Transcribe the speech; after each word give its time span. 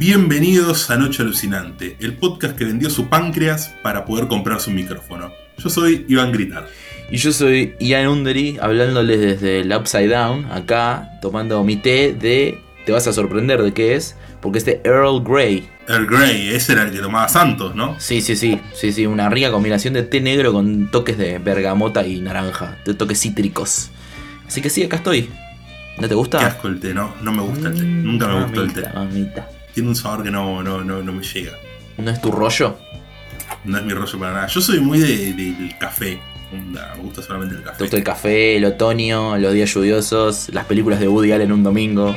Bienvenidos 0.00 0.88
a 0.88 0.96
Noche 0.96 1.22
Alucinante, 1.22 1.98
el 2.00 2.14
podcast 2.14 2.56
que 2.56 2.64
vendió 2.64 2.88
su 2.88 3.10
páncreas 3.10 3.74
para 3.82 4.06
poder 4.06 4.28
comprar 4.28 4.58
su 4.58 4.70
micrófono. 4.70 5.30
Yo 5.58 5.68
soy 5.68 6.06
Iván 6.08 6.32
Gritar. 6.32 6.68
Y 7.10 7.18
yo 7.18 7.32
soy 7.32 7.74
Ian 7.80 8.08
Undery, 8.08 8.56
hablándoles 8.62 9.20
desde 9.20 9.60
el 9.60 9.70
Upside 9.76 10.08
Down, 10.08 10.46
acá, 10.50 11.18
tomando 11.20 11.62
mi 11.64 11.76
té 11.76 12.16
de... 12.18 12.62
Te 12.86 12.92
vas 12.92 13.06
a 13.08 13.12
sorprender 13.12 13.62
de 13.62 13.74
qué 13.74 13.94
es, 13.94 14.16
porque 14.40 14.56
es 14.56 14.64
de 14.64 14.80
Earl 14.84 15.22
Grey. 15.22 15.68
Earl 15.86 16.06
Grey, 16.06 16.48
ese 16.48 16.72
era 16.72 16.84
el 16.84 16.92
que 16.92 17.00
tomaba 17.00 17.28
Santos, 17.28 17.74
¿no? 17.74 18.00
Sí, 18.00 18.22
sí, 18.22 18.36
sí, 18.36 18.58
sí, 18.72 18.92
sí, 18.92 19.04
una 19.04 19.28
rica 19.28 19.50
combinación 19.50 19.92
de 19.92 20.02
té 20.02 20.22
negro 20.22 20.54
con 20.54 20.90
toques 20.90 21.18
de 21.18 21.36
bergamota 21.36 22.06
y 22.06 22.22
naranja, 22.22 22.78
de 22.86 22.94
toques 22.94 23.20
cítricos. 23.20 23.90
Así 24.46 24.62
que 24.62 24.70
sí, 24.70 24.82
acá 24.82 24.96
estoy. 24.96 25.28
¿No 25.98 26.08
te 26.08 26.14
gusta? 26.14 26.38
Qué 26.38 26.46
asco 26.46 26.68
el 26.68 26.80
té, 26.80 26.94
no, 26.94 27.16
no 27.20 27.32
me 27.32 27.42
gusta 27.42 27.68
el 27.68 27.74
té. 27.74 27.82
Nunca 27.82 28.28
me 28.28 28.44
gustó 28.44 28.62
el 28.62 28.72
té. 28.72 28.88
Mamita. 28.94 29.59
Tiene 29.74 29.88
un 29.88 29.96
sabor 29.96 30.22
que 30.24 30.30
no, 30.30 30.62
no, 30.62 30.82
no, 30.82 31.02
no 31.02 31.12
me 31.12 31.22
llega. 31.22 31.52
¿No 31.98 32.10
es 32.10 32.20
tu 32.20 32.30
rollo? 32.32 32.76
No 33.64 33.78
es 33.78 33.84
mi 33.84 33.92
rollo 33.92 34.18
para 34.18 34.32
nada. 34.32 34.46
Yo 34.46 34.60
soy 34.60 34.80
muy 34.80 34.98
de- 34.98 35.32
de- 35.32 35.52
del 35.52 35.78
café. 35.78 36.18
Onda, 36.52 36.92
me 36.96 37.02
gusta 37.04 37.22
solamente 37.22 37.54
el 37.54 37.60
¿Te 37.62 37.66
café. 37.68 37.82
gusta 37.84 37.96
el 37.96 38.02
café, 38.04 38.56
el 38.56 38.64
otoño, 38.64 39.36
los 39.38 39.52
días 39.52 39.72
lluviosos, 39.72 40.48
las 40.52 40.64
películas 40.64 40.98
de 40.98 41.06
Woody 41.08 41.30
Allen 41.32 41.52
un 41.52 41.62
domingo? 41.62 42.16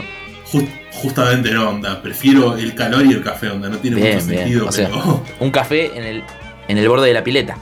Just- 0.52 0.68
justamente 0.94 1.52
no, 1.52 1.70
onda. 1.70 2.02
Prefiero 2.02 2.58
el 2.58 2.74
calor 2.74 3.06
y 3.06 3.12
el 3.12 3.24
café, 3.24 3.50
onda. 3.50 3.70
No 3.70 3.78
tiene 3.78 3.98
Bien, 3.98 4.16
mucho 4.16 4.28
bien. 4.28 4.40
sentido, 4.40 4.68
O 4.68 4.72
sea, 4.72 4.88
pero. 4.90 5.24
un 5.40 5.52
café 5.52 5.96
en 5.98 6.04
el, 6.04 6.24
en 6.68 6.78
el 6.78 6.90
borde 6.90 7.08
de 7.08 7.14
la 7.14 7.24
pileta. 7.24 7.58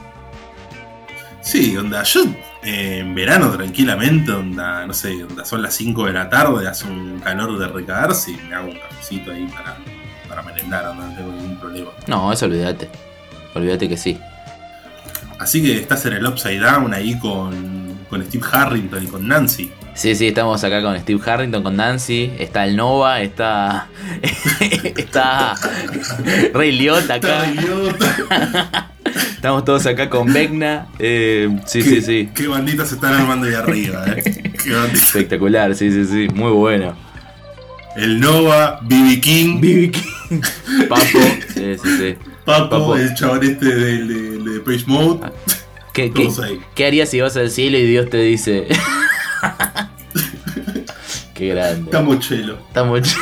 Sí, 1.42 1.76
onda. 1.76 2.02
Yo 2.04 2.24
en 2.62 3.14
verano 3.14 3.50
tranquilamente, 3.50 4.30
onda, 4.30 4.86
no 4.86 4.94
sé, 4.94 5.24
onda, 5.24 5.44
son 5.44 5.62
las 5.62 5.74
5 5.74 6.06
de 6.06 6.12
la 6.12 6.28
tarde, 6.28 6.68
hace 6.68 6.86
un 6.86 7.20
calor 7.20 7.58
de 7.58 7.68
recagarse 7.68 8.30
y 8.30 8.36
me 8.48 8.54
hago 8.54 8.68
un 8.68 8.78
cafecito 8.78 9.32
ahí 9.32 9.46
para, 9.46 9.76
para 10.28 10.42
merendar, 10.42 10.86
onda, 10.86 11.06
no 11.06 11.16
tengo 11.16 11.32
ningún 11.32 11.56
problema. 11.56 11.90
No, 12.06 12.32
eso 12.32 12.46
olvídate. 12.46 12.88
Olvídate 13.54 13.88
que 13.88 13.96
sí. 13.96 14.18
Así 15.38 15.60
que 15.60 15.78
estás 15.78 16.06
en 16.06 16.12
el 16.14 16.26
Upside 16.26 16.60
Down 16.60 16.94
ahí 16.94 17.18
con, 17.18 17.98
con 18.08 18.24
Steve 18.24 18.44
Harrington 18.50 19.02
y 19.02 19.06
con 19.06 19.26
Nancy. 19.26 19.72
Sí, 19.94 20.14
sí, 20.14 20.28
estamos 20.28 20.62
acá 20.64 20.80
con 20.80 20.98
Steve 20.98 21.20
Harrington, 21.24 21.62
con 21.62 21.76
Nancy, 21.76 22.32
está 22.38 22.64
el 22.64 22.76
Nova, 22.76 23.20
está. 23.20 23.88
está. 24.96 25.54
Rey 26.54 26.72
Liotta 26.72 27.14
acá. 27.14 27.44
Está. 27.44 28.90
Estamos 29.16 29.64
todos 29.64 29.86
acá 29.86 30.08
con 30.08 30.32
Vecna. 30.32 30.86
eh, 30.98 31.48
sí, 31.66 31.82
¿Qué- 31.82 31.90
sí, 31.90 32.02
sí. 32.02 32.28
Qué 32.34 32.46
banditas 32.48 32.88
se 32.88 32.94
están 32.96 33.14
armando 33.14 33.46
ahí 33.46 33.54
arriba, 33.54 34.04
eh. 34.08 34.22
Qué. 34.62 34.72
Espectacular, 34.92 35.74
sí, 35.74 35.90
sí, 35.90 36.04
sí. 36.06 36.28
Muy 36.34 36.52
bueno. 36.52 36.94
El 37.96 38.20
Nova, 38.20 38.78
BB 38.82 39.20
King, 39.20 39.60
BB 39.60 39.90
King. 39.90 40.40
Papo. 40.88 41.04
Sí, 41.54 41.76
sí, 41.82 41.96
sí. 41.98 42.14
Papo, 42.44 42.70
Papo. 42.70 42.96
el 42.96 43.14
chabón 43.14 43.42
este 43.44 43.66
de, 43.66 44.04
de, 44.04 44.38
de 44.52 44.60
Page 44.60 44.84
Mode. 44.86 45.30
¿Qué, 45.92 46.10
qué, 46.10 46.28
qué 46.74 46.86
harías 46.86 47.10
si 47.10 47.20
vas 47.20 47.36
al 47.36 47.50
cielo 47.50 47.76
y 47.76 47.84
Dios 47.84 48.08
te 48.08 48.16
dice? 48.18 48.66
qué 51.34 51.48
grande. 51.48 51.82
Está 51.84 52.00
mochelo. 52.00 52.58
Estamos. 52.68 53.00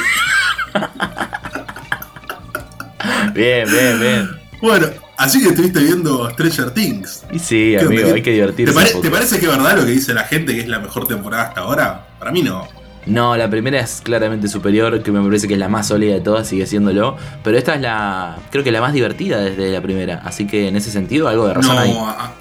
bien, 3.34 3.68
bien, 3.70 4.00
bien. 4.00 4.28
Bueno, 4.60 4.86
así 5.20 5.40
que 5.42 5.48
estuviste 5.50 5.80
viendo 5.80 6.28
Stranger 6.30 6.70
Things. 6.72 7.24
Y 7.32 7.38
sí, 7.38 7.74
¿Qué 7.78 7.84
amigo, 7.84 8.12
hay 8.14 8.22
que 8.22 8.32
divertirse. 8.32 8.72
¿Te, 8.74 8.78
pare- 9.00 9.10
parece 9.10 9.38
que 9.38 9.46
es 9.46 9.52
verdad 9.52 9.76
lo 9.76 9.84
que 9.84 9.92
dice 9.92 10.12
la 10.14 10.24
gente 10.24 10.54
que 10.54 10.60
es 10.60 10.68
la 10.68 10.78
mejor 10.80 11.06
temporada 11.06 11.44
hasta 11.44 11.60
ahora? 11.60 12.06
Para 12.18 12.30
mí 12.32 12.42
no. 12.42 12.66
No, 13.06 13.34
la 13.36 13.48
primera 13.48 13.80
es 13.80 14.00
claramente 14.02 14.46
superior, 14.46 15.02
que 15.02 15.10
me 15.10 15.22
parece 15.22 15.48
que 15.48 15.54
es 15.54 15.58
la 15.60 15.68
más 15.68 15.88
sólida 15.88 16.12
de 16.14 16.20
todas, 16.20 16.46
sigue 16.46 16.66
siéndolo. 16.66 17.16
Pero 17.42 17.56
esta 17.56 17.74
es 17.74 17.80
la. 17.80 18.36
Creo 18.50 18.62
que 18.62 18.70
la 18.72 18.80
más 18.82 18.92
divertida 18.92 19.40
desde 19.40 19.70
la 19.70 19.80
primera. 19.80 20.20
Así 20.24 20.46
que 20.46 20.68
en 20.68 20.76
ese 20.76 20.90
sentido, 20.90 21.26
algo 21.28 21.46
de 21.46 21.54
razón 21.54 21.76
no, 21.76 21.80
hay. 21.80 21.90
a, 21.96 22.32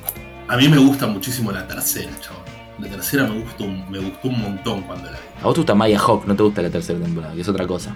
a 0.47 0.57
mí 0.57 0.67
me 0.67 0.78
gusta 0.78 1.07
muchísimo 1.07 1.51
la 1.51 1.66
tercera, 1.67 2.09
chaval. 2.19 2.44
La 2.79 2.88
tercera 2.90 3.23
me 3.25 3.40
gustó, 3.41 3.67
me 3.67 4.00
gustó 4.00 4.28
un 4.28 4.41
montón 4.41 4.81
cuando 4.84 5.06
la 5.06 5.17
vi. 5.17 5.23
A 5.41 5.46
vos 5.46 5.53
te 5.53 5.59
gusta 5.61 5.75
Maya 5.75 5.97
Hawk, 6.00 6.25
no 6.25 6.35
te 6.35 6.44
gusta 6.44 6.61
la 6.61 6.69
tercera 6.69 7.00
temporada, 7.00 7.34
que 7.34 7.41
es 7.41 7.47
otra 7.47 7.66
cosa. 7.66 7.96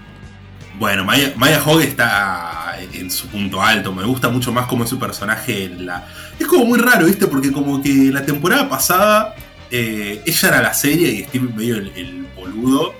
Bueno, 0.83 1.05
Maya, 1.05 1.31
Maya 1.37 1.63
Hogg 1.65 1.81
está 1.81 2.75
en 2.91 3.09
su 3.09 3.29
punto 3.29 3.61
alto. 3.61 3.93
Me 3.93 4.03
gusta 4.03 4.27
mucho 4.27 4.51
más 4.51 4.67
como 4.67 4.83
es 4.83 4.89
su 4.89 4.99
personaje 4.99 5.63
en 5.63 5.85
la. 5.85 6.05
Es 6.37 6.45
como 6.45 6.65
muy 6.65 6.77
raro, 6.77 7.05
¿viste? 7.05 7.25
Porque 7.25 7.53
como 7.53 7.81
que 7.81 8.11
la 8.11 8.25
temporada 8.25 8.67
pasada 8.67 9.33
eh, 9.71 10.21
ella 10.25 10.47
era 10.49 10.61
la 10.61 10.73
serie 10.73 11.09
y 11.09 11.23
Steve 11.23 11.47
medio 11.55 11.77
el, 11.77 12.27
boludo. 12.35 12.93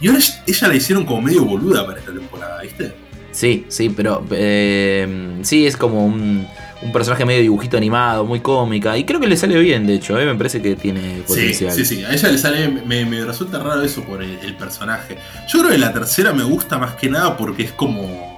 Y 0.00 0.06
ahora 0.06 0.20
ella 0.46 0.68
la 0.68 0.74
hicieron 0.76 1.04
como 1.04 1.22
medio 1.22 1.44
boluda 1.44 1.84
para 1.84 1.98
esta 1.98 2.12
temporada, 2.12 2.62
¿viste? 2.62 2.94
Sí, 3.32 3.64
sí, 3.66 3.88
pero. 3.88 4.24
eh, 4.30 5.40
sí, 5.42 5.66
es 5.66 5.76
como 5.76 6.06
un, 6.06 6.46
un 6.82 6.92
personaje 6.92 7.24
medio 7.24 7.40
dibujito 7.42 7.76
animado, 7.76 8.24
muy 8.24 8.40
cómica. 8.40 8.96
Y 8.98 9.04
creo 9.04 9.20
que 9.20 9.26
le 9.26 9.36
sale 9.36 9.58
bien, 9.58 9.86
de 9.86 9.94
hecho, 9.94 10.18
¿eh? 10.18 10.26
me 10.26 10.34
parece 10.34 10.60
que 10.60 10.76
tiene 10.76 11.16
Sí, 11.16 11.22
potencial. 11.26 11.72
sí, 11.72 11.84
sí. 11.84 12.04
A 12.04 12.12
ella 12.12 12.28
le 12.30 12.38
sale. 12.38 12.68
Me, 12.68 13.04
me 13.06 13.24
resulta 13.24 13.58
raro 13.58 13.82
eso 13.82 14.02
por 14.04 14.22
el, 14.22 14.38
el 14.42 14.54
personaje. 14.56 15.16
Yo 15.48 15.60
creo 15.60 15.70
que 15.72 15.78
la 15.78 15.92
tercera 15.92 16.32
me 16.32 16.44
gusta 16.44 16.78
más 16.78 16.94
que 16.94 17.08
nada 17.08 17.36
porque 17.36 17.62
es 17.64 17.72
como 17.72 18.34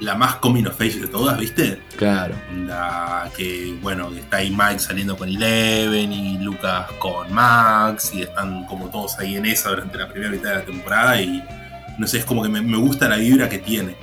la 0.00 0.14
más 0.14 0.36
coming 0.36 0.64
of 0.64 0.80
age 0.80 0.98
de 0.98 1.08
todas, 1.08 1.38
¿viste? 1.38 1.78
Claro. 1.96 2.34
Onda 2.50 3.30
que, 3.36 3.74
bueno, 3.82 4.10
está 4.16 4.38
ahí 4.38 4.50
Mike 4.50 4.78
saliendo 4.78 5.14
con 5.16 5.28
Eleven 5.28 6.10
y 6.10 6.38
Lucas 6.38 6.86
con 6.98 7.30
Max 7.32 8.10
y 8.14 8.22
están 8.22 8.64
como 8.64 8.86
todos 8.88 9.18
ahí 9.18 9.36
en 9.36 9.44
esa 9.44 9.68
durante 9.68 9.98
la 9.98 10.08
primera 10.08 10.30
mitad 10.32 10.48
de 10.50 10.54
la 10.56 10.64
temporada 10.64 11.20
y 11.20 11.44
no 11.98 12.06
sé, 12.06 12.16
es 12.16 12.24
como 12.24 12.42
que 12.42 12.48
me, 12.48 12.62
me 12.62 12.78
gusta 12.78 13.10
la 13.10 13.16
vibra 13.16 13.46
que 13.50 13.58
tiene. 13.58 13.94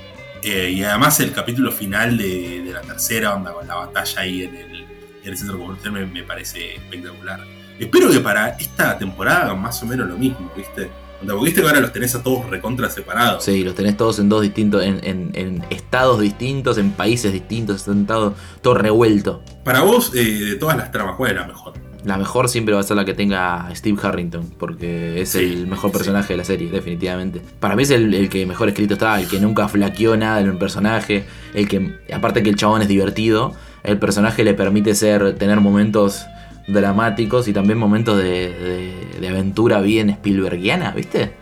Eh, 0.42 0.70
y 0.70 0.82
además 0.84 1.18
el 1.20 1.32
capítulo 1.32 1.72
final 1.72 2.16
de, 2.16 2.62
de 2.64 2.72
la 2.72 2.80
tercera, 2.82 3.34
onda 3.34 3.52
con 3.52 3.66
la 3.66 3.74
batalla 3.74 4.20
ahí 4.22 4.42
en 4.44 4.54
el, 4.54 4.74
en 4.80 4.86
el 5.24 5.36
centro 5.36 5.58
comercial 5.58 5.92
me, 5.92 6.06
me 6.06 6.22
parece 6.22 6.74
espectacular. 6.76 7.40
Espero 7.78 8.10
que 8.10 8.20
para 8.20 8.48
esta 8.50 8.98
temporada 8.98 9.44
hagan 9.46 9.60
más 9.62 9.82
o 9.82 9.86
menos 9.86 10.08
lo 10.08 10.16
mismo, 10.16 10.50
¿viste? 10.56 10.90
Onda, 11.20 11.34
porque 11.34 11.46
viste 11.46 11.60
que 11.60 11.66
ahora 11.66 11.80
los 11.80 11.92
tenés 11.92 12.14
a 12.14 12.22
todos 12.22 12.48
recontra 12.48 12.88
separados. 12.88 13.44
Sí, 13.44 13.64
los 13.64 13.74
tenés 13.74 13.96
todos 13.96 14.18
en 14.20 14.28
dos 14.28 14.42
distintos, 14.42 14.84
en, 14.84 15.00
en- 15.02 15.30
en 15.34 15.64
estados 15.70 16.20
distintos, 16.20 16.78
en 16.78 16.92
países 16.92 17.32
distintos, 17.32 17.76
están 17.76 18.06
todo, 18.06 18.34
todo 18.62 18.74
revuelto. 18.74 19.42
Para 19.64 19.80
vos, 19.80 20.12
eh, 20.14 20.22
de 20.24 20.54
todas 20.56 20.76
las 20.76 20.92
tramas, 20.92 21.16
¿cuál 21.16 21.32
es 21.32 21.36
la 21.36 21.46
mejor? 21.46 21.72
La 22.08 22.16
mejor 22.16 22.48
siempre 22.48 22.72
va 22.74 22.80
a 22.80 22.82
ser 22.84 22.96
la 22.96 23.04
que 23.04 23.12
tenga 23.12 23.68
Steve 23.74 23.98
Harrington, 24.02 24.48
porque 24.58 25.20
es 25.20 25.28
Sí, 25.30 25.38
el 25.40 25.66
mejor 25.66 25.90
sí. 25.90 25.98
personaje 25.98 26.32
de 26.32 26.36
la 26.38 26.44
serie, 26.44 26.70
definitivamente. 26.70 27.42
Para 27.60 27.76
mí 27.76 27.82
es 27.82 27.90
el, 27.90 28.14
el 28.14 28.28
que 28.30 28.46
mejor 28.46 28.68
escrito 28.68 28.94
está, 28.94 29.20
el 29.20 29.28
que 29.28 29.38
nunca 29.40 29.68
flaqueó 29.68 30.16
nada 30.16 30.40
en 30.40 30.48
un 30.48 30.58
personaje, 30.58 31.24
el 31.54 31.68
que, 31.68 31.96
aparte 32.12 32.42
que 32.42 32.48
el 32.48 32.56
chabón 32.56 32.80
es 32.80 32.88
divertido, 32.88 33.54
el 33.84 33.98
personaje 33.98 34.42
le 34.42 34.54
permite 34.54 34.94
ser, 34.94 35.34
tener 35.36 35.60
momentos 35.60 36.24
dramáticos 36.66 37.46
y 37.48 37.52
también 37.52 37.78
momentos 37.78 38.16
de, 38.18 38.24
de- 38.54 39.20
de 39.20 39.28
aventura 39.28 39.80
bien 39.80 40.08
Spielbergiana, 40.10 40.92
¿viste? 40.92 41.32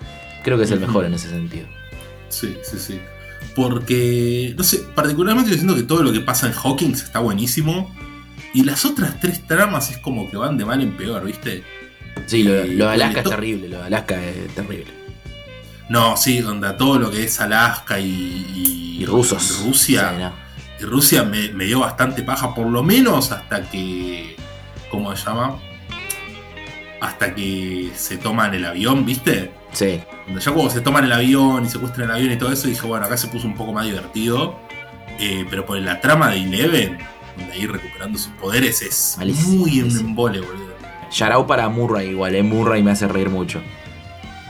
Creo 0.43 0.59
que 0.59 0.65
es 0.65 0.71
el 0.71 0.81
mejor 0.81 1.05
en 1.05 1.15
ese 1.15 1.29
sentido. 1.31 1.67
Sí, 2.29 2.57
sí, 2.63 2.79
sí. 2.79 2.99
Porque, 3.55 4.55
no 4.57 4.63
sé, 4.65 4.83
particularmente 4.95 5.51
yo 5.51 5.57
siento 5.57 5.75
que 5.75 5.83
todo 5.83 6.03
lo 6.03 6.13
que 6.13 6.21
pasa 6.21 6.47
en 6.47 6.53
Hawkins 6.53 7.03
está 7.05 7.21
buenísimo. 7.21 7.95
Y 8.57 8.65
las 8.65 8.87
otras 8.87 9.21
tres 9.21 9.47
tramas 9.47 9.91
es 9.91 9.99
como 9.99 10.31
que 10.31 10.39
van 10.39 10.57
de 10.57 10.65
mal 10.65 10.81
en 10.81 10.97
peor, 10.97 11.23
¿viste? 11.27 11.63
Sí, 12.25 12.43
lo, 12.43 12.55
de 12.55 12.83
Alaska 12.89 13.21
es 13.21 13.29
terrible, 13.29 13.69
lo 13.69 13.81
de 13.81 13.85
Alaska 13.85 14.19
es 14.25 14.55
terrible. 14.55 14.87
No, 15.91 16.17
sí, 16.17 16.41
onda, 16.41 16.75
todo 16.75 16.99
lo 16.99 17.11
que 17.11 17.25
es 17.25 17.39
Alaska 17.39 18.01
y, 18.01 18.97
Y 18.99 19.05
rusos. 19.05 19.61
y 19.61 19.69
Rusia. 19.69 20.11
Sí, 20.11 20.23
no. 20.23 20.33
Y 20.81 20.85
Rusia 20.85 21.23
me, 21.23 21.51
me 21.51 21.67
dio 21.67 21.81
bastante 21.81 22.23
paja, 22.23 22.55
por 22.55 22.67
lo 22.67 22.83
menos 22.83 23.31
hasta 23.31 23.61
que. 23.71 24.37
¿Cómo 24.91 25.15
se 25.15 25.27
llama? 25.27 25.59
Hasta 27.03 27.35
que 27.35 27.91
se 27.95 28.17
toman 28.17 28.55
el 28.55 28.65
avión, 28.65 29.05
¿viste? 29.05 29.53
Sí, 29.73 30.01
ya 30.35 30.51
cuando 30.51 30.71
se 30.71 30.81
toman 30.81 31.05
el 31.05 31.13
avión 31.13 31.67
y 31.67 31.69
secuestran 31.69 32.09
el 32.09 32.17
avión 32.17 32.33
y 32.33 32.37
todo 32.39 32.51
eso, 32.51 32.69
dije, 32.69 32.87
bueno, 32.87 33.05
acá 33.05 33.19
se 33.19 33.29
puso 33.29 33.47
un 33.47 33.55
poco 33.55 33.75
más 33.75 33.85
divertido. 33.85 34.59
Eh, 35.19 35.47
pero 35.51 35.67
por 35.67 35.79
la 35.79 36.01
trama 36.01 36.31
de 36.31 36.39
Eleven, 36.43 36.99
donde 37.37 37.53
ahí 37.53 37.67
recuperando 37.67 38.19
sus 38.19 38.33
poderes, 38.35 38.83
es 38.83 39.15
Malísimo, 39.19 39.57
muy 39.57 39.71
un 39.73 39.79
malísimo. 39.89 40.09
embole, 40.09 40.41
boludo. 40.41 40.67
Yarao 41.13 41.47
para 41.47 41.69
Murray 41.69 42.09
igual, 42.11 42.35
eh. 42.35 42.43
Murray 42.43 42.83
me 42.83 42.91
hace 42.91 43.07
reír 43.09 43.31
mucho. 43.31 43.61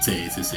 Sí, 0.00 0.28
sí, 0.34 0.44
sí. 0.44 0.56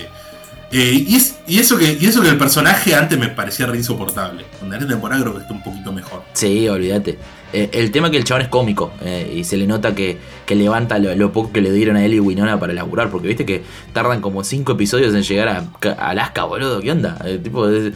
Eh, 0.72 1.04
y, 1.08 1.16
es- 1.16 1.40
y 1.48 1.58
eso 1.58 1.78
que, 1.78 1.98
y 2.00 2.06
eso 2.06 2.22
que 2.22 2.30
el 2.30 2.38
personaje 2.38 2.94
antes 2.94 3.18
me 3.18 3.28
parecía 3.30 3.66
re 3.66 3.78
insoportable. 3.78 4.46
En 4.64 4.72
esta 4.72 4.88
temporada 4.88 5.22
creo 5.22 5.34
que 5.36 5.42
está 5.42 5.54
un 5.54 5.64
poquito 5.64 5.92
mejor. 5.92 6.22
Sí, 6.34 6.68
olvídate. 6.70 7.18
Eh, 7.52 7.70
el 7.74 7.90
tema 7.90 8.08
es 8.08 8.12
que 8.12 8.18
el 8.18 8.24
chabón 8.24 8.44
es 8.44 8.48
cómico 8.50 8.92
eh, 9.02 9.34
y 9.38 9.44
se 9.44 9.58
le 9.58 9.66
nota 9.66 9.96
que, 9.96 10.20
que 10.46 10.54
levanta 10.56 11.00
lo, 11.00 11.16
lo 11.16 11.32
poco 11.34 11.52
que 11.52 11.62
le 11.62 11.72
dieron 11.72 11.96
a 11.96 12.06
él 12.06 12.14
y 12.14 12.20
Winona 12.20 12.60
para 12.60 12.74
laburar, 12.74 13.10
porque 13.10 13.28
viste 13.28 13.44
que 13.48 13.64
tardan 13.94 14.22
como 14.22 14.44
cinco 14.44 14.74
episodios 14.74 15.16
en 15.16 15.24
llegar 15.24 15.48
a, 15.50 15.64
a 15.98 16.10
Alaska, 16.12 16.44
boludo. 16.44 16.80
¿Qué 16.82 16.92
onda? 16.92 17.18
Tipo, 17.44 17.68
es- 17.68 17.94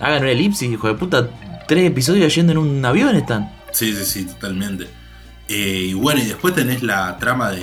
hagan 0.00 0.22
una 0.22 0.32
elipsis, 0.32 0.68
hijo 0.72 0.88
de 0.88 0.94
puta. 0.94 1.28
Tres 1.68 1.86
episodios 1.86 2.34
yendo 2.34 2.50
en 2.52 2.58
un 2.58 2.84
avión 2.84 3.14
están. 3.14 3.52
Sí, 3.72 3.94
sí, 3.94 4.04
sí, 4.04 4.24
totalmente. 4.26 4.88
Eh, 5.48 5.86
y 5.90 5.94
bueno, 5.94 6.20
y 6.20 6.26
después 6.26 6.54
tenés 6.54 6.82
la 6.82 7.16
trama 7.18 7.50
de, 7.50 7.60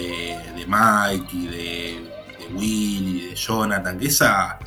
de 0.56 0.66
Mike 0.68 1.28
y 1.34 1.48
de, 1.48 2.00
de 2.40 2.54
Will 2.56 3.08
y 3.08 3.22
de 3.30 3.36
Jonathan, 3.36 4.00
que 4.00 4.08
esa, 4.08 4.58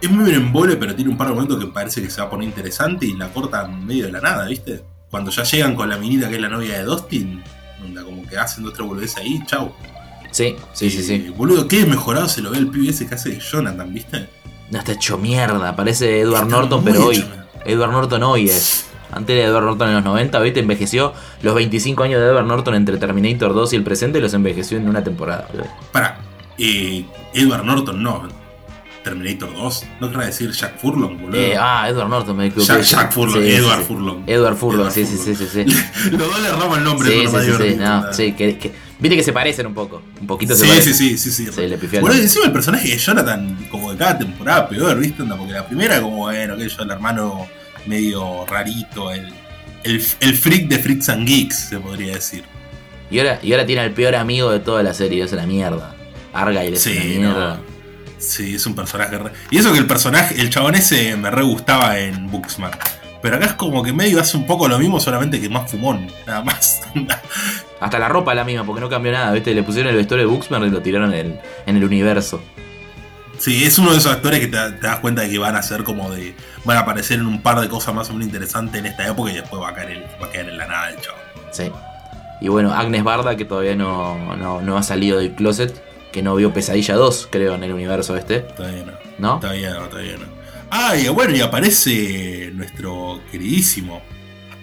es 0.00 0.10
muy 0.10 0.24
bien 0.24 0.36
en 0.36 0.46
embole, 0.46 0.76
pero 0.76 0.94
tiene 0.94 1.10
un 1.10 1.16
par 1.16 1.28
de 1.28 1.34
momentos 1.34 1.58
que 1.58 1.66
parece 1.70 2.02
que 2.02 2.10
se 2.10 2.20
va 2.20 2.26
a 2.26 2.30
poner 2.30 2.48
interesante 2.48 3.06
y 3.06 3.14
la 3.16 3.28
cortan 3.28 3.84
medio 3.86 4.06
de 4.06 4.12
la 4.12 4.20
nada, 4.20 4.46
¿viste? 4.46 4.84
Cuando 5.10 5.30
ya 5.30 5.42
llegan 5.44 5.74
con 5.74 5.88
la 5.88 5.96
minita 5.96 6.28
que 6.28 6.36
es 6.36 6.40
la 6.40 6.48
novia 6.48 6.78
de 6.78 6.84
Dustin, 6.84 7.42
como 8.04 8.26
que 8.26 8.36
hacen 8.38 8.66
otra 8.66 8.84
boludez 8.84 9.16
ahí, 9.16 9.40
chau. 9.46 9.72
Sí, 10.30 10.56
sí, 10.72 10.90
sí, 10.90 10.98
Eh, 10.98 11.02
sí. 11.02 11.28
Boludo, 11.36 11.68
qué 11.68 11.86
mejorado 11.86 12.28
se 12.28 12.42
lo 12.42 12.50
ve 12.50 12.58
el 12.58 12.68
pibe 12.68 12.90
ese 12.90 13.06
que 13.06 13.14
hace 13.14 13.30
de 13.30 13.40
Jonathan, 13.40 13.92
¿viste? 13.94 14.28
No 14.70 14.78
está 14.78 14.92
hecho 14.92 15.16
mierda. 15.18 15.76
Parece 15.76 16.20
Edward 16.20 16.44
Está 16.44 16.56
Norton, 16.56 16.84
pero 16.84 17.06
hoy. 17.06 17.24
Edward 17.64 17.92
Norton 17.92 18.22
hoy 18.24 18.48
es. 18.50 18.86
Antes 19.14 19.36
era 19.36 19.48
Edward 19.48 19.64
Norton 19.64 19.88
en 19.88 19.94
los 19.94 20.04
90, 20.04 20.40
¿viste? 20.40 20.60
Envejeció 20.60 21.12
los 21.42 21.54
25 21.54 22.02
años 22.02 22.20
de 22.20 22.26
Edward 22.28 22.46
Norton 22.46 22.74
entre 22.74 22.96
Terminator 22.98 23.54
2 23.54 23.72
y 23.72 23.76
el 23.76 23.82
presente 23.84 24.20
los 24.20 24.34
envejeció 24.34 24.76
en 24.78 24.88
una 24.88 25.02
temporada. 25.04 25.48
Para, 25.92 26.18
eh, 26.58 27.04
Edward 27.32 27.64
Norton 27.64 28.02
no. 28.02 28.28
Terminator 29.04 29.52
2, 29.54 29.84
no 30.00 30.10
querrá 30.10 30.24
decir 30.24 30.50
Jack 30.52 30.78
Furlong, 30.78 31.20
boludo. 31.20 31.36
Eh, 31.38 31.54
ah, 31.60 31.86
Edward 31.90 32.08
Norton, 32.08 32.34
me 32.38 32.46
equivoqué. 32.46 32.72
Jack, 32.72 32.82
Jack 32.84 33.12
Furlong, 33.12 33.42
Sí, 33.42 33.50
Edward 33.50 33.78
sí. 33.80 33.84
Furlong. 33.86 34.22
Edward 34.26 34.56
Furlong, 34.56 34.80
Edward 34.80 34.92
sí, 34.94 35.04
sí, 35.04 35.18
sí, 35.18 35.34
sí, 35.34 35.46
sí. 35.46 35.64
Los 36.10 36.20
dos 36.26 36.40
le 36.40 36.48
erramos 36.48 36.78
el 36.78 36.84
nombre, 36.84 37.10
Sí, 37.10 37.28
pero 37.30 37.58
sí, 37.58 37.68
sí, 37.70 37.76
no, 37.78 38.12
sí, 38.14 38.32
que, 38.32 38.56
que- 38.56 38.72
viste 38.98 39.16
que 39.18 39.22
se 39.22 39.34
parecen 39.34 39.66
un 39.66 39.74
poco, 39.74 40.00
un 40.18 40.26
poquito 40.26 40.54
se 40.54 40.62
Sí, 40.64 40.68
parecen. 40.70 40.94
sí, 40.94 41.18
sí, 41.18 41.30
sí, 41.30 41.44
sí. 41.44 41.52
Sí, 41.52 41.60
le 41.68 41.76
nombre. 41.76 42.16
encima 42.16 42.46
el 42.46 42.52
personaje 42.52 42.88
de 42.88 42.96
Jonathan, 42.96 43.68
como 43.70 43.92
de 43.92 43.98
cada 43.98 44.16
temporada 44.16 44.66
peor, 44.70 44.98
¿viste? 44.98 45.20
Onda, 45.22 45.36
Porque 45.36 45.52
la 45.52 45.66
primera, 45.66 46.00
como 46.00 46.16
bueno, 46.16 46.56
que 46.56 46.66
yo, 46.66 46.82
el 46.82 46.90
hermano 46.90 47.46
medio 47.86 48.44
rarito, 48.46 49.10
el, 49.10 49.32
el, 49.84 50.02
el 50.20 50.34
freak 50.36 50.68
de 50.68 50.78
Freaks 50.78 51.08
and 51.08 51.26
Geeks, 51.26 51.56
se 51.70 51.78
podría 51.80 52.14
decir. 52.14 52.44
Y 53.10 53.18
ahora, 53.18 53.38
y 53.42 53.52
ahora 53.52 53.66
tiene 53.66 53.82
al 53.82 53.90
peor 53.92 54.14
amigo 54.16 54.50
de 54.50 54.60
toda 54.60 54.82
la 54.82 54.94
serie, 54.94 55.22
es 55.24 55.32
una 55.32 55.46
mierda. 55.46 55.94
Argyle 56.32 56.74
es 56.74 56.86
una 56.86 56.94
Sí, 57.02 57.08
mierda. 57.18 57.54
no. 57.56 57.74
Sí, 58.18 58.54
es 58.54 58.66
un 58.66 58.74
personaje 58.74 59.18
re- 59.18 59.32
Y 59.50 59.58
eso 59.58 59.72
que 59.72 59.78
el 59.78 59.86
personaje, 59.86 60.40
el 60.40 60.48
chabón 60.50 60.74
ese 60.74 61.14
me 61.16 61.30
re 61.30 61.42
gustaba 61.42 61.98
en 61.98 62.30
Booksmart. 62.30 62.80
Pero 63.20 63.36
acá 63.36 63.46
es 63.46 63.52
como 63.54 63.82
que 63.82 63.92
medio 63.92 64.20
hace 64.20 64.36
un 64.36 64.46
poco 64.46 64.66
lo 64.68 64.78
mismo, 64.78 64.98
solamente 65.00 65.40
que 65.40 65.48
más 65.48 65.70
fumón, 65.70 66.08
nada 66.26 66.42
más. 66.42 66.82
Hasta 67.80 67.98
la 67.98 68.08
ropa 68.08 68.32
es 68.32 68.36
la 68.36 68.44
misma, 68.44 68.64
porque 68.64 68.80
no 68.80 68.88
cambió 68.88 69.12
nada, 69.12 69.32
¿viste? 69.32 69.54
Le 69.54 69.62
pusieron 69.62 69.90
el 69.90 69.96
vestuario 69.96 70.26
de 70.26 70.32
Buxman 70.34 70.62
y 70.64 70.70
lo 70.70 70.80
tiraron 70.80 71.12
en 71.12 71.18
el, 71.26 71.38
en 71.66 71.76
el 71.76 71.84
universo. 71.84 72.42
Sí, 73.38 73.64
es 73.64 73.78
uno 73.78 73.92
de 73.92 73.98
esos 73.98 74.12
actores 74.12 74.40
que 74.40 74.46
te, 74.46 74.56
te 74.72 74.86
das 74.86 75.00
cuenta 75.00 75.22
de 75.22 75.30
que 75.30 75.38
van 75.38 75.56
a 75.56 75.62
ser 75.62 75.84
como 75.84 76.10
de. 76.10 76.34
van 76.64 76.76
a 76.76 76.80
aparecer 76.80 77.18
en 77.18 77.26
un 77.26 77.42
par 77.42 77.60
de 77.60 77.68
cosas 77.68 77.94
más 77.94 78.08
o 78.10 78.12
menos 78.12 78.26
interesantes 78.26 78.78
en 78.78 78.86
esta 78.86 79.06
época 79.08 79.30
y 79.30 79.34
después 79.34 79.60
va 79.62 79.70
a 79.70 79.74
caer, 79.74 79.90
en- 79.90 80.04
va 80.22 80.26
a 80.26 80.30
quedar 80.30 80.48
en 80.48 80.56
la 80.58 80.66
nada 80.66 80.90
el 80.90 81.00
chabón. 81.00 81.20
Sí. 81.52 81.70
Y 82.40 82.48
bueno, 82.48 82.72
Agnes 82.72 83.02
Barda, 83.04 83.36
que 83.36 83.44
todavía 83.44 83.74
no, 83.76 84.36
no, 84.36 84.60
no 84.60 84.76
ha 84.76 84.82
salido 84.82 85.18
del 85.18 85.34
closet, 85.34 85.82
que 86.12 86.22
no 86.22 86.34
vio 86.36 86.52
Pesadilla 86.52 86.94
2, 86.94 87.28
creo, 87.30 87.54
en 87.54 87.64
el 87.64 87.72
universo 87.72 88.16
este, 88.16 88.40
Todavía 88.40 88.84
no. 88.84 88.92
¿no? 89.18 89.40
Todavía 89.40 89.70
no, 89.74 89.80
todavía 89.88 90.16
no. 90.16 90.26
Ah, 90.70 90.96
y 90.96 91.08
bueno, 91.08 91.34
y 91.36 91.40
aparece 91.40 92.50
nuestro 92.54 93.20
queridísimo 93.30 94.02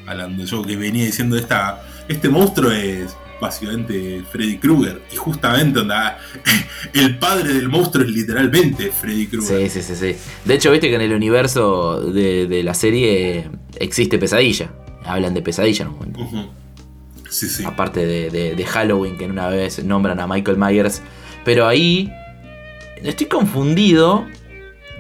hablando 0.08 0.44
yo 0.44 0.62
que 0.64 0.76
venía 0.76 1.06
diciendo 1.06 1.38
esta. 1.38 1.82
Este 2.08 2.28
monstruo 2.30 2.72
es 2.72 3.16
básicamente 3.42 4.22
Freddy 4.32 4.58
Krueger. 4.58 5.02
Y 5.12 5.18
justamente 5.18 5.80
onda, 5.80 6.18
el 6.94 7.18
padre 7.18 7.54
del 7.56 7.68
monstruo 7.68 8.06
es 8.06 8.12
literalmente 8.12 8.92
Freddy 8.92 9.28
Krueger. 9.28 9.70
Sí, 9.70 9.82
sí, 9.82 9.96
sí, 9.96 9.96
sí. 10.14 10.16
De 10.46 10.54
hecho, 10.54 10.72
viste 10.72 10.88
que 10.88 10.96
en 10.96 11.02
el 11.02 11.12
universo 11.14 12.00
de, 12.00 12.48
de 12.48 12.64
la 12.64 12.74
serie 12.74 13.50
existe 13.78 14.18
Pesadilla. 14.18 14.72
Hablan 15.04 15.34
de 15.34 15.42
Pesadilla 15.42 15.84
en 15.84 15.88
un 15.90 15.96
momento. 15.96 16.52
Sí, 17.30 17.48
sí. 17.48 17.64
Aparte 17.66 18.06
de, 18.06 18.30
de- 18.30 18.56
de 18.56 18.66
Halloween, 18.66 19.18
que 19.18 19.26
en 19.26 19.32
una 19.32 19.48
vez 19.50 19.84
nombran 19.84 20.20
a 20.20 20.28
Michael 20.28 20.58
Myers. 20.58 21.02
Pero 21.44 21.68
ahí 21.68 22.12
estoy 23.04 23.28
confundido. 23.28 24.26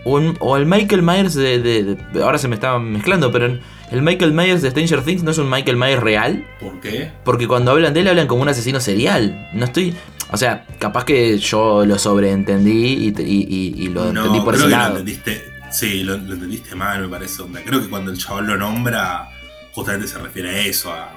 O, 0.04 0.20
en- 0.20 0.36
o 0.40 0.58
el 0.58 0.66
Michael 0.66 1.04
Myers 1.04 1.36
de- 1.36 1.96
Ahora 2.24 2.40
se 2.40 2.48
me 2.48 2.56
está 2.56 2.80
mezclando, 2.80 3.32
pero 3.32 3.46
en- 3.46 3.60
el 3.92 4.02
Michael 4.02 4.34
Myers 4.34 4.62
de 4.62 4.72
Stranger 4.72 5.04
Things 5.04 5.24
no 5.24 5.32
es 5.32 5.38
un 5.38 5.50
Michael 5.50 5.78
Myers 5.78 6.02
real. 6.02 6.46
¿Por 6.60 6.80
qué? 6.80 7.12
Porque 7.24 7.48
cuando 7.48 7.72
hablan 7.72 7.94
de 7.94 8.00
él 8.02 8.08
hablan 8.08 8.28
como 8.28 8.42
un 8.42 8.50
asesino 8.50 8.80
serial. 8.80 9.50
No 9.54 9.66
estoy... 9.66 9.94
O 10.34 10.38
sea, 10.38 10.66
capaz 10.80 11.04
que 11.04 11.38
yo 11.40 11.86
lo 11.86 12.00
sobreentendí 12.00 12.72
y, 12.72 13.08
y- 13.22 13.48
y- 13.50 13.84
y 13.84 13.88
lo 13.90 14.08
entendí 14.10 14.40
por 14.40 14.54
creo 14.56 14.60
ese 14.60 14.64
que 14.66 14.70
lado. 14.72 14.94
Lo 14.94 15.00
entendiste, 15.00 15.42
sí, 15.72 16.04
lo, 16.04 16.16
lo 16.18 16.34
entendiste 16.36 16.74
mal, 16.74 17.02
me 17.02 17.10
parece. 17.10 17.42
Onda. 17.42 17.60
Creo 17.66 17.82
que 17.82 17.90
cuando 17.90 18.12
el 18.12 18.18
chaval 18.18 18.46
lo 18.48 18.56
nombra, 18.58 19.28
justamente 19.74 20.08
se 20.08 20.18
refiere 20.20 20.50
a 20.52 20.66
eso, 20.66 20.90
a, 20.90 21.10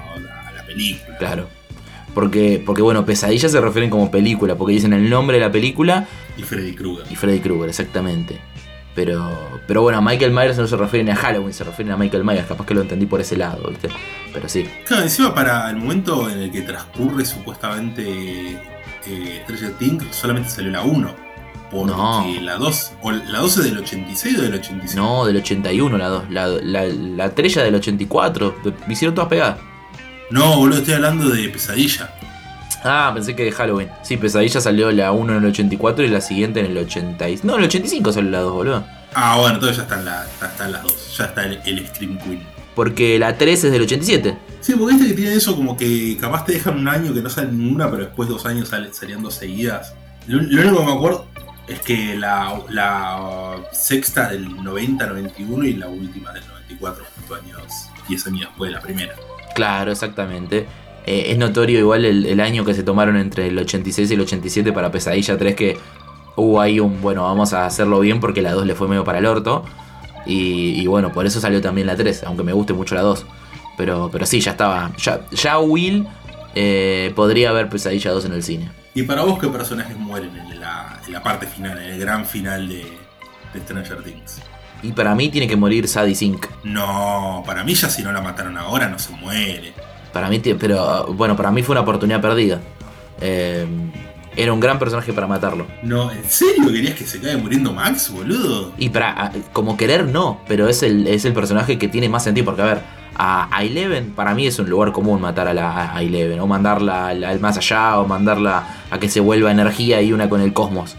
a 0.49 0.53
la 0.53 0.67
película. 0.67 1.17
Claro. 1.19 1.49
Porque, 2.13 2.61
porque 2.65 2.83
bueno, 2.83 3.07
pesadillas 3.07 3.53
se 3.53 3.61
refieren 3.61 3.89
como 3.91 4.11
película, 4.11 4.57
porque 4.57 4.75
dicen 4.75 4.93
el 4.93 5.09
nombre 5.09 5.39
de 5.39 5.45
la 5.45 5.53
película 5.53 6.07
Y 6.37 6.43
Freddy 6.43 6.73
Krueger. 6.75 7.05
y 7.11 7.15
Freddy 7.17 7.39
Krueger, 7.41 7.69
exactamente. 7.69 8.41
Pero, 8.95 9.61
pero 9.67 9.83
bueno, 9.83 9.99
a 9.99 10.01
Michael 10.01 10.31
Myers 10.33 10.57
no 10.57 10.67
se 10.69 10.77
refieren 10.77 11.11
a 11.11 11.17
Halloween, 11.17 11.53
se 11.53 11.65
refieren 11.65 11.93
a 11.93 11.97
Michael 11.97 12.23
Myers, 12.25 12.47
capaz 12.47 12.65
que 12.65 12.75
lo 12.75 12.83
entendí 12.83 13.07
por 13.07 13.21
ese 13.21 13.37
lado, 13.37 13.69
¿viste? 13.69 13.89
Pero 14.33 14.49
sí. 14.49 14.69
Claro, 14.87 15.03
encima 15.03 15.35
para 15.35 15.69
el 15.71 15.77
momento 15.77 16.31
en 16.31 16.39
el 16.39 16.53
que 16.53 16.63
transcurre 16.63 17.25
supuestamente 17.25 18.03
eh, 19.07 19.41
Stranger 19.45 19.73
Things, 19.79 20.05
solamente 20.15 20.49
salió 20.51 20.71
la 20.71 20.83
1. 20.83 21.25
Porque 21.71 21.93
No. 21.93 22.25
la 22.43 22.55
2, 22.57 22.93
o 23.03 23.11
la 23.11 23.39
2 23.41 23.57
es 23.59 23.65
del 23.65 23.79
86 23.79 24.39
o 24.39 24.43
del 24.43 24.55
85. 24.55 24.95
No, 25.03 25.25
del 25.27 25.37
81 25.39 25.99
la 25.99 26.09
2, 26.09 26.31
la, 26.31 26.47
la, 26.47 26.85
la 26.85 27.25
estrella 27.27 27.65
del 27.65 27.75
84, 27.75 28.57
me 28.87 28.93
hicieron 28.93 29.15
todas 29.15 29.29
pegadas. 29.29 29.59
No, 30.31 30.57
boludo, 30.57 30.79
estoy 30.79 30.95
hablando 30.95 31.29
de 31.31 31.49
Pesadilla. 31.49 32.15
Ah, 32.85 33.11
pensé 33.15 33.35
que 33.35 33.45
de 33.45 33.53
Halloween. 33.53 33.89
Sí, 34.03 34.17
Pesadilla 34.17 34.61
salió 34.61 34.93
la 34.93 35.11
1 35.13 35.33
en 35.33 35.39
el 35.45 35.51
84 35.51 36.05
y 36.05 36.09
la 36.09 36.21
siguiente 36.21 36.61
en 36.61 36.67
el 36.67 36.79
80. 36.79 37.29
y- 37.29 37.41
No, 37.43 37.55
en 37.55 37.61
el 37.61 37.65
85 37.67 38.13
salió 38.13 38.31
la 38.31 38.41
2, 38.41 38.53
boludo. 38.53 38.85
Ah, 39.15 39.37
bueno, 39.39 39.55
entonces 39.55 39.79
ya 39.79 39.83
están, 39.85 40.05
la- 40.05 40.27
ya 40.41 40.47
están 40.47 40.73
las 40.73 40.83
dos. 40.83 41.17
Ya 41.17 41.25
está 41.25 41.45
el, 41.45 41.61
el 41.65 41.87
Scream 41.89 42.19
Queen. 42.19 42.43
Porque 42.75 43.19
la 43.19 43.39
3 43.39 43.65
es 43.65 43.73
del 43.73 43.83
87. 43.83 44.37
Sí, 44.61 44.75
porque 44.75 44.95
viste 44.97 45.09
que 45.09 45.15
tiene 45.15 45.35
eso 45.35 45.55
como 45.57 45.77
que 45.77 46.17
capaz 46.21 46.45
te 46.45 46.55
dejan 46.55 46.79
un 46.79 46.89
año 46.89 47.15
que 47.15 47.23
no 47.23 47.31
sale 47.31 47.53
ninguna, 47.53 47.91
pero 47.91 48.05
después 48.05 48.29
dos 48.29 48.45
años 48.47 48.69
sale- 48.69 48.93
salían 48.93 49.23
dos 49.23 49.35
seguidas. 49.35 49.95
Lo, 50.27 50.43
lo 50.43 50.61
único 50.63 50.79
que 50.81 50.85
me 50.87 50.93
acuerdo 50.93 51.27
es 51.69 51.81
que 51.81 52.17
la, 52.17 52.61
la 52.71 53.57
sexta 53.73 54.29
del 54.29 54.49
90-91 54.59 55.65
y 55.69 55.75
la 55.75 55.89
última 55.89 56.33
del 56.33 56.47
94, 56.49 57.05
justo 57.17 57.35
años, 57.37 57.63
10 58.09 58.27
años 58.27 58.41
después 58.41 58.71
de 58.71 58.75
la 58.77 58.81
primera. 58.83 59.15
Claro, 59.55 59.93
exactamente. 59.93 60.67
Eh, 61.07 61.27
es 61.29 61.39
notorio 61.39 61.79
igual 61.79 62.05
el, 62.05 62.27
el 62.27 62.41
año 62.41 62.65
que 62.65 62.75
se 62.75 62.83
tomaron 62.83 63.17
entre 63.17 63.49
el 63.49 63.59
86 63.59 64.11
y 64.11 64.15
el 64.15 64.21
87 64.23 64.73
para 64.73 64.91
Pesadilla 64.91 65.37
3 65.37 65.55
que 65.55 65.77
hubo 66.37 66.61
ahí 66.61 66.81
un, 66.81 67.01
bueno, 67.03 67.25
vamos 67.25 67.53
a 67.53 67.67
hacerlo 67.67 68.01
bien 68.01 68.21
porque 68.21 68.43
la 68.43 68.53
2 68.53 68.67
le 68.67 68.75
fue 68.75 68.89
medio 68.89 69.05
para 69.05 69.19
el 69.19 69.27
orto. 69.27 69.65
Y, 70.27 70.81
y 70.81 70.87
bueno, 70.87 71.13
por 71.13 71.27
eso 71.27 71.41
salió 71.41 71.61
también 71.61 71.87
la 71.87 71.97
3, 71.97 72.25
aunque 72.25 72.43
me 72.43 72.53
guste 72.53 72.73
mucho 72.73 72.95
la 72.95 73.03
2. 73.03 73.27
Pero, 73.77 74.09
pero 74.11 74.25
sí, 74.25 74.41
ya 74.41 74.53
estaba. 74.53 74.93
Ya, 74.97 75.27
ya 75.31 75.59
Will 75.59 76.07
eh, 76.55 77.13
podría 77.15 77.53
ver 77.53 77.69
Pesadilla 77.69 78.11
2 78.13 78.25
en 78.27 78.33
el 78.33 78.43
cine. 78.43 78.71
¿Y 78.95 79.03
para 79.03 79.23
vos 79.23 79.39
qué 79.39 79.49
personajes 79.49 79.99
mueren 79.99 80.35
en 80.37 80.61
la, 80.61 81.01
en 81.07 81.13
la 81.13 81.23
parte 81.23 81.47
final, 81.47 81.79
en 81.79 81.95
el 81.95 82.01
gran 82.01 82.25
final 82.25 82.69
de, 82.69 82.87
de 83.53 83.61
Stranger 83.61 84.03
Things? 84.03 84.41
Y 84.83 84.93
para 84.93 85.15
mí 85.15 85.31
tiene 85.31 85.49
que 85.49 85.57
morir 85.57 85.89
Sadie 85.89 86.15
Sink. 86.15 86.47
No, 86.63 87.43
para 87.45 87.65
mí 87.65 87.75
ya 87.75 87.89
si 87.89 88.03
no 88.03 88.13
la 88.13 88.21
mataron 88.21 88.57
ahora 88.57 88.89
no 88.89 88.99
se 88.99 89.13
muere. 89.13 89.73
Para 90.15 90.31
mí, 90.31 90.39
pero 90.41 91.09
bueno, 91.13 91.37
para 91.37 91.51
mí 91.51 91.63
fue 91.63 91.75
una 91.75 91.83
oportunidad 91.83 92.23
perdida. 92.23 92.61
Eh, 93.21 93.67
era 94.37 94.53
un 94.53 94.59
gran 94.61 94.79
personaje 94.79 95.13
para 95.13 95.27
matarlo. 95.27 95.67
No, 95.83 96.11
¿en 96.11 96.25
serio 96.29 96.73
querías 96.73 96.95
que 96.95 97.05
se 97.05 97.21
caiga 97.21 97.37
muriendo 97.39 97.73
Max, 97.73 98.11
boludo? 98.11 98.73
Y 98.79 98.89
para, 98.89 99.11
a- 99.27 99.33
como 99.53 99.77
querer, 99.77 100.07
no, 100.07 100.41
pero 100.49 100.69
es 100.69 100.83
el, 100.83 101.07
es 101.07 101.25
el 101.25 101.33
personaje 101.35 101.79
que 101.79 101.87
tiene 101.89 102.09
más 102.09 102.25
sentido. 102.25 102.45
Porque, 102.47 102.63
a 102.63 102.67
ver, 102.67 102.81
a, 103.15 103.55
a 103.57 103.63
Eleven, 103.65 104.11
para 104.11 104.35
mí 104.35 104.47
es 104.47 104.59
un 104.59 104.69
lugar 104.71 104.91
común 104.93 105.21
matar 105.21 105.47
a, 105.49 105.55
la, 105.55 105.95
a 105.95 106.03
Eleven. 106.03 106.41
O 106.41 106.47
mandarla 106.49 107.09
al, 107.09 107.23
al 107.23 107.39
más 107.41 107.57
allá, 107.59 107.99
o 108.01 108.07
mandarla 108.09 108.67
a 108.91 108.99
que 108.99 109.09
se 109.09 109.21
vuelva 109.21 109.51
energía 109.53 110.01
y 110.03 110.13
una 110.13 110.29
con 110.29 110.41
el 110.41 110.53
cosmos. 110.53 110.97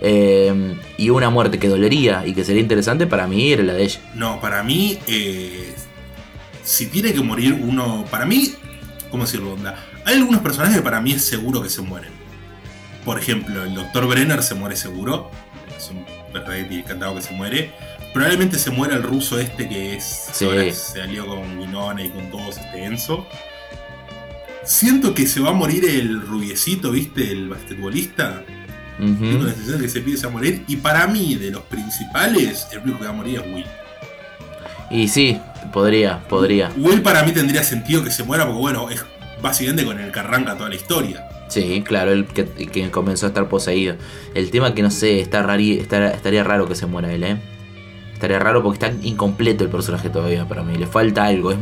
Eh, 0.00 0.76
y 0.96 1.10
una 1.10 1.28
muerte 1.28 1.58
que 1.58 1.68
dolería 1.68 2.24
y 2.24 2.32
que 2.32 2.44
sería 2.44 2.62
interesante, 2.62 3.06
para 3.06 3.26
mí 3.26 3.52
era 3.52 3.64
la 3.64 3.72
de 3.74 3.82
ella. 3.82 4.00
No, 4.14 4.40
para 4.40 4.62
mí, 4.62 4.96
eh, 5.08 5.67
si 6.68 6.86
tiene 6.86 7.14
que 7.14 7.20
morir 7.20 7.54
uno. 7.54 8.04
Para 8.10 8.26
mí, 8.26 8.54
¿cómo 9.10 9.24
decirlo? 9.24 9.54
Onda? 9.54 9.82
Hay 10.04 10.16
algunos 10.16 10.42
personajes 10.42 10.76
que 10.76 10.82
para 10.82 11.00
mí 11.00 11.12
es 11.12 11.24
seguro 11.24 11.62
que 11.62 11.70
se 11.70 11.80
mueren. 11.80 12.12
Por 13.04 13.18
ejemplo, 13.18 13.64
el 13.64 13.74
Dr. 13.74 14.06
Brenner 14.06 14.42
se 14.42 14.54
muere 14.54 14.76
seguro. 14.76 15.30
Es 15.76 15.90
un 15.90 16.04
que 16.04 16.74
encantado 16.78 17.14
que 17.14 17.22
se 17.22 17.32
muere. 17.32 17.72
Probablemente 18.12 18.58
se 18.58 18.70
muera 18.70 18.96
el 18.96 19.02
ruso 19.02 19.38
este 19.38 19.66
que 19.66 19.96
es. 19.96 20.28
Sí. 20.32 20.44
ahora 20.44 20.70
se 20.72 21.00
alió 21.00 21.26
con 21.26 21.58
Winona 21.58 22.04
y 22.04 22.10
con 22.10 22.30
todos 22.30 22.58
este 22.58 22.84
Enzo. 22.84 23.26
Siento 24.64 25.14
que 25.14 25.26
se 25.26 25.40
va 25.40 25.50
a 25.50 25.54
morir 25.54 25.86
el 25.86 26.20
rubiecito, 26.20 26.90
¿viste? 26.90 27.32
El 27.32 27.48
basquetbolista. 27.48 28.44
Ujú. 28.98 29.24
Tengo 29.24 29.44
la 29.44 29.52
sensación 29.52 29.78
de 29.78 29.84
que 29.84 30.16
se 30.18 30.26
va 30.26 30.30
a 30.30 30.32
morir. 30.32 30.64
Y 30.68 30.76
para 30.76 31.06
mí, 31.06 31.36
de 31.36 31.50
los 31.50 31.62
principales, 31.62 32.66
el 32.72 32.80
único 32.80 32.98
que 32.98 33.04
va 33.04 33.10
a 33.10 33.14
morir 33.14 33.40
es 33.42 33.54
Will. 33.54 33.66
Y 34.90 35.08
sí, 35.08 35.38
podría, 35.72 36.20
podría. 36.28 36.70
Will 36.76 37.02
para 37.02 37.22
mí 37.22 37.32
tendría 37.32 37.62
sentido 37.62 38.02
que 38.04 38.10
se 38.10 38.22
muera 38.24 38.44
porque 38.44 38.60
bueno, 38.60 38.90
es 38.90 39.04
básicamente 39.42 39.84
con 39.84 39.98
el 39.98 40.10
que 40.12 40.20
arranca 40.20 40.56
toda 40.56 40.68
la 40.68 40.74
historia. 40.76 41.28
Sí, 41.48 41.82
claro, 41.86 42.12
el 42.12 42.26
que, 42.26 42.44
que 42.46 42.90
comenzó 42.90 43.26
a 43.26 43.28
estar 43.30 43.48
poseído. 43.48 43.96
El 44.34 44.50
tema 44.50 44.74
que 44.74 44.82
no 44.82 44.90
sé, 44.90 45.20
está 45.20 45.42
rari, 45.42 45.78
está- 45.78 46.10
estaría 46.10 46.44
raro 46.44 46.66
que 46.68 46.74
se 46.74 46.86
muera 46.86 47.12
él, 47.12 47.24
¿eh? 47.24 47.36
estaría 48.12 48.40
raro 48.40 48.64
porque 48.64 48.84
está 48.84 49.06
incompleto 49.06 49.62
el 49.62 49.70
personaje 49.70 50.10
todavía 50.10 50.44
para 50.48 50.64
mí. 50.64 50.76
Le 50.76 50.88
falta 50.88 51.24
algo. 51.26 51.52
Es 51.52 51.58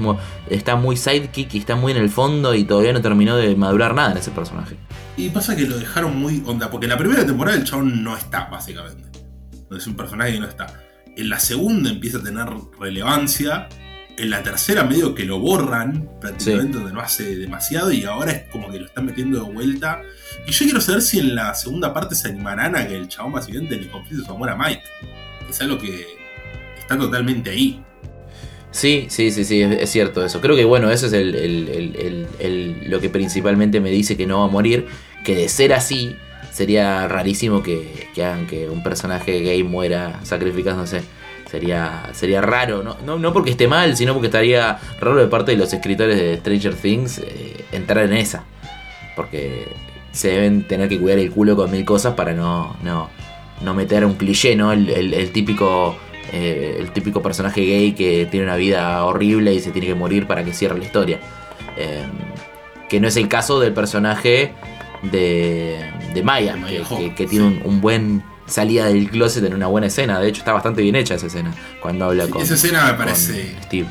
está 0.49 0.75
muy 0.75 0.97
sidekick 0.97 1.53
y 1.55 1.59
está 1.59 1.77
muy 1.77 1.93
en 1.93 1.99
el 1.99 2.09
fondo 2.09 2.55
y 2.55 2.65
todavía 2.65 2.95
no 2.95 3.03
terminó 3.03 3.37
de 3.37 3.55
madurar 3.57 3.95
nada 3.95 4.13
en 4.13 4.17
ese 4.19 4.31
personaje. 4.31 4.75
Y 5.19 5.29
pasa 5.29 5.55
que 5.55 5.67
lo 5.67 5.77
dejaron 5.79 6.19
muy 6.19 6.43
onda, 6.47 6.71
porque 6.71 6.87
en 6.87 6.91
la 6.93 6.97
primera 6.99 7.27
temporada 7.27 7.59
el 7.59 7.65
chabón 7.65 8.03
no 8.03 8.17
está, 8.17 8.47
básicamente. 8.51 9.07
Es 9.71 9.87
un 9.87 9.97
personaje 9.97 10.33
que 10.33 10.41
no 10.41 10.47
está. 10.49 10.67
En 11.15 11.29
la 11.29 11.39
segunda 11.39 11.91
empieza 11.91 12.19
a 12.19 12.23
tener 12.23 12.47
relevancia. 12.81 13.69
En 14.19 14.31
la 14.31 14.43
tercera 14.43 14.85
medio 14.85 15.15
que 15.15 15.25
lo 15.25 15.39
borran 15.39 16.09
prácticamente 16.21 16.79
donde 16.79 16.93
no 16.93 17.01
hace 17.01 17.37
demasiado 17.37 17.93
y 17.93 18.05
ahora 18.05 18.33
es 18.33 18.43
como 18.51 18.71
que 18.71 18.79
lo 18.81 18.87
están 18.87 19.05
metiendo 19.05 19.45
de 19.45 19.53
vuelta. 19.53 20.03
Y 20.47 20.53
yo 20.53 20.65
quiero 20.65 20.81
saber 20.81 21.03
si 21.03 21.19
en 21.19 21.35
la 21.35 21.55
segunda 21.55 21.93
parte 21.93 22.15
se 22.15 22.29
animarán 22.29 22.77
a 22.77 22.89
que 22.89 22.97
el 22.97 23.09
chabón 23.09 23.33
básicamente 23.33 23.77
le 23.77 23.91
confiese 23.91 24.25
su 24.25 24.33
amor 24.33 24.49
a 24.49 24.57
Mike. 24.57 24.83
Es 25.51 25.61
algo 25.61 25.79
que 25.79 26.07
está 26.79 26.97
totalmente 26.97 27.51
ahí. 27.51 27.83
Sí, 28.71 29.07
sí, 29.09 29.31
sí, 29.31 29.45
sí, 29.45 29.63
es, 29.63 29.91
cierto 29.91 30.25
eso. 30.25 30.41
Creo 30.43 30.55
que 30.55 30.67
bueno, 30.67 30.91
eso 30.91 31.07
es 31.07 31.15
el, 31.15 32.27
lo 32.87 33.01
que 33.01 33.09
principalmente 33.09 33.81
me 33.81 33.91
dice 33.91 34.17
que 34.19 34.27
no 34.27 34.41
va 34.41 34.45
a 34.45 34.49
morir. 34.49 34.87
Que 35.25 35.35
de 35.35 35.49
ser 35.49 35.73
así, 35.73 36.15
sería 36.53 37.09
rarísimo 37.09 37.63
que, 37.63 38.09
hagan 38.17 38.47
que 38.47 38.69
un 38.69 38.83
personaje 38.83 39.41
gay 39.41 39.63
muera 39.63 40.21
sacrificándose. 40.25 41.03
Sería, 41.51 42.11
sería 42.13 42.41
raro, 42.41 42.83
¿no? 42.83 43.19
No, 43.19 43.33
porque 43.33 43.51
esté 43.51 43.69
mal, 43.69 43.97
sino 43.97 44.13
porque 44.13 44.27
estaría 44.27 44.79
raro 45.01 45.17
de 45.17 45.29
parte 45.29 45.53
de 45.53 45.59
los 45.59 45.73
escritores 45.73 46.17
de 46.17 46.37
Stranger 46.39 46.75
Things 46.75 47.19
eh, 47.19 47.65
entrar 47.73 48.05
en 48.05 48.15
esa. 48.15 48.45
Porque 49.15 49.69
se 50.13 50.29
deben 50.29 50.65
tener 50.65 50.89
que 50.89 50.99
cuidar 50.99 51.19
el 51.19 51.31
culo 51.31 51.55
con 51.57 51.71
mil 51.71 51.85
cosas 51.85 52.15
para 52.15 52.33
no, 52.33 52.77
no, 52.83 53.11
no 53.63 53.75
meter 53.75 54.05
un 54.05 54.15
cliché, 54.15 54.57
¿no? 54.57 54.73
el 54.73 55.31
típico 55.33 55.97
eh, 56.33 56.77
el 56.81 56.91
típico 56.91 57.23
personaje 57.23 57.61
gay 57.61 57.93
que 57.93 58.27
tiene 58.27 58.47
una 58.47 58.57
vida 58.57 59.05
horrible 59.05 59.55
y 59.55 59.61
se 59.61 59.71
tiene 59.71 59.87
que 59.87 59.95
morir 59.95 60.27
para 60.27 60.45
que 60.45 60.53
cierre 60.53 60.79
la 60.79 60.85
historia. 60.85 61.21
Eh, 61.77 62.05
que 62.89 63.01
no 63.01 63.09
es 63.09 63.17
el 63.17 63.29
caso 63.29 63.61
del 63.61 63.73
personaje 63.73 64.53
de, 65.03 65.79
de 66.15 66.23
Maya, 66.23 66.57
que, 67.17 67.27
tiene 67.27 67.61
un, 67.65 67.81
buen 67.81 68.23
salida 68.47 68.87
del 68.87 69.11
closet 69.11 69.45
en 69.45 69.55
una 69.55 69.67
buena 69.67 69.89
escena. 69.89 70.21
De 70.21 70.29
hecho, 70.29 70.41
está 70.41 70.53
bastante 70.53 70.83
bien 70.83 70.97
hecha 70.97 71.15
esa 71.15 71.27
escena. 71.27 71.55
Cuando 71.81 72.07
habla 72.07 72.27
con. 72.29 72.43
Esa 72.43 72.55
escena 72.55 72.87
me 72.87 72.95
parece 72.95 73.57
Steve. 73.65 73.89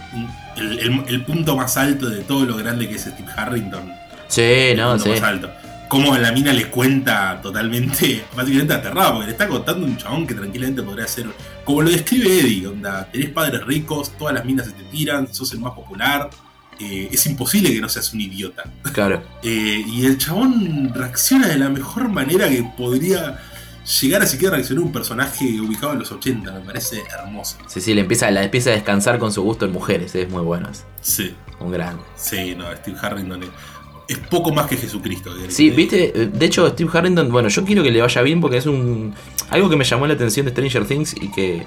El, 0.58 1.24
punto 1.26 1.56
más 1.56 1.76
alto 1.78 2.10
de 2.10 2.22
todo 2.22 2.46
lo 2.46 2.56
grande 2.58 2.88
que 2.88 2.96
es 2.96 3.02
Steve 3.02 3.30
Harrington. 3.36 3.92
Sí, 4.28 4.74
no, 4.76 4.98
sí. 4.98 5.10
Más 5.10 5.22
alto 5.22 5.50
cómo 5.88 6.18
la 6.18 6.32
mina 6.32 6.52
le 6.54 6.70
cuenta 6.70 7.40
totalmente, 7.42 8.26
básicamente 8.36 8.74
aterrado, 8.74 9.14
porque 9.14 9.28
le 9.28 9.32
está 9.32 9.48
contando 9.48 9.86
un 9.86 9.98
chabón 9.98 10.28
que 10.28 10.34
tranquilamente 10.34 10.84
podría 10.84 11.08
ser, 11.08 11.28
como 11.64 11.82
lo 11.82 11.90
describe 11.90 12.40
Eddie, 12.40 12.68
onda, 12.68 13.08
tenés 13.12 13.30
padres 13.30 13.64
ricos, 13.66 14.12
todas 14.18 14.34
las 14.34 14.46
minas 14.46 14.68
se 14.68 14.74
te 14.74 14.84
tiran, 14.84 15.34
sos 15.34 15.54
el 15.54 15.60
más 15.60 15.74
popular, 15.74 16.30
eh, 16.80 17.10
es 17.12 17.26
imposible 17.28 17.72
que 17.74 17.80
no 17.80 17.88
seas 17.90 18.14
un 18.14 18.22
idiota. 18.22 18.64
Claro. 18.94 19.24
Eh, 19.48 19.84
y 19.88 20.08
el 20.08 20.18
chabón 20.18 20.92
reacciona 20.92 21.48
de 21.48 21.58
la 21.58 21.70
mejor 21.70 22.10
manera 22.10 22.50
que 22.50 22.64
podría 22.76 23.40
llegar 23.86 24.22
a 24.22 24.26
siquiera 24.26 24.56
reaccionar 24.56 24.84
un 24.84 24.92
personaje 24.92 25.60
ubicado 25.62 25.94
en 25.94 26.00
los 26.00 26.12
80, 26.12 26.52
me 26.52 26.60
parece 26.62 27.04
hermoso. 27.14 27.58
Sí, 27.68 27.82
sí, 27.82 27.94
le 27.94 28.02
empieza, 28.02 28.32
la 28.32 28.44
empieza 28.44 28.72
a 28.72 28.74
descansar 28.74 29.20
con 29.20 29.32
su 29.32 29.44
gusto 29.44 29.66
en 29.66 29.72
mujeres, 29.72 30.16
es 30.16 30.30
muy 30.30 30.42
bueno. 30.42 30.70
Sí. 31.02 31.36
Un 31.60 31.72
gran. 31.72 31.98
Sí, 32.16 32.56
no, 32.56 32.66
Steve 32.76 32.98
Harrington 33.02 33.42
es 34.08 34.18
poco 34.20 34.52
más 34.52 34.68
que 34.68 34.78
Jesucristo. 34.78 35.32
Sí, 35.48 35.70
viste, 35.70 36.30
de 36.32 36.46
hecho 36.46 36.68
Steve 36.70 36.90
Harrington, 36.94 37.32
bueno, 37.32 37.50
yo 37.50 37.64
quiero 37.64 37.84
que 37.84 37.92
le 37.92 38.02
vaya 38.02 38.22
bien 38.22 38.42
porque 38.42 38.58
es 38.58 38.66
un 38.66 39.14
algo 39.50 39.70
que 39.70 39.76
me 39.76 39.84
llamó 39.84 40.08
la 40.08 40.14
atención 40.14 40.46
de 40.46 40.52
Stranger 40.52 40.86
Things 40.86 41.16
y 41.20 41.32
que, 41.32 41.66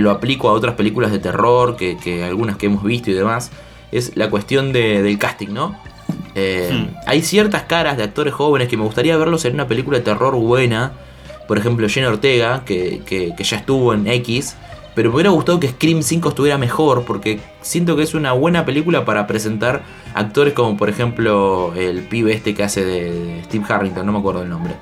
lo 0.00 0.10
aplico 0.10 0.48
a 0.48 0.52
otras 0.52 0.74
películas 0.74 1.12
de 1.12 1.18
terror, 1.18 1.76
que, 1.76 2.24
algunas 2.24 2.56
que 2.56 2.66
hemos 2.66 2.82
visto 2.82 3.10
y 3.10 3.14
demás, 3.14 3.50
es 3.90 4.16
la 4.16 4.30
cuestión 4.30 4.72
del 4.72 5.18
casting, 5.18 5.48
¿no? 5.48 5.78
Eh, 6.34 6.70
hmm. 6.72 6.96
Hay 7.06 7.22
ciertas 7.22 7.64
caras 7.64 7.98
de 7.98 8.04
actores 8.04 8.32
jóvenes 8.32 8.68
que 8.68 8.76
me 8.76 8.84
gustaría 8.84 9.16
verlos 9.16 9.44
en 9.44 9.54
una 9.54 9.66
película 9.68 9.98
de 9.98 10.04
terror 10.04 10.34
buena. 10.34 10.92
Por 11.48 11.58
ejemplo, 11.58 11.88
Jenna 11.88 12.08
Ortega, 12.08 12.64
que, 12.64 13.02
que, 13.04 13.34
que 13.36 13.44
ya 13.44 13.58
estuvo 13.58 13.92
en 13.94 14.06
X 14.06 14.56
pero 14.94 15.08
me 15.08 15.16
hubiera 15.16 15.30
gustado 15.30 15.58
que 15.58 15.68
Scream 15.68 16.02
5 16.02 16.28
estuviera 16.30 16.58
mejor 16.58 17.04
porque 17.04 17.40
siento 17.62 17.96
que 17.96 18.02
es 18.02 18.14
una 18.14 18.32
buena 18.32 18.64
película 18.64 19.04
para 19.04 19.26
presentar 19.26 19.82
actores 20.14 20.52
como 20.52 20.76
por 20.76 20.90
ejemplo 20.90 21.72
el 21.74 22.02
pibe 22.02 22.32
este 22.34 22.54
que 22.54 22.62
hace 22.62 22.84
de 22.84 23.42
Steve 23.44 23.64
Harrington, 23.68 24.04
no 24.04 24.12
me 24.12 24.18
acuerdo 24.18 24.42
el 24.42 24.50
nombre. 24.50 24.74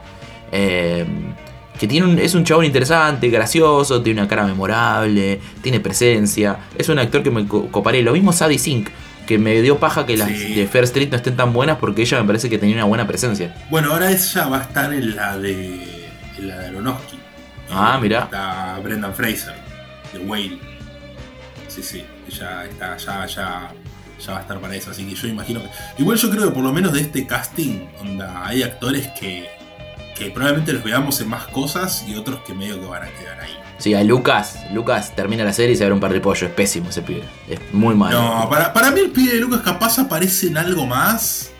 Eh, 0.50 1.06
que 1.78 1.86
tiene 1.86 2.22
es 2.22 2.34
un 2.34 2.44
chabón 2.44 2.64
interesante, 2.64 3.28
gracioso, 3.30 4.02
tiene 4.02 4.20
una 4.20 4.28
cara 4.28 4.44
memorable, 4.44 5.40
tiene 5.62 5.80
presencia. 5.80 6.58
Es 6.76 6.88
un 6.90 6.98
actor 6.98 7.22
que 7.22 7.30
me 7.30 7.46
coparé. 7.46 8.02
Lo 8.02 8.12
mismo 8.12 8.32
Sadie 8.32 8.58
Sink, 8.58 8.90
que 9.26 9.38
me 9.38 9.62
dio 9.62 9.78
paja 9.78 10.04
que 10.04 10.16
las 10.16 10.28
de 10.28 10.68
Fair 10.70 10.84
Street 10.84 11.08
no 11.10 11.16
estén 11.16 11.36
tan 11.36 11.54
buenas 11.54 11.78
porque 11.78 12.02
ella 12.02 12.20
me 12.20 12.26
parece 12.26 12.50
que 12.50 12.58
tenía 12.58 12.74
una 12.74 12.84
buena 12.84 13.06
presencia. 13.06 13.54
Bueno, 13.70 13.92
ahora 13.92 14.10
ella 14.10 14.46
va 14.48 14.58
a 14.58 14.62
estar 14.62 14.92
en 14.92 15.16
la 15.16 15.38
de, 15.38 15.99
la 16.42 16.58
de 16.58 16.66
Aronofsky. 16.68 17.18
Ah, 17.70 17.98
mira. 18.00 18.20
Está 18.20 18.78
Brendan 18.82 19.14
Fraser 19.14 19.54
de 20.12 20.18
Whale. 20.20 20.58
Sí, 21.68 21.82
sí, 21.82 22.04
ya 22.28 22.64
está, 22.64 22.96
ya, 22.96 23.26
ya, 23.26 23.72
ya 24.18 24.32
va 24.32 24.38
a 24.38 24.40
estar 24.40 24.58
para 24.60 24.74
eso. 24.74 24.90
Así 24.90 25.06
que 25.06 25.14
yo 25.14 25.28
imagino 25.28 25.62
que. 25.62 25.68
Igual 25.98 26.18
yo 26.18 26.30
creo 26.30 26.48
que 26.48 26.50
por 26.50 26.64
lo 26.64 26.72
menos 26.72 26.92
de 26.92 27.00
este 27.00 27.26
casting, 27.26 27.86
onda, 28.00 28.46
hay 28.46 28.62
actores 28.62 29.08
que, 29.18 29.48
que 30.16 30.30
probablemente 30.30 30.72
los 30.72 30.82
veamos 30.82 31.20
en 31.20 31.28
más 31.28 31.46
cosas 31.48 32.04
y 32.08 32.16
otros 32.16 32.40
que 32.40 32.54
medio 32.54 32.80
que 32.80 32.86
van 32.86 33.04
a 33.04 33.08
quedar 33.10 33.40
ahí. 33.40 33.56
Sí, 33.78 33.94
a 33.94 34.04
Lucas, 34.04 34.58
Lucas 34.74 35.14
termina 35.16 35.42
la 35.42 35.54
serie 35.54 35.72
y 35.72 35.76
se 35.76 35.84
abre 35.84 35.94
un 35.94 36.00
par 36.00 36.12
de 36.12 36.20
pollo. 36.20 36.46
Es 36.46 36.52
pésimo 36.52 36.90
ese 36.90 37.02
pibe. 37.02 37.22
Es 37.48 37.60
muy 37.72 37.94
malo. 37.94 38.20
No, 38.20 38.48
para, 38.50 38.72
para 38.72 38.90
mí 38.90 39.00
el 39.00 39.10
pibe 39.10 39.34
de 39.34 39.40
Lucas 39.40 39.60
capaz 39.60 39.98
aparece 39.98 40.48
en 40.48 40.58
algo 40.58 40.86
más. 40.86 41.52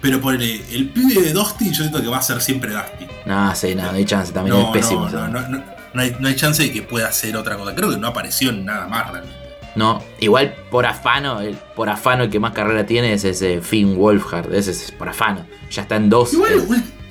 Pero 0.00 0.20
por 0.20 0.34
el, 0.34 0.90
pibe 0.94 1.22
de 1.22 1.32
Dusty 1.32 1.70
yo 1.70 1.82
siento 1.82 2.00
que 2.00 2.08
va 2.08 2.18
a 2.18 2.22
ser 2.22 2.40
siempre 2.40 2.72
Dusty. 2.72 3.06
No, 3.24 3.54
sí, 3.54 3.74
no, 3.74 3.84
no 3.84 3.92
hay 3.92 4.04
chance, 4.04 4.32
también 4.32 4.56
es 4.56 4.66
pésimo. 4.66 5.08
No, 5.08 5.28
no, 5.28 5.48
no, 5.48 5.62
no 5.94 6.28
hay, 6.28 6.36
chance 6.36 6.62
de 6.62 6.72
que 6.72 6.82
pueda 6.82 7.08
hacer 7.08 7.36
otra 7.36 7.56
cosa. 7.56 7.74
Creo 7.74 7.90
que 7.90 7.96
no 7.96 8.08
apareció 8.08 8.50
en 8.50 8.64
nada 8.64 8.86
más 8.86 9.10
realmente. 9.10 9.46
No, 9.74 10.02
igual 10.20 10.54
por 10.70 10.86
afano, 10.86 11.40
el, 11.40 11.54
por 11.54 11.90
afano 11.90 12.24
el 12.24 12.30
que 12.30 12.40
más 12.40 12.52
carrera 12.52 12.86
tiene 12.86 13.12
es 13.12 13.24
ese 13.24 13.60
Finn 13.60 13.94
Wolfhard, 13.96 14.54
ese 14.54 14.70
es 14.70 14.90
por 14.90 15.08
afano. 15.08 15.46
Ya 15.70 15.82
está 15.82 15.96
en 15.96 16.08
dos. 16.08 16.32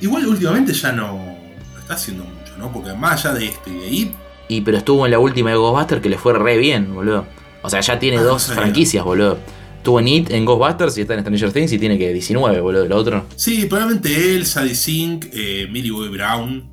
Igual, 0.01 0.25
últimamente 0.27 0.73
ya 0.73 0.91
no, 0.91 1.37
está 1.79 1.93
haciendo 1.93 2.23
mucho, 2.23 2.57
¿no? 2.57 2.71
Porque 2.71 2.93
más 2.93 3.23
allá 3.23 3.35
de 3.35 3.45
esto 3.45 3.69
y 3.69 3.73
de 3.73 3.85
ahí. 3.85 4.15
Y 4.47 4.61
pero 4.61 4.77
estuvo 4.77 5.05
en 5.05 5.11
la 5.11 5.19
última 5.19 5.51
de 5.51 5.57
Ghostbusters 5.57 6.01
que 6.01 6.09
le 6.09 6.17
fue 6.17 6.33
re 6.33 6.57
bien, 6.57 6.93
boludo. 6.93 7.25
O 7.61 7.69
sea, 7.69 7.81
ya 7.81 7.99
tiene 7.99 8.17
ah, 8.17 8.23
dos 8.23 8.47
franquicias, 8.47 9.03
boludo. 9.03 9.37
Estuvo 9.85 9.99
en 9.99 10.07
It, 10.07 10.31
en 10.31 10.45
Ghostbusters 10.45 10.97
y 10.97 11.01
está 11.01 11.13
en 11.13 11.19
Stranger 11.19 11.51
Things 11.51 11.71
y 11.71 11.77
tiene 11.77 11.99
que 11.99 12.11
19, 12.11 12.59
boludo, 12.59 12.87
lo 12.87 12.97
otro. 12.97 13.27
Sí, 13.35 13.67
probablemente 13.67 14.35
él, 14.35 14.47
Sadie 14.47 14.73
Sink, 14.73 15.27
eh, 15.31 15.67
Millie 15.69 15.91
Bobby 15.91 16.07
Brown. 16.07 16.67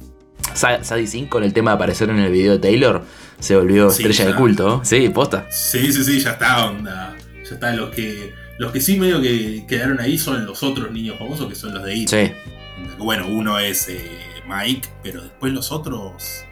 Sadie 0.55 1.07
Sink 1.07 1.29
con 1.29 1.45
el 1.45 1.53
tema 1.53 1.73
de 1.73 1.75
aparecer 1.75 2.09
en 2.09 2.19
el 2.21 2.33
video 2.33 2.53
de 2.53 2.59
Taylor 2.59 3.05
se 3.39 3.55
volvió 3.55 3.89
estrella 3.89 4.29
de 4.29 4.35
culto. 4.35 4.81
Sí, 4.83 5.11
posta. 5.11 5.47
Sí, 5.51 5.93
sí, 5.93 6.03
sí, 6.05 6.21
ya 6.21 6.31
está, 6.31 6.71
onda. 6.71 7.15
Ya 7.45 7.51
está. 7.55 7.75
Los 7.75 7.91
que, 7.91 8.33
los 8.59 8.73
que 8.73 8.81
sí 8.81 8.99
medio 8.99 9.21
que 9.21 9.67
quedaron 9.69 10.01
ahí 10.01 10.17
son 10.17 10.47
los 10.47 10.63
otros 10.63 10.91
niños 10.91 11.19
famosos 11.19 11.51
que 11.51 11.55
son 11.55 11.75
los 11.75 11.85
de 11.85 11.95
It. 11.95 12.09
Sí. 12.09 12.33
Bueno, 12.97 13.27
uno 13.29 13.59
es 13.59 13.91
eh, 13.91 14.01
Mike, 14.49 14.89
pero 15.03 15.21
después 15.21 15.53
los 15.53 15.71
otros. 15.71 16.47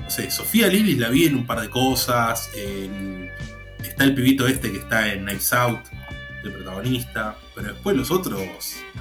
No 0.00 0.10
sé, 0.10 0.28
Sofía 0.32 0.66
Lillis 0.66 0.98
la 0.98 1.08
vi 1.08 1.26
en 1.26 1.36
un 1.36 1.46
par 1.46 1.60
de 1.60 1.70
cosas. 1.70 2.50
está 3.80 4.02
el 4.02 4.12
pibito 4.16 4.48
este 4.48 4.72
que 4.72 4.78
está 4.78 5.12
en 5.12 5.24
Nights 5.24 5.52
Out, 5.52 5.78
el 6.44 6.52
protagonista. 6.52 7.36
Pero 7.54 7.68
después 7.68 7.96
los 7.96 8.10
otros. 8.10 8.40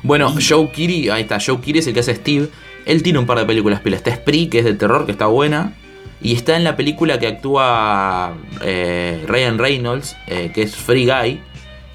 Bueno, 0.04 0.34
Joe 0.48 0.72
Kiri, 0.72 1.10
ahí 1.10 1.24
está, 1.24 1.40
Joe 1.40 1.60
Kiri 1.60 1.80
es 1.80 1.88
el 1.88 1.94
que 1.94 2.02
hace 2.02 2.16
Steve. 2.16 2.50
Él 2.86 3.04
tiene 3.04 3.20
un 3.20 3.26
par 3.26 3.38
de 3.38 3.46
películas 3.46 3.82
pila. 3.82 3.98
Está 3.98 4.16
Spree, 4.16 4.50
que 4.50 4.60
es 4.60 4.66
de 4.66 4.74
terror, 4.74 5.06
que 5.06 5.12
está 5.12 5.28
buena. 5.28 5.74
Y 6.22 6.34
está 6.34 6.58
en 6.58 6.64
la 6.64 6.76
película 6.76 7.18
que 7.20 7.28
actúa 7.28 8.34
eh, 8.62 9.24
Ryan 9.28 9.58
Reynolds, 9.58 10.18
eh, 10.28 10.52
que 10.54 10.64
es 10.64 10.76
Free 10.76 11.06
Guy, 11.06 11.40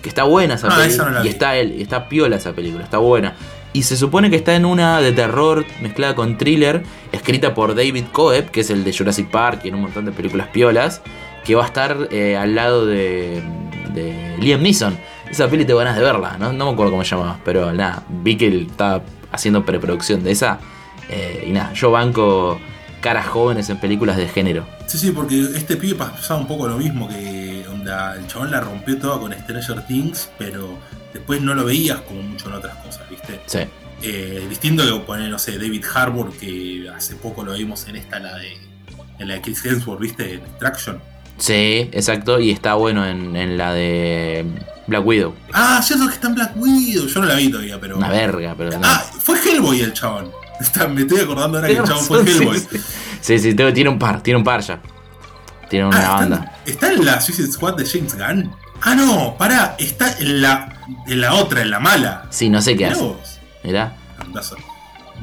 que 0.01 0.09
está 0.09 0.25
buena 0.25 0.55
esa 0.55 0.69
ah, 0.69 0.77
película. 0.77 1.23
y 1.25 1.29
está 1.29 1.57
él, 1.57 1.77
está 1.79 2.09
piola 2.09 2.37
esa 2.37 2.53
película, 2.53 2.85
está 2.85 2.99
buena. 2.99 3.35
Y 3.75 3.83
se 3.83 3.97
supone 3.97 4.31
que 4.31 4.37
está 4.37 4.55
en 4.55 4.65
una 4.65 5.01
de 5.01 5.13
terror 5.13 5.67
mezclada 5.83 6.15
con 6.15 6.39
thriller, 6.39 6.85
escrita 7.11 7.55
por 7.55 7.75
David 7.75 8.05
Coeb, 8.13 8.51
que 8.51 8.61
es 8.61 8.71
el 8.71 8.85
de 8.85 8.97
Jurassic 8.97 9.29
Park 9.29 9.63
y 9.65 9.69
en 9.69 9.75
un 9.75 9.83
montón 9.83 10.05
de 10.05 10.13
películas 10.13 10.47
piolas, 10.49 11.03
que 11.45 11.57
va 11.57 11.65
a 11.65 11.67
estar 11.67 12.09
eh, 12.13 12.37
al 12.37 12.55
lado 12.55 12.87
de, 12.87 13.43
de, 13.93 14.37
Liam 14.39 14.63
Neeson. 14.63 14.97
Esa 15.35 15.51
peli 15.51 15.65
te 15.65 15.75
ganas 15.75 15.97
de 15.97 16.03
verla, 16.03 16.37
¿no? 16.39 16.53
no 16.53 16.67
me 16.67 16.71
acuerdo 16.71 16.93
cómo 16.93 17.03
se 17.03 17.17
llamaba, 17.17 17.41
pero 17.45 17.73
nada, 17.73 18.05
vi 18.09 18.37
que 18.37 18.47
él 18.47 18.69
estaba 18.71 19.03
haciendo 19.33 19.67
preproducción 19.67 20.23
de 20.23 20.31
esa 20.31 20.61
eh, 21.09 21.47
y 21.49 21.51
nada, 21.51 21.73
yo 21.73 21.91
banco 21.91 22.61
caras 23.01 23.27
jóvenes 23.27 23.69
en 23.69 23.79
películas 23.79 24.17
de 24.17 24.29
género. 24.29 24.65
Sí, 24.87 24.97
sí, 24.97 25.11
porque 25.11 25.41
este 25.41 25.77
pibe 25.77 25.97
pasaba 25.97 26.39
un 26.39 26.47
poco 26.47 26.69
lo 26.69 26.77
mismo, 26.77 27.09
que 27.09 27.67
onda, 27.69 28.15
el 28.15 28.29
chabón 28.29 28.53
la 28.53 28.61
rompió 28.61 28.97
toda 28.97 29.19
con 29.19 29.33
Stranger 29.33 29.85
Things, 29.89 30.31
pero 30.39 30.79
después 31.13 31.43
no 31.43 31.53
lo 31.53 31.65
veías 31.65 32.01
como 32.03 32.23
mucho 32.23 32.49
en 32.51 32.55
otras 32.55 32.77
cosas, 32.77 33.11
¿viste? 33.11 33.41
Sí. 33.47 33.59
Eh, 34.03 34.47
distinto 34.49 34.85
que 34.85 35.05
poner, 35.05 35.29
no 35.31 35.41
sé, 35.41 35.59
David 35.59 35.85
Harbour, 35.93 36.33
que 36.39 36.89
hace 36.95 37.17
poco 37.17 37.43
lo 37.43 37.55
vimos 37.55 37.89
en 37.89 37.97
esta, 37.97 38.21
la 38.21 38.37
de, 38.37 38.57
en 39.19 39.27
la 39.27 39.35
de 39.35 39.41
Chris 39.41 39.67
Hemsworth, 39.67 40.01
¿viste? 40.01 40.35
En 40.35 40.43
Extraction. 40.43 41.01
Sí, 41.39 41.91
exacto, 41.91 42.39
y 42.39 42.53
está 42.53 42.75
bueno 42.75 43.05
en, 43.05 43.35
en 43.35 43.59
la 43.59 43.75
de 43.75 44.47
Black 44.87 45.05
Widow. 45.07 45.35
Ah, 45.53 45.81
cierto 45.83 46.07
que 46.09 46.15
está 46.15 46.29
en 46.29 46.35
Black 46.35 46.53
Widow. 46.57 47.07
Yo 47.07 47.21
no 47.21 47.27
la 47.27 47.35
vi 47.35 47.49
todavía, 47.51 47.81
pero. 47.81 47.97
Una 47.97 48.09
verga, 48.11 48.55
pero 48.57 48.71
no. 48.79 48.81
Ah, 48.87 49.03
fue 49.21 49.39
Hellboy 49.41 49.81
el 49.81 49.93
chabón. 49.93 50.31
Está- 50.61 50.87
me 50.89 51.03
estoy 51.03 51.21
acordando 51.21 51.59
ahora 51.59 51.69
que 51.69 51.77
el 51.79 51.85
chabón 51.85 52.05
fue 52.05 52.21
Hellboy. 52.21 52.59
sí, 52.59 52.67
sí. 52.73 52.81
Sí, 53.21 53.39
sí, 53.39 53.55
tengo- 53.55 53.73
tiene 53.73 53.91
un 53.91 53.99
par, 53.99 54.23
tiene 54.23 54.39
un 54.39 54.45
par 54.45 54.61
ya. 54.61 54.81
Tiene 55.71 55.87
una 55.87 55.97
Ah, 55.97 56.01
¿está, 56.03 56.15
banda. 56.17 56.53
¿Está 56.67 56.93
en 56.93 57.05
la 57.05 57.21
Suicide 57.21 57.51
Squad 57.51 57.75
de 57.77 57.87
James 57.87 58.15
Gunn? 58.17 58.55
Ah, 58.83 58.95
no, 58.95 59.35
pará, 59.39 59.75
está 59.79 60.19
en 60.19 60.43
la, 60.43 60.79
en 61.07 61.21
la 61.23 61.35
otra, 61.35 61.63
en 61.63 61.71
la 61.71 61.81
mala. 61.81 62.27
Sí, 62.31 62.51
no 62.51 62.61
sé 62.61 62.73
qué 62.77 62.85
Mirá 62.85 62.93
hace. 62.93 63.03
vos. 63.03 63.39
Mirá, 63.63 63.97
Andás 64.19 64.53
a- 64.53 64.57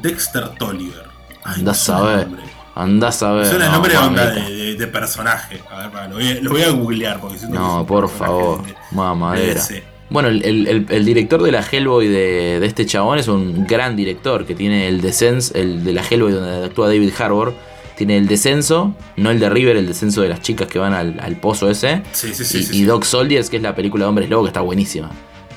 Dexter 0.01 0.49
Tolliver. 0.57 1.05
Ay, 1.43 1.59
andás 1.59 1.87
a 1.89 2.01
ver. 2.01 2.27
Andás 2.75 3.21
a 3.23 3.33
ver. 3.33 3.45
suena 3.47 3.65
el 3.65 3.71
No, 3.71 3.75
nombre 3.77 3.91
de, 3.93 3.97
onda 3.99 4.25
mamita. 4.25 4.49
de, 4.49 4.55
de- 4.55 4.75
de 4.75 4.87
personaje. 4.87 5.59
A 5.69 5.87
ver, 5.87 6.09
lo, 6.09 6.15
voy 6.15 6.27
a, 6.29 6.41
lo 6.41 6.49
voy 6.51 6.61
a 6.63 6.69
googlear 6.71 7.19
porque 7.19 7.37
siento 7.37 7.57
que 7.57 7.63
es 7.63 7.69
No, 7.69 7.85
por 7.85 8.09
favor. 8.09 8.63
de- 8.65 8.73
Mamadera. 8.91 9.61
Bueno, 10.09 10.27
el, 10.29 10.43
el- 10.43 10.67
el- 10.67 10.85
el 10.89 11.05
director 11.05 11.41
de 11.41 11.51
la 11.51 11.61
Hellboy 11.69 12.07
de, 12.07 12.59
de 12.59 12.65
este 12.65 12.85
chabón 12.85 13.17
es 13.19 13.27
un 13.27 13.65
gran 13.67 13.95
director 13.95 14.45
que 14.45 14.55
tiene 14.55 14.87
el 14.87 15.01
descenso, 15.01 15.53
el 15.55 15.83
de 15.83 15.93
la 15.93 16.01
Hellboy 16.03 16.31
donde 16.33 16.65
actúa 16.65 16.87
David 16.87 17.11
Harbour. 17.17 17.53
Tiene 17.97 18.17
el 18.17 18.27
descenso, 18.27 18.95
no 19.15 19.29
el 19.29 19.39
de 19.39 19.49
River, 19.49 19.75
el 19.75 19.85
descenso 19.85 20.21
de 20.21 20.29
las 20.29 20.41
chicas 20.41 20.67
que 20.67 20.79
van 20.79 20.93
al, 20.93 21.19
al 21.19 21.35
pozo 21.35 21.69
ese. 21.69 22.01
Sí, 22.13 22.33
sí, 22.33 22.45
sí. 22.45 22.67
y. 22.79 22.83
Dog 22.83 23.05
Soldiers, 23.05 23.49
que 23.49 23.57
es 23.57 23.61
la 23.63 23.75
película 23.75 24.05
de 24.05 24.09
Hombres 24.09 24.29
Lobo, 24.29 24.43
que 24.43 24.47
está 24.47 24.61
buenísima. 24.61 25.11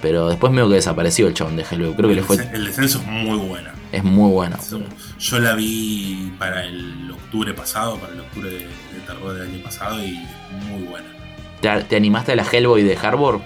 Pero 0.05 0.29
después 0.29 0.53
medio 0.53 0.69
que 0.69 0.75
desapareció 0.75 1.27
el 1.29 1.33
chabón 1.33 1.57
de 1.57 1.63
Hellboy. 1.63 1.95
Creo 1.95 2.09
que 2.11 2.15
le 2.15 2.21
el, 2.21 2.27
fue. 2.27 2.37
el 2.53 2.67
descenso 2.67 2.99
es 2.99 3.07
muy 3.07 3.39
buena. 3.39 3.73
Es 3.91 4.05
muy 4.05 4.31
bueno. 4.31 4.59
Yo 5.19 5.39
la 5.39 5.55
vi 5.55 6.31
para 6.39 6.63
el 6.67 7.11
octubre 7.11 7.55
pasado, 7.55 7.97
para 7.97 8.13
el 8.13 8.21
octubre 8.21 8.51
de, 8.51 8.59
de 8.59 9.01
terror 9.07 9.33
del 9.33 9.49
año 9.49 9.65
pasado 9.65 9.99
y 10.05 10.23
muy 10.69 10.83
buena. 10.83 11.07
¿Te, 11.63 11.85
te 11.85 11.97
animaste 11.97 12.33
a 12.33 12.37
la 12.37 12.45
Hellboy 12.45 12.83
de 12.83 12.99
Harbour? 12.99 13.41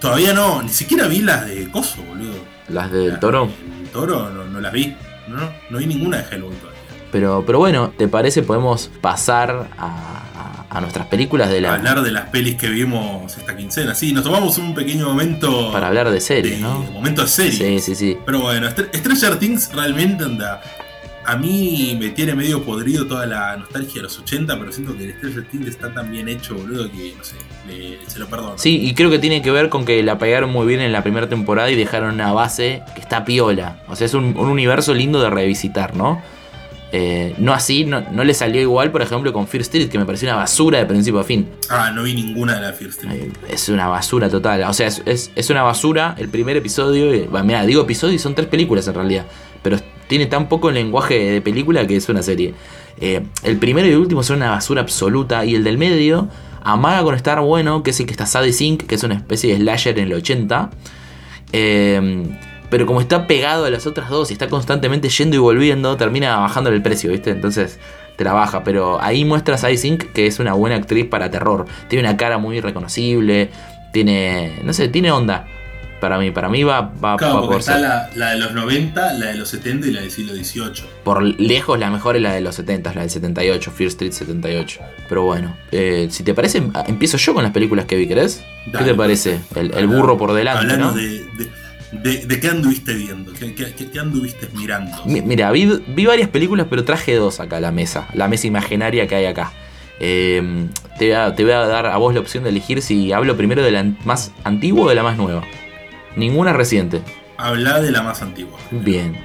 Todavía 0.00 0.32
no, 0.34 0.62
ni 0.62 0.68
siquiera 0.68 1.08
vi 1.08 1.18
las 1.22 1.46
de 1.48 1.68
Coso, 1.68 2.00
boludo. 2.08 2.36
Las 2.68 2.92
del 2.92 3.08
Las 3.08 3.20
toro. 3.20 3.48
del 3.80 3.88
Toro 3.90 4.30
no, 4.30 4.44
no 4.44 4.60
las 4.60 4.72
vi. 4.72 4.94
No, 5.26 5.38
no, 5.38 5.50
no 5.68 5.78
vi 5.78 5.86
ninguna 5.86 6.18
de 6.18 6.36
Hellboy 6.36 6.54
todavía. 6.54 6.80
Pero, 7.10 7.42
pero 7.44 7.58
bueno, 7.58 7.90
¿te 7.98 8.06
parece? 8.06 8.42
Podemos 8.44 8.88
pasar 9.00 9.68
a, 9.78 10.22
a- 10.70 10.80
nuestras 10.80 11.06
películas 11.06 11.50
de 11.50 11.60
la. 11.60 11.74
Hablar 11.74 12.02
de 12.02 12.10
las 12.12 12.28
pelis 12.30 12.56
que 12.56 12.68
vimos 12.68 13.36
esta 13.36 13.56
quincena. 13.56 13.94
Sí, 13.94 14.12
nos 14.12 14.24
tomamos 14.24 14.58
un 14.58 14.74
pequeño 14.74 15.06
momento. 15.06 15.70
Para 15.72 15.88
hablar 15.88 16.10
de 16.10 16.20
series, 16.20 16.56
de- 16.56 16.60
¿no? 16.62 16.80
Momento 16.92 17.22
de 17.22 17.28
serie. 17.28 17.52
Sí, 17.52 17.80
sí, 17.80 17.94
sí. 17.94 18.16
Pero 18.24 18.40
bueno, 18.40 18.66
Str- 18.68 18.94
Stranger 18.94 19.38
Things 19.38 19.72
realmente 19.72 20.24
anda. 20.24 20.62
A 21.28 21.34
mí 21.36 21.96
me 22.00 22.10
tiene 22.10 22.36
medio 22.36 22.62
podrido 22.64 23.04
toda 23.08 23.26
la 23.26 23.56
nostalgia 23.56 23.94
de 23.96 24.02
los 24.02 24.16
80, 24.20 24.56
pero 24.60 24.70
siento 24.70 24.96
que 24.96 25.06
el 25.06 25.14
Stranger 25.14 25.44
Things 25.48 25.66
está 25.66 25.92
tan 25.92 26.08
bien 26.12 26.28
hecho, 26.28 26.54
boludo, 26.54 26.88
que 26.88 27.14
no 27.18 27.24
sé, 27.24 27.34
le- 27.66 27.98
se 28.08 28.20
lo 28.20 28.28
perdono. 28.28 28.56
Sí, 28.58 28.78
y 28.80 28.94
creo 28.94 29.10
que 29.10 29.18
tiene 29.18 29.42
que 29.42 29.50
ver 29.50 29.68
con 29.68 29.84
que 29.84 30.04
la 30.04 30.18
pegaron 30.18 30.50
muy 30.50 30.68
bien 30.68 30.78
en 30.80 30.92
la 30.92 31.02
primera 31.02 31.28
temporada 31.28 31.68
y 31.68 31.74
dejaron 31.74 32.14
una 32.14 32.32
base 32.32 32.82
que 32.94 33.00
está 33.00 33.24
piola. 33.24 33.80
O 33.88 33.96
sea, 33.96 34.04
es 34.06 34.14
un, 34.14 34.36
un 34.38 34.46
universo 34.48 34.94
lindo 34.94 35.20
de 35.20 35.28
revisitar, 35.30 35.96
¿no? 35.96 36.22
Eh, 36.98 37.34
no 37.36 37.52
así, 37.52 37.84
no, 37.84 38.00
no 38.10 38.24
le 38.24 38.32
salió 38.32 38.58
igual, 38.62 38.90
por 38.90 39.02
ejemplo, 39.02 39.30
con 39.30 39.46
Fear 39.46 39.60
Street, 39.60 39.90
que 39.90 39.98
me 39.98 40.06
pareció 40.06 40.28
una 40.28 40.36
basura 40.38 40.78
de 40.78 40.86
principio 40.86 41.20
a 41.20 41.24
fin. 41.24 41.46
Ah, 41.68 41.90
no 41.94 42.02
vi 42.04 42.14
ninguna 42.14 42.54
de 42.54 42.62
la 42.62 42.72
First 42.72 43.02
Street. 43.04 43.32
Es 43.50 43.68
una 43.68 43.86
basura 43.88 44.30
total. 44.30 44.62
O 44.62 44.72
sea, 44.72 44.86
es, 44.86 45.02
es- 45.04 45.30
es 45.34 45.50
una 45.50 45.62
basura 45.62 46.14
el 46.16 46.30
primer 46.30 46.56
episodio. 46.56 47.14
y- 47.14 47.28
Mira, 47.44 47.66
digo 47.66 47.82
episodio 47.82 48.14
y 48.14 48.18
son 48.18 48.34
tres 48.34 48.48
películas 48.48 48.88
en 48.88 48.94
realidad. 48.94 49.26
Pero 49.62 49.76
tiene 50.08 50.24
tan 50.24 50.48
poco 50.48 50.70
lenguaje 50.70 51.18
de 51.32 51.40
película 51.42 51.86
que 51.86 51.96
es 51.96 52.08
una 52.08 52.22
serie. 52.22 52.54
Eh, 52.98 53.26
el 53.42 53.58
primero 53.58 53.86
y 53.86 53.90
el 53.90 53.98
último 53.98 54.22
son 54.22 54.36
una 54.38 54.52
basura 54.52 54.80
absoluta. 54.80 55.44
Y 55.44 55.54
el 55.54 55.64
del 55.64 55.76
medio 55.76 56.28
amaga 56.62 57.02
con 57.02 57.14
estar 57.14 57.38
bueno, 57.42 57.82
que 57.82 57.90
es 57.90 58.00
el 58.00 58.06
que 58.06 58.12
está 58.12 58.24
Sadie 58.24 58.54
Sink, 58.54 58.84
que 58.84 58.94
es 58.94 59.02
una 59.02 59.16
especie 59.16 59.52
de 59.52 59.60
slasher 59.60 59.98
en 59.98 60.06
el 60.06 60.14
80. 60.14 60.70
Eh, 61.52 62.38
pero 62.70 62.86
como 62.86 63.00
está 63.00 63.26
pegado 63.26 63.64
a 63.64 63.70
las 63.70 63.86
otras 63.86 64.08
dos 64.10 64.30
y 64.30 64.32
está 64.34 64.48
constantemente 64.48 65.08
yendo 65.08 65.36
y 65.36 65.38
volviendo, 65.38 65.96
termina 65.96 66.38
bajando 66.38 66.70
el 66.70 66.82
precio, 66.82 67.10
¿viste? 67.10 67.30
Entonces 67.30 67.78
te 68.16 68.24
la 68.24 68.32
baja. 68.32 68.64
Pero 68.64 69.00
ahí 69.02 69.24
muestra 69.24 69.54
a 69.54 69.58
Sadie 69.58 69.76
Sink 69.76 70.12
que 70.12 70.26
es 70.26 70.38
una 70.38 70.52
buena 70.54 70.76
actriz 70.76 71.06
para 71.06 71.30
terror. 71.30 71.66
Tiene 71.88 72.08
una 72.08 72.16
cara 72.16 72.38
muy 72.38 72.60
reconocible. 72.60 73.50
Tiene. 73.92 74.60
No 74.64 74.72
sé, 74.72 74.88
tiene 74.88 75.10
onda. 75.12 75.46
Para 76.00 76.18
mí, 76.18 76.30
para 76.30 76.50
mí 76.50 76.62
va, 76.62 76.82
va, 77.02 77.16
Claro, 77.16 77.36
va 77.36 77.40
porque 77.40 77.52
por 77.54 77.60
está 77.60 77.72
ser. 77.72 77.80
la, 77.80 78.10
la 78.14 78.30
de 78.32 78.38
los 78.38 78.52
90, 78.52 79.14
la 79.14 79.26
de 79.28 79.34
los 79.34 79.48
70 79.48 79.86
y 79.86 79.90
la 79.92 80.02
del 80.02 80.10
siglo 80.10 80.34
XVIII. 80.34 80.84
Por 81.02 81.22
lejos 81.22 81.78
la 81.78 81.90
mejor 81.90 82.16
es 82.16 82.22
la 82.22 82.34
de 82.34 82.42
los 82.42 82.54
70, 82.56 82.92
la 82.92 83.00
del 83.00 83.10
78, 83.10 83.70
Fear 83.70 83.88
Street 83.88 84.12
78. 84.12 84.80
Pero 85.08 85.22
bueno, 85.22 85.56
eh, 85.72 86.08
si 86.10 86.22
te 86.22 86.34
parece, 86.34 86.62
empiezo 86.86 87.16
yo 87.16 87.32
con 87.32 87.42
las 87.44 87.52
películas 87.52 87.86
que 87.86 87.96
vi, 87.96 88.06
¿querés? 88.06 88.44
¿Qué 88.76 88.84
te 88.84 88.94
parece? 88.94 89.40
El, 89.54 89.72
el 89.74 89.86
burro 89.86 90.18
por 90.18 90.34
delante, 90.34 90.60
Hablando 90.60 90.88
¿no? 90.88 90.92
de, 90.92 91.08
de, 91.38 91.50
de- 92.02 92.26
de 92.26 92.40
qué 92.40 92.48
anduviste 92.48 92.94
viendo, 92.94 93.32
qué, 93.32 93.54
qué- 93.54 93.74
qué- 93.74 93.90
qué 93.90 93.98
anduviste 94.00 94.48
mirando. 94.54 95.04
Mi- 95.06 95.22
Mira, 95.22 95.50
vi, 95.52 95.66
vi 95.88 96.06
varias 96.06 96.28
películas, 96.28 96.66
pero 96.70 96.84
traje 96.84 97.14
dos 97.14 97.40
acá 97.40 97.56
a 97.58 97.60
la 97.60 97.72
mesa. 97.72 98.06
La 98.14 98.28
mesa 98.28 98.46
imaginaria 98.46 99.06
que 99.06 99.14
hay 99.16 99.26
acá. 99.26 99.52
Eh, 100.00 100.66
te, 100.98 101.06
voy 101.06 101.14
a, 101.14 101.34
te 101.34 101.42
voy 101.44 101.52
a 101.52 101.60
dar 101.66 101.86
a 101.86 101.96
vos 101.96 102.12
la 102.14 102.20
opción 102.20 102.44
de 102.44 102.50
elegir 102.50 102.82
si 102.82 103.12
hablo 103.12 103.36
primero 103.36 103.62
de 103.62 103.70
la 103.70 103.84
más 104.04 104.32
antigua 104.44 104.84
o 104.84 104.88
de 104.88 104.94
la 104.94 105.02
más 105.02 105.16
nueva. 105.16 105.42
Ninguna 106.16 106.52
reciente. 106.52 107.00
Habla 107.38 107.80
de 107.80 107.90
la 107.90 108.02
más 108.02 108.22
antigua. 108.22 108.58
Bien. 108.70 109.16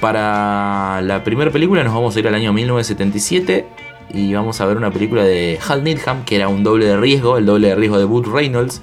Para 0.00 1.00
la 1.02 1.24
primera 1.24 1.50
película 1.50 1.82
nos 1.84 1.92
vamos 1.92 2.14
a 2.14 2.18
ir 2.20 2.28
al 2.28 2.34
año 2.34 2.52
1977 2.52 3.66
y 4.14 4.32
vamos 4.32 4.60
a 4.60 4.66
ver 4.66 4.76
una 4.76 4.90
película 4.90 5.22
de 5.24 5.58
Hal 5.68 5.82
Needham, 5.84 6.24
que 6.24 6.36
era 6.36 6.48
un 6.48 6.62
doble 6.62 6.86
de 6.86 6.96
riesgo, 6.96 7.36
el 7.36 7.46
doble 7.46 7.68
de 7.68 7.74
riesgo 7.74 7.98
de 7.98 8.04
Burt 8.04 8.26
Reynolds. 8.28 8.80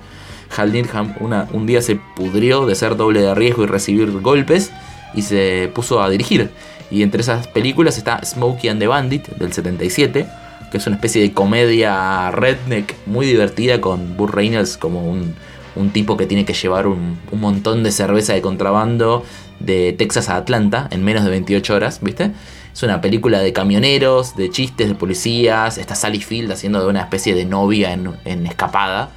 Hal 0.55 0.73
una- 1.19 1.47
un 1.51 1.65
día 1.65 1.81
se 1.81 1.95
pudrió 2.15 2.65
de 2.65 2.75
ser 2.75 2.95
doble 2.95 3.21
de 3.21 3.33
riesgo 3.35 3.63
y 3.63 3.67
recibir 3.67 4.11
golpes 4.21 4.71
y 5.13 5.21
se 5.21 5.69
puso 5.73 6.01
a 6.01 6.09
dirigir. 6.09 6.51
Y 6.91 7.01
entre 7.03 7.21
esas 7.21 7.47
películas 7.47 7.97
está 7.97 8.23
Smokey 8.23 8.69
and 8.69 8.79
the 8.79 8.87
Bandit 8.87 9.27
del 9.29 9.51
77, 9.53 10.27
que 10.71 10.77
es 10.77 10.87
una 10.87 10.95
especie 10.97 11.21
de 11.21 11.33
comedia 11.33 12.31
redneck 12.31 12.93
muy 13.05 13.25
divertida 13.25 13.81
con 13.81 14.15
Burt 14.17 14.33
Reynolds 14.33 14.77
como 14.77 15.03
un, 15.09 15.33
un 15.75 15.89
tipo 15.89 16.15
que 16.17 16.25
tiene 16.25 16.45
que 16.45 16.53
llevar 16.53 16.87
un, 16.87 17.17
un 17.31 17.39
montón 17.41 17.83
de 17.83 17.91
cerveza 17.91 18.33
de 18.33 18.41
contrabando 18.41 19.23
de 19.59 19.93
Texas 19.93 20.29
a 20.29 20.35
Atlanta 20.35 20.87
en 20.91 21.03
menos 21.03 21.23
de 21.23 21.31
28 21.31 21.73
horas, 21.75 21.99
¿viste? 22.01 22.31
Es 22.73 22.83
una 22.83 22.99
película 22.99 23.39
de 23.39 23.53
camioneros, 23.53 24.35
de 24.35 24.49
chistes, 24.49 24.89
de 24.89 24.95
policías. 24.95 25.77
Está 25.77 25.95
Sally 25.95 26.19
Field 26.19 26.51
haciendo 26.51 26.81
de 26.81 26.87
una 26.87 26.99
especie 27.01 27.33
de 27.33 27.45
novia 27.45 27.93
en, 27.93 28.11
en 28.25 28.45
escapada. 28.45 29.11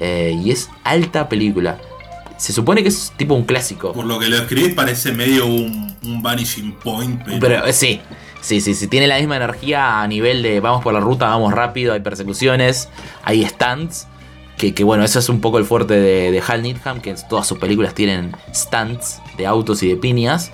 Eh, 0.00 0.36
y 0.42 0.50
es 0.50 0.70
alta 0.82 1.28
película. 1.28 1.78
Se 2.38 2.52
supone 2.54 2.82
que 2.82 2.88
es 2.88 3.12
tipo 3.16 3.34
un 3.34 3.44
clásico. 3.44 3.92
Por 3.92 4.06
lo 4.06 4.18
que 4.18 4.28
lo 4.28 4.36
escribís 4.36 4.74
parece 4.74 5.12
medio 5.12 5.46
un, 5.46 5.94
un 6.02 6.22
vanishing 6.22 6.72
point, 6.72 7.22
pero, 7.22 7.38
Pero 7.38 7.66
eh, 7.66 7.72
sí, 7.74 8.00
sí, 8.40 8.62
sí, 8.62 8.74
sí. 8.74 8.88
Tiene 8.88 9.06
la 9.06 9.18
misma 9.18 9.36
energía 9.36 10.00
a 10.00 10.08
nivel 10.08 10.42
de 10.42 10.60
vamos 10.60 10.82
por 10.82 10.94
la 10.94 11.00
ruta, 11.00 11.28
vamos 11.28 11.52
rápido, 11.52 11.92
hay 11.92 12.00
persecuciones, 12.00 12.88
hay 13.22 13.44
stunts. 13.44 14.06
Que, 14.56 14.74
que, 14.74 14.84
bueno, 14.84 15.04
eso 15.04 15.18
es 15.18 15.28
un 15.30 15.40
poco 15.40 15.56
el 15.56 15.64
fuerte 15.64 15.94
de, 15.94 16.30
de 16.30 16.42
Hal 16.46 16.62
Needham, 16.62 17.00
que 17.00 17.14
todas 17.30 17.46
sus 17.46 17.58
películas 17.58 17.94
tienen 17.94 18.36
stunts 18.54 19.20
de 19.38 19.46
autos 19.46 19.82
y 19.82 19.88
de 19.88 19.96
piñas. 19.96 20.50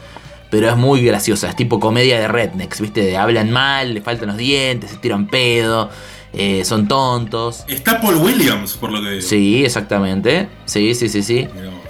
Pero 0.48 0.68
es 0.70 0.76
muy 0.76 1.04
graciosa, 1.04 1.48
es 1.48 1.56
tipo 1.56 1.80
comedia 1.80 2.20
de 2.20 2.28
rednecks, 2.28 2.80
¿viste? 2.80 3.00
De 3.00 3.16
hablan 3.16 3.50
mal, 3.50 3.94
le 3.94 4.00
faltan 4.00 4.28
los 4.28 4.37
dientes, 4.37 4.92
se 4.92 4.96
tiran 4.98 5.26
pedo, 5.26 5.90
eh, 6.37 6.64
son 6.64 6.87
tontos. 6.87 7.64
está 7.66 8.01
Paul 8.01 8.16
Williams, 8.16 8.75
por 8.75 8.92
lo 8.92 9.01
que 9.01 9.09
veo. 9.09 9.22
Sí, 9.22 9.64
exactamente. 9.64 10.49
Sí, 10.66 10.94
sí, 10.94 11.09
sí, 11.09 11.22
sí. 11.22 11.49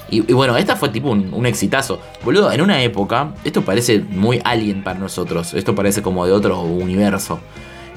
Y, 0.09 0.19
y 0.19 0.33
bueno, 0.35 0.57
esta 0.57 0.77
fue 0.77 0.89
tipo 0.91 1.11
un, 1.11 1.35
un 1.35 1.47
exitazo. 1.47 2.01
Boludo, 2.25 2.53
en 2.53 2.61
una 2.61 2.81
época, 2.83 3.35
esto 3.45 3.63
parece 3.63 3.99
muy 4.01 4.41
alien 4.45 4.85
para 4.85 4.99
nosotros. 5.01 5.53
Esto 5.53 5.75
parece 5.75 6.01
como 6.01 6.25
de 6.27 6.33
otro 6.33 6.61
universo. 6.61 7.41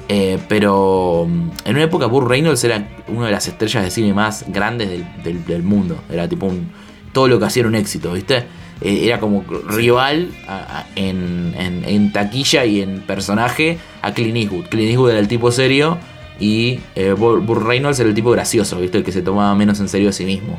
Eh, 0.08 0.38
pero 0.48 1.24
mm, 1.28 1.50
en 1.66 1.74
una 1.76 1.84
época 1.84 2.06
Burt 2.06 2.26
Reynolds 2.26 2.64
era 2.64 2.88
una 3.06 3.26
de 3.26 3.32
las 3.32 3.46
estrellas 3.46 3.84
de 3.84 3.90
cine 3.92 4.12
más 4.12 4.44
grandes 4.48 4.90
del, 4.90 5.06
del- 5.22 5.44
del 5.44 5.62
mundo. 5.62 5.98
Era 6.10 6.28
tipo 6.28 6.46
un... 6.46 6.72
Todo 7.12 7.28
lo 7.28 7.38
que 7.38 7.44
hacía 7.44 7.60
era 7.60 7.68
un 7.68 7.76
éxito, 7.76 8.12
¿viste? 8.12 8.38
Eh, 8.80 9.02
era 9.04 9.20
como 9.20 9.44
rival 9.68 10.30
a- 10.48 10.80
a- 10.80 10.86
en, 10.96 11.54
en- 11.56 11.84
en 11.84 12.12
taquilla 12.12 12.64
y 12.64 12.80
en 12.80 13.02
personaje 13.02 13.78
a 14.02 14.12
Clint 14.12 14.36
Eastwood. 14.36 14.64
Clint 14.64 14.88
Eastwood 14.90 15.10
era 15.10 15.20
el 15.20 15.28
tipo 15.28 15.52
serio 15.52 15.96
y 16.40 16.80
eh, 16.96 17.12
Burt 17.12 17.62
Reynolds 17.62 18.00
era 18.00 18.08
el 18.08 18.14
tipo 18.14 18.30
gracioso, 18.30 18.80
¿viste? 18.80 18.98
El 18.98 19.04
que 19.04 19.12
se 19.12 19.22
tomaba 19.22 19.54
menos 19.54 19.78
en 19.80 19.88
serio 19.88 20.08
a 20.08 20.12
sí 20.12 20.24
mismo. 20.24 20.58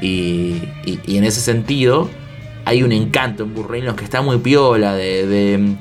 Y, 0.00 0.62
en 1.08 1.24
ese 1.24 1.40
sentido, 1.40 2.08
hay 2.64 2.82
un 2.84 2.92
encanto 2.92 3.42
en 3.42 3.54
Burt 3.54 3.68
Reynolds 3.68 3.98
que 3.98 4.04
está 4.04 4.22
muy 4.22 4.38
piola. 4.38 4.94
De, 4.94 5.26
de- 5.26 5.74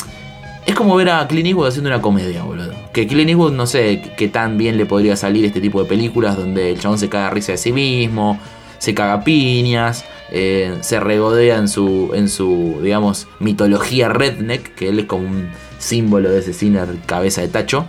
es 0.66 0.76
como 0.76 0.96
ver 0.96 1.10
a 1.10 1.28
Clint 1.28 1.48
Eastwood 1.48 1.68
haciendo 1.68 1.90
una 1.90 2.02
comedia, 2.02 2.44
boludo. 2.44 2.74
Que 2.94 3.06
Clint 3.08 3.30
Eastwood, 3.30 3.54
no 3.54 3.68
sé 3.68 4.02
qué 4.18 4.28
tan 4.28 4.58
bien 4.58 4.76
le 4.78 4.86
podría 4.86 5.16
salir 5.16 5.46
este 5.46 5.62
tipo 5.62 5.82
de 5.82 5.88
películas 5.88 6.36
donde 6.36 6.72
el 6.72 6.80
chabón 6.80 6.98
se 6.98 7.08
caga 7.10 7.30
risa 7.30 7.52
de 7.54 7.58
sí 7.60 7.72
mismo, 7.72 8.40
se 8.80 8.94
caga 8.94 9.24
piñas, 9.24 10.04
eh, 10.32 10.76
se 10.82 11.00
regodea 11.00 11.58
en 11.58 11.68
su, 11.68 12.12
en 12.14 12.28
su, 12.28 12.80
digamos, 12.84 13.28
mitología 13.40 14.10
redneck, 14.10 14.74
que 14.76 14.90
él 14.90 15.00
es 15.00 15.06
como 15.06 15.28
un 15.28 15.50
símbolo 15.80 16.30
de 16.30 16.40
ese 16.40 16.54
cine 16.54 16.80
cabeza 17.06 17.42
de 17.42 17.48
tacho. 17.50 17.86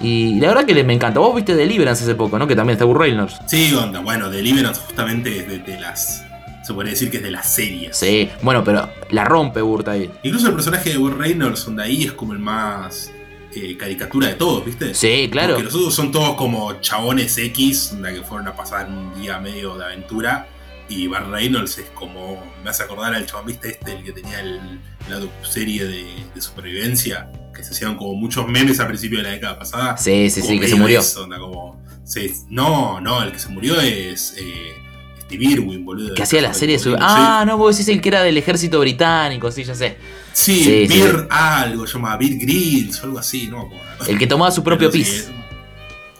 Y 0.00 0.38
la 0.40 0.48
verdad 0.48 0.66
que 0.66 0.84
me 0.84 0.92
encanta. 0.92 1.20
Vos 1.20 1.34
viste 1.34 1.54
Deliverance 1.54 2.04
hace 2.04 2.14
poco, 2.14 2.38
¿no? 2.38 2.46
Que 2.46 2.54
también 2.54 2.74
está 2.74 2.84
Burr 2.84 3.00
Reynolds. 3.00 3.36
Sí, 3.46 3.72
onda, 3.74 4.00
bueno, 4.00 4.28
Deliverance 4.30 4.80
justamente 4.80 5.38
es 5.38 5.48
de, 5.48 5.58
de 5.60 5.80
las. 5.80 6.22
Se 6.64 6.74
podría 6.74 6.92
decir 6.92 7.10
que 7.10 7.18
es 7.18 7.22
de 7.22 7.30
las 7.30 7.48
series. 7.52 7.96
Sí, 7.96 8.28
bueno, 8.42 8.64
pero 8.64 8.90
la 9.10 9.24
rompe 9.24 9.60
Burt 9.62 9.86
ahí. 9.88 10.10
Incluso 10.24 10.48
el 10.48 10.54
personaje 10.54 10.90
de 10.90 10.98
Will 10.98 11.16
Reynolds, 11.16 11.64
donde 11.64 11.84
ahí 11.84 12.04
es 12.04 12.12
como 12.12 12.32
el 12.32 12.40
más 12.40 13.12
eh, 13.54 13.76
caricatura 13.76 14.26
de 14.26 14.34
todos, 14.34 14.64
¿viste? 14.64 14.92
Sí, 14.92 15.28
claro. 15.30 15.54
Porque 15.54 15.64
los 15.64 15.74
otros 15.76 15.94
son 15.94 16.10
todos 16.10 16.34
como 16.34 16.72
chabones 16.80 17.38
X, 17.38 17.90
donde 17.92 18.14
que 18.14 18.22
fueron 18.22 18.48
a 18.48 18.56
pasar 18.56 18.88
un 18.88 19.14
día 19.20 19.38
medio 19.38 19.76
de 19.78 19.84
aventura. 19.84 20.48
Y 20.88 21.06
Bar 21.06 21.30
Reynolds 21.30 21.78
es 21.78 21.86
como. 21.94 22.44
Me 22.62 22.70
hace 22.70 22.82
acordar 22.82 23.14
al 23.14 23.24
chabón, 23.26 23.46
¿viste? 23.46 23.70
Este, 23.70 23.92
el 23.92 24.02
que 24.04 24.12
tenía 24.12 24.40
el- 24.40 24.80
la 25.08 25.20
serie 25.48 25.84
de, 25.84 26.04
de 26.34 26.40
supervivencia. 26.40 27.28
Que 27.56 27.64
se 27.64 27.72
hacían 27.72 27.96
como 27.96 28.14
muchos 28.14 28.46
memes 28.48 28.78
a 28.80 28.86
principio 28.86 29.18
de 29.18 29.24
la 29.24 29.30
década 29.30 29.58
pasada. 29.58 29.96
Sí, 29.96 30.28
sí, 30.30 30.42
sí, 30.42 30.60
que 30.60 30.68
se 30.68 30.74
murió. 30.76 31.00
eso, 31.00 31.22
onda, 31.24 31.38
como, 31.38 31.80
sí, 32.04 32.30
no, 32.50 33.00
no, 33.00 33.22
el 33.22 33.32
que 33.32 33.38
se 33.38 33.48
murió 33.48 33.80
es 33.80 34.34
eh, 34.36 34.74
Steve 35.22 35.44
Irwin, 35.44 35.84
boludo. 35.84 36.14
Que 36.14 36.22
hacía 36.22 36.42
la 36.42 36.52
serie 36.52 36.76
de 36.76 36.82
su... 36.82 36.94
Ah, 37.00 37.44
no, 37.46 37.56
vos 37.56 37.76
decís 37.76 37.88
el 37.94 38.00
que 38.02 38.10
era 38.10 38.22
del 38.22 38.36
ejército 38.36 38.78
británico, 38.80 39.50
sí, 39.50 39.64
ya 39.64 39.74
sé. 39.74 39.96
Sí, 40.32 40.62
Sí, 40.62 40.88
sí. 40.88 41.02
Algo, 41.30 41.86
llamaba 41.86 42.16
Beer 42.18 42.36
Grylls 42.36 43.00
o 43.00 43.04
algo 43.06 43.18
así, 43.18 43.48
no. 43.48 43.70
El 44.06 44.18
que 44.18 44.26
tomaba 44.26 44.50
su 44.50 44.62
propio 44.62 44.90
pis. 44.90 45.28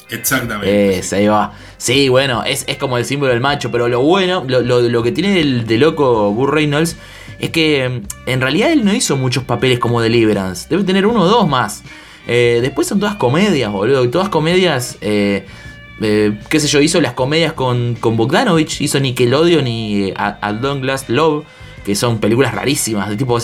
Exactamente. 0.09 0.99
Ese, 0.99 1.17
ahí 1.17 1.27
va. 1.27 1.53
Sí, 1.79 2.09
bueno, 2.09 2.45
es, 2.45 2.65
es 2.69 2.77
como 2.77 2.97
el 2.97 3.05
símbolo 3.05 3.33
del 3.33 3.41
macho, 3.41 3.71
pero 3.73 3.89
lo 3.89 4.01
bueno, 4.03 4.45
lo, 4.47 4.61
lo- 4.63 4.81
lo 4.81 5.03
que 5.03 5.11
tiene 5.13 5.41
el 5.41 5.67
de 5.67 5.79
loco 5.79 6.33
Burr 6.33 6.55
Reynolds 6.55 6.97
es 7.39 7.51
que 7.51 7.89
mm, 7.89 8.29
en 8.31 8.41
realidad 8.41 8.71
él 8.73 8.85
no 8.85 8.95
hizo 8.95 9.17
muchos 9.17 9.45
papeles 9.45 9.79
como 9.79 10.01
Deliverance. 10.01 10.67
Debe 10.69 10.85
tener 10.85 11.07
uno 11.07 11.23
o 11.23 11.27
dos 11.27 11.49
más. 11.49 11.83
Eh, 12.27 12.59
después 12.63 12.87
son 12.87 12.99
todas 12.99 13.17
comedias, 13.17 13.71
boludo. 13.71 14.05
y 14.05 14.09
Todas 14.09 14.29
comedias. 14.29 14.99
eh, 15.01 15.47
eh, 16.01 16.39
qué 16.51 16.61
sé 16.61 16.69
yo, 16.69 16.81
hizo 16.81 17.01
las 17.01 17.15
comedias 17.15 17.55
con, 17.55 17.95
con 17.99 18.17
Bogdanovich, 18.17 18.81
hizo 18.83 19.01
Nickelodeon 19.01 19.67
y 19.67 20.09
eh, 20.09 20.15
A, 20.17 20.29
A 20.29 20.53
Long 20.53 20.85
Love, 21.09 21.45
que 21.85 21.95
son 21.95 22.19
películas 22.19 22.55
rarísimas, 22.55 23.09
de 23.09 23.17
tipo 23.17 23.39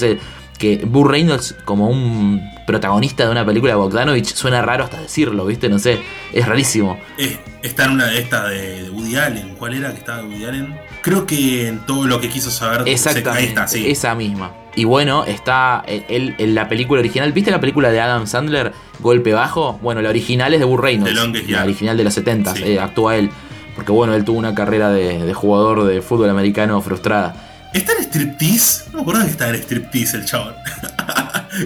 que 0.59 0.83
Burr 0.85 1.11
Reynolds 1.11 1.57
como 1.65 1.89
un 1.89 2.41
protagonista 2.67 3.25
de 3.25 3.31
una 3.33 3.45
película 3.45 3.73
de 3.73 3.77
Bogdanovich 3.77 4.35
suena 4.35 4.63
raro 4.63 4.85
hasta 4.85 5.01
decirlo, 5.01 5.45
¿viste? 5.47 5.69
No 5.69 5.79
sé, 5.79 6.01
es 6.33 6.47
rarísimo. 6.47 6.99
Eh, 7.19 7.37
está 7.63 7.87
en 7.87 7.93
una 7.93 8.07
de 8.07 8.19
estas 8.21 8.49
de, 8.51 8.83
de 8.85 8.91
Woody 8.91 9.17
Allen. 9.17 9.55
¿Cuál 9.57 9.75
era 9.75 9.91
que 9.91 9.99
estaba 9.99 10.19
de 10.19 10.25
Woody 10.29 10.45
Allen? 10.45 10.75
Creo 11.03 11.27
que 11.27 11.67
en 11.69 11.81
todo 11.81 12.07
lo 12.07 12.21
que 12.21 12.29
quiso 12.29 12.51
saber. 12.51 12.89
Exactamente, 12.89 13.39
Ahí 13.41 13.47
está, 13.47 13.67
sí. 13.67 13.91
esa 13.91 14.15
misma. 14.15 14.53
Y 14.75 14.85
bueno, 14.85 15.25
está 15.27 15.83
él 15.87 16.35
en 16.39 16.55
la 16.55 16.69
película 16.69 17.01
original. 17.01 17.33
¿Viste 17.33 17.51
la 17.51 17.61
película 17.61 17.91
de 17.91 18.01
Adam 18.01 18.27
Sandler, 18.27 18.73
Golpe 19.01 19.33
Bajo? 19.35 19.79
Bueno, 19.83 20.01
la 20.01 20.09
original 20.09 20.55
es 20.55 20.61
de 20.61 20.65
Burr 20.65 20.83
Reynolds. 20.83 21.13
Longest 21.15 21.49
La 21.51 21.65
original 21.65 21.97
de 21.97 22.05
los 22.05 22.15
70 22.15 22.55
Sí. 22.55 22.63
eh, 22.65 22.81
actúa 22.81 23.17
él. 23.17 23.31
Porque 23.75 23.91
bueno, 23.93 24.15
él 24.15 24.25
tuvo 24.25 24.39
una 24.39 24.55
carrera 24.55 24.91
de, 24.91 25.25
de 25.27 25.35
jugador 25.35 25.85
de 25.85 26.01
fútbol 26.01 26.31
americano 26.31 26.81
frustrada. 26.81 27.52
¿Está 27.73 27.93
en 27.93 28.05
striptease? 28.05 28.85
No 28.91 28.97
me 28.97 29.01
acuerdo 29.03 29.23
que 29.25 29.31
está 29.31 29.49
en 29.49 29.55
striptease 29.57 30.17
el 30.17 30.25
chabón. 30.25 30.55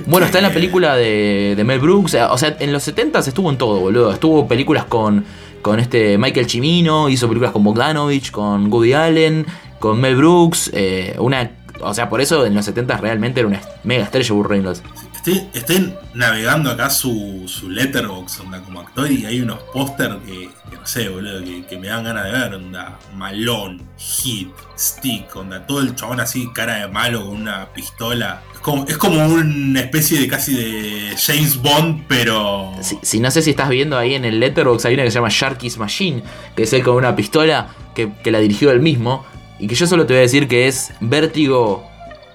Bueno, 0.07 0.27
está 0.27 0.39
en 0.39 0.45
la 0.45 0.53
película 0.53 0.97
de, 0.97 1.55
de 1.57 1.63
Mel 1.63 1.79
Brooks. 1.79 2.17
O 2.31 2.39
sea, 2.39 2.57
en 2.59 2.73
los 2.73 2.83
70 2.83 3.21
estuvo 3.21 3.51
en 3.51 3.57
todo, 3.57 3.79
boludo. 3.79 4.13
Estuvo 4.13 4.49
películas 4.49 4.85
con, 4.87 5.25
con 5.63 5.79
este 5.79 6.19
Michael 6.19 6.51
Cimino, 6.51 7.09
hizo 7.09 7.29
películas 7.29 7.53
con 7.53 7.63
Bogdanovich, 7.63 8.33
con 8.33 8.67
Woody 8.73 8.95
Allen, 8.95 9.47
con 9.79 10.01
Mel 10.01 10.17
Brooks. 10.17 10.73
eh, 10.75 11.15
una, 11.21 11.53
o 11.81 11.95
sea, 11.95 12.09
por 12.09 12.21
eso 12.21 12.45
en 12.45 12.55
los 12.55 12.65
70 12.65 12.97
realmente 12.97 13.39
era 13.39 13.49
una 13.49 13.61
mega 13.85 14.03
estrella 14.03 14.35
Burr 14.35 14.51
Reynolds. 14.51 14.83
Estoy, 15.27 15.49
estoy 15.55 15.93
navegando 16.15 16.71
acá 16.71 16.89
su, 16.89 17.43
su 17.49 17.69
letterbox 17.69 18.39
onda 18.39 18.63
como 18.63 18.79
actor 18.79 19.11
y 19.11 19.27
hay 19.27 19.41
unos 19.41 19.59
póster 19.73 20.19
que, 20.25 20.51
no 20.73 20.87
sé, 20.87 21.09
boludo, 21.09 21.43
que, 21.69 21.77
me 21.79 21.89
dan 21.89 22.05
ganas 22.05 22.27
de 22.27 22.31
ver, 22.31 22.55
onda 22.55 22.97
Malone, 23.13 23.83
Hit, 23.99 24.51
Stick, 24.79 25.35
onda 25.35 25.67
todo 25.67 25.81
el 25.81 25.97
chabón 25.97 26.21
así, 26.21 26.49
cara 26.55 26.77
de 26.77 26.87
malo 26.87 27.27
con 27.27 27.41
una 27.41 27.73
pistola. 27.73 28.41
Es 28.55 28.61
como, 28.61 28.87
es 28.87 28.97
como 28.97 29.27
una 29.27 29.81
especie 29.81 30.21
de 30.21 30.29
casi 30.29 30.55
de 30.55 31.17
James 31.19 31.61
Bond, 31.61 32.05
pero... 32.07 32.73
Si, 33.03 33.19
no 33.19 33.33
sé 33.33 33.43
si 33.43 33.51
estás 33.51 33.69
viendo 33.69 33.99
ahí 33.99 34.15
en 34.15 34.25
el 34.25 34.39
Letterboxd, 34.39 34.87
hay 34.87 34.95
una 34.95 35.03
que 35.03 35.11
se 35.11 35.17
llama 35.17 35.31
Sharky's 35.33 35.77
Machine, 35.77 36.23
que 36.55 36.63
es 36.63 36.73
él 36.73 36.85
con 36.85 36.95
una 36.95 37.17
pistola 37.17 37.75
que, 37.97 38.13
que 38.23 38.31
la 38.31 38.39
dirigió 38.39 38.71
él 38.71 38.79
mismo. 38.79 39.27
Y 39.59 39.67
que 39.67 39.75
yo 39.75 39.89
solo 39.89 40.07
te 40.07 40.13
voy 40.13 40.19
a 40.19 40.23
decir 40.23 40.47
que 40.47 40.69
es 40.69 40.93
Vértigo 41.01 41.85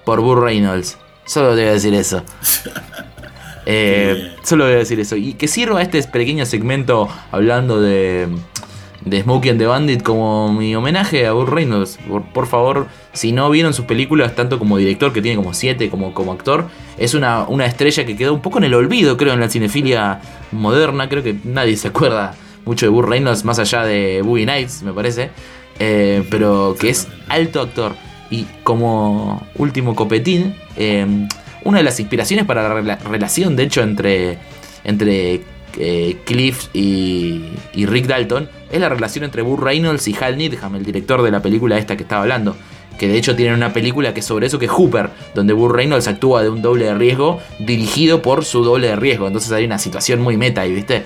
por 0.04 0.20
Burr 0.20 0.42
Reynolds. 0.42 0.98
Solo 1.24 1.50
te 1.50 1.62
voy 1.62 1.70
a 1.70 1.72
decir 1.72 1.94
eso. 1.94 2.22
Eh, 3.64 4.34
solo 4.42 4.64
voy 4.64 4.72
a 4.74 4.78
decir 4.78 4.98
eso. 4.98 5.14
Y 5.14 5.34
que 5.34 5.46
sirva 5.46 5.80
este 5.82 6.02
pequeño 6.02 6.44
segmento 6.46 7.08
hablando 7.30 7.80
de, 7.80 8.26
de 9.04 9.22
Smokey 9.22 9.50
and 9.50 9.60
the 9.60 9.66
Bandit 9.66 10.02
como 10.02 10.52
mi 10.52 10.74
homenaje 10.74 11.26
a 11.26 11.32
Burr 11.32 11.54
Reynolds. 11.54 11.98
Por, 12.08 12.22
por 12.24 12.46
favor, 12.46 12.88
si 13.12 13.32
no 13.32 13.48
vieron 13.50 13.72
sus 13.72 13.84
películas, 13.84 14.34
tanto 14.34 14.58
como 14.58 14.78
director, 14.78 15.12
que 15.12 15.22
tiene 15.22 15.36
como 15.36 15.54
siete, 15.54 15.90
como, 15.90 16.12
como 16.12 16.32
actor, 16.32 16.68
es 16.98 17.14
una, 17.14 17.44
una 17.44 17.66
estrella 17.66 18.04
que 18.04 18.16
quedó 18.16 18.34
un 18.34 18.42
poco 18.42 18.58
en 18.58 18.64
el 18.64 18.74
olvido, 18.74 19.16
creo, 19.16 19.32
en 19.34 19.40
la 19.40 19.48
cinefilia 19.48 20.20
moderna. 20.50 21.08
Creo 21.08 21.22
que 21.22 21.36
nadie 21.44 21.76
se 21.76 21.88
acuerda 21.88 22.34
mucho 22.64 22.86
de 22.86 22.90
Burr 22.90 23.08
Reynolds, 23.08 23.44
más 23.44 23.58
allá 23.58 23.84
de 23.84 24.22
Boogie 24.22 24.46
Nights, 24.46 24.82
me 24.82 24.92
parece. 24.92 25.30
Eh, 25.78 26.26
pero 26.30 26.76
que 26.78 26.90
es 26.90 27.08
alto 27.28 27.60
actor. 27.60 27.94
Y 28.32 28.46
como 28.64 29.46
último 29.56 29.94
copetín, 29.94 30.56
eh, 30.76 31.06
una 31.64 31.78
de 31.78 31.84
las 31.84 32.00
inspiraciones 32.00 32.46
para 32.46 32.66
la 32.66 32.74
rela- 32.74 32.98
relación, 33.02 33.56
de 33.56 33.62
hecho, 33.64 33.82
entre, 33.82 34.38
entre 34.84 35.42
eh, 35.78 36.16
Cliff 36.24 36.68
y, 36.72 37.44
y 37.74 37.86
Rick 37.86 38.06
Dalton, 38.06 38.48
es 38.70 38.80
la 38.80 38.88
relación 38.88 39.24
entre 39.24 39.42
Burr 39.42 39.62
Reynolds 39.62 40.08
y 40.08 40.16
Hal 40.18 40.38
Needham, 40.38 40.74
el 40.76 40.84
director 40.84 41.22
de 41.22 41.30
la 41.30 41.40
película 41.42 41.76
esta 41.76 41.94
que 41.96 42.04
estaba 42.04 42.22
hablando. 42.22 42.56
Que 42.98 43.06
de 43.08 43.16
hecho 43.18 43.36
tienen 43.36 43.54
una 43.54 43.72
película 43.72 44.14
que 44.14 44.20
es 44.20 44.26
sobre 44.26 44.46
eso, 44.46 44.58
que 44.58 44.66
es 44.66 44.70
Hooper, 44.70 45.10
donde 45.34 45.52
Burr 45.52 45.76
Reynolds 45.76 46.08
actúa 46.08 46.42
de 46.42 46.48
un 46.48 46.62
doble 46.62 46.86
de 46.86 46.94
riesgo 46.94 47.40
dirigido 47.58 48.22
por 48.22 48.44
su 48.44 48.64
doble 48.64 48.88
de 48.88 48.96
riesgo. 48.96 49.26
Entonces 49.26 49.52
hay 49.52 49.64
una 49.64 49.78
situación 49.78 50.20
muy 50.20 50.36
meta 50.36 50.62
ahí, 50.62 50.72
¿viste? 50.72 51.04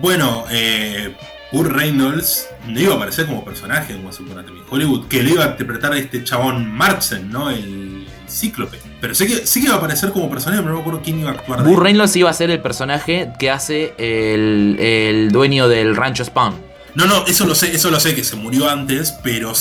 Bueno, 0.00 0.44
eh, 0.50 1.14
Burr 1.52 1.72
Reynolds 1.74 2.48
no 2.66 2.78
iba 2.78 2.92
a 2.94 2.96
aparecer 2.96 3.26
como 3.26 3.44
personaje 3.44 3.94
como 3.94 4.08
Once 4.08 4.22
Upon 4.22 4.38
a 4.38 4.44
Time 4.44 4.60
Hollywood, 4.68 5.08
que 5.08 5.22
lo 5.22 5.30
iba 5.30 5.44
a 5.44 5.48
interpretar 5.48 5.94
este 5.96 6.22
chabón 6.22 6.70
Marchen, 6.72 7.30
¿no? 7.30 7.50
El 7.50 8.06
cíclope. 8.28 8.78
Pero 9.00 9.14
sé 9.14 9.26
que, 9.26 9.46
sí 9.46 9.60
que 9.60 9.66
iba 9.66 9.74
a 9.74 9.78
aparecer 9.78 10.12
como 10.12 10.30
personaje, 10.30 10.62
pero 10.62 10.70
no 10.70 10.76
me 10.76 10.82
acuerdo 10.82 11.02
quién 11.02 11.18
iba 11.18 11.30
a 11.30 11.34
actuar. 11.34 11.62
de 11.62 11.68
Burr 11.68 11.78
él. 11.78 11.84
Reynolds 11.84 12.14
iba 12.16 12.30
a 12.30 12.32
ser 12.32 12.50
el 12.50 12.60
personaje 12.60 13.30
que 13.38 13.50
hace 13.50 13.94
el, 13.98 14.76
el 14.78 15.32
dueño 15.32 15.68
del 15.68 15.96
rancho 15.96 16.24
Spawn. 16.24 16.54
No, 16.94 17.06
no, 17.06 17.26
eso 17.26 17.46
lo 17.46 17.54
sé, 17.54 17.74
eso 17.74 17.90
lo 17.90 17.98
sé 17.98 18.14
que 18.14 18.24
se 18.24 18.36
murió 18.36 18.68
antes, 18.68 19.12
pero, 19.22 19.52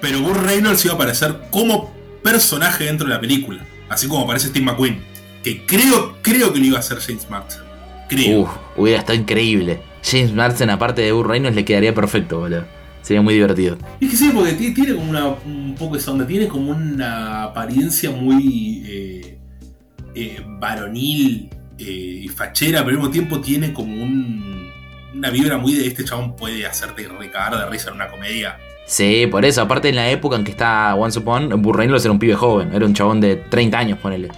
pero 0.00 0.20
Burr 0.20 0.44
Reynolds 0.44 0.84
iba 0.84 0.92
a 0.94 0.96
aparecer 0.96 1.34
como 1.50 1.92
personaje 2.22 2.84
dentro 2.84 3.06
de 3.06 3.14
la 3.14 3.20
película. 3.20 3.64
Así 3.88 4.08
como 4.08 4.24
aparece 4.24 4.48
Steve 4.48 4.64
McQueen. 4.64 5.02
Que 5.42 5.66
creo, 5.66 6.16
creo 6.22 6.52
que 6.54 6.58
lo 6.58 6.64
iba 6.64 6.76
a 6.78 6.80
hacer 6.80 6.98
James 7.00 7.28
Marsden. 7.28 7.62
Creo. 8.08 8.40
Uf, 8.40 8.50
hubiera 8.76 9.00
estado 9.00 9.18
increíble. 9.18 9.80
James 10.04 10.32
Marsden, 10.32 10.70
aparte 10.70 11.02
de 11.02 11.12
Burr 11.12 11.28
Reynolds, 11.28 11.56
le 11.56 11.64
quedaría 11.64 11.94
perfecto, 11.94 12.40
boludo. 12.40 12.64
Sería 13.02 13.20
muy 13.22 13.34
divertido. 13.34 13.76
Es 14.00 14.10
que 14.10 14.16
sí, 14.16 14.30
porque 14.34 14.52
ti- 14.52 14.72
tiene 14.72 14.94
como 14.94 15.10
una, 15.10 15.26
un 15.28 15.74
poco 15.78 15.96
esa 15.96 16.10
onda, 16.12 16.26
tiene 16.26 16.48
como 16.48 16.70
una 16.72 17.44
apariencia 17.44 18.10
muy 18.10 18.82
eh, 18.86 19.38
eh, 20.14 20.42
varonil 20.58 21.50
eh, 21.78 22.20
y 22.24 22.28
fachera, 22.28 22.78
pero 22.84 22.90
al 22.90 22.96
mismo 22.96 23.10
tiempo 23.10 23.40
tiene 23.40 23.72
como 23.74 23.92
un, 24.02 24.70
una 25.14 25.30
vibra 25.30 25.58
muy 25.58 25.74
de 25.74 25.86
este 25.86 26.04
chabón 26.04 26.34
puede 26.34 26.64
hacerte 26.66 27.06
recagar 27.08 27.58
de 27.58 27.66
risa 27.70 27.90
en 27.90 27.96
una 27.96 28.08
comedia. 28.08 28.56
Sí, 28.86 29.26
por 29.30 29.44
eso, 29.44 29.62
aparte 29.62 29.88
en 29.90 29.96
la 29.96 30.10
época 30.10 30.36
en 30.36 30.44
que 30.44 30.50
está 30.50 30.94
Once 30.94 31.18
Upon, 31.18 31.60
Burr 31.62 31.78
Reynolds 31.78 32.04
era 32.04 32.12
un 32.12 32.18
pibe 32.18 32.34
joven, 32.34 32.70
era 32.74 32.84
un 32.86 32.94
chabón 32.94 33.20
de 33.20 33.36
30 33.36 33.78
años, 33.78 33.98
ponele. 33.98 34.28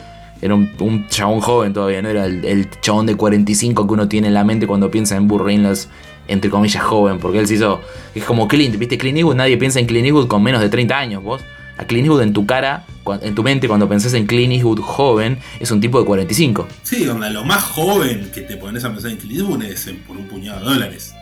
Era 0.47 0.55
un, 0.55 0.73
un 0.81 1.07
chabón 1.09 1.41
joven 1.41 1.73
todavía, 1.73 2.01
no 2.01 2.09
era 2.09 2.25
el, 2.25 2.45
el 2.45 2.71
chabón 2.81 3.07
de 3.07 3.15
45 3.15 3.87
que 3.87 3.93
uno 3.93 4.09
tiene 4.09 4.29
en 4.29 4.35
la 4.35 4.45
mente 4.45 4.67
cuando 4.67 4.91
piensa 4.91 5.17
en 5.17 5.29
Burr 5.29 5.45
Reynolds, 5.45 5.89
entre 6.29 6.51
comillas, 6.51 6.83
joven, 6.83 7.19
porque 7.19 7.39
él 7.39 7.47
se 7.47 7.55
hizo. 7.55 7.81
Es 8.15 8.25
como 8.25 8.49
Clint, 8.49 8.77
¿viste? 8.79 8.99
Clint 8.99 9.19
Eastwood, 9.19 9.37
nadie 9.37 9.57
piensa 9.57 9.79
en 9.81 9.87
Clint 9.87 10.07
Eastwood 10.07 10.29
con 10.29 10.43
menos 10.43 10.61
de 10.61 10.69
30 10.69 10.99
años, 10.99 11.23
vos. 11.23 11.43
A 11.79 11.85
Clint 11.85 12.07
Eastwood 12.07 12.23
en 12.23 12.33
tu 12.33 12.47
cara, 12.47 12.87
en 13.21 13.35
tu 13.35 13.43
mente, 13.43 13.69
cuando 13.69 13.89
pensás 13.89 14.15
en 14.15 14.27
Clint 14.27 14.53
Eastwood 14.53 14.81
joven, 14.81 15.39
es 15.61 15.71
un 15.71 15.81
tipo 15.81 15.99
de 16.01 16.07
45. 16.07 16.67
Sí, 16.83 17.07
onda, 17.07 17.29
lo 17.31 17.45
más 17.45 17.63
joven 17.63 18.31
que 18.33 18.41
te 18.41 18.57
pones 18.57 18.85
a 18.85 18.93
pensar 18.93 19.11
en 19.11 19.19
Clint 19.19 19.41
Eastwood 19.41 19.63
es 19.65 19.91
por 20.07 20.17
un 20.17 20.27
puñado 20.27 20.61
de 20.61 20.67
dólares. 20.67 21.13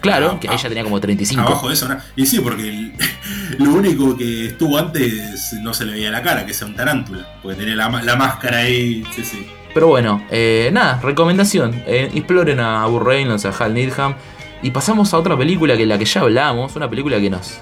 Claro, 0.00 0.32
Ah, 0.34 0.40
que 0.40 0.48
ah, 0.48 0.54
ella 0.54 0.68
tenía 0.68 0.84
como 0.84 1.00
35. 1.00 1.40
Abajo 1.40 1.68
de 1.68 1.74
eso, 1.74 1.88
¿no? 1.88 1.96
Y 2.16 2.26
sí, 2.26 2.40
porque 2.40 2.68
el- 2.68 2.92
lo 3.58 3.72
único 3.72 4.16
que 4.16 4.46
estuvo 4.46 4.78
antes 4.78 5.52
no 5.60 5.74
se 5.74 5.84
le 5.84 5.92
veía 5.92 6.10
la 6.10 6.22
cara, 6.22 6.44
que 6.46 6.54
sea 6.54 6.66
un 6.66 6.74
tarántula. 6.74 7.26
Porque 7.42 7.58
tenía 7.58 7.76
la, 7.76 7.88
la 8.02 8.16
máscara 8.16 8.58
ahí, 8.58 9.04
sí, 9.14 9.24
sí. 9.24 9.46
Pero 9.74 9.88
bueno, 9.88 10.22
eh, 10.30 10.70
nada, 10.72 11.00
recomendación. 11.02 11.82
eh, 11.86 12.10
exploren 12.14 12.60
a 12.60 12.86
Reynolds, 13.02 13.44
a 13.46 13.50
Hal 13.50 13.74
Needham. 13.74 14.14
Y 14.62 14.70
pasamos 14.70 15.12
a 15.14 15.18
otra 15.18 15.36
película 15.36 15.76
que 15.76 15.86
la 15.86 15.98
que 15.98 16.04
ya 16.04 16.20
hablamos. 16.20 16.76
Una 16.76 16.88
película 16.90 17.18
que 17.20 17.30
nos, 17.30 17.58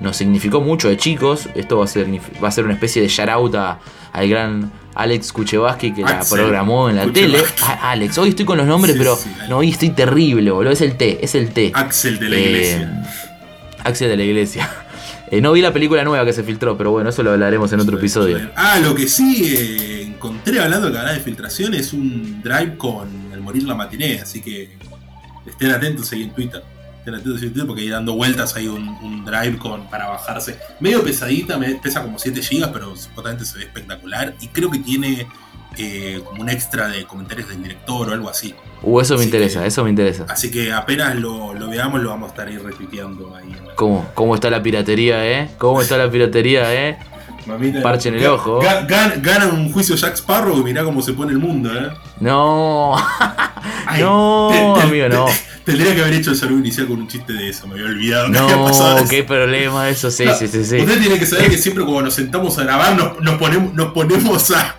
nos 0.00 0.16
significó 0.16 0.60
mucho 0.60 0.88
de 0.88 0.96
chicos. 0.96 1.48
Esto 1.54 1.78
va 1.78 1.84
a 1.84 1.88
ser, 1.88 2.06
va 2.42 2.48
a 2.48 2.50
ser 2.50 2.64
una 2.64 2.74
especie 2.74 3.00
de 3.00 3.08
shout 3.08 3.28
out 3.28 3.54
a- 3.54 3.78
al 4.12 4.28
gran 4.28 4.70
Alex 4.94 5.32
Kuchevaski 5.32 5.92
que 5.92 6.02
la 6.02 6.20
programó 6.28 6.88
en 6.88 6.96
la 6.96 7.04
Kuchevaski. 7.04 7.32
tele. 7.38 7.44
Ah, 7.62 7.90
Alex, 7.92 8.16
hoy 8.18 8.28
estoy 8.30 8.44
con 8.44 8.58
los 8.58 8.66
nombres, 8.66 8.94
Sí, 8.94 8.98
pero 8.98 9.16
sí, 9.16 9.30
no, 9.48 9.58
hoy 9.58 9.70
estoy 9.70 9.90
terrible, 9.90 10.50
boludo. 10.50 10.72
Es 10.72 10.80
el 10.80 10.96
T, 10.96 11.24
es 11.24 11.34
el 11.34 11.50
T. 11.52 11.72
Axel 11.74 12.18
de 12.18 12.28
la 12.28 12.36
Eh, 12.36 12.40
iglesia. 12.50 13.02
Axel 13.84 14.08
de 14.08 14.16
la 14.16 14.22
iglesia. 14.24 14.70
Eh, 15.30 15.40
no 15.40 15.52
vi 15.52 15.62
la 15.62 15.72
película 15.72 16.04
nueva 16.04 16.24
que 16.26 16.34
se 16.34 16.44
filtró, 16.44 16.76
pero 16.76 16.90
bueno, 16.92 17.08
eso 17.08 17.22
lo 17.22 17.32
hablaremos 17.32 17.72
en 17.72 17.80
otro 17.80 17.96
episodio. 17.96 18.38
Ah, 18.54 18.78
lo 18.78 18.94
que 18.94 19.08
sí 19.08 19.42
eh, 19.56 20.02
encontré 20.02 20.60
hablando 20.60 20.88
de 20.88 20.92
canal 20.92 21.14
de 21.14 21.20
filtración 21.22 21.72
es 21.74 21.94
un 21.94 22.42
drive 22.42 22.76
con 22.76 23.08
El 23.32 23.40
Morir 23.40 23.62
la 23.64 23.74
Matiné, 23.74 24.20
así 24.20 24.42
que 24.42 24.76
estén 25.46 25.70
atentos 25.70 26.12
ahí 26.12 26.24
en 26.24 26.30
Twitter. 26.34 26.62
Porque 27.66 27.82
ahí 27.82 27.88
dando 27.88 28.14
vueltas 28.14 28.54
hay 28.56 28.68
un, 28.68 28.88
un 28.88 29.24
drive 29.24 29.58
con, 29.58 29.88
para 29.90 30.08
bajarse. 30.08 30.58
Medio 30.80 31.02
pesadita, 31.02 31.58
me- 31.58 31.74
pesa 31.76 32.02
como 32.02 32.18
7 32.18 32.40
GB, 32.40 32.72
pero 32.72 32.96
supuestamente 32.96 33.44
se 33.44 33.58
ve 33.58 33.64
espectacular. 33.64 34.34
Y 34.40 34.48
creo 34.48 34.70
que 34.70 34.78
tiene 34.78 35.26
eh, 35.76 36.20
como 36.24 36.42
un 36.42 36.48
extra 36.48 36.88
de 36.88 37.04
comentarios 37.04 37.48
del 37.48 37.62
director 37.62 38.08
o 38.08 38.12
algo 38.12 38.28
así. 38.30 38.54
Uh, 38.82 39.00
eso 39.00 39.16
me 39.18 39.24
interesa, 39.24 39.62
que- 39.62 39.66
eso 39.68 39.82
me 39.84 39.90
interesa. 39.90 40.24
Así 40.28 40.50
que 40.50 40.72
apenas 40.72 41.14
lo, 41.16 41.52
lo 41.54 41.68
veamos, 41.68 42.00
lo 42.02 42.10
vamos 42.10 42.28
a 42.28 42.30
estar 42.30 42.48
ahí 42.48 42.56
retuiteando 42.58 43.34
ahí. 43.36 43.54
¿Cómo, 43.74 44.06
¿Cómo 44.14 44.34
está 44.34 44.50
la 44.50 44.62
piratería, 44.62 45.26
eh? 45.26 45.50
¿Cómo 45.58 45.80
está 45.82 45.96
la 45.98 46.10
piratería, 46.10 46.72
eh? 46.72 46.98
Mamita, 47.46 47.82
Parche 47.82 48.08
en 48.08 48.14
el 48.14 48.26
ojo. 48.26 48.62
ga- 48.62 48.86
gan- 48.88 49.20
Gana 49.20 49.48
un 49.48 49.70
juicio 49.70 49.96
Jack 49.96 50.14
Sparrow 50.14 50.58
y 50.60 50.62
mirá 50.64 50.82
cómo 50.82 51.02
se 51.02 51.12
pone 51.12 51.32
el 51.32 51.38
mundo, 51.38 51.70
¿eh? 51.74 51.90
No, 52.20 52.94
Ay, 53.86 54.02
no, 54.02 54.76
amigo, 54.76 55.08
no. 55.08 55.26
Tendría 55.64 55.94
que 55.94 56.02
haber 56.02 56.14
hecho 56.14 56.30
el 56.30 56.36
saludo 56.36 56.58
inicial 56.60 56.86
con 56.86 57.00
un 57.00 57.08
chiste 57.08 57.32
de 57.32 57.48
eso, 57.48 57.66
me 57.66 57.74
había 57.74 57.86
olvidado. 57.86 58.30
que 58.30 58.38
había 58.38 58.64
pasado 58.64 58.90
No, 58.94 58.98
eso. 59.00 59.08
qué 59.08 59.24
problema 59.24 59.88
eso, 59.88 60.10
sí, 60.10 60.24
No, 60.24 60.34
sí, 60.34 60.46
sí, 60.46 60.64
sí. 60.64 60.76
Usted 60.76 61.00
tiene 61.00 61.18
que 61.18 61.26
saber 61.26 61.50
que 61.50 61.58
siempre 61.58 61.84
cuando 61.84 62.02
nos 62.02 62.14
sentamos 62.14 62.56
a 62.58 62.64
grabar 62.64 62.96
nos, 62.96 63.20
nos 63.20 63.34
ponemos, 63.38 63.72
nos 63.74 63.92
ponemos 63.92 64.50
a, 64.52 64.76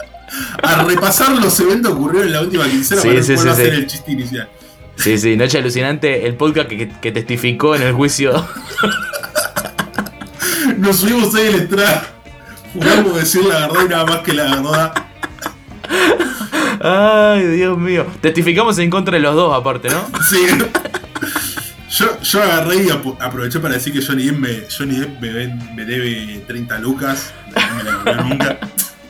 a 0.64 0.84
repasar 0.84 1.32
los 1.32 1.60
eventos 1.60 1.92
que 1.92 1.98
ocurrieron 1.98 2.28
en 2.28 2.34
la 2.34 2.42
última 2.42 2.66
quincena 2.70 3.02
Sí, 3.02 3.08
para 3.10 3.24
sí, 3.24 3.34
poder 3.36 3.50
hacer 3.50 3.74
el 3.74 3.88
chiste 3.88 4.12
inicial. 4.12 4.50
Sí, 4.98 5.18
sí, 5.18 5.36
Noche 5.36 5.58
Alucinante, 5.58 6.26
el 6.28 6.36
podcast 6.36 6.70
que, 6.70 6.88
que 7.02 7.12
testificó 7.12 7.76
en 7.76 7.82
el 7.82 7.94
juicio. 7.94 8.46
Nos 10.78 10.98
subimos 10.98 11.34
ahí 11.36 11.48
en 11.48 11.52
la 11.52 11.58
entrada. 11.64 12.08
Juramos 12.74 13.16
decir 13.16 13.44
la 13.46 13.60
verdad 13.68 13.82
y 13.86 13.90
nada 13.90 14.06
más 14.06 14.18
que 14.20 14.34
la 14.34 14.44
verdad. 14.44 14.94
Ay, 16.88 17.44
Dios 17.48 17.78
mío. 17.78 18.06
Testificamos 18.22 18.78
en 18.80 18.90
contra 18.90 19.16
de 19.16 19.22
los 19.22 19.34
dos, 19.36 19.54
aparte, 19.56 19.90
¿no? 19.90 20.02
Sí. 20.30 20.46
Yo, 21.90 22.20
yo 22.22 22.44
agarré 22.44 22.84
y 22.84 22.90
aproveché 22.90 23.60
para 23.60 23.76
decir 23.76 23.94
que 23.94 24.02
Johnny 24.06 24.24
Depp 24.24 24.38
me, 24.38 24.50
Johnny 24.76 24.98
Depp 25.00 25.22
me, 25.22 25.48
me 25.76 25.86
debe 25.86 26.44
30 26.46 26.80
lucas. 26.80 27.34
No 27.48 27.76
me 27.76 27.84
la 27.84 27.92
devolvió 27.92 28.24
nunca. 28.24 28.58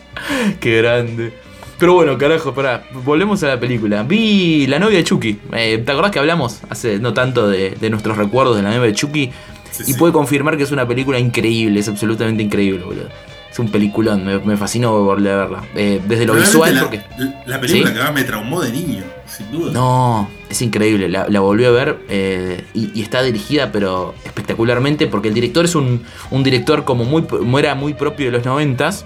Qué 0.59 0.77
grande. 0.81 1.33
Pero 1.79 1.93
bueno, 1.95 2.17
carajo, 2.17 2.53
pará. 2.53 2.83
Volvemos 3.03 3.41
a 3.43 3.47
la 3.47 3.59
película. 3.59 4.03
Vi 4.03 4.67
La 4.67 4.77
novia 4.79 4.99
de 4.99 5.03
Chucky. 5.03 5.39
Eh, 5.53 5.81
¿Te 5.83 5.91
acordás 5.91 6.11
que 6.11 6.19
hablamos 6.19 6.61
hace 6.69 6.99
no 6.99 7.13
tanto 7.13 7.47
de, 7.47 7.71
de 7.71 7.89
nuestros 7.89 8.17
recuerdos 8.17 8.55
de 8.55 8.61
La 8.63 8.69
novia 8.69 8.83
de 8.87 8.93
Chucky? 8.93 9.31
Sí, 9.71 9.83
Y 9.87 9.93
sí. 9.93 9.93
puede 9.95 10.13
confirmar 10.13 10.55
que 10.55 10.63
es 10.63 10.71
una 10.71 10.87
película 10.87 11.17
increíble, 11.19 11.79
es 11.79 11.87
absolutamente 11.89 12.43
increíble, 12.43 12.83
boludo. 12.85 13.09
Es 13.55 13.59
un 13.59 13.69
peliculón, 13.69 14.25
me, 14.25 14.37
me 14.39 14.57
fascinó 14.57 15.01
volver 15.01 15.31
a 15.31 15.37
verla. 15.37 15.63
Eh, 15.77 16.01
desde 16.05 16.25
lo 16.25 16.33
visual, 16.35 16.75
la, 16.75 16.81
porque. 16.81 17.01
la- 17.17 17.41
la 17.45 17.61
película 17.61 17.87
¿Sí? 17.87 17.93
que 17.95 18.03
más 18.03 18.13
me 18.13 18.23
traumó 18.25 18.59
de 18.61 18.69
niño, 18.69 19.03
sin 19.27 19.49
duda. 19.49 19.71
No, 19.71 20.29
es 20.49 20.61
increíble, 20.61 21.07
la, 21.07 21.27
la 21.29 21.39
volví 21.39 21.63
a 21.63 21.69
ver 21.71 21.99
eh, 22.09 22.65
y, 22.73 22.91
y 22.93 23.01
está 23.01 23.23
dirigida 23.23 23.71
pero 23.71 24.13
espectacularmente 24.25 25.07
porque 25.07 25.29
el 25.29 25.33
director 25.33 25.63
es 25.63 25.73
un, 25.75 26.03
un 26.31 26.43
director 26.43 26.83
como 26.83 27.05
muy, 27.05 27.25
era 27.57 27.75
muy 27.75 27.93
propio 27.93 28.25
de 28.25 28.33
los 28.33 28.45
noventas. 28.45 29.05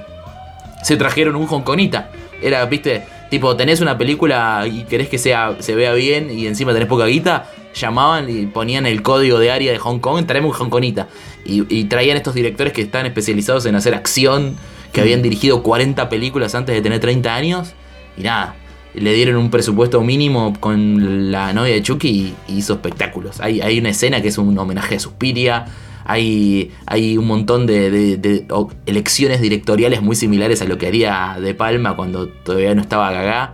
Se 0.82 0.98
trajeron 0.98 1.36
un 1.36 1.46
hongkonita. 1.48 2.10
Era, 2.42 2.66
viste, 2.66 3.04
tipo, 3.30 3.56
tenés 3.56 3.82
una 3.82 4.00
película 4.00 4.66
y 4.66 4.84
querés 4.86 5.10
que 5.10 5.20
sea, 5.20 5.58
se 5.60 5.76
vea 5.76 5.94
bien 5.94 6.32
y 6.32 6.48
encima 6.48 6.74
tenés 6.74 6.88
poca 6.88 7.06
guita, 7.06 7.46
llamaban 7.74 8.30
y 8.30 8.46
ponían 8.48 8.86
el 8.86 9.02
código 9.02 9.40
de 9.40 9.52
área 9.52 9.72
de 9.72 9.78
Hong 9.78 10.00
Kong, 10.00 10.26
traemos 10.26 10.56
un 10.60 10.66
hongkonita. 10.66 11.08
Y, 11.46 11.64
y 11.74 11.86
traían 11.86 12.18
estos 12.18 12.34
directores 12.36 12.74
que 12.74 12.82
están 12.82 13.06
especializados 13.06 13.66
en 13.66 13.76
hacer 13.76 13.96
acción, 13.96 14.56
que 14.92 15.02
habían 15.02 15.22
dirigido 15.22 15.64
40 15.64 16.10
películas 16.10 16.56
antes 16.56 16.76
de 16.76 16.82
tener 16.82 17.00
30 17.00 17.34
años. 17.36 17.74
Y 18.18 18.24
nada, 18.24 18.56
le 18.94 19.14
dieron 19.14 19.38
un 19.38 19.50
presupuesto 19.52 20.02
mínimo 20.02 20.54
con 20.60 21.32
la 21.32 21.54
novia 21.54 21.74
de 21.74 21.82
Chucky 21.84 22.34
y 22.48 22.58
hizo 22.58 22.74
espectáculos. 22.74 23.40
Hay, 23.40 23.62
hay 23.62 23.80
una 23.80 23.90
escena 23.90 24.22
que 24.22 24.28
es 24.30 24.38
un 24.38 24.58
homenaje 24.58 24.96
a 24.96 25.00
Suspiria. 25.00 25.66
Hay, 26.06 26.72
hay 26.88 27.18
un 27.20 27.28
montón 27.28 27.68
de, 27.68 27.92
de- 27.92 28.18
de 28.18 28.46
elecciones 28.88 29.42
directoriales 29.42 30.02
muy 30.02 30.16
similares 30.16 30.60
a 30.64 30.66
lo 30.66 30.78
que 30.80 30.88
haría 30.88 31.38
De 31.40 31.54
Palma 31.54 31.96
cuando 31.96 32.28
todavía 32.28 32.74
no 32.74 32.82
estaba 32.82 33.12
Gaga. 33.12 33.54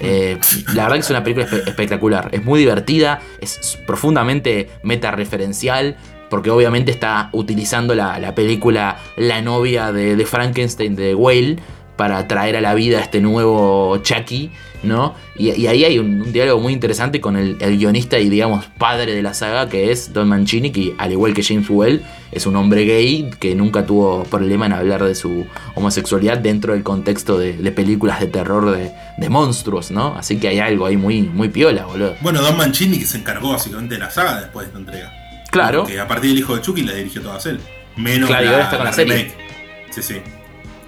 Eh, 0.00 0.38
la 0.74 0.84
verdad 0.84 0.94
que 0.96 1.00
es 1.00 1.10
una 1.10 1.22
película 1.24 1.46
espe- 1.46 1.66
espectacular. 1.68 2.28
Es 2.32 2.44
muy 2.44 2.60
divertida, 2.60 3.20
es 3.40 3.78
profundamente 3.86 4.68
meta-referencial, 4.82 5.96
porque 6.28 6.50
obviamente 6.50 6.90
está 6.90 7.28
utilizando 7.32 7.94
la, 7.94 8.18
la 8.18 8.34
película 8.34 8.96
La 9.16 9.40
novia 9.42 9.92
de, 9.92 10.16
de 10.16 10.26
Frankenstein 10.26 10.96
de 10.96 11.14
Whale 11.14 11.56
para 11.96 12.28
traer 12.28 12.56
a 12.56 12.60
la 12.60 12.74
vida 12.74 12.98
a 12.98 13.02
este 13.02 13.20
nuevo 13.20 13.96
Chucky, 14.02 14.50
¿no? 14.82 15.14
Y, 15.36 15.50
y 15.52 15.66
ahí 15.66 15.84
hay 15.84 15.98
un, 15.98 16.20
un 16.22 16.32
diálogo 16.32 16.60
muy 16.60 16.72
interesante 16.72 17.20
con 17.20 17.36
el, 17.36 17.56
el 17.60 17.78
guionista 17.78 18.18
y, 18.18 18.28
digamos, 18.28 18.66
padre 18.78 19.14
de 19.14 19.22
la 19.22 19.34
saga, 19.34 19.68
que 19.68 19.90
es 19.90 20.12
Don 20.12 20.28
Mancini, 20.28 20.70
que 20.70 20.94
al 20.98 21.12
igual 21.12 21.34
que 21.34 21.42
James 21.42 21.66
Well, 21.68 22.02
es 22.32 22.46
un 22.46 22.54
hombre 22.56 22.84
gay 22.84 23.30
que 23.40 23.54
nunca 23.54 23.86
tuvo 23.86 24.24
problema 24.24 24.66
en 24.66 24.74
hablar 24.74 25.02
de 25.04 25.14
su 25.14 25.46
homosexualidad 25.74 26.38
dentro 26.38 26.74
del 26.74 26.82
contexto 26.82 27.38
de, 27.38 27.54
de 27.56 27.72
películas 27.72 28.20
de 28.20 28.26
terror 28.26 28.70
de, 28.76 28.92
de 29.16 29.28
monstruos, 29.28 29.90
¿no? 29.90 30.14
Así 30.16 30.38
que 30.38 30.48
hay 30.48 30.58
algo 30.58 30.86
ahí 30.86 30.96
muy, 30.96 31.22
muy 31.22 31.48
piola, 31.48 31.86
boludo. 31.86 32.14
Bueno, 32.20 32.42
Don 32.42 32.56
Mancini 32.56 32.98
que 32.98 33.06
se 33.06 33.16
encargó 33.18 33.52
básicamente 33.52 33.94
de 33.94 34.00
la 34.00 34.10
saga 34.10 34.40
después 34.40 34.66
de 34.66 34.68
esta 34.68 34.78
entrega. 34.78 35.12
Claro. 35.50 35.84
Que 35.84 35.98
a 35.98 36.06
partir 36.06 36.30
del 36.30 36.40
hijo 36.40 36.54
de 36.54 36.62
Chucky 36.62 36.82
la 36.82 36.92
dirigió 36.92 37.22
todas 37.22 37.46
él. 37.46 37.60
Menos 37.96 38.28
Claro, 38.28 38.42
y 38.44 38.46
la, 38.48 38.52
ahora 38.52 38.64
está 38.64 38.76
con 38.76 38.84
la 38.86 38.92
serie. 38.92 39.14
remake. 39.14 39.34
Sí, 39.90 40.02
sí. 40.02 40.16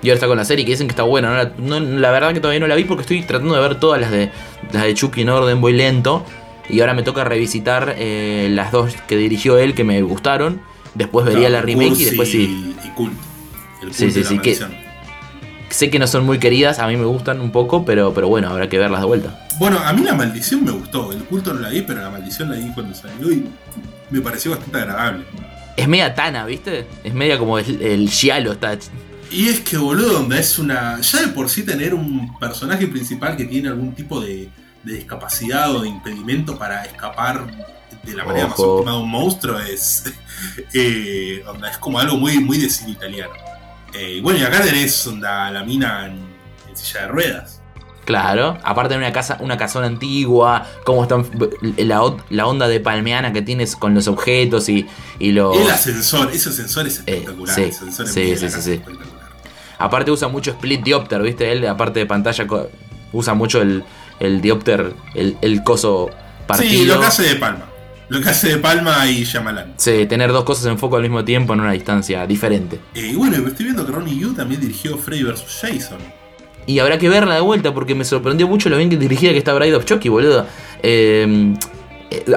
Y 0.02 0.08
ahora 0.08 0.14
está 0.14 0.26
con 0.28 0.36
la 0.38 0.44
serie 0.44 0.64
que 0.64 0.70
dicen 0.72 0.86
que 0.86 0.92
está 0.92 1.02
buena. 1.02 1.30
¿no? 1.30 1.36
La, 1.36 1.52
no- 1.58 1.80
la 1.98 2.10
verdad 2.10 2.32
que 2.32 2.40
todavía 2.40 2.60
no 2.60 2.66
la 2.68 2.74
vi 2.76 2.84
porque 2.84 3.02
estoy 3.02 3.22
tratando 3.22 3.54
de 3.54 3.60
ver 3.60 3.80
todas 3.80 4.00
las 4.00 4.10
de, 4.10 4.30
las 4.72 4.84
de 4.84 4.94
Chucky 4.94 5.22
en 5.22 5.28
orden, 5.30 5.60
voy 5.60 5.72
lento. 5.72 6.24
Y 6.68 6.80
ahora 6.80 6.94
me 6.94 7.02
toca 7.02 7.24
revisitar 7.24 7.94
eh, 7.98 8.48
las 8.52 8.70
dos 8.72 8.94
que 9.06 9.16
dirigió 9.16 9.58
él 9.58 9.74
que 9.74 9.84
me 9.84 10.00
gustaron. 10.02 10.60
Después 10.94 11.24
vería 11.26 11.48
la 11.48 11.62
remake 11.62 11.98
y 12.00 12.04
después 12.04 12.30
sí. 12.30 12.74
Y 12.84 12.88
Cult. 12.90 13.12
El 13.82 13.94
Sí, 13.94 14.04
Cult 14.04 14.14
sí, 14.14 14.22
la 14.22 14.28
sí, 14.28 14.38
que-. 14.38 14.58
Sé 15.70 15.90
que 15.90 15.98
no 15.98 16.06
son 16.06 16.24
muy 16.24 16.38
queridas, 16.38 16.78
a 16.78 16.86
mí 16.86 16.96
me 16.96 17.04
gustan 17.04 17.40
un 17.42 17.50
poco, 17.52 17.84
pero, 17.84 18.14
pero 18.14 18.26
bueno, 18.28 18.48
habrá 18.48 18.68
que 18.70 18.78
verlas 18.78 19.00
de 19.00 19.06
vuelta. 19.06 19.46
Bueno, 19.58 19.78
a 19.78 19.92
mí 19.92 20.02
la 20.02 20.14
maldición 20.14 20.64
me 20.64 20.70
gustó. 20.70 21.12
El 21.12 21.24
culto 21.24 21.52
no 21.52 21.60
la 21.60 21.68
vi, 21.68 21.82
pero 21.82 22.00
la 22.00 22.08
maldición 22.10 22.50
la 22.50 22.56
vi 22.56 22.70
cuando 22.72 22.94
salió 22.94 23.30
y 23.30 23.44
me 24.10 24.20
pareció 24.22 24.52
bastante 24.52 24.78
agradable. 24.78 25.24
Es 25.76 25.86
media 25.86 26.14
Tana, 26.14 26.46
¿viste? 26.46 26.86
Es 27.04 27.12
media 27.12 27.38
como 27.38 27.58
el, 27.58 27.82
el 27.82 28.08
Giallo. 28.08 28.52
Está, 28.52 28.78
Y 29.30 29.48
es 29.48 29.60
que, 29.60 29.76
boludo, 29.76 30.26
es 30.34 30.58
una. 30.58 31.00
Ya 31.00 31.20
de 31.20 31.28
por 31.28 31.48
sí 31.48 31.62
tener 31.62 31.94
un 31.94 32.38
personaje 32.38 32.86
principal 32.86 33.36
que 33.36 33.44
tiene 33.44 33.68
algún 33.68 33.94
tipo 33.94 34.20
de, 34.20 34.48
de 34.82 34.94
discapacidad 34.94 35.74
o 35.74 35.82
de 35.82 35.88
impedimento 35.88 36.58
para 36.58 36.84
escapar 36.84 37.46
de 38.02 38.14
la 38.14 38.24
manera 38.24 38.48
más 38.48 38.58
óptima 38.58 38.92
de 38.92 38.98
un 38.98 39.10
monstruo 39.10 39.58
es. 39.58 40.04
eh, 40.74 41.42
onda, 41.46 41.70
es 41.70 41.78
como 41.78 41.98
algo 41.98 42.16
muy, 42.16 42.38
muy 42.38 42.58
de 42.58 42.70
cine 42.70 42.92
italiano. 42.92 43.32
Eh, 43.94 44.14
y 44.16 44.20
bueno, 44.20 44.38
y 44.38 44.42
acá 44.42 44.62
tenés 44.62 45.06
onda, 45.06 45.50
la 45.50 45.64
mina 45.64 46.06
en, 46.06 46.18
en 46.68 46.76
silla 46.76 47.02
de 47.02 47.08
ruedas. 47.08 47.58
Claro, 48.08 48.56
aparte 48.64 48.94
de 48.94 49.00
una 49.00 49.12
casa, 49.12 49.36
una 49.40 49.58
casona 49.58 49.86
antigua, 49.86 50.66
cómo 50.84 51.02
están 51.02 51.26
la, 51.76 52.16
la 52.30 52.46
onda 52.46 52.66
de 52.66 52.80
palmeana 52.80 53.34
que 53.34 53.42
tienes 53.42 53.76
con 53.76 53.92
los 53.92 54.08
objetos 54.08 54.70
y, 54.70 54.86
y 55.18 55.32
los. 55.32 55.54
El 55.54 55.70
ascensor, 55.70 56.30
ese 56.32 56.48
ascensor 56.48 56.86
es 56.86 57.00
espectacular. 57.00 57.54
Sí, 57.54 57.62
el 57.64 57.68
ascensor 57.68 58.06
en 58.06 58.12
sí, 58.14 58.36
sí, 58.38 58.48
sí, 58.48 58.62
sí. 58.62 58.82
Aparte 59.78 60.10
usa 60.10 60.28
mucho 60.28 60.50
split 60.52 60.82
diopter, 60.82 61.22
¿viste? 61.22 61.52
Él, 61.52 61.66
aparte 61.66 62.00
de 62.00 62.06
pantalla, 62.06 62.46
usa 63.12 63.34
mucho 63.34 63.62
el, 63.62 63.84
el 64.20 64.40
diopter, 64.40 64.92
el, 65.14 65.36
el 65.40 65.62
coso 65.62 66.10
partido. 66.46 66.70
Sí, 66.70 66.84
lo 66.84 67.00
que 67.00 67.06
hace 67.06 67.22
de 67.22 67.34
Palma. 67.36 67.64
Lo 68.08 68.20
que 68.20 68.28
hace 68.30 68.48
de 68.48 68.56
Palma 68.56 69.06
y 69.06 69.24
Shyamalan. 69.24 69.74
Sí, 69.76 70.06
tener 70.06 70.32
dos 70.32 70.44
cosas 70.44 70.66
en 70.66 70.78
foco 70.78 70.96
al 70.96 71.02
mismo 71.02 71.24
tiempo 71.24 71.52
en 71.52 71.60
una 71.60 71.72
distancia 71.72 72.26
diferente. 72.26 72.80
Eh, 72.94 73.10
y 73.12 73.14
bueno, 73.14 73.36
estoy 73.46 73.66
viendo 73.66 73.84
que 73.84 73.92
Ronnie 73.92 74.18
Yu 74.18 74.34
también 74.34 74.60
dirigió 74.60 74.96
Freddy 74.96 75.24
vs. 75.24 75.44
Jason. 75.60 75.98
Y 76.66 76.78
habrá 76.80 76.98
que 76.98 77.08
verla 77.08 77.34
de 77.34 77.40
vuelta 77.40 77.72
porque 77.72 77.94
me 77.94 78.04
sorprendió 78.04 78.48
mucho 78.48 78.68
lo 78.68 78.76
bien 78.76 78.90
que 78.90 78.96
dirigida 78.96 79.32
que 79.32 79.38
está 79.38 79.54
Bride 79.54 79.74
of 79.74 79.84
Chucky, 79.84 80.08
boludo. 80.08 80.46
Eh, 80.82 81.26
eh, 81.26 81.54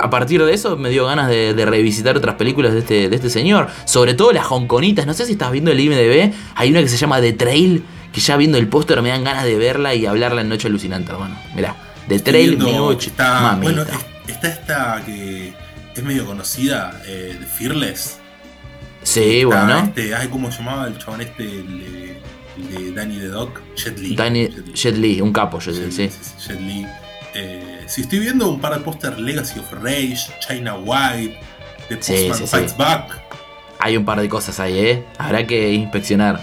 a 0.01 0.09
partir 0.09 0.43
de 0.43 0.53
eso 0.53 0.75
me 0.77 0.89
dio 0.89 1.05
ganas 1.05 1.29
de, 1.29 1.53
de 1.53 1.65
revisitar 1.65 2.17
otras 2.17 2.35
películas 2.35 2.73
de 2.73 2.79
este, 2.79 3.09
de 3.09 3.15
este 3.15 3.29
señor. 3.29 3.67
Sobre 3.85 4.13
todo 4.13 4.31
las 4.31 4.45
hongkonitas. 4.51 5.05
No 5.05 5.13
sé 5.13 5.25
si 5.25 5.33
estás 5.33 5.51
viendo 5.51 5.71
el 5.71 5.79
IMDB. 5.79 6.33
Hay 6.55 6.69
una 6.71 6.81
que 6.81 6.87
se 6.89 6.97
llama 6.97 7.19
The 7.21 7.33
Trail. 7.33 7.83
Que 8.11 8.19
ya 8.19 8.35
viendo 8.35 8.57
el 8.57 8.67
póster 8.67 9.01
me 9.01 9.07
dan 9.09 9.23
ganas 9.23 9.45
de 9.45 9.55
verla 9.55 9.95
y 9.95 10.05
hablarla 10.05 10.41
en 10.41 10.49
Noche 10.49 10.67
Alucinante, 10.67 11.11
hermano. 11.13 11.37
Mirá, 11.55 11.75
The 12.09 12.19
Trail 12.19 12.57
que 12.57 13.05
está, 13.07 13.57
bueno, 13.61 13.83
es- 13.83 14.31
está 14.33 14.47
esta 14.49 15.01
que 15.05 15.53
es 15.95 16.03
medio 16.03 16.25
conocida, 16.25 17.01
eh, 17.07 17.37
de 17.39 17.45
Fearless. 17.45 18.17
sí, 19.03 19.39
Está 19.41 19.45
bueno. 19.65 19.79
Este, 19.85 20.13
ay, 20.13 20.27
¿cómo 20.27 20.51
se 20.51 20.57
llamaba 20.57 20.87
el 20.87 20.97
chabón 20.97 21.21
este? 21.21 21.43
El, 21.43 21.81
eh, 21.81 22.17
el 22.57 22.69
de 22.87 22.91
Danny 22.91 23.17
the 23.17 23.27
Doc, 23.29 23.61
Jet 23.77 23.97
Li. 23.97 24.13
Danny, 24.15 24.47
Jet 24.49 24.57
Li. 24.67 24.73
Jet 24.73 24.97
Li, 24.97 25.21
un 25.21 25.31
capo, 25.31 25.59
Jet 25.59 25.75
Li, 25.75 25.89
sí. 25.91 26.09
Jet 26.45 26.59
Li. 26.59 26.85
Eh, 27.33 27.83
si 27.87 28.01
estoy 28.01 28.19
viendo 28.19 28.49
un 28.49 28.59
par 28.59 28.73
de 28.73 28.79
póster 28.81 29.19
Legacy 29.19 29.59
of 29.59 29.71
Rage, 29.81 30.17
China 30.39 30.75
White, 30.75 31.39
The 31.89 31.95
Postman 31.97 32.33
sí, 32.37 32.43
sí. 32.43 32.47
Fights 32.47 32.77
Back. 32.77 33.19
Hay 33.79 33.97
un 33.97 34.05
par 34.05 34.19
de 34.19 34.29
cosas 34.29 34.59
ahí, 34.59 34.77
¿eh? 34.79 35.05
Habrá 35.17 35.47
que 35.47 35.71
inspeccionar. 35.73 36.39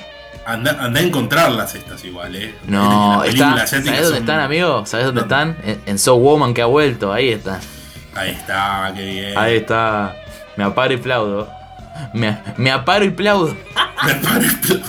Anda, 0.47 0.77
anda 0.81 0.99
a 1.01 1.03
encontrarlas 1.03 1.75
estas 1.75 2.03
igual, 2.05 2.35
eh. 2.35 2.55
No, 2.67 3.23
está, 3.23 3.67
¿sabes 3.67 3.85
dónde 3.85 4.03
son- 4.05 4.17
están, 4.17 4.41
amigo? 4.41 4.87
¿Sabes 4.87 5.07
dónde 5.07 5.21
están? 5.21 5.57
En, 5.63 5.81
en 5.85 5.99
So 5.99 6.17
Woman 6.17 6.55
que 6.55 6.63
ha 6.63 6.67
vuelto, 6.67 7.13
ahí 7.13 7.29
está. 7.29 7.61
Ahí 8.15 8.31
está, 8.31 8.93
qué 8.97 9.05
bien. 9.05 9.39
Ahí 9.39 9.57
está. 9.57 10.17
Me 10.57 10.65
aparo 10.65 10.93
y 10.95 10.97
aplaudo. 10.97 11.49
Me, 12.15 12.39
me 12.57 12.71
aparo 12.71 13.05
y 13.05 13.09
aplaudo. 13.09 13.55
Me 14.07 14.15
parece- 14.15 14.81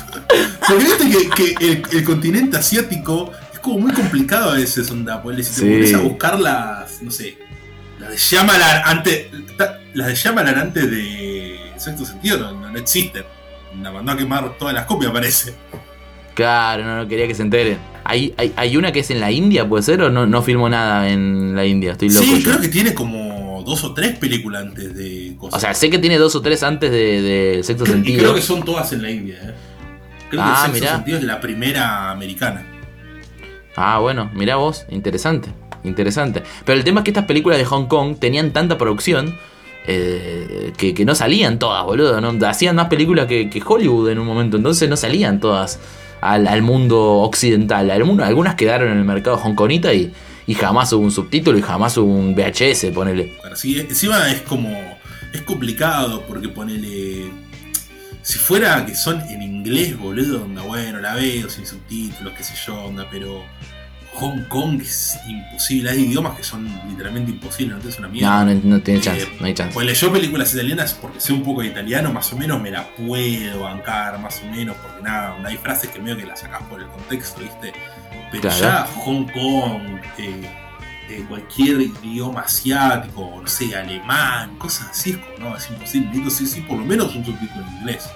Porque 0.67 0.83
viste 0.83 1.09
que, 1.09 1.29
que 1.29 1.65
el, 1.71 1.83
el 1.91 2.03
continente 2.05 2.57
asiático 2.57 3.31
como 3.69 3.79
muy 3.87 3.91
complicado 3.93 4.51
a 4.51 4.53
veces, 4.55 4.89
onda. 4.91 5.21
Porque 5.21 5.43
si 5.43 5.49
te 5.61 5.67
Sí. 5.67 5.71
pones 5.73 5.93
a 5.93 5.99
buscar 5.99 6.39
las, 6.39 7.01
no 7.01 7.11
sé, 7.11 7.37
las 7.99 8.11
de 8.11 8.17
Shyamalan 8.17 8.81
antes, 8.85 9.27
las 9.93 10.07
de 10.07 10.15
Shyamalan 10.15 10.57
antes 10.57 10.89
de 10.91 11.59
Sexto 11.77 12.05
Sentido 12.05 12.37
no, 12.39 12.51
no, 12.59 12.71
no 12.71 12.77
existen. 12.79 13.23
La 13.81 13.91
mandó 13.91 14.11
a 14.13 14.17
quemar 14.17 14.57
todas 14.57 14.73
las 14.73 14.85
copias, 14.85 15.11
parece. 15.11 15.53
Claro, 16.33 16.83
no, 16.85 16.97
no 16.97 17.07
quería 17.07 17.27
que 17.27 17.35
se 17.35 17.41
enteren. 17.43 17.77
Hay, 18.05 18.33
hay, 18.37 18.53
hay 18.55 18.77
una 18.77 18.91
que 18.91 18.99
es 19.01 19.11
en 19.11 19.19
la 19.19 19.29
India, 19.31 19.67
¿puede 19.67 19.83
ser? 19.83 20.01
¿O 20.01 20.09
no, 20.09 20.25
no 20.25 20.41
filmó 20.41 20.67
nada 20.69 21.09
en 21.09 21.55
la 21.55 21.65
India? 21.65 21.91
Estoy 21.91 22.09
loco. 22.09 22.25
Sí, 22.25 22.41
yo. 22.41 22.49
creo 22.49 22.61
que 22.61 22.69
tiene 22.69 22.93
como 22.93 23.61
dos 23.65 23.83
o 23.83 23.93
tres 23.93 24.17
películas 24.17 24.63
antes 24.63 24.95
de 24.95 25.35
cosas. 25.37 25.57
O 25.57 25.59
sea, 25.59 25.73
sé 25.73 25.89
que 25.89 25.99
tiene 25.99 26.17
dos 26.17 26.33
o 26.35 26.41
tres 26.41 26.63
antes 26.63 26.89
de, 26.91 27.21
de 27.21 27.63
Sexto 27.63 27.83
y 27.83 27.87
Sentido. 27.87 28.19
creo 28.19 28.33
que 28.35 28.41
son 28.41 28.63
todas 28.63 28.91
en 28.93 29.01
la 29.01 29.11
India, 29.11 29.35
eh. 29.43 29.53
Creo 30.29 30.41
Ah, 30.43 30.63
que 30.65 30.71
Sexto 30.71 30.79
mirá. 30.79 30.95
Sentido 30.95 31.17
es 31.19 31.23
la 31.25 31.41
primera 31.41 32.09
americana. 32.11 32.65
Ah, 33.81 33.99
bueno, 33.99 34.29
mirá 34.33 34.57
vos, 34.57 34.85
interesante, 34.89 35.47
interesante. 35.85 36.43
Pero 36.65 36.77
el 36.77 36.83
tema 36.83 36.99
es 36.99 37.05
que 37.05 37.11
estas 37.11 37.23
películas 37.23 37.57
de 37.57 37.63
Hong 37.63 37.85
Kong 37.85 38.17
tenían 38.19 38.51
tanta 38.51 38.77
producción 38.77 39.37
eh, 39.87 40.73
que, 40.77 41.05
no 41.05 41.15
salían 41.15 41.59
todas, 41.59 41.85
boludo. 41.85 42.19
¿no? 42.19 42.45
Hacían 42.45 42.75
más 42.75 42.87
películas 42.87 43.27
que, 43.27 43.63
Hollywood 43.65 44.09
en 44.09 44.19
un 44.19 44.27
momento, 44.27 44.57
entonces 44.57 44.89
no 44.89 44.97
salían 44.97 45.39
todas 45.39 45.79
al, 46.19 46.61
mundo 46.61 47.21
occidental. 47.21 47.89
Algunas, 47.89 48.55
quedaron 48.55 48.91
en 48.91 48.97
el 48.97 49.05
mercado 49.05 49.37
hongkonita 49.37 49.93
y, 49.93 50.11
y 50.45 50.55
jamás 50.55 50.91
hubo 50.91 51.05
un 51.05 51.11
subtítulo 51.11 51.57
y 51.57 51.61
jamás 51.61 51.95
hubo 51.97 52.13
un 52.13 52.35
VHS, 52.35 52.87
ponele. 52.93 53.37
Sí, 53.55 53.79
encima 53.79 54.29
es 54.29 54.41
como. 54.41 54.77
Es 55.31 55.41
complicado 55.43 56.25
porque 56.27 56.49
ponele. 56.49 57.31
Si 58.29 58.37
fuera 58.37 58.85
que 58.85 58.93
son 58.93 59.21
en 59.21 59.41
inglés, 59.41 59.97
boludo, 59.97 60.43
onda, 60.43 60.61
bueno, 60.61 60.99
la 60.99 61.15
veo 61.15 61.49
sin 61.49 61.65
subtítulos, 61.65 62.31
qué 62.37 62.43
sé 62.43 62.53
yo, 62.63 62.75
onda, 62.85 63.07
pero. 63.09 63.43
Hong 64.13 64.43
Kong 64.49 64.81
es 64.81 65.17
imposible. 65.27 65.89
Hay 65.91 66.01
idiomas 66.01 66.35
que 66.37 66.43
son 66.43 66.67
literalmente 66.89 67.31
imposibles, 67.31 67.77
no 67.77 67.81
te 67.81 67.89
es 67.89 67.97
una 67.99 68.07
mierda. 68.07 68.43
No, 68.45 68.53
no, 68.53 68.61
no 68.63 68.81
tiene 68.81 68.99
Eh, 68.99 69.03
chance, 69.03 69.27
no 69.39 69.45
hay 69.47 69.53
chance. 69.53 69.73
Ponele 69.73 69.93
yo 69.95 70.11
películas 70.11 70.53
italianas 70.53 70.93
porque 70.93 71.19
sé 71.19 71.31
un 71.33 71.43
poco 71.43 71.61
de 71.61 71.67
italiano, 71.67 72.11
más 72.11 72.31
o 72.33 72.37
menos 72.37 72.61
me 72.61 72.69
la 72.69 72.87
puedo 72.95 73.61
bancar, 73.61 74.19
más 74.19 74.41
o 74.43 74.45
menos, 74.47 74.75
porque 74.77 75.01
nada, 75.03 75.35
hay 75.45 75.57
frases 75.57 75.89
que 75.89 75.99
medio 75.99 76.17
que 76.17 76.25
las 76.25 76.39
sacás 76.41 76.61
por 76.63 76.81
el 76.81 76.87
contexto, 76.87 77.39
¿viste? 77.41 77.71
Pero 78.31 78.41
Claro. 78.41 78.59
ya 78.59 78.85
Hong 79.03 79.25
Kong, 79.31 80.01
eh, 80.17 80.49
eh, 81.09 81.25
cualquier 81.27 81.81
idioma 81.81 82.41
asiático, 82.41 83.39
no 83.41 83.47
sé, 83.47 83.75
alemán, 83.75 84.57
cosas 84.57 84.89
así, 84.91 85.19
no, 85.39 85.55
es 85.57 85.69
imposible. 85.69 86.07
Necesito 86.09 86.29
sí, 86.29 86.45
sí, 86.47 86.61
por 86.61 86.77
lo 86.77 86.85
menos 86.85 87.15
un 87.15 87.25
subtítulo 87.25 87.65
en 87.67 87.77
inglés. 87.79 88.09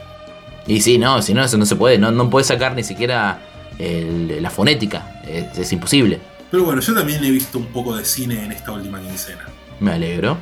Y 0.67 0.79
sí, 0.81 0.97
no, 0.97 1.21
si 1.21 1.33
no, 1.33 1.43
eso 1.43 1.57
no 1.57 1.65
se 1.65 1.75
puede. 1.75 1.97
No, 1.97 2.11
no 2.11 2.29
puedes 2.29 2.47
sacar 2.47 2.75
ni 2.75 2.83
siquiera 2.83 3.41
el- 3.79 4.41
la 4.41 4.49
fonética. 4.49 5.21
Es, 5.27 5.57
es 5.57 5.73
imposible. 5.73 6.19
Pero 6.51 6.65
bueno, 6.65 6.81
yo 6.81 6.93
también 6.93 7.23
he 7.23 7.31
visto 7.31 7.57
un 7.57 7.65
poco 7.67 7.95
de 7.97 8.05
cine 8.05 8.43
en 8.45 8.51
esta 8.51 8.71
última 8.71 9.01
quincena. 9.01 9.43
Me 9.79 9.91
alegro. 9.93 10.37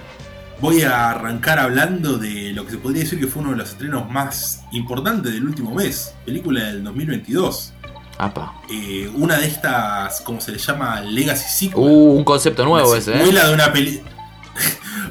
Voy 0.59 0.83
a 0.83 1.09
arrancar 1.09 1.57
hablando 1.57 2.19
de 2.19 2.51
lo 2.53 2.65
que 2.65 2.71
se 2.73 2.77
podría 2.77 3.01
decir 3.01 3.19
que 3.19 3.25
fue 3.25 3.41
uno 3.41 3.51
de 3.51 3.57
los 3.57 3.69
estrenos 3.69 4.07
más 4.11 4.61
importantes 4.73 5.33
del 5.33 5.43
último 5.45 5.73
mes, 5.73 6.13
película 6.23 6.65
del 6.65 6.83
2022. 6.83 7.73
Apa. 8.21 8.53
Eh, 8.69 9.09
una 9.15 9.39
de 9.39 9.47
estas, 9.47 10.21
¿cómo 10.21 10.39
se 10.39 10.51
le 10.51 10.59
llama? 10.59 11.01
Legacy 11.01 11.49
Sequel. 11.49 11.83
Uh, 11.83 12.17
un 12.17 12.23
concepto 12.23 12.63
nuevo 12.63 12.95
ese, 12.95 13.15
¿eh? 13.15 13.17
secuela 13.17 13.47
de 13.47 13.53
una 13.53 13.73
peli. 13.73 14.01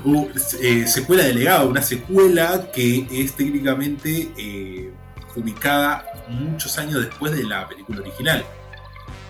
Uh, 0.03 0.29
eh, 0.63 0.87
secuela 0.87 1.25
de 1.25 1.35
legado, 1.35 1.69
una 1.69 1.83
secuela 1.83 2.71
que 2.73 3.07
es 3.13 3.35
técnicamente 3.35 4.31
eh, 4.39 4.91
ubicada 5.37 6.07
muchos 6.27 6.79
años 6.79 7.03
después 7.03 7.37
de 7.37 7.45
la 7.45 7.69
película 7.69 8.01
original. 8.01 8.43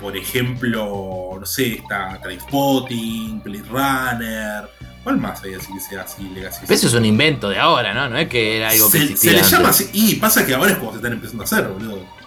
Por 0.01 0.17
ejemplo, 0.17 1.37
no 1.41 1.45
sé, 1.45 1.73
está 1.75 2.21
Trainspotting, 2.23 3.43
Blade 3.43 3.65
Runner. 3.69 4.71
¿Cuál 5.03 5.17
más 5.17 5.43
hay 5.43 5.55
así 5.55 5.73
que 5.75 5.81
sea 5.81 6.03
así, 6.03 6.23
Legacy? 6.29 6.61
Pero 6.61 6.75
Eso 6.75 6.87
es 6.87 6.95
un 6.95 7.05
invento 7.05 7.49
de 7.49 7.59
ahora, 7.59 7.93
¿no? 7.93 8.09
No 8.09 8.19
es 8.19 8.29
que 8.29 8.59
era 8.59 8.69
algo 8.69 8.89
que 8.93 8.99
se, 8.99 9.05
existía 9.05 9.31
se 9.33 9.37
le 9.39 9.43
llama 9.43 9.71
así. 9.71 9.91
Y 9.93 10.15
pasa 10.17 10.47
que 10.47 10.55
ahora 10.55 10.71
es 10.71 10.79
como 10.79 10.93
se 10.93 10.99
están 10.99 11.15
empezando 11.15 11.43
a 11.43 11.47
hacer, 11.47 11.67
boludo. 11.67 12.20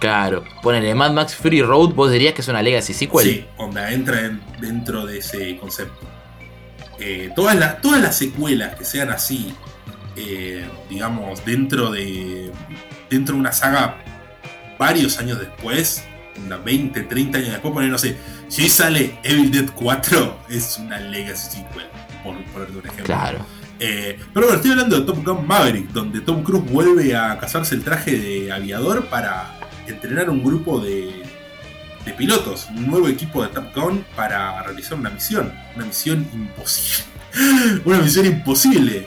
Claro. 0.00 0.44
Ponele 0.62 0.94
Mad 0.94 1.12
Max 1.12 1.34
Fury 1.34 1.62
Road, 1.62 1.90
vos 1.94 2.10
dirías 2.10 2.34
que 2.34 2.40
es 2.42 2.48
una 2.48 2.62
Legacy 2.62 2.92
sequel. 2.94 3.24
Sí, 3.24 3.44
onda, 3.56 3.90
entra 3.92 4.20
en- 4.26 4.40
dentro 4.60 5.04
de 5.06 5.18
ese 5.18 5.56
concepto. 5.56 6.06
Eh, 7.00 7.30
todas, 7.36 7.56
las, 7.56 7.80
todas 7.80 8.00
las 8.00 8.16
secuelas 8.16 8.74
que 8.76 8.84
sean 8.84 9.10
así, 9.10 9.54
eh, 10.16 10.66
digamos, 10.90 11.44
dentro 11.44 11.90
de, 11.90 12.50
dentro 13.08 13.34
de 13.34 13.40
una 13.40 13.52
saga 13.52 13.98
varios 14.78 15.18
años 15.18 15.38
después, 15.38 16.04
onda, 16.36 16.56
20, 16.58 17.02
30 17.02 17.38
años 17.38 17.50
después, 17.50 17.72
poner, 17.74 17.90
no 17.90 17.98
sé, 17.98 18.16
si 18.48 18.62
hoy 18.62 18.68
sale 18.68 19.18
Evil 19.22 19.50
Dead 19.52 19.66
4, 19.74 20.38
es 20.50 20.78
una 20.78 20.98
Legacy 20.98 21.58
sequel, 21.58 21.86
por 22.24 22.36
ponerte 22.46 22.72
un 22.78 22.84
ejemplo. 22.86 23.04
Claro. 23.04 23.46
Eh, 23.80 24.18
pero 24.34 24.46
bueno, 24.46 24.56
estoy 24.56 24.72
hablando 24.72 24.98
de 24.98 25.06
Top 25.06 25.24
Gun 25.24 25.46
Maverick, 25.46 25.90
donde 25.90 26.20
Tom 26.20 26.42
Cruise 26.42 26.68
vuelve 26.68 27.14
a 27.16 27.38
casarse 27.38 27.76
el 27.76 27.84
traje 27.84 28.18
de 28.18 28.50
aviador 28.50 29.06
para 29.06 29.54
entrenar 29.90 30.28
un 30.30 30.42
grupo 30.42 30.80
de, 30.80 31.22
de 32.04 32.12
pilotos, 32.12 32.66
un 32.74 32.86
nuevo 32.90 33.08
equipo 33.08 33.42
de 33.42 33.48
Top 33.48 33.74
Gun 33.74 34.04
para 34.16 34.62
realizar 34.62 34.98
una 34.98 35.10
misión. 35.10 35.52
Una 35.76 35.84
misión 35.86 36.26
imposible. 36.32 37.04
una 37.84 37.98
misión 37.98 38.26
imposible. 38.26 39.06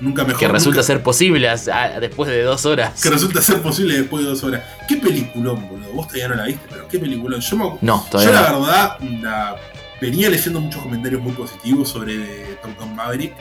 Nunca 0.00 0.22
mejor. 0.24 0.38
Que 0.38 0.46
resulta 0.48 0.76
nunca- 0.76 0.86
ser 0.86 1.02
posible 1.02 1.48
a- 1.48 1.98
después 2.00 2.30
de 2.30 2.42
dos 2.42 2.64
horas. 2.66 3.02
que 3.02 3.10
resulta 3.10 3.42
ser 3.42 3.60
posible 3.60 3.94
después 3.98 4.22
de 4.22 4.30
dos 4.30 4.44
horas. 4.44 4.62
¿Qué 4.86 4.96
peliculón, 4.96 5.68
boludo? 5.68 5.90
Vos 5.92 6.06
todavía 6.06 6.28
no 6.28 6.34
la 6.36 6.44
viste, 6.44 6.64
pero 6.70 6.86
qué 6.86 6.98
peliculón. 7.00 7.40
Yo, 7.40 7.56
me, 7.56 7.64
No, 7.80 8.04
yo 8.04 8.10
todavía 8.10 8.32
la 8.40 8.50
no. 8.52 8.60
verdad 8.62 9.00
la- 9.22 9.56
venía 10.00 10.30
leyendo 10.30 10.60
muchos 10.60 10.80
comentarios 10.82 11.20
muy 11.20 11.32
positivos 11.32 11.88
sobre 11.88 12.16
Top 12.62 12.78
Gun 12.78 12.94
Maverick. 12.94 13.32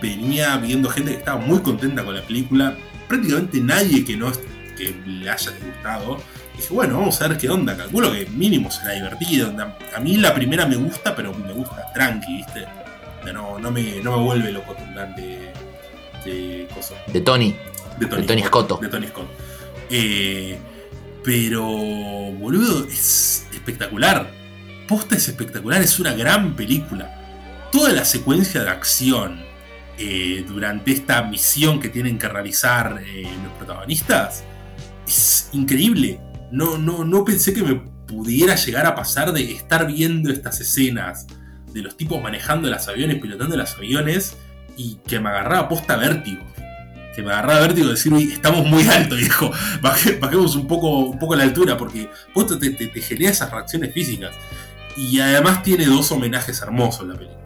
Venía 0.00 0.56
viendo 0.58 0.88
gente 0.88 1.10
que 1.12 1.18
estaba 1.18 1.40
muy 1.40 1.58
contenta 1.58 2.04
con 2.04 2.14
la 2.14 2.22
película. 2.22 2.76
Prácticamente 3.08 3.58
nadie 3.60 4.04
que 4.04 4.16
no 4.16 4.30
que 4.80 4.94
le 5.06 5.30
haya 5.30 5.50
disgustado. 5.52 6.16
Dije, 6.56 6.72
bueno, 6.72 6.98
vamos 6.98 7.20
a 7.20 7.28
ver 7.28 7.38
qué 7.38 7.48
onda. 7.48 7.76
Calculo 7.76 8.12
que 8.12 8.26
mínimo 8.26 8.70
será 8.70 8.94
divertido. 8.94 9.52
A 9.94 10.00
mí 10.00 10.16
la 10.16 10.34
primera 10.34 10.66
me 10.66 10.76
gusta, 10.76 11.14
pero 11.14 11.34
me 11.34 11.52
gusta 11.52 11.92
tranqui, 11.92 12.38
¿viste? 12.38 12.66
No, 13.32 13.58
no, 13.58 13.70
me, 13.70 14.00
no 14.02 14.16
me 14.16 14.24
vuelve 14.24 14.50
loco 14.50 14.74
de, 15.16 15.52
de 16.24 16.68
coso 16.74 16.94
De 17.06 17.20
Tony. 17.20 17.54
de 17.98 18.06
Tony, 18.06 18.22
De 18.22 18.26
Tony 18.26 18.42
Scotto. 18.42 18.78
De 18.80 18.88
Tony 18.88 19.06
Scott. 19.08 19.28
Eh, 19.90 20.58
pero, 21.22 21.62
boludo, 21.66 22.86
es 22.86 23.46
espectacular. 23.52 24.30
Posta 24.88 25.16
es 25.16 25.28
espectacular, 25.28 25.82
es 25.82 26.00
una 26.00 26.14
gran 26.14 26.56
película. 26.56 27.68
Toda 27.70 27.92
la 27.92 28.04
secuencia 28.04 28.62
de 28.64 28.70
acción 28.70 29.44
eh, 29.98 30.44
durante 30.48 30.92
esta 30.92 31.22
misión 31.22 31.78
que 31.78 31.90
tienen 31.90 32.18
que 32.18 32.26
realizar 32.28 33.02
eh, 33.06 33.22
los 33.44 33.52
protagonistas 33.58 34.44
es 35.10 35.48
increíble. 35.52 36.20
No, 36.52 36.78
no, 36.78 37.04
no 37.04 37.24
pensé 37.24 37.52
que 37.52 37.62
me 37.62 37.74
pudiera 38.06 38.54
llegar 38.56 38.86
a 38.86 38.94
pasar 38.94 39.32
de 39.32 39.52
estar 39.52 39.86
viendo 39.86 40.32
estas 40.32 40.60
escenas 40.60 41.26
de 41.72 41.82
los 41.82 41.96
tipos 41.96 42.20
manejando 42.22 42.68
los 42.68 42.88
aviones, 42.88 43.18
pilotando 43.20 43.56
los 43.56 43.74
aviones 43.76 44.36
y 44.76 44.96
que 45.06 45.20
me 45.20 45.28
agarraba 45.28 45.68
posta 45.68 45.96
vértigo 45.96 46.42
que 47.14 47.22
me 47.24 47.32
agarraba 47.32 47.60
vértigo 47.62 47.88
de 47.88 47.94
decir, 47.94 48.12
"Uy, 48.12 48.32
estamos 48.32 48.64
muy 48.66 48.84
alto, 48.86 49.16
viejo. 49.16 49.50
Baje- 49.82 50.16
bajemos 50.20 50.54
un 50.54 50.68
poco, 50.68 51.00
un 51.06 51.18
poco 51.18 51.34
la 51.34 51.42
altura, 51.42 51.76
porque 51.76 52.08
te- 52.70 52.86
te 52.86 53.00
genera 53.00 53.32
esas 53.32 53.50
reacciones 53.50 53.92
físicas. 53.92 54.32
Y 54.96 55.18
además 55.18 55.64
tiene 55.64 55.86
dos 55.86 56.12
homenajes 56.12 56.62
hermosos 56.62 57.08
la 57.08 57.14
película. 57.14 57.40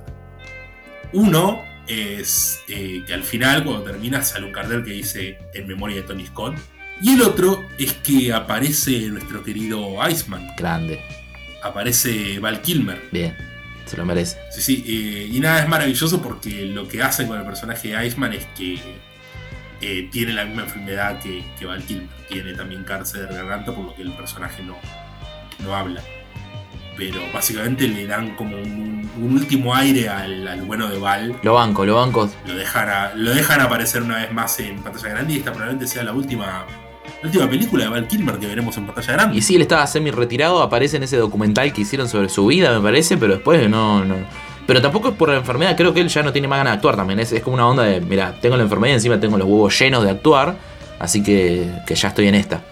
Uno 1.14 1.62
es 1.86 2.60
eh, 2.68 3.02
que 3.06 3.14
al 3.14 3.22
final, 3.22 3.64
cuando 3.64 3.82
termina, 3.84 4.22
sale 4.22 4.46
un 4.46 4.52
cartel 4.52 4.84
que 4.84 4.90
dice 4.92 5.38
en 5.54 5.66
memoria 5.66 5.96
de 5.96 6.02
Tony 6.02 6.26
Scott. 6.26 6.54
Y 7.02 7.14
el 7.14 7.22
otro 7.22 7.64
es 7.78 7.92
que 7.94 8.32
aparece 8.32 9.08
nuestro 9.08 9.42
querido 9.42 9.96
Iceman. 10.08 10.46
Grande. 10.56 11.00
Aparece 11.62 12.38
Val 12.38 12.60
Kilmer. 12.62 13.00
Bien. 13.12 13.36
Se 13.86 13.96
lo 13.96 14.04
merece. 14.06 14.38
Sí, 14.50 14.62
sí, 14.62 14.84
eh, 14.86 15.28
y 15.30 15.40
nada, 15.40 15.60
es 15.62 15.68
maravilloso 15.68 16.22
porque 16.22 16.64
lo 16.66 16.88
que 16.88 17.02
hacen 17.02 17.26
con 17.28 17.38
el 17.38 17.44
personaje 17.44 17.88
de 17.88 18.06
Iceman 18.06 18.32
es 18.32 18.46
que 18.56 18.78
eh, 19.82 20.08
tiene 20.10 20.32
la 20.32 20.44
misma 20.46 20.62
enfermedad 20.62 21.20
que, 21.20 21.44
que 21.58 21.66
Val 21.66 21.82
Kilmer. 21.82 22.08
Tiene 22.28 22.54
también 22.54 22.84
cáncer 22.84 23.28
de 23.28 23.34
garganta, 23.34 23.72
por 23.74 23.84
lo 23.84 23.94
que 23.94 24.02
el 24.02 24.12
personaje 24.12 24.62
no, 24.62 24.76
no 25.62 25.76
habla. 25.76 26.00
Pero 26.96 27.20
básicamente 27.32 27.88
le 27.88 28.06
dan 28.06 28.36
como 28.36 28.56
un, 28.56 29.10
un 29.20 29.32
último 29.34 29.74
aire 29.74 30.08
al, 30.08 30.46
al 30.46 30.62
bueno 30.62 30.88
de 30.88 30.96
Val. 30.98 31.36
Lo 31.42 31.54
banco, 31.54 31.84
lo 31.84 31.96
banco. 31.96 32.30
Lo 32.46 32.54
dejan, 32.54 32.88
a- 32.88 33.14
lo 33.14 33.34
dejan 33.34 33.60
aparecer 33.60 34.02
una 34.02 34.16
vez 34.18 34.32
más 34.32 34.58
en 34.60 34.80
pantalla 34.80 35.08
grande 35.08 35.34
y 35.34 35.38
esta 35.38 35.50
probablemente 35.52 35.86
sea 35.88 36.04
la 36.04 36.12
última, 36.12 36.64
la 37.24 37.28
última 37.28 37.48
película 37.48 37.84
de 37.84 37.90
Val 37.90 38.06
Kilmer 38.06 38.38
que 38.38 38.46
veremos 38.46 38.76
en 38.76 38.84
pantalla 38.84 39.12
grande. 39.14 39.38
Y 39.38 39.40
sí, 39.40 39.56
él 39.56 39.62
estaba 39.62 39.86
semi 39.86 40.10
retirado, 40.10 40.62
aparece 40.62 40.98
en 40.98 41.04
ese 41.04 41.16
documental 41.16 41.72
que 41.72 41.80
hicieron 41.80 42.06
sobre 42.06 42.28
su 42.28 42.44
vida, 42.46 42.70
me 42.78 42.82
parece, 42.82 43.16
pero 43.16 43.32
después 43.32 43.66
no, 43.70 44.04
no. 44.04 44.16
Pero 44.66 44.82
tampoco 44.82 45.08
es 45.08 45.14
por 45.14 45.30
la 45.30 45.36
enfermedad, 45.36 45.74
creo 45.74 45.94
que 45.94 46.00
él 46.00 46.08
ya 46.08 46.22
no 46.22 46.32
tiene 46.32 46.48
más 46.48 46.58
ganas 46.58 46.72
de 46.72 46.76
actuar 46.76 46.96
también. 46.96 47.18
Es, 47.20 47.32
es 47.32 47.40
como 47.40 47.54
una 47.54 47.66
onda 47.66 47.84
de, 47.84 48.02
mira, 48.02 48.38
tengo 48.42 48.58
la 48.58 48.64
enfermedad 48.64 48.92
y 48.92 48.96
encima 48.96 49.18
tengo 49.18 49.38
los 49.38 49.48
huevos 49.48 49.78
llenos 49.78 50.04
de 50.04 50.10
actuar, 50.10 50.58
así 50.98 51.22
que, 51.22 51.66
que 51.86 51.94
ya 51.94 52.08
estoy 52.08 52.28
en 52.28 52.34
esta. 52.34 52.62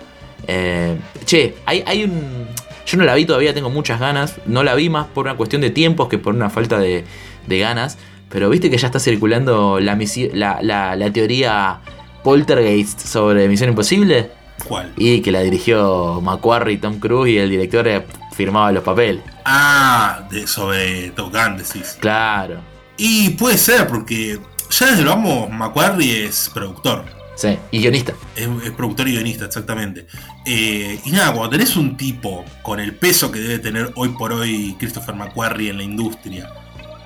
Eh, 0.46 0.98
che, 1.24 1.54
hay, 1.64 1.82
hay 1.86 2.04
un... 2.04 2.46
Yo 2.84 2.98
no 2.98 3.04
la 3.04 3.14
vi 3.14 3.24
todavía, 3.24 3.54
tengo 3.54 3.70
muchas 3.70 4.00
ganas. 4.00 4.36
No 4.44 4.62
la 4.64 4.74
vi 4.74 4.90
más 4.90 5.06
por 5.06 5.24
una 5.24 5.36
cuestión 5.36 5.62
de 5.62 5.70
tiempos 5.70 6.08
que 6.08 6.18
por 6.18 6.34
una 6.34 6.50
falta 6.50 6.78
de, 6.78 7.04
de 7.46 7.58
ganas. 7.58 7.96
Pero 8.28 8.50
viste 8.50 8.68
que 8.68 8.76
ya 8.76 8.88
está 8.88 8.98
circulando 8.98 9.80
la, 9.80 9.98
la, 10.34 10.58
la, 10.60 10.96
la 10.96 11.10
teoría 11.10 11.80
poltergeist 12.22 13.00
sobre 13.00 13.48
Misión 13.48 13.70
Imposible. 13.70 14.41
¿Cuál? 14.64 14.92
Y 14.96 15.20
que 15.22 15.32
la 15.32 15.40
dirigió 15.40 16.20
Macquarie, 16.20 16.78
Tom 16.78 16.98
Cruise 16.98 17.32
y 17.32 17.38
el 17.38 17.50
director 17.50 17.86
eh, 17.88 18.06
firmaba 18.32 18.72
los 18.72 18.84
papeles. 18.84 19.22
Ah, 19.44 20.26
de, 20.30 20.46
sobre 20.46 21.10
Top 21.10 21.32
Gun, 21.32 21.56
decís. 21.56 21.96
Claro. 22.00 22.60
Y 22.96 23.30
puede 23.30 23.58
ser, 23.58 23.86
porque 23.88 24.38
ya 24.70 24.86
desde 24.86 25.02
lo 25.02 25.10
vamos, 25.10 25.50
Macquarie 25.50 26.26
es 26.26 26.50
productor. 26.52 27.04
Sí, 27.34 27.58
y 27.70 27.80
guionista. 27.80 28.12
Es, 28.36 28.48
es 28.64 28.70
productor 28.72 29.08
y 29.08 29.12
guionista, 29.12 29.46
exactamente. 29.46 30.06
Eh, 30.46 31.00
y 31.04 31.10
nada, 31.10 31.32
cuando 31.32 31.50
tenés 31.50 31.76
un 31.76 31.96
tipo 31.96 32.44
con 32.62 32.78
el 32.78 32.94
peso 32.94 33.32
que 33.32 33.40
debe 33.40 33.58
tener 33.58 33.90
hoy 33.96 34.10
por 34.10 34.32
hoy 34.32 34.76
Christopher 34.78 35.14
McQuarrie 35.14 35.70
en 35.70 35.78
la 35.78 35.82
industria, 35.82 36.52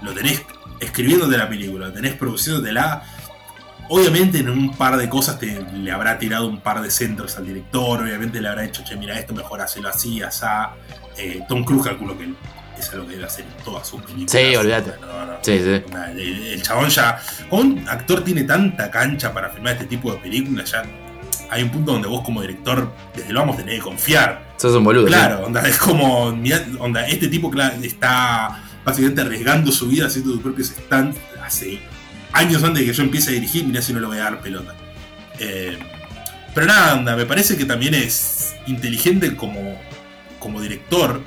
lo 0.02 0.12
tenés 0.12 0.42
escribiéndote 0.80 1.36
la 1.36 1.48
película, 1.48 1.88
lo 1.88 1.92
tenés 1.92 2.14
produciéndotela. 2.14 3.02
Obviamente 3.88 4.38
en 4.38 4.48
un 4.48 4.76
par 4.76 4.96
de 4.96 5.08
cosas 5.08 5.38
te, 5.38 5.64
le 5.72 5.90
habrá 5.90 6.18
tirado 6.18 6.48
un 6.48 6.60
par 6.60 6.82
de 6.82 6.90
centros 6.90 7.36
al 7.36 7.46
director, 7.46 8.02
obviamente 8.02 8.40
le 8.40 8.48
habrá 8.48 8.62
dicho, 8.62 8.82
che, 8.84 8.96
mira 8.96 9.18
esto, 9.18 9.34
mejor 9.34 9.60
hacerlo 9.60 9.88
así, 9.88 10.22
asá. 10.22 10.72
Eh, 11.16 11.42
Tom 11.48 11.64
Cruise 11.64 11.84
calculo 11.84 12.16
que 12.18 12.28
es 12.78 12.92
lo 12.92 13.06
que 13.06 13.12
debe 13.12 13.24
hacer 13.24 13.44
en 13.44 13.64
todas 13.64 13.86
sus 13.86 14.02
películas. 14.02 14.30
Sí, 14.30 14.56
olvídate. 14.56 14.92
No, 15.00 15.26
no, 15.26 15.32
Sí, 15.42 15.58
sí. 15.58 15.82
El, 16.10 16.46
el 16.48 16.62
chabón 16.62 16.88
ya. 16.90 17.18
Un 17.50 17.88
actor 17.88 18.22
tiene 18.22 18.44
tanta 18.44 18.90
cancha 18.90 19.32
para 19.32 19.50
filmar 19.50 19.74
este 19.74 19.86
tipo 19.86 20.12
de 20.12 20.18
películas, 20.18 20.70
ya 20.70 20.82
hay 21.50 21.62
un 21.62 21.70
punto 21.70 21.92
donde 21.92 22.08
vos 22.08 22.22
como 22.22 22.40
director, 22.40 22.92
desde 23.14 23.32
lo 23.32 23.40
vamos, 23.40 23.56
tenés 23.56 23.76
que 23.76 23.82
confiar. 23.82 24.54
Sos 24.56 24.74
un 24.74 24.84
boludo. 24.84 25.06
Claro, 25.06 25.44
onda, 25.46 25.66
es 25.66 25.78
como. 25.78 26.32
mirá, 26.32 26.64
onda, 26.78 27.06
este 27.06 27.28
tipo 27.28 27.50
está 27.82 28.62
básicamente 28.84 29.20
arriesgando 29.20 29.72
su 29.72 29.88
vida 29.88 30.06
haciendo 30.06 30.32
sus 30.32 30.42
propios 30.42 30.68
stands 30.68 31.18
hace 31.44 31.80
años 32.36 32.62
antes 32.64 32.80
de 32.80 32.86
que 32.90 32.92
yo 32.96 33.02
empiece 33.02 33.30
a 33.30 33.34
dirigir, 33.34 33.64
mirá 33.64 33.82
si 33.82 33.92
no 33.92 34.00
le 34.00 34.06
voy 34.06 34.18
a 34.18 34.24
dar 34.24 34.40
pelota. 34.40 34.74
Eh, 35.38 35.78
pero 36.54 36.66
nada, 36.66 36.94
onda, 36.94 37.16
me 37.16 37.26
parece 37.26 37.56
que 37.56 37.64
también 37.64 37.94
es 37.94 38.54
inteligente 38.66 39.36
como, 39.36 39.78
como 40.38 40.60
director, 40.60 41.20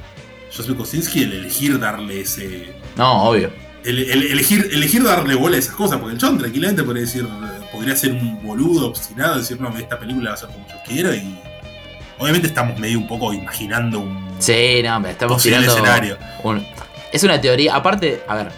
Joseph 0.55 0.76
Kosinski, 0.78 1.24
el 1.24 1.34
elegir 1.34 1.80
darle 1.80 2.22
ese. 2.22 2.74
No, 2.95 3.24
obvio. 3.30 3.51
el, 3.84 3.99
el- 3.99 4.24
elegir, 4.32 4.70
elegir 4.74 5.03
darle 5.03 5.36
bola 5.36 5.55
a 5.55 5.60
esas 5.60 5.76
cosas, 5.76 5.99
porque 5.99 6.16
el 6.16 6.22
John 6.22 6.38
tranquilamente 6.38 6.84
podría 6.84 7.03
decir, 7.03 7.26
podría 7.72 7.95
ser 7.95 8.12
un 8.14 8.41
boludo 8.43 8.88
obstinado, 8.88 9.38
decir, 9.38 9.62
no, 9.62 9.76
esta 9.78 9.99
película 9.99 10.32
va 10.32 10.34
a 10.36 10.38
ser 10.38 10.49
como 10.49 10.68
yo 10.68 10.76
quiero, 10.86 11.14
y 11.14 11.38
obviamente 12.18 12.47
estamos 12.47 12.78
medio 12.80 12.97
un 12.97 13.07
poco 13.07 13.32
imaginando 13.34 13.99
un 13.99 14.28
Sí, 14.39 14.82
no, 14.84 14.99
me 14.99 15.12
estamos 15.12 15.41
tirando. 15.41 15.72
escenario. 15.72 16.18
un- 16.43 16.66
Es 17.14 17.24
una 17.24 17.39
teoría. 17.39 17.76
Aparte, 17.76 18.22
a 18.28 18.36
ver. 18.36 18.51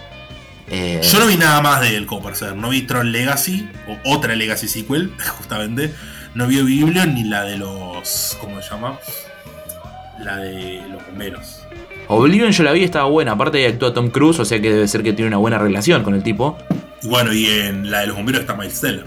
Eh, 0.72 1.00
Yo 1.04 1.20
no 1.20 1.28
vi 1.28 1.36
nada 1.38 1.62
más 1.62 1.82
de 1.82 1.96
él 1.96 2.06
como 2.08 2.24
para 2.24 2.36
saber, 2.36 2.56
no 2.56 2.70
vi 2.70 2.82
Tron 2.82 3.12
Legacy, 3.12 3.70
o 3.88 4.16
otra 4.16 4.36
Legacy 4.36 4.68
sequel, 4.68 5.12
justamente, 5.38 5.94
no 6.34 6.48
vi 6.48 6.62
Biblion 6.64 7.14
ni 7.14 7.26
la 7.26 7.44
de 7.44 7.58
los, 7.58 8.38
¿cómo 8.42 8.60
se 8.62 8.70
llama? 8.70 8.98
La 10.24 10.38
de 10.38 10.82
los 10.92 11.06
bomberos. 11.06 11.60
Oblivion 12.08 12.52
yo 12.52 12.64
la 12.64 12.74
vi, 12.74 12.84
estaba 12.84 13.06
buena. 13.06 13.32
Aparte 13.32 13.66
actúa 13.66 13.94
Tom 13.94 14.10
Cruise, 14.10 14.40
o 14.40 14.46
sea 14.46 14.62
que 14.62 14.70
debe 14.72 14.88
ser 14.88 15.02
que 15.02 15.14
tiene 15.14 15.30
una 15.30 15.38
buena 15.38 15.58
relación 15.58 16.04
con 16.04 16.14
el 16.14 16.24
tipo. 16.24 16.58
Y 17.02 17.08
bueno, 17.08 17.32
y 17.32 17.46
en 17.48 17.90
la 17.90 18.02
de 18.02 18.08
los 18.08 18.18
bomberos 18.18 18.42
está 18.42 18.54
Miles 18.54 18.82
Teller. 18.82 19.06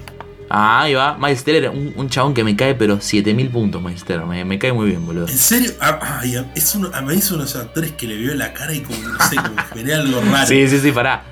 Ah, 0.48 0.82
ahí 0.82 0.94
va. 0.94 1.16
Miles 1.18 1.44
Teller, 1.44 1.68
un, 1.70 1.92
un 1.96 2.08
chabón 2.08 2.32
que 2.32 2.42
me 2.42 2.56
cae, 2.56 2.74
pero 2.74 3.00
7000 3.00 3.50
puntos, 3.50 3.82
Miles 3.82 4.04
Teller. 4.04 4.24
Me, 4.24 4.44
me 4.44 4.58
cae 4.58 4.72
muy 4.72 4.86
bien, 4.86 5.04
boludo. 5.04 5.28
En 5.28 5.36
serio, 5.38 5.70
Ah, 5.80 6.18
ay, 6.20 6.42
es 6.54 6.74
uno, 6.74 6.90
a 6.94 7.02
mí 7.02 7.14
es 7.14 7.30
uno 7.30 7.42
de 7.42 7.48
esos 7.48 7.62
actores 7.62 7.92
que 7.92 8.06
le 8.06 8.16
veo 8.16 8.34
la 8.34 8.52
cara 8.54 8.72
y 8.72 8.80
como, 8.80 8.98
no 9.06 9.18
sé, 9.28 9.36
como 9.36 9.56
que 9.84 9.92
algo 9.94 10.20
raro. 10.22 10.46
Sí, 10.46 10.66
sí, 10.68 10.78
sí, 10.78 10.90
pará. 10.90 11.22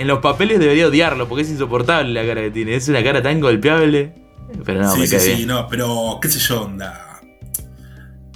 En 0.00 0.06
los 0.06 0.20
papeles 0.20 0.58
debería 0.58 0.86
odiarlo 0.86 1.28
porque 1.28 1.42
es 1.42 1.50
insoportable 1.50 2.14
la 2.14 2.26
cara 2.26 2.40
que 2.40 2.50
tiene. 2.50 2.74
Es 2.74 2.88
una 2.88 3.04
cara 3.04 3.22
tan 3.22 3.38
golpeable. 3.38 4.14
Pero 4.64 4.80
no, 4.80 4.94
sí, 4.94 5.00
me 5.00 5.06
sí, 5.06 5.14
cae 5.14 5.20
sí, 5.20 5.34
bien. 5.34 5.48
no, 5.48 5.68
pero 5.68 6.18
qué 6.22 6.30
sé 6.30 6.38
yo, 6.38 6.62
onda. 6.62 7.20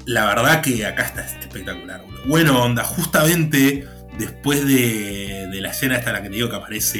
La 0.04 0.26
verdad 0.26 0.60
que 0.60 0.84
acá 0.84 1.04
está 1.04 1.24
espectacular, 1.24 2.02
boludo. 2.02 2.20
Bueno, 2.26 2.62
onda, 2.62 2.84
justamente 2.84 3.88
después 4.18 4.66
de, 4.66 5.48
de 5.50 5.60
la 5.62 5.70
escena 5.70 5.96
esta 5.96 6.10
en 6.10 6.16
la 6.16 6.22
que 6.22 6.28
te 6.28 6.34
digo 6.34 6.50
que 6.50 6.56
aparece 6.56 6.98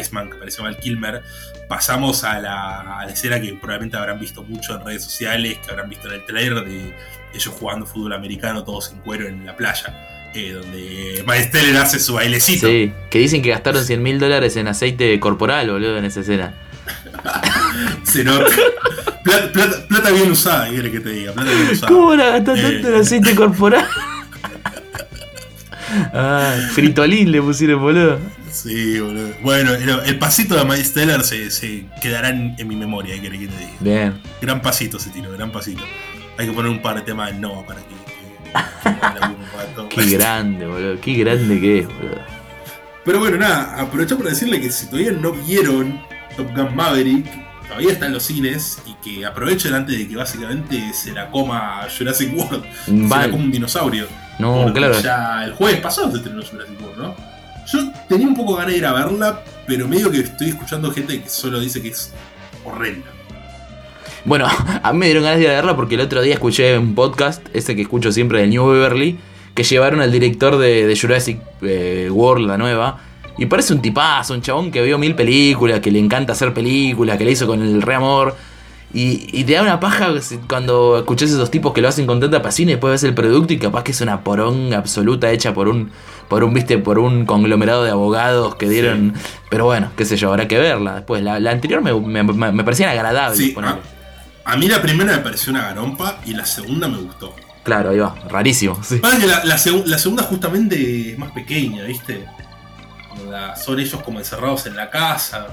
Iceman, 0.00 0.30
que 0.30 0.36
aparece 0.36 0.62
Val 0.62 0.76
Kilmer, 0.78 1.20
pasamos 1.68 2.22
a 2.22 2.38
la, 2.38 3.00
a 3.00 3.04
la 3.06 3.12
escena 3.12 3.40
que 3.40 3.48
probablemente 3.54 3.96
habrán 3.96 4.20
visto 4.20 4.44
mucho 4.44 4.76
en 4.76 4.84
redes 4.86 5.02
sociales, 5.02 5.58
que 5.58 5.72
habrán 5.72 5.88
visto 5.88 6.06
en 6.06 6.14
el 6.14 6.24
trailer 6.24 6.64
de 6.64 6.94
ellos 7.34 7.52
jugando 7.58 7.84
fútbol 7.84 8.12
americano 8.12 8.62
todos 8.62 8.92
en 8.92 9.00
cuero 9.00 9.26
en 9.26 9.44
la 9.44 9.56
playa, 9.56 9.92
eh, 10.34 10.52
donde 10.52 11.24
Miles 11.26 11.50
Teller 11.50 11.76
hace 11.76 11.98
su 11.98 12.14
bailecito. 12.14 12.66
Sí, 12.66 12.92
que 13.10 13.18
dicen 13.18 13.42
que 13.42 13.50
gastaron 13.50 13.84
100 13.84 14.02
mil 14.02 14.18
dólares 14.18 14.56
en 14.56 14.68
aceite 14.68 15.18
corporal, 15.20 15.70
boludo, 15.70 15.98
en 15.98 16.04
esa 16.04 16.20
escena. 16.20 16.54
Nota. 18.24 18.46
Plata, 19.24 19.52
plata- 19.52 19.88
plata 19.88 20.10
bien 20.10 20.30
usada, 20.30 20.68
¿qué 20.68 20.76
querés 20.76 20.92
que 20.92 21.00
te 21.00 21.10
diga? 21.10 21.32
Plata 21.32 21.50
bien 21.50 21.68
usada. 21.72 21.92
¿Cómo 21.92 22.14
Eh. 22.14 22.18
tanto 22.18 22.54
en 22.54 22.94
aceite 22.94 23.34
corporal? 23.34 23.86
ah, 26.12 26.54
fritolín 26.72 27.32
le 27.32 27.42
pusieron, 27.42 27.80
boludo. 27.80 28.18
Sí, 28.52 29.00
boludo. 29.00 29.30
Bueno, 29.42 29.72
el, 29.72 30.18
pasito 30.18 30.54
de 30.56 30.64
Miles 30.64 30.92
Teller 30.92 31.22
se, 31.24 31.50
se 31.50 31.84
quedará 32.00 32.28
en, 32.28 32.54
en 32.58 32.68
mi 32.68 32.76
memoria, 32.76 33.14
¿qué 33.16 33.22
querés 33.22 33.40
que 33.40 33.46
te 33.48 33.56
diga? 33.58 33.70
Bien. 33.80 34.14
Gran 34.40 34.62
pasito 34.62 34.98
se 34.98 35.10
tiró, 35.10 35.32
gran 35.32 35.50
pasito. 35.50 35.82
Hay 36.38 36.46
que 36.46 36.52
poner 36.52 36.70
un 36.70 36.82
par 36.82 36.96
de 36.96 37.02
temas 37.02 37.32
de 37.32 37.38
Nova 37.38 37.64
para 37.66 37.80
que. 37.80 37.94
Qué 39.90 40.06
grande, 40.06 40.66
boludo. 40.66 41.00
Qué 41.00 41.14
grande 41.14 41.60
que 41.60 41.78
es, 41.80 41.86
boludo. 41.86 42.18
Pero 43.04 43.18
bueno, 43.20 43.36
nada, 43.36 43.80
aprovecho 43.80 44.16
para 44.16 44.30
decirle 44.30 44.60
que 44.60 44.70
si 44.70 44.86
todavía 44.86 45.12
no 45.12 45.32
vieron 45.32 46.00
Top 46.36 46.48
Gun 46.56 46.74
Maverick, 46.74 47.26
todavía 47.68 47.92
está 47.92 48.06
en 48.06 48.14
los 48.14 48.22
cines 48.22 48.78
y 48.86 48.94
que 48.94 49.26
aprovechen 49.26 49.74
antes 49.74 49.98
de 49.98 50.08
que 50.08 50.16
básicamente 50.16 50.92
se 50.94 51.12
la 51.12 51.30
coma 51.30 51.82
Jurassic 51.96 52.34
World. 52.36 52.64
Se 52.86 52.92
la 52.92 53.08
Vale. 53.08 53.30
coma 53.30 53.44
un 53.44 53.50
dinosaurio. 53.52 54.06
No, 54.38 54.62
Porque 54.64 54.78
claro. 54.78 55.00
Ya 55.00 55.44
el 55.44 55.52
jueves 55.52 55.80
pasado 55.80 56.10
se 56.10 56.16
estrenó 56.18 56.42
Jurassic 56.42 56.80
World, 56.80 56.98
¿no? 56.98 57.14
Yo 57.66 57.92
tenía 58.08 58.26
un 58.26 58.34
poco 58.34 58.56
ganas 58.56 58.72
de 58.72 58.78
ir 58.78 58.86
a 58.86 58.92
verla, 58.92 59.40
pero 59.66 59.86
medio 59.86 60.10
que 60.10 60.20
estoy 60.20 60.48
escuchando 60.48 60.90
gente 60.90 61.22
que 61.22 61.28
solo 61.28 61.60
dice 61.60 61.80
que 61.82 61.88
es 61.88 62.12
horrenda. 62.64 63.06
Bueno, 64.24 64.46
a 64.82 64.92
mí 64.92 64.98
me 64.98 65.06
dieron 65.06 65.24
ganas 65.24 65.38
de 65.38 65.44
ir 65.44 65.50
a 65.50 65.54
verla 65.54 65.76
porque 65.76 65.96
el 65.96 66.00
otro 66.00 66.22
día 66.22 66.34
escuché 66.34 66.78
un 66.78 66.94
podcast, 66.94 67.46
ese 67.52 67.76
que 67.76 67.82
escucho 67.82 68.10
siempre 68.12 68.40
de 68.40 68.46
New 68.46 68.66
Beverly, 68.66 69.18
que 69.54 69.62
llevaron 69.62 70.00
al 70.00 70.10
director 70.10 70.56
de, 70.56 70.86
de 70.86 70.98
Jurassic 70.98 71.40
eh, 71.62 72.08
World, 72.10 72.48
la 72.48 72.58
nueva. 72.58 73.00
Y 73.36 73.46
parece 73.46 73.74
un 73.74 73.82
tipazo, 73.82 74.34
un 74.34 74.42
chabón 74.42 74.70
que 74.70 74.82
vio 74.82 74.96
mil 74.98 75.14
películas, 75.14 75.80
que 75.80 75.90
le 75.90 75.98
encanta 75.98 76.32
hacer 76.32 76.54
películas, 76.54 77.18
que 77.18 77.24
le 77.24 77.32
hizo 77.32 77.46
con 77.46 77.62
el 77.62 77.82
re 77.82 77.94
amor. 77.94 78.36
Y, 78.92 79.26
y 79.32 79.42
te 79.42 79.54
da 79.54 79.62
una 79.62 79.80
paja 79.80 80.14
cuando 80.48 80.98
escuchás 80.98 81.28
esos 81.28 81.50
tipos 81.50 81.72
que 81.72 81.80
lo 81.80 81.88
hacen 81.88 82.06
con 82.06 82.20
tanta 82.20 82.42
pasión 82.42 82.68
y 82.68 82.72
después 82.72 82.92
ves 82.92 83.02
el 83.02 83.12
producto 83.12 83.52
y 83.52 83.58
capaz 83.58 83.82
que 83.82 83.90
es 83.90 84.00
una 84.00 84.22
poronga 84.22 84.78
absoluta 84.78 85.32
hecha 85.32 85.52
por 85.52 85.66
un, 85.66 85.90
por 86.28 86.44
un, 86.44 86.54
viste, 86.54 86.78
por 86.78 87.00
un 87.00 87.26
conglomerado 87.26 87.82
de 87.82 87.90
abogados 87.90 88.54
que 88.54 88.68
dieron. 88.68 89.14
Pero 89.50 89.64
bueno, 89.64 89.90
qué 89.96 90.04
sé 90.04 90.16
yo, 90.16 90.30
habrá 90.30 90.46
que 90.46 90.58
verla 90.58 90.94
después. 90.94 91.24
La, 91.24 91.40
la 91.40 91.50
anterior 91.50 91.82
me, 91.82 92.22
me, 92.22 92.64
parecía 92.64 92.92
agradable. 92.92 93.36
Sí, 93.36 93.52
a, 93.60 93.78
a 94.44 94.56
mí 94.56 94.68
la 94.68 94.80
primera 94.82 95.12
me 95.12 95.18
pareció 95.18 95.50
una 95.52 95.62
garompa 95.62 96.20
y 96.26 96.34
la 96.34 96.44
segunda 96.44 96.88
me 96.88 96.98
gustó. 96.98 97.34
Claro, 97.62 97.90
ahí 97.90 97.98
va, 97.98 98.14
rarísimo. 98.28 98.82
Sí. 98.84 98.96
Pasa 98.96 99.18
que 99.18 99.26
la, 99.26 99.44
la 99.44 99.56
segu- 99.56 99.84
la 99.86 99.96
segunda 99.98 100.22
justamente 100.24 101.12
es 101.12 101.18
más 101.18 101.30
pequeña, 101.32 101.84
¿viste? 101.84 102.26
Onda, 103.18 103.56
son 103.56 103.80
ellos 103.80 104.02
como 104.02 104.18
encerrados 104.18 104.66
en 104.66 104.76
la 104.76 104.90
casa. 104.90 105.46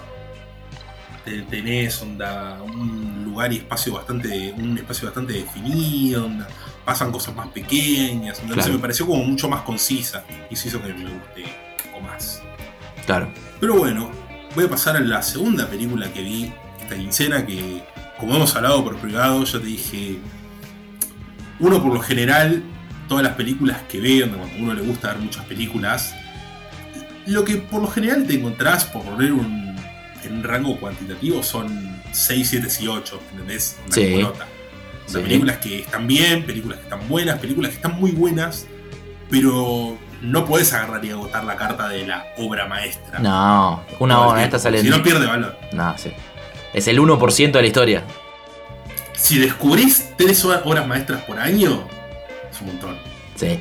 Te- 1.24 1.44
Tenés 1.44 2.02
onda, 2.02 2.60
un 2.64 3.24
lugar 3.24 3.54
y 3.54 3.58
espacio 3.58 3.94
bastante. 3.94 4.54
un 4.58 4.78
espacio 4.78 5.06
bastante 5.08 5.34
definido, 5.34 6.26
onda, 6.26 6.48
pasan 6.84 7.12
cosas 7.12 7.36
más 7.36 7.48
pequeñas. 7.50 8.40
Entonces 8.40 8.56
Claro. 8.66 8.74
me 8.74 8.80
pareció 8.80 9.06
como 9.08 9.24
mucho 9.24 9.48
más 9.48 9.62
concisa. 9.62 10.24
Y 10.50 10.56
eso 10.56 10.68
hizo 10.68 10.82
que 10.82 10.94
me 10.94 11.04
guste 11.12 11.44
poco 11.86 12.02
más. 12.02 12.42
Claro. 13.06 13.32
Pero 13.60 13.76
bueno, 13.76 14.12
voy 14.56 14.66
a 14.66 14.70
pasar 14.70 14.98
a 14.98 15.00
la 15.00 15.22
segunda 15.22 15.68
película 15.68 16.12
que 16.12 16.22
vi 16.24 16.54
esta 16.82 16.96
quincena 16.96 17.46
que, 17.46 17.84
como 18.22 18.36
hemos 18.36 18.56
hablado 18.56 18.84
por 18.84 18.96
privado, 18.98 19.44
yo 19.44 19.60
te 19.60 19.66
dije, 19.66 20.20
uno 21.60 21.82
por 21.82 21.94
lo 21.94 22.00
general, 22.00 22.64
todas 23.10 23.24
las 23.24 23.34
películas 23.34 23.80
que 23.90 24.00
veo, 24.00 24.30
cuando 24.30 24.48
a 24.48 24.58
uno 24.60 24.74
le 24.76 24.82
gusta 24.84 25.10
ver 25.10 25.18
muchas 25.18 25.44
películas, 25.46 26.14
lo 27.26 27.44
que 27.44 27.58
por 27.58 27.82
lo 27.82 27.88
general 27.88 28.26
te 28.28 28.36
encontrás, 28.36 28.86
por 28.86 29.04
poner 29.04 29.34
un, 29.34 29.76
en 30.24 30.34
un 30.34 30.44
rango 30.44 30.80
cuantitativo, 30.80 31.42
son 31.44 32.00
6, 32.12 32.48
7 32.48 32.68
y 32.80 32.88
8, 32.88 33.20
¿entendés? 33.32 33.78
Una 33.88 33.96
Sí. 33.96 34.18
nota. 34.22 34.46
O 35.08 35.10
sea, 35.10 35.20
Sí. 35.22 35.28
películas 35.28 35.58
que 35.58 35.80
están 35.80 36.08
bien, 36.08 36.46
películas 36.46 36.78
que 36.78 36.84
están 36.84 37.08
buenas, 37.10 37.40
películas 37.40 37.72
que 37.72 37.76
están 37.78 38.00
muy 38.00 38.12
buenas, 38.12 38.68
pero 39.30 39.98
no 40.22 40.46
podés 40.46 40.72
agarrar 40.74 41.04
y 41.04 41.10
agotar 41.10 41.44
la 41.44 41.56
carta 41.56 41.90
de 41.90 42.06
la 42.06 42.28
obra 42.38 42.68
maestra. 42.68 43.18
No, 43.20 43.84
una 44.00 44.22
obra 44.22 44.44
esta 44.44 44.60
sale. 44.60 44.82
Si 44.82 44.90
no 44.90 45.02
pierde 45.02 45.26
valor. 45.26 45.58
No, 45.74 45.98
sí. 45.98 46.12
Es 46.74 46.88
el 46.88 47.00
1% 47.00 47.52
de 47.52 47.62
la 47.62 47.68
historia. 47.68 48.04
Si 49.14 49.38
descubrís 49.38 50.10
tres 50.18 50.44
hor- 50.46 50.62
obras 50.66 50.88
maestras 50.88 51.22
por 51.24 51.40
año, 51.40 51.88
es 52.52 52.62
un 52.62 52.68
montón. 52.68 52.98
Sí. 53.36 53.60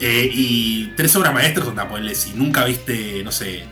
Eh, 0.00 0.30
y 0.32 0.86
tres 0.96 1.14
obras 1.16 1.34
maestras, 1.34 1.66
onda, 1.66 1.88
ponele, 1.88 2.14
si 2.14 2.30
nunca 2.32 2.64
viste, 2.64 3.22
no 3.24 3.32
sé, 3.32 3.64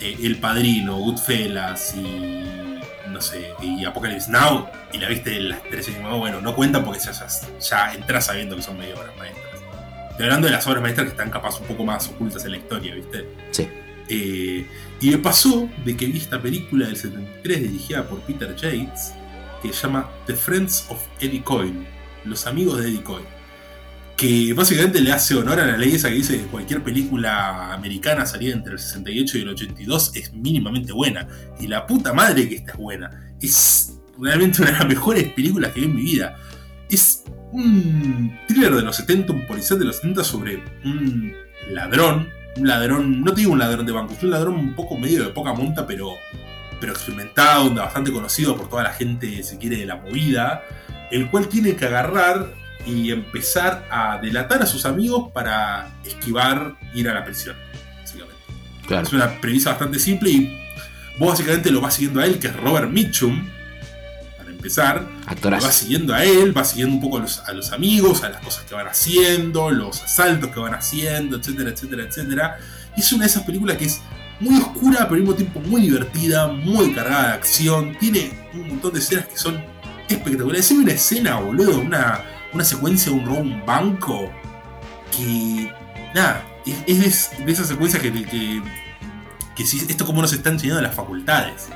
eh, 0.00 0.16
El 0.22 0.36
Padrino, 0.38 0.96
Goodfellas 0.96 1.94
y, 1.94 2.80
no 3.08 3.20
sé, 3.20 3.52
y 3.62 3.84
Apocalypse 3.84 4.30
Now, 4.32 4.66
y 4.92 4.98
la 4.98 5.08
viste 5.08 5.38
las 5.40 5.62
tres 5.70 5.88
y 5.88 5.92
nuevo, 6.02 6.18
bueno, 6.18 6.40
no 6.40 6.56
cuenta 6.56 6.84
porque 6.84 6.98
ya, 7.00 7.12
ya, 7.12 7.28
ya 7.60 7.94
entras 7.94 8.26
sabiendo 8.26 8.56
que 8.56 8.62
son 8.62 8.78
medio 8.78 8.96
obras 8.96 9.16
maestras. 9.16 9.44
Estoy 10.10 10.24
hablando 10.24 10.48
de 10.48 10.52
las 10.54 10.66
obras 10.66 10.82
maestras 10.82 11.04
que 11.06 11.10
están 11.12 11.30
capaz 11.30 11.60
un 11.60 11.66
poco 11.66 11.84
más 11.84 12.08
ocultas 12.08 12.44
en 12.44 12.50
la 12.50 12.56
historia, 12.58 12.94
¿viste? 12.94 13.26
Sí. 13.52 13.68
Eh, 14.12 14.66
y 15.00 15.10
me 15.10 15.18
pasó 15.18 15.70
de 15.84 15.96
que 15.96 16.06
vi 16.06 16.18
esta 16.18 16.42
película 16.42 16.88
del 16.88 16.96
73 16.96 17.62
dirigida 17.62 18.08
por 18.08 18.20
Peter 18.22 18.54
Yates 18.56 19.12
que 19.62 19.72
se 19.72 19.82
llama 19.82 20.10
The 20.26 20.34
Friends 20.34 20.86
of 20.88 21.00
Eddie 21.20 21.42
Coyne, 21.42 21.86
los 22.24 22.46
amigos 22.46 22.78
de 22.78 22.88
Eddie 22.88 23.02
Coyne, 23.02 23.28
que 24.16 24.52
básicamente 24.52 25.00
le 25.00 25.12
hace 25.12 25.34
honor 25.34 25.60
a 25.60 25.66
la 25.66 25.76
ley 25.76 25.94
esa 25.94 26.08
que 26.08 26.16
dice 26.16 26.38
que 26.38 26.46
cualquier 26.46 26.82
película 26.82 27.72
americana 27.72 28.26
salida 28.26 28.54
entre 28.54 28.72
el 28.72 28.78
68 28.78 29.38
y 29.38 29.40
el 29.42 29.48
82 29.50 30.16
es 30.16 30.32
mínimamente 30.32 30.92
buena, 30.92 31.28
y 31.60 31.66
la 31.66 31.86
puta 31.86 32.12
madre 32.12 32.48
que 32.48 32.56
esta 32.56 32.72
es 32.72 32.78
buena, 32.78 33.34
es 33.40 33.98
realmente 34.18 34.62
una 34.62 34.72
de 34.72 34.78
las 34.78 34.88
mejores 34.88 35.32
películas 35.32 35.72
que 35.72 35.80
vi 35.80 35.86
en 35.86 35.94
mi 35.94 36.02
vida. 36.02 36.36
Es 36.88 37.24
un 37.52 38.38
thriller 38.48 38.74
de 38.74 38.82
los 38.82 38.96
70, 38.96 39.32
un 39.32 39.46
policial 39.46 39.78
de 39.78 39.84
los 39.84 39.96
70 39.96 40.24
sobre 40.24 40.62
un 40.84 41.32
ladrón, 41.70 42.28
un 42.56 42.66
ladrón, 42.66 43.22
no 43.22 43.32
te 43.32 43.40
digo 43.40 43.52
un 43.52 43.58
ladrón 43.58 43.86
de 43.86 43.92
banco, 43.92 44.14
es 44.14 44.22
un 44.22 44.30
ladrón 44.30 44.54
un 44.54 44.74
poco 44.74 44.96
medio 44.96 45.24
de 45.24 45.30
poca 45.30 45.52
monta, 45.52 45.86
pero, 45.86 46.14
pero 46.80 46.92
experimentado, 46.92 47.72
bastante 47.74 48.12
conocido 48.12 48.56
por 48.56 48.68
toda 48.68 48.82
la 48.82 48.92
gente, 48.92 49.42
si 49.42 49.56
quiere, 49.56 49.76
de 49.76 49.86
la 49.86 49.96
movida, 49.96 50.62
el 51.10 51.30
cual 51.30 51.48
tiene 51.48 51.76
que 51.76 51.86
agarrar 51.86 52.52
y 52.86 53.10
empezar 53.10 53.86
a 53.90 54.18
delatar 54.18 54.62
a 54.62 54.66
sus 54.66 54.86
amigos 54.86 55.30
para 55.32 55.88
esquivar 56.04 56.74
ir 56.94 57.08
a 57.08 57.14
la 57.14 57.24
prisión, 57.24 57.56
básicamente. 58.00 58.42
Claro. 58.86 59.06
Es 59.06 59.12
una 59.12 59.40
premisa 59.40 59.70
bastante 59.70 59.98
simple 59.98 60.30
y 60.30 60.60
vos 61.18 61.30
básicamente 61.30 61.70
lo 61.70 61.80
vas 61.80 61.94
siguiendo 61.94 62.20
a 62.20 62.26
él, 62.26 62.38
que 62.38 62.48
es 62.48 62.56
Robert 62.56 62.90
Mitchum, 62.90 63.48
empezar. 64.60 65.08
Va 65.26 65.32
Actorazo. 65.32 65.72
siguiendo 65.72 66.14
a 66.14 66.24
él, 66.24 66.56
va 66.56 66.64
siguiendo 66.64 66.94
un 66.94 67.00
poco 67.00 67.16
a 67.16 67.20
los, 67.20 67.40
a 67.40 67.52
los 67.52 67.72
amigos, 67.72 68.22
a 68.22 68.28
las 68.28 68.42
cosas 68.42 68.64
que 68.64 68.74
van 68.74 68.86
haciendo, 68.86 69.70
los 69.70 70.02
asaltos 70.02 70.50
que 70.50 70.60
van 70.60 70.74
haciendo, 70.74 71.38
etcétera, 71.38 71.70
etcétera, 71.70 72.02
etcétera. 72.04 72.58
Y 72.96 73.00
es 73.00 73.12
una 73.12 73.24
de 73.24 73.30
esas 73.30 73.42
películas 73.44 73.76
que 73.76 73.86
es 73.86 74.00
muy 74.40 74.58
oscura, 74.58 75.00
pero 75.00 75.14
al 75.14 75.20
mismo 75.20 75.34
tiempo 75.34 75.60
muy 75.60 75.82
divertida, 75.82 76.48
muy 76.48 76.92
cargada 76.92 77.28
de 77.28 77.34
acción. 77.34 77.96
Tiene 77.98 78.32
un 78.54 78.68
montón 78.68 78.92
de 78.92 79.00
escenas 79.00 79.26
que 79.26 79.36
son 79.36 79.62
espectaculares. 80.08 80.70
Hay 80.70 80.76
una 80.78 80.92
escena, 80.92 81.36
boludo, 81.40 81.80
una, 81.80 82.24
una 82.52 82.64
secuencia 82.64 83.12
de 83.12 83.18
un 83.18 83.26
robo 83.26 83.40
un 83.40 83.64
banco 83.64 84.30
que. 85.16 85.72
Nada, 86.14 86.44
es, 86.66 86.76
es 86.86 87.30
de, 87.44 87.52
esas 87.52 87.68
secuencias 87.68 88.02
que, 88.02 88.12
que, 88.12 88.62
esto 89.62 90.06
como 90.06 90.22
nos 90.22 90.32
está 90.32 90.50
enseñando 90.50 90.80
en 90.80 90.86
las 90.86 90.94
facultades. 90.94 91.68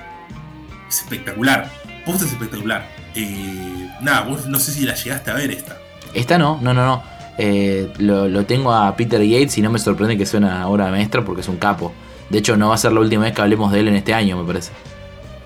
Es 0.88 1.00
espectacular. 1.00 1.70
Posta 2.04 2.24
es 2.24 2.32
espectacular. 2.32 2.86
Eh, 3.14 3.88
nada, 4.00 4.22
vos 4.22 4.46
no 4.46 4.58
sé 4.58 4.72
si 4.72 4.84
la 4.84 4.94
llegaste 4.94 5.30
a 5.30 5.34
ver 5.34 5.50
esta. 5.50 5.76
Esta 6.12 6.38
no, 6.38 6.58
no, 6.62 6.74
no, 6.74 6.84
no. 6.86 7.02
Eh, 7.38 7.92
lo, 7.98 8.28
lo 8.28 8.44
tengo 8.44 8.72
a 8.72 8.94
Peter 8.96 9.20
Yates 9.22 9.58
y 9.58 9.62
no 9.62 9.70
me 9.70 9.78
sorprende 9.78 10.16
que 10.16 10.26
sea 10.26 10.38
una 10.38 10.68
obra 10.68 10.90
maestra 10.90 11.24
porque 11.24 11.40
es 11.40 11.48
un 11.48 11.56
capo. 11.56 11.92
De 12.30 12.38
hecho, 12.38 12.56
no 12.56 12.68
va 12.68 12.74
a 12.74 12.78
ser 12.78 12.92
la 12.92 13.00
última 13.00 13.24
vez 13.24 13.32
que 13.34 13.42
hablemos 13.42 13.72
de 13.72 13.80
él 13.80 13.88
en 13.88 13.96
este 13.96 14.14
año, 14.14 14.36
me 14.36 14.44
parece. 14.46 14.70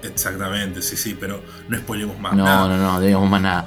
Exactamente, 0.03 0.83
sí, 0.83 0.97
sí, 0.97 1.17
pero 1.19 1.41
no 1.69 1.77
spoilemos 1.79 2.19
más. 2.21 2.35
No, 2.35 2.45
nada. 2.45 2.69
no, 2.69 2.77
no, 2.77 2.93
no 2.95 3.01
digamos 3.01 3.29
más 3.31 3.43
nada. 3.43 3.67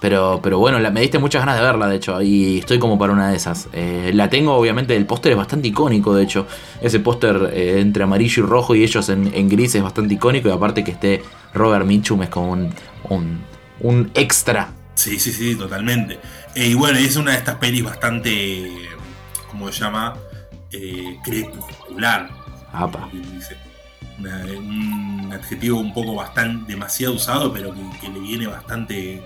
Pero, 0.00 0.38
pero 0.40 0.58
bueno, 0.60 0.78
la- 0.78 0.92
me 0.92 1.00
diste 1.00 1.18
muchas 1.18 1.42
ganas 1.42 1.56
de 1.56 1.62
verla, 1.62 1.88
de 1.88 1.96
hecho, 1.96 2.22
y 2.22 2.58
estoy 2.58 2.78
como 2.78 2.96
para 2.98 3.12
una 3.12 3.30
de 3.30 3.36
esas. 3.36 3.68
Eh, 3.72 4.12
la 4.14 4.30
tengo, 4.30 4.54
obviamente, 4.54 4.94
el 4.94 5.06
póster 5.06 5.32
es 5.32 5.38
bastante 5.38 5.66
icónico, 5.66 6.14
de 6.14 6.22
hecho. 6.22 6.46
Ese 6.80 7.00
póster 7.00 7.50
eh, 7.52 7.80
entre 7.80 8.04
amarillo 8.04 8.44
y 8.44 8.46
rojo 8.46 8.76
y 8.76 8.84
ellos 8.84 9.08
en, 9.08 9.32
en 9.34 9.48
gris 9.48 9.74
es 9.74 9.82
bastante 9.82 10.14
icónico, 10.14 10.48
y 10.48 10.52
aparte 10.52 10.84
que 10.84 10.92
esté 10.92 11.24
Robert 11.54 11.84
Mitchum 11.86 12.22
es 12.22 12.28
como 12.28 12.52
un, 12.52 12.72
un, 13.10 13.40
un 13.80 14.10
extra. 14.14 14.68
Sí, 14.94 15.18
sí, 15.18 15.32
sí, 15.32 15.54
totalmente. 15.54 16.18
Eh, 16.54 16.68
y 16.68 16.74
bueno, 16.74 16.98
es 16.98 17.16
una 17.16 17.32
de 17.32 17.38
estas 17.38 17.56
pelis 17.56 17.84
bastante, 17.84 18.72
¿cómo 19.50 19.70
se 19.72 19.80
llama? 19.80 20.14
Eh, 20.72 21.16
crepuscular. 21.24 22.28
Apa. 22.72 23.00
como 23.00 23.12
dice. 23.32 23.56
Una- 24.18 24.44
un 24.58 25.30
adjetivo 25.32 25.78
un 25.78 25.94
poco 25.94 26.14
bastante 26.16 26.72
demasiado 26.72 27.14
usado, 27.14 27.52
pero 27.52 27.72
que, 27.72 27.80
que 28.00 28.08
le 28.08 28.18
viene 28.20 28.46
bastante 28.46 29.22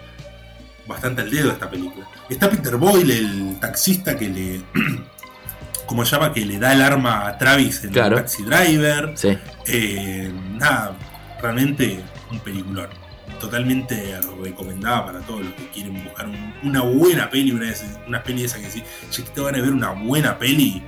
bastante 0.87 1.23
al 1.23 1.31
dedo 1.31 1.51
a 1.51 1.53
esta 1.55 1.71
película. 1.71 2.07
Está 2.29 2.51
Peter 2.51 2.77
Boyle, 2.77 3.11
el 3.13 3.57
taxista 3.61 4.17
que 4.19 4.29
le 4.29 4.63
¿cómo 5.87 6.05
se 6.05 6.17
llama? 6.17 6.33
que 6.33 6.45
le 6.45 6.59
da 6.59 6.73
el 6.75 6.83
arma 6.83 7.27
a 7.29 7.39
Travis 7.39 7.85
en 7.85 7.91
Claro. 7.93 8.17
Taxi 8.17 8.43
Driver. 8.43 9.13
Sí. 9.17 9.39
Eh, 9.67 10.31
nada, 10.59 10.97
realmente 11.41 12.03
un 12.33 12.41
peliculón. 12.41 12.89
Totalmente 13.41 14.19
recomendada 14.43 15.07
para 15.07 15.21
todos 15.21 15.45
los 15.45 15.53
que 15.55 15.69
quieren 15.71 16.03
buscar 16.05 16.27
un- 16.29 16.55
una 16.63 16.81
buena 16.83 17.31
peli, 17.31 17.53
una, 17.53 17.73
una 18.07 18.23
peli 18.23 18.41
de 18.41 18.47
esa 18.47 18.59
que 18.61 18.71
sí, 18.71 18.83
si 19.11 19.23
te 19.23 19.41
van 19.41 19.55
a 19.55 19.61
ver 19.61 19.71
una 19.73 19.91
buena 19.91 20.39
peli, 20.39 20.83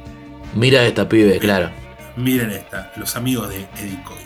Mira 0.54 0.84
esta 0.86 1.08
pibe, 1.08 1.38
claro. 1.38 1.70
miren 2.16 2.50
esta, 2.50 2.92
Los 2.96 3.16
amigos 3.16 3.48
de 3.48 3.66
Eddie 3.76 4.00
Coyne. 4.04 4.22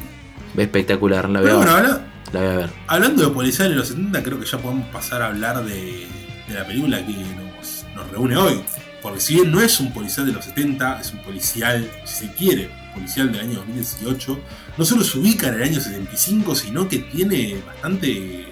Espectacular, 0.57 1.29
la 1.29 1.41
voy, 1.41 1.49
Pero 1.49 1.55
a 1.55 1.65
bueno, 1.65 1.75
ver, 1.75 1.85
habla- 1.85 2.07
la 2.33 2.41
voy 2.41 2.49
a 2.49 2.57
ver. 2.57 2.71
hablando 2.87 3.23
de 3.29 3.35
policiales 3.35 3.73
de 3.73 3.79
los 3.79 3.89
70, 3.89 4.23
creo 4.23 4.39
que 4.41 4.47
ya 4.47 4.59
podemos 4.59 4.89
pasar 4.89 5.23
a 5.23 5.27
hablar 5.29 5.65
de, 5.65 6.07
de 6.49 6.55
la 6.55 6.67
película 6.67 6.99
que 7.07 7.13
nos, 7.13 7.85
nos 7.95 8.11
reúne 8.11 8.37
hoy. 8.37 8.61
Porque 9.01 9.21
si 9.21 9.35
bien 9.37 9.51
no 9.53 9.61
es 9.63 9.79
un 9.81 9.93
policial 9.93 10.27
de 10.27 10.33
los 10.33 10.45
70, 10.45 11.01
es 11.01 11.13
un 11.13 11.21
policial, 11.23 11.89
si 12.05 12.27
se 12.27 12.33
quiere, 12.35 12.69
policial 12.99 13.33
del 13.33 13.41
año 13.43 13.55
2018, 13.61 14.39
no 14.77 14.85
solo 14.85 15.03
se 15.05 15.19
ubica 15.19 15.49
en 15.49 15.55
el 15.55 15.63
año 15.63 15.81
75, 15.81 16.55
sino 16.55 16.89
que 16.89 16.99
tiene 16.99 17.57
bastante. 17.67 18.47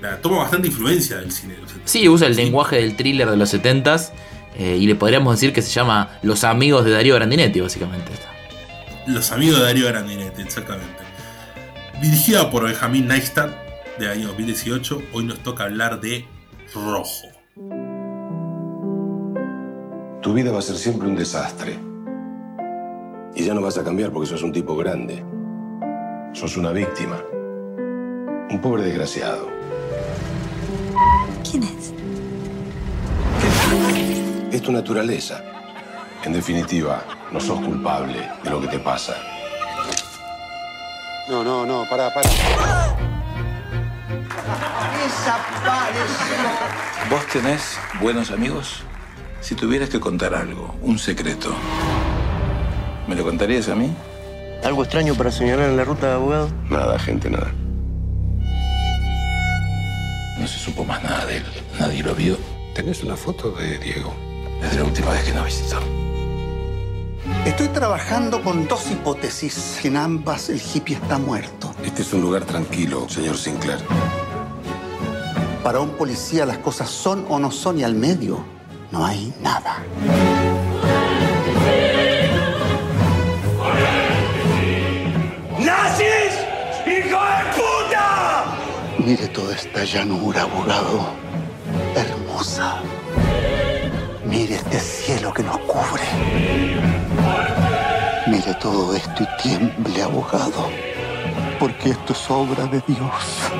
la- 0.00 0.18
toma 0.18 0.38
bastante 0.38 0.68
influencia 0.68 1.18
del 1.18 1.30
cine 1.32 1.54
de 1.54 1.60
los 1.60 1.70
70. 1.70 1.88
Sí, 1.88 2.08
usa 2.08 2.26
el 2.26 2.36
lenguaje 2.36 2.76
del 2.76 2.96
thriller 2.96 3.30
de 3.30 3.36
los 3.36 3.54
70s 3.54 4.10
eh, 4.58 4.76
y 4.80 4.86
le 4.86 4.94
podríamos 4.96 5.34
decir 5.34 5.52
que 5.52 5.62
se 5.62 5.70
llama 5.70 6.18
Los 6.22 6.42
amigos 6.44 6.84
de 6.84 6.90
Darío 6.90 7.14
Grandinetti, 7.14 7.60
básicamente. 7.60 8.10
Los 9.06 9.30
amigos 9.32 9.58
de 9.60 9.64
Darío 9.64 9.86
Grandinetti, 9.86 10.42
exactamente. 10.42 11.02
Dirigida 12.02 12.50
por 12.50 12.64
Benjamín 12.64 13.06
Neistat, 13.06 13.50
del 13.98 14.08
año 14.10 14.28
2018, 14.28 15.02
hoy 15.12 15.24
nos 15.24 15.38
toca 15.40 15.64
hablar 15.64 16.00
de 16.00 16.24
Rojo. 16.74 17.28
Tu 20.22 20.32
vida 20.34 20.50
va 20.50 20.58
a 20.60 20.62
ser 20.62 20.76
siempre 20.76 21.06
un 21.08 21.14
desastre. 21.16 21.78
Y 23.34 23.44
ya 23.44 23.54
no 23.54 23.62
vas 23.62 23.78
a 23.78 23.84
cambiar 23.84 24.10
porque 24.12 24.28
sos 24.28 24.42
un 24.42 24.52
tipo 24.52 24.76
grande. 24.76 25.24
Sos 26.34 26.56
una 26.56 26.70
víctima. 26.70 27.22
Un 28.50 28.60
pobre 28.60 28.82
desgraciado. 28.82 29.48
¿Quién 31.48 31.62
es? 31.62 31.94
Es 34.52 34.62
tu 34.62 34.70
naturaleza. 34.70 35.42
En 36.24 36.32
definitiva, 36.32 37.02
no 37.32 37.40
sos 37.40 37.60
culpable 37.60 38.28
de 38.44 38.50
lo 38.50 38.60
que 38.60 38.68
te 38.68 38.78
pasa. 38.78 39.14
No, 41.28 41.42
no, 41.42 41.64
no, 41.64 41.86
pará, 41.88 42.12
pará. 42.12 42.28
¿Vos 47.08 47.26
tenés 47.26 47.78
buenos 48.00 48.30
amigos? 48.30 48.82
Si 49.40 49.54
tuvieras 49.54 49.88
que 49.88 49.98
contar 49.98 50.34
algo, 50.34 50.74
un 50.82 50.98
secreto, 50.98 51.54
¿me 53.06 53.14
lo 53.14 53.24
contarías 53.24 53.68
a 53.68 53.74
mí? 53.74 53.92
¿Algo 54.64 54.84
extraño 54.84 55.14
para 55.14 55.30
señalar 55.30 55.68
en 55.68 55.76
la 55.76 55.84
ruta 55.84 56.08
de 56.08 56.14
abogado? 56.14 56.48
Nada, 56.70 56.98
gente, 56.98 57.30
nada. 57.30 57.52
No 60.38 60.46
se 60.46 60.58
supo 60.58 60.84
más 60.84 61.02
nada 61.02 61.26
de 61.26 61.38
él. 61.38 61.44
Nadie 61.78 62.02
lo 62.02 62.14
vio 62.14 62.36
¿Tenés 62.74 63.02
una 63.02 63.16
foto 63.16 63.50
de 63.52 63.78
Diego? 63.78 64.14
desde 64.62 64.78
la 64.78 64.84
última 64.84 65.10
vez 65.10 65.24
que 65.24 65.32
nos 65.32 65.44
visitó. 65.44 65.78
Estoy 67.44 67.68
trabajando 67.68 68.42
con 68.42 68.66
dos 68.66 68.90
hipótesis. 68.90 69.84
En 69.84 69.96
ambas 69.96 70.48
el 70.48 70.60
hippie 70.60 70.96
está 70.96 71.18
muerto. 71.18 71.74
Este 71.84 72.02
es 72.02 72.12
un 72.12 72.22
lugar 72.22 72.44
tranquilo, 72.44 73.08
señor 73.08 73.36
Sinclair. 73.36 73.80
Para 75.62 75.80
un 75.80 75.90
policía 75.90 76.46
las 76.46 76.58
cosas 76.58 76.88
son 76.88 77.26
o 77.28 77.38
no 77.38 77.50
son 77.50 77.78
y 77.80 77.84
al 77.84 77.94
medio 77.94 78.44
no 78.90 79.04
hay 79.04 79.34
nada. 79.42 79.82
Esta 89.82 89.98
llanura, 89.98 90.42
abogado. 90.42 91.00
Hermosa. 91.96 92.80
Mire 94.24 94.54
este 94.54 94.78
cielo 94.78 95.32
que 95.32 95.42
nos 95.42 95.58
cubre. 95.58 96.02
Mire 98.28 98.54
todo 98.60 98.94
esto 98.94 99.24
y 99.24 99.42
tiemble, 99.42 100.02
abogado. 100.02 100.68
Porque 101.58 101.90
esto 101.90 102.12
es 102.12 102.30
obra 102.30 102.66
de 102.66 102.82
Dios. 102.86 103.50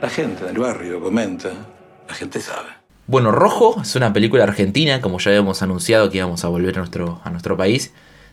La 0.00 0.08
gente 0.08 0.44
del 0.44 0.58
barrio 0.58 1.00
comenta, 1.00 1.50
la 2.08 2.14
gente 2.14 2.40
sabe. 2.40 2.68
Bueno, 3.06 3.32
Rojo 3.32 3.80
es 3.82 3.94
una 3.96 4.12
película 4.12 4.44
argentina, 4.44 5.00
como 5.00 5.18
ya 5.18 5.30
habíamos 5.30 5.62
anunciado 5.62 6.10
que 6.10 6.18
íbamos 6.18 6.44
a 6.44 6.48
volver 6.48 6.76
a 6.76 6.78
nuestro, 6.78 7.20
a 7.24 7.30
nuestro 7.30 7.56
país, 7.56 7.92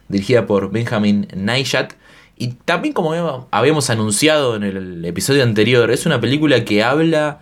dirigida 0.10 0.46
por 0.46 0.72
Benjamin 0.72 1.28
Neishat. 1.36 1.94
Y 2.38 2.50
también 2.66 2.94
como 2.94 3.48
habíamos 3.52 3.90
anunciado 3.90 4.56
en 4.56 4.64
el 4.64 5.06
episodio 5.06 5.44
anterior, 5.44 5.92
es 5.92 6.06
una 6.06 6.20
película 6.20 6.66
que 6.66 6.84
habla 6.84 7.40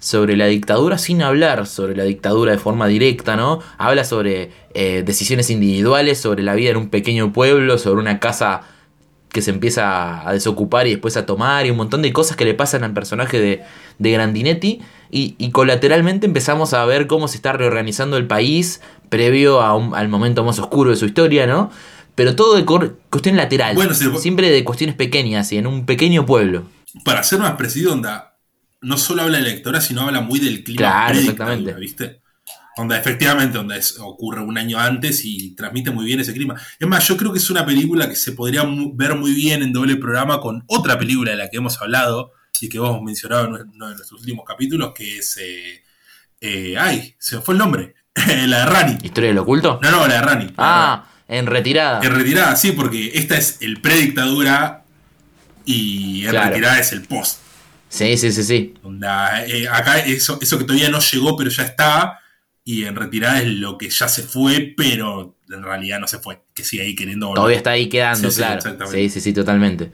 sobre 0.00 0.36
la 0.36 0.46
dictadura 0.46 0.98
sin 0.98 1.22
hablar 1.22 1.64
sobre 1.68 1.94
la 1.94 2.02
dictadura 2.02 2.50
de 2.50 2.58
forma 2.58 2.88
directa, 2.88 3.36
¿no? 3.36 3.60
Habla 3.78 4.02
sobre 4.02 4.50
eh, 4.74 5.04
decisiones 5.06 5.48
individuales, 5.48 6.20
sobre 6.20 6.42
la 6.42 6.56
vida 6.56 6.70
en 6.70 6.76
un 6.76 6.88
pequeño 6.88 7.32
pueblo, 7.32 7.78
sobre 7.78 8.00
una 8.00 8.18
casa 8.18 8.62
que 9.28 9.42
se 9.42 9.50
empieza 9.50 10.28
a 10.28 10.32
desocupar 10.32 10.88
y 10.88 10.90
después 10.90 11.16
a 11.16 11.24
tomar 11.24 11.66
y 11.66 11.70
un 11.70 11.76
montón 11.76 12.02
de 12.02 12.12
cosas 12.12 12.36
que 12.36 12.44
le 12.44 12.54
pasan 12.54 12.82
al 12.82 12.92
personaje 12.92 13.40
de, 13.40 13.62
de 13.98 14.10
Grandinetti 14.10 14.82
y, 15.10 15.50
colateralmente 15.50 16.26
empezamos 16.26 16.74
a 16.74 16.84
ver 16.84 17.06
cómo 17.06 17.28
se 17.28 17.36
está 17.36 17.52
reorganizando 17.52 18.16
el 18.16 18.26
país 18.26 18.80
previo 19.08 19.60
al 19.60 20.08
momento 20.08 20.42
más 20.42 20.58
oscuro 20.58 20.90
de 20.90 20.96
su 20.96 21.04
historia, 21.04 21.46
¿no? 21.46 21.70
Pero 22.14 22.36
todo 22.36 22.56
de 22.56 22.64
cuestión 22.64 23.36
lateral, 23.36 23.76
siempre 24.18 24.50
de 24.50 24.64
cuestiones 24.64 24.96
pequeñas 24.96 25.50
y 25.52 25.58
en 25.58 25.66
un 25.66 25.86
pequeño 25.86 26.26
pueblo. 26.26 26.68
Para 27.04 27.22
ser 27.22 27.38
más 27.38 27.52
preciso, 27.52 27.92
onda, 27.92 28.36
no 28.82 28.98
solo 28.98 29.22
habla 29.22 29.38
de 29.38 29.44
la 29.44 29.48
lectora, 29.50 29.80
sino 29.80 30.02
habla 30.02 30.20
muy 30.20 30.38
del 30.38 30.62
clima. 30.62 30.78
Claro, 30.78 31.18
exactamente. 31.18 31.72
¿viste? 31.74 32.22
Onda, 32.76 32.98
efectivamente, 32.98 33.56
donde 33.56 33.80
ocurre 34.00 34.42
un 34.42 34.58
año 34.58 34.78
antes 34.78 35.24
y 35.24 35.54
transmite 35.54 35.90
muy 35.90 36.04
bien 36.04 36.20
ese 36.20 36.34
clima. 36.34 36.54
Es 36.78 36.86
más, 36.86 37.06
yo 37.08 37.16
creo 37.16 37.32
que 37.32 37.38
es 37.38 37.50
una 37.50 37.64
película 37.64 38.08
que 38.08 38.16
se 38.16 38.32
podría 38.32 38.64
ver 38.94 39.14
muy 39.14 39.32
bien 39.32 39.62
en 39.62 39.72
doble 39.72 39.96
programa 39.96 40.40
con 40.40 40.64
otra 40.66 40.98
película 40.98 41.30
de 41.30 41.36
la 41.38 41.48
que 41.48 41.58
hemos 41.58 41.80
hablado, 41.80 42.32
y 42.62 42.68
que 42.68 42.78
vos 42.78 43.02
mencionado 43.02 43.46
en 43.46 43.68
uno 43.74 43.88
de 43.88 43.94
nuestros 43.96 44.20
últimos 44.20 44.44
capítulos, 44.46 44.92
que 44.94 45.18
es. 45.18 45.36
Eh, 45.38 45.82
eh, 46.40 46.76
ay, 46.78 47.14
se 47.18 47.36
me 47.36 47.42
fue 47.42 47.54
el 47.54 47.58
nombre. 47.58 47.94
la 48.46 48.60
de 48.60 48.66
Rani. 48.66 48.98
¿Historia 49.02 49.30
del 49.30 49.38
oculto? 49.38 49.80
No, 49.82 49.90
no, 49.90 50.06
la 50.06 50.14
de 50.14 50.20
Rani. 50.20 50.54
Ah, 50.56 51.04
en 51.28 51.46
retirada. 51.46 52.00
En 52.02 52.14
retirada, 52.14 52.56
sí, 52.56 52.72
porque 52.72 53.12
esta 53.14 53.36
es 53.36 53.58
el 53.60 53.80
predictadura 53.80 54.84
y 55.64 56.26
en 56.26 56.32
retirada 56.32 56.78
es 56.78 56.92
el 56.92 57.02
post. 57.02 57.38
Sí, 57.88 58.16
sí, 58.16 58.32
sí, 58.32 58.42
sí. 58.42 58.74
Eh, 59.48 59.68
acá 59.70 59.98
eso, 59.98 60.38
eso 60.40 60.58
que 60.58 60.64
todavía 60.64 60.88
no 60.88 61.00
llegó, 61.00 61.36
pero 61.36 61.50
ya 61.50 61.64
está. 61.64 62.18
Y 62.64 62.84
en 62.84 62.96
retirada 62.96 63.40
es 63.40 63.48
lo 63.48 63.76
que 63.76 63.90
ya 63.90 64.08
se 64.08 64.22
fue, 64.22 64.72
pero 64.76 65.36
en 65.50 65.62
realidad 65.62 65.98
no 65.98 66.06
se 66.06 66.18
fue. 66.18 66.42
Que 66.54 66.64
sigue 66.64 66.82
ahí 66.82 66.94
queriendo 66.94 67.26
volver. 67.26 67.36
Todavía 67.36 67.56
está 67.58 67.70
ahí 67.72 67.88
quedando, 67.88 68.30
claro. 68.30 68.62
Sí, 68.90 69.10
sí, 69.10 69.20
sí, 69.20 69.32
totalmente 69.32 69.90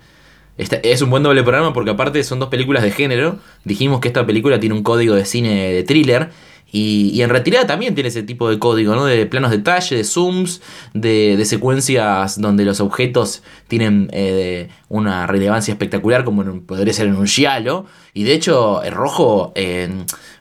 es 0.59 1.03
un 1.03 1.11
buen 1.11 1.23
doble 1.23 1.43
programa 1.43 1.73
porque 1.73 1.91
aparte 1.91 2.23
son 2.25 2.41
dos 2.41 2.49
películas 2.49 2.83
de 2.83 2.91
género. 2.91 3.39
Dijimos 3.65 4.01
que 4.01 4.09
esta 4.09 4.27
película 4.27 4.59
tiene 4.59 4.75
un 4.75 4.83
código 4.83 5.15
de 5.15 5.25
cine 5.25 5.73
de 5.73 5.85
thriller. 5.85 6.31
Y, 6.71 7.23
en 7.23 7.31
retirada 7.31 7.67
también 7.67 7.95
tiene 7.95 8.09
ese 8.09 8.23
tipo 8.23 8.51
de 8.51 8.59
código, 8.59 8.95
¿no? 8.95 9.07
De 9.07 9.25
planos 9.27 9.51
de 9.51 9.59
detalle, 9.59 9.97
de 9.97 10.05
zooms, 10.05 10.61
de, 10.93 11.43
secuencias 11.45 12.41
donde 12.41 12.65
los 12.65 12.81
objetos 12.81 13.43
tienen 13.69 14.11
eh, 14.13 14.69
una 14.89 15.27
relevancia 15.27 15.73
espectacular, 15.73 16.25
como 16.25 16.63
podría 16.63 16.93
ser 16.93 17.07
en 17.07 17.17
un 17.17 17.27
giallo. 17.27 17.87
Y 18.13 18.25
de 18.25 18.35
hecho, 18.35 18.83
el 18.83 18.93
rojo, 18.93 19.55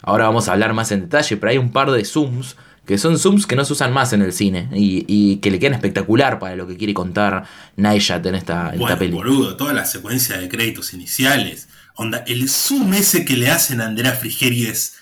ahora 0.02 0.26
vamos 0.26 0.50
a 0.50 0.54
hablar 0.54 0.74
más 0.74 0.92
en 0.92 1.02
detalle, 1.02 1.38
pero 1.38 1.52
hay 1.52 1.58
un 1.58 1.72
par 1.72 1.92
de 1.92 2.04
zooms 2.04 2.58
que 2.88 2.98
son 2.98 3.20
zooms 3.20 3.46
que 3.46 3.58
no 3.58 3.66
se 3.66 3.74
usan 3.74 3.92
más 3.92 4.14
en 4.14 4.22
el 4.22 4.32
cine 4.32 4.70
y, 4.74 5.36
que 5.38 5.52
le 5.52 5.60
quedan 5.60 5.74
espectacular 5.74 6.40
para 6.40 6.56
lo 6.56 6.66
que 6.66 6.78
quiere 6.78 6.94
contar 6.94 7.44
Nighat 7.76 8.26
en 8.26 8.36
esta, 8.36 8.72
en 8.72 8.80
bueno, 8.80 8.98
boludo, 9.12 9.58
toda 9.58 9.74
la 9.74 9.86
secuencia 9.86 10.38
de 10.38 10.48
créditos 10.48 10.94
iniciales. 10.94 11.68
Onda, 11.96 12.24
el 12.28 12.48
zoom 12.48 12.94
ese 12.94 13.26
que 13.26 13.36
le 13.36 13.50
hacen 13.50 13.82
a 13.82 13.88
Andrea 13.88 14.14
Frigerio 14.14 14.72
es 14.72 14.96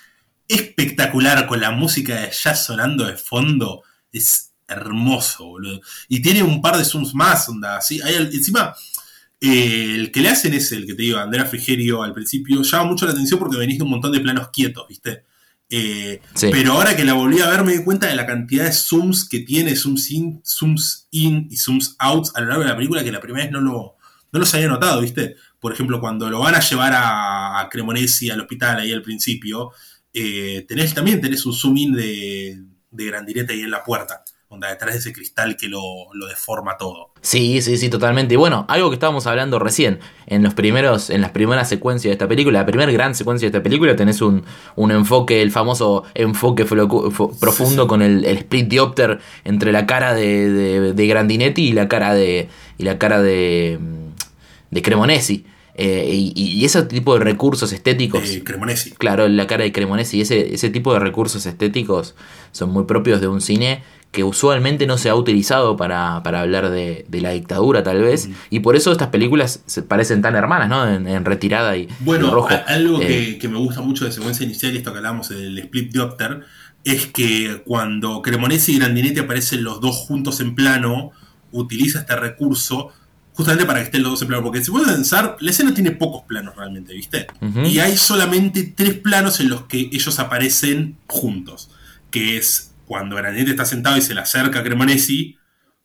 espectacular 0.48 1.48
con 1.48 1.60
la 1.60 1.72
música 1.72 2.22
de 2.22 2.32
jazz 2.32 2.66
sonando 2.66 3.06
de 3.06 3.18
fondo. 3.18 3.84
Es 4.12 4.54
hermoso, 4.68 5.46
boludo. 5.46 5.82
Y 6.08 6.22
tiene 6.22 6.44
un 6.44 6.62
par 6.62 6.78
de 6.78 6.86
zooms 6.86 7.14
más, 7.14 7.48
onda. 7.50 7.82
¿sí? 7.82 8.02
Hay, 8.04 8.16
encima, 8.16 8.76
eh, 9.42 9.96
el 9.96 10.12
que 10.12 10.22
le 10.22 10.30
hacen 10.30 10.54
es 10.54 10.72
el 10.72 10.86
que 10.86 10.94
te 10.94 11.04
digo, 11.04 11.20
Andrea 11.20 11.46
Frigerio 11.46 12.04
al 12.04 12.14
principio, 12.14 12.62
llama 12.62 12.86
mucho 12.86 13.06
la 13.06 13.12
atención 13.12 13.40
porque 13.40 13.58
venís 13.58 13.78
de 13.78 13.84
un 13.84 13.92
montón 13.92 14.12
de 14.12 14.20
planos 14.20 14.50
quietos, 14.50 14.88
¿viste? 14.88 15.26
Eh, 15.68 16.22
pero 16.52 16.74
ahora 16.74 16.96
que 16.96 17.04
la 17.04 17.14
volví 17.14 17.42
a 17.42 17.50
ver 17.50 17.64
me 17.64 17.76
di 17.76 17.84
cuenta 17.84 18.08
de 18.08 18.16
la 18.16 18.28
cantidad 18.28 18.66
de 18.66 18.72
zooms 18.72 19.28
que 19.28 19.40
tiene, 19.40 19.76
zooms 19.76 20.12
in, 20.12 20.42
zooms 20.46 21.08
in 21.10 21.48
y 21.50 21.58
zooms 21.58 21.96
out 21.98 22.28
a 22.36 22.42
lo 22.42 22.48
largo 22.48 22.64
de 22.64 22.70
la 22.70 22.76
película 22.76 23.04
que 23.04 23.12
la 23.12 23.20
primera 23.20 23.46
vez 23.46 23.52
no, 23.52 23.62
lo, 23.62 23.96
no 24.32 24.40
los 24.40 24.54
había 24.54 24.68
notado, 24.68 25.02
¿viste? 25.02 25.36
Por 25.60 25.74
ejemplo, 25.74 26.00
cuando 26.00 26.30
lo 26.30 26.40
van 26.40 26.54
a 26.54 26.60
llevar 26.60 26.94
a, 26.96 27.68
Cremonesi 27.72 28.30
al 28.30 28.42
hospital 28.42 28.80
ahí 28.80 28.94
al 28.94 29.02
principio, 29.02 29.72
eh, 30.16 30.66
tenés, 30.68 30.94
también 30.94 31.22
tenés 31.22 31.46
un 31.46 31.54
zoom 31.54 31.78
in 31.78 31.94
de, 31.94 32.58
de 32.90 33.46
ahí 33.50 33.62
en 33.62 33.72
la 33.72 33.84
puerta 33.84 34.24
detrás 34.70 34.94
de 34.94 35.00
ese 35.00 35.14
cristal 35.14 35.58
que 35.58 35.68
lo, 35.68 35.82
deforma 36.30 36.78
todo. 36.78 37.12
Sí, 37.22 37.62
sí, 37.62 37.78
sí, 37.78 37.90
totalmente. 37.90 38.34
Y 38.34 38.38
bueno, 38.38 38.66
algo 38.68 38.90
que 38.90 38.96
estábamos 38.96 39.28
hablando 39.28 39.60
recién, 39.60 40.00
en 40.28 40.44
los 40.44 40.54
primeros, 40.54 41.10
en 41.10 41.22
las 41.22 41.32
primeras 41.32 41.68
secuencias 41.70 42.10
de 42.10 42.14
esta 42.14 42.28
película, 42.28 42.60
la 42.60 42.66
primera 42.66 42.92
gran 42.92 43.16
secuencia 43.16 43.46
de 43.46 43.58
esta 43.58 43.64
película, 43.64 43.96
tenés 43.96 44.22
un, 44.22 44.44
enfoque, 44.78 45.42
el 45.42 45.52
famoso 45.52 46.04
enfoque 46.14 46.66
profundo 46.66 47.88
con 47.88 48.02
el, 48.02 48.26
split 48.26 48.68
diopter 48.68 49.20
entre 49.44 49.72
la 49.72 49.86
cara 49.86 50.14
de, 50.14 50.94
de, 50.94 51.08
Grandinetti 51.08 51.70
y 51.70 51.74
la 51.74 51.88
cara 51.88 52.14
de. 52.14 52.50
y 52.78 52.84
la 52.84 52.98
cara 52.98 53.22
de. 53.22 53.80
de 54.72 54.82
Cremonesi. 54.82 55.46
Eh, 55.78 56.32
y, 56.36 56.64
ese 56.64 56.84
tipo 56.84 57.18
de 57.18 57.24
recursos 57.24 57.74
estéticos. 57.74 58.22
Cremonesi. 58.44 58.92
Claro, 58.92 59.28
la 59.28 59.46
cara 59.46 59.64
de 59.64 59.72
Cremonesi. 59.72 60.22
Ese, 60.22 60.54
ese 60.54 60.70
tipo 60.70 60.94
de 60.94 61.00
recursos 61.00 61.46
estéticos 61.46 62.16
son 62.52 62.72
muy 62.72 62.86
propios 62.86 63.20
de 63.20 63.28
un 63.28 63.42
cine 63.42 63.84
que 64.16 64.24
usualmente 64.24 64.88
no 64.88 64.98
se 64.98 65.10
ha 65.10 65.16
utilizado 65.16 65.76
para, 65.76 66.16
hablar 66.16 66.70
de, 66.70 67.06
la 67.12 67.32
dictadura, 67.32 67.84
tal 67.84 68.02
vez. 68.02 68.30
Y 68.50 68.62
por 68.62 68.78
eso 68.78 68.94
estas 68.94 69.10
películas 69.10 69.62
se 69.66 69.84
parecen 69.84 70.22
tan 70.22 70.36
hermanas, 70.36 70.70
¿no? 70.70 70.88
En, 70.88 71.26
retirada 71.26 71.76
y. 71.76 71.90
Bueno, 72.00 72.32
rojo. 72.32 72.48
algo 72.66 73.02
eh, 73.02 73.38
que, 73.38 73.50
me 73.50 73.58
gusta 73.58 73.82
mucho 73.82 74.06
de 74.06 74.14
secuencia 74.14 74.46
inicial, 74.46 74.74
y 74.74 74.78
esto 74.78 74.94
que 74.94 75.00
hablamos 75.00 75.30
del 75.30 75.60
Split 75.60 75.92
Doctor, 75.92 76.46
es 76.86 77.08
que 77.08 77.62
cuando 77.66 78.22
Cremonesi 78.22 78.76
y 78.76 78.80
Grandinetti 78.80 79.20
aparecen 79.20 79.66
los 79.66 79.82
dos 79.82 79.98
juntos 79.98 80.40
en 80.40 80.56
plano, 80.56 81.12
utiliza 81.52 82.00
este 82.00 82.16
recurso 82.16 82.94
justamente 83.36 83.66
para 83.66 83.80
que 83.80 83.86
estén 83.86 84.02
los 84.02 84.12
dos 84.14 84.22
en 84.22 84.30
plano. 84.30 84.44
Porque 84.44 84.64
si 84.64 84.72
puedes 84.72 84.92
pensar, 84.92 85.36
la 85.40 85.52
escena 85.52 85.74
tiene 85.74 85.92
pocos 85.92 86.24
planos 86.24 86.56
realmente, 86.56 86.94
¿viste? 86.94 87.28
Y 87.66 87.80
hay 87.80 87.98
solamente 87.98 88.74
tres 88.76 88.96
planos 88.96 89.40
en 89.42 89.50
los 89.50 89.66
que 89.66 89.90
ellos 89.92 90.20
aparecen 90.20 90.98
juntos. 91.08 91.70
Que 92.10 92.38
es 92.38 92.74
cuando 92.86 93.18
Grandinetti 93.18 93.52
está 93.52 93.66
sentado 93.66 93.98
y 93.98 94.02
se 94.02 94.14
le 94.14 94.22
acerca 94.22 94.60
a 94.60 94.64
Cremonesi, 94.64 95.38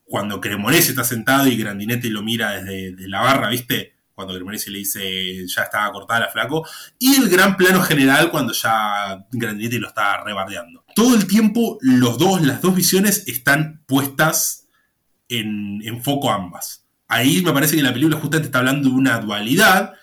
cuando 0.05 0.41
Cremonesi 0.41 0.91
está 0.91 1.03
sentado 1.03 1.49
y 1.49 1.57
Grandinetti 1.57 2.09
lo 2.09 2.23
mira 2.23 2.53
desde, 2.53 3.09
la 3.09 3.21
barra, 3.21 3.49
¿viste? 3.51 3.95
Cuando 4.15 4.35
Cremonesi 4.35 4.71
le 4.71 4.79
dice 4.79 5.47
ya 5.49 5.63
estaba 5.63 5.91
cortada 5.91 6.21
la 6.21 6.29
flaco. 6.29 6.65
Y 7.01 7.17
el 7.17 7.29
gran 7.29 7.57
plano 7.57 7.83
general 7.83 8.31
cuando 8.31 8.53
ya 8.53 9.27
Grandinetti 9.33 9.79
lo 9.79 9.89
está 9.89 10.23
rebardeando. 10.23 10.85
Todo 10.95 11.17
el 11.17 11.27
tiempo 11.27 11.79
los 11.81 12.17
dos, 12.17 12.43
las 12.43 12.63
dos 12.63 12.77
visiones 12.77 13.25
están 13.27 13.83
puestas 13.87 14.69
en, 15.29 15.81
en 15.83 16.01
foco 16.01 16.31
ambas. 16.31 16.85
Ahí 17.11 17.43
me 17.43 17.53
parece 17.53 17.77
que 17.77 17.83
la 17.83 17.93
película 17.93 18.17
justamente 18.17 18.47
está 18.47 18.61
hablando 18.61 18.89
de 18.89 18.95
una 18.95 19.19
dualidad 19.19 19.95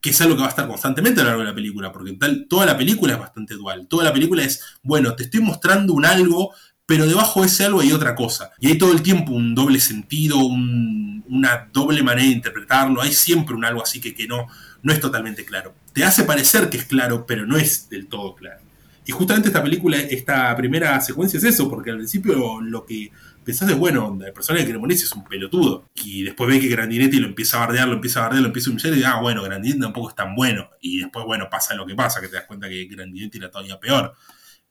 que 0.00 0.10
es 0.10 0.20
algo 0.20 0.34
que 0.34 0.40
va 0.40 0.48
a 0.48 0.50
estar 0.50 0.68
constantemente 0.68 1.20
a 1.20 1.24
lo 1.24 1.30
largo 1.30 1.42
de 1.42 1.48
la 1.48 1.54
película, 1.54 1.92
porque 1.92 2.12
tal, 2.12 2.46
toda 2.48 2.66
la 2.66 2.76
película 2.76 3.14
es 3.14 3.18
bastante 3.18 3.54
dual. 3.54 3.86
Toda 3.88 4.04
la 4.04 4.12
película 4.12 4.42
es, 4.42 4.62
bueno, 4.82 5.14
te 5.14 5.24
estoy 5.24 5.40
mostrando 5.40 5.94
un 5.94 6.04
algo, 6.04 6.52
pero 6.84 7.06
debajo 7.06 7.40
de 7.40 7.46
ese 7.46 7.64
algo 7.64 7.80
hay 7.80 7.92
otra 7.92 8.16
cosa. 8.16 8.50
Y 8.60 8.66
hay 8.66 8.78
todo 8.78 8.92
el 8.92 9.02
tiempo 9.02 9.32
un 9.32 9.54
doble 9.54 9.78
sentido, 9.78 10.38
una 10.38 11.68
doble 11.72 12.02
manera 12.02 12.28
de 12.28 12.34
interpretarlo, 12.34 13.00
hay 13.00 13.12
siempre 13.12 13.54
un 13.54 13.64
algo 13.64 13.82
así 13.82 14.00
que, 14.00 14.12
que 14.12 14.26
no, 14.26 14.46
no 14.82 14.92
es 14.92 15.00
totalmente 15.00 15.44
claro. 15.44 15.74
Te 15.92 16.04
hace 16.04 16.24
parecer 16.24 16.68
que 16.68 16.78
es 16.78 16.84
claro, 16.84 17.26
pero 17.26 17.46
no 17.46 17.56
es 17.56 17.88
del 17.88 18.08
todo 18.08 18.34
claro. 18.34 18.60
Y 19.06 19.12
justamente 19.12 19.48
esta 19.48 19.62
película, 19.62 19.98
esta 19.98 20.54
primera 20.56 21.00
secuencia 21.00 21.38
es 21.38 21.44
eso, 21.44 21.70
porque 21.70 21.90
al 21.90 21.98
principio 21.98 22.60
lo 22.60 22.84
que 22.84 23.12
pensás 23.46 23.68
de, 23.68 23.74
bueno, 23.74 24.04
onda, 24.04 24.26
el 24.26 24.32
personaje 24.32 24.64
de 24.64 24.70
Cremonesi 24.72 25.04
es 25.04 25.12
un 25.12 25.24
pelotudo. 25.24 25.88
Y 25.94 26.24
después 26.24 26.50
ve 26.50 26.58
que 26.58 26.66
Grandinetti 26.66 27.20
lo 27.20 27.28
empieza 27.28 27.56
a 27.56 27.60
bardear, 27.60 27.86
lo 27.86 27.94
empieza 27.94 28.18
a 28.18 28.22
bardear, 28.24 28.42
lo 28.42 28.48
empieza 28.48 28.68
a 28.68 28.72
humillar 28.72 28.98
y 28.98 29.04
ah, 29.04 29.20
bueno, 29.20 29.42
Grandinetti 29.44 29.80
tampoco 29.80 30.08
es 30.10 30.16
tan 30.16 30.34
bueno. 30.34 30.68
Y 30.80 30.98
después, 30.98 31.24
bueno, 31.24 31.46
pasa 31.48 31.74
lo 31.76 31.86
que 31.86 31.94
pasa, 31.94 32.20
que 32.20 32.26
te 32.26 32.34
das 32.34 32.44
cuenta 32.46 32.68
que 32.68 32.86
Grandinetti 32.86 33.38
era 33.38 33.48
todavía 33.48 33.78
peor. 33.78 34.14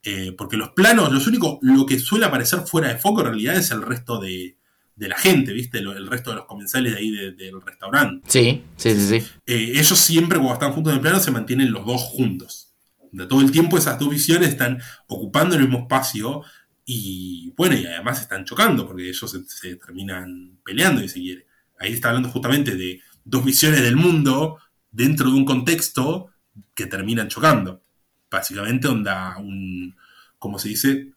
Eh, 0.04 0.34
porque 0.38 0.58
los 0.58 0.70
planos, 0.72 1.12
los 1.12 1.26
únicos, 1.26 1.58
lo 1.62 1.86
que 1.86 1.98
suele 1.98 2.26
aparecer 2.26 2.60
fuera 2.60 2.90
de 2.90 2.98
foco 2.98 3.22
en 3.22 3.28
realidad 3.28 3.56
es 3.56 3.72
el 3.72 3.82
resto 3.82 4.20
de, 4.20 4.58
de 4.96 5.08
la 5.08 5.18
gente, 5.18 5.54
¿viste? 5.54 5.80
el 5.80 6.08
resto 6.08 6.32
de 6.32 6.36
los 6.36 6.46
comensales 6.46 6.92
de 6.92 7.00
ahí 7.00 7.12
del 7.12 7.62
restaurante. 7.62 8.28
Sí, 8.30 8.62
sí, 8.76 8.94
sí, 8.94 9.20
sí. 9.20 9.28
Eh, 9.48 9.72
ellos 9.76 9.98
siempre 9.98 10.38
cuando 10.38 10.54
están 10.54 10.74
juntos 10.74 10.92
en 10.92 10.98
el 10.98 11.02
plano 11.02 11.20
se 11.20 11.32
mantienen 11.32 11.72
los 11.72 11.86
dos 11.86 12.02
juntos. 12.02 12.74
De 13.14 13.26
todo 13.26 13.40
el 13.40 13.52
tiempo 13.52 13.78
esas 13.78 13.98
dos 13.98 14.10
visiones 14.10 14.50
están 14.50 14.82
ocupando 15.08 15.56
el 15.56 15.62
mismo 15.62 15.80
espacio 15.80 16.44
y 16.86 17.52
bueno, 17.58 17.76
y 17.76 17.86
además 17.86 18.22
están 18.22 18.46
chocando 18.46 18.86
porque 18.86 19.10
ellos 19.10 19.46
se, 19.48 19.76
terminan 19.78 20.60
peleando, 20.64 21.04
y 21.04 21.10
se 21.10 21.20
quiere. 21.20 21.48
Ahí 21.80 21.94
está 21.94 22.10
hablando 22.10 22.30
justamente 22.30 22.76
de 22.76 23.02
dos 23.24 23.44
visiones 23.44 23.82
del 23.82 23.96
mundo 23.96 24.60
dentro 24.92 25.30
de 25.30 25.36
un 25.36 25.46
contexto 25.46 26.32
que 26.76 26.86
terminan 26.86 27.28
chocando. 27.28 27.82
Básicamente 28.30 28.88
onda 28.88 29.38
un, 29.38 29.96
como 30.38 30.60
se 30.60 30.70
dice, 30.70 31.14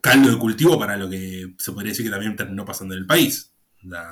caldo 0.00 0.30
de 0.30 0.38
cultivo 0.38 0.78
para 0.78 0.96
lo 0.96 1.10
que 1.10 1.54
se 1.58 1.72
podría 1.72 1.90
decir 1.90 2.06
que 2.06 2.12
también 2.12 2.36
terminó 2.36 2.64
pasando 2.64 2.94
en 2.94 3.00
el 3.00 3.06
país. 3.06 3.52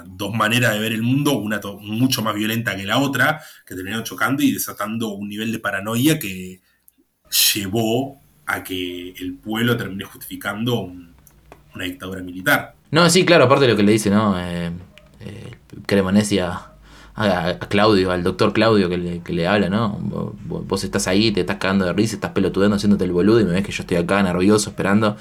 dos 0.07 0.35
maneras 0.35 0.75
de 0.75 0.81
ver 0.81 0.93
el 0.93 1.03
mundo, 1.03 1.39
una 1.39 1.61
mucho 1.81 2.23
más 2.23 2.35
violenta 2.35 2.77
que 2.77 2.85
la 2.85 2.99
otra, 2.99 3.41
que 3.65 3.75
terminaron 3.75 4.05
chocando 4.05 4.43
y 4.43 4.53
desatando 4.53 5.15
un 5.15 5.29
nivel 5.29 5.53
de 5.53 5.61
paranoia 5.61 6.19
que 6.19 6.61
llevó 7.55 8.24
a 8.47 8.63
que 8.63 9.11
el 9.11 9.35
pueblo 9.35 9.77
termine 9.77 10.05
justificando 10.05 10.93
una 11.75 11.85
dictadura 11.85 12.23
militar. 12.23 12.75
No, 12.91 13.09
sí, 13.11 13.25
claro, 13.25 13.45
aparte 13.45 13.65
de 13.65 13.73
lo 13.73 13.77
que 13.77 13.83
le 13.83 13.93
dice, 13.93 14.11
¿no? 14.11 14.39
Eh, 14.39 14.71
eh 15.21 15.51
a, 17.17 17.59
Claudio, 17.69 18.11
al 18.11 18.23
doctor 18.23 18.53
Claudio 18.53 18.89
que 18.89 18.99
le, 18.99 19.21
que 19.21 19.33
le 19.33 19.47
habla, 19.47 19.69
¿no? 19.69 19.99
Vos, 20.47 20.83
estás 20.85 21.07
ahí, 21.07 21.31
te 21.31 21.41
estás 21.41 21.59
cagando 21.59 21.85
de 21.85 21.93
risa, 21.93 22.17
estás 22.17 22.33
pelotudando 22.33 22.77
haciéndote 22.77 23.05
el 23.05 23.13
boludo 23.13 23.41
y 23.41 23.45
me 23.45 23.53
ves 23.53 23.65
que 23.65 23.73
yo 23.73 23.83
estoy 23.83 23.97
acá 23.99 24.23
nervioso 24.23 24.71
esperando. 24.71 25.17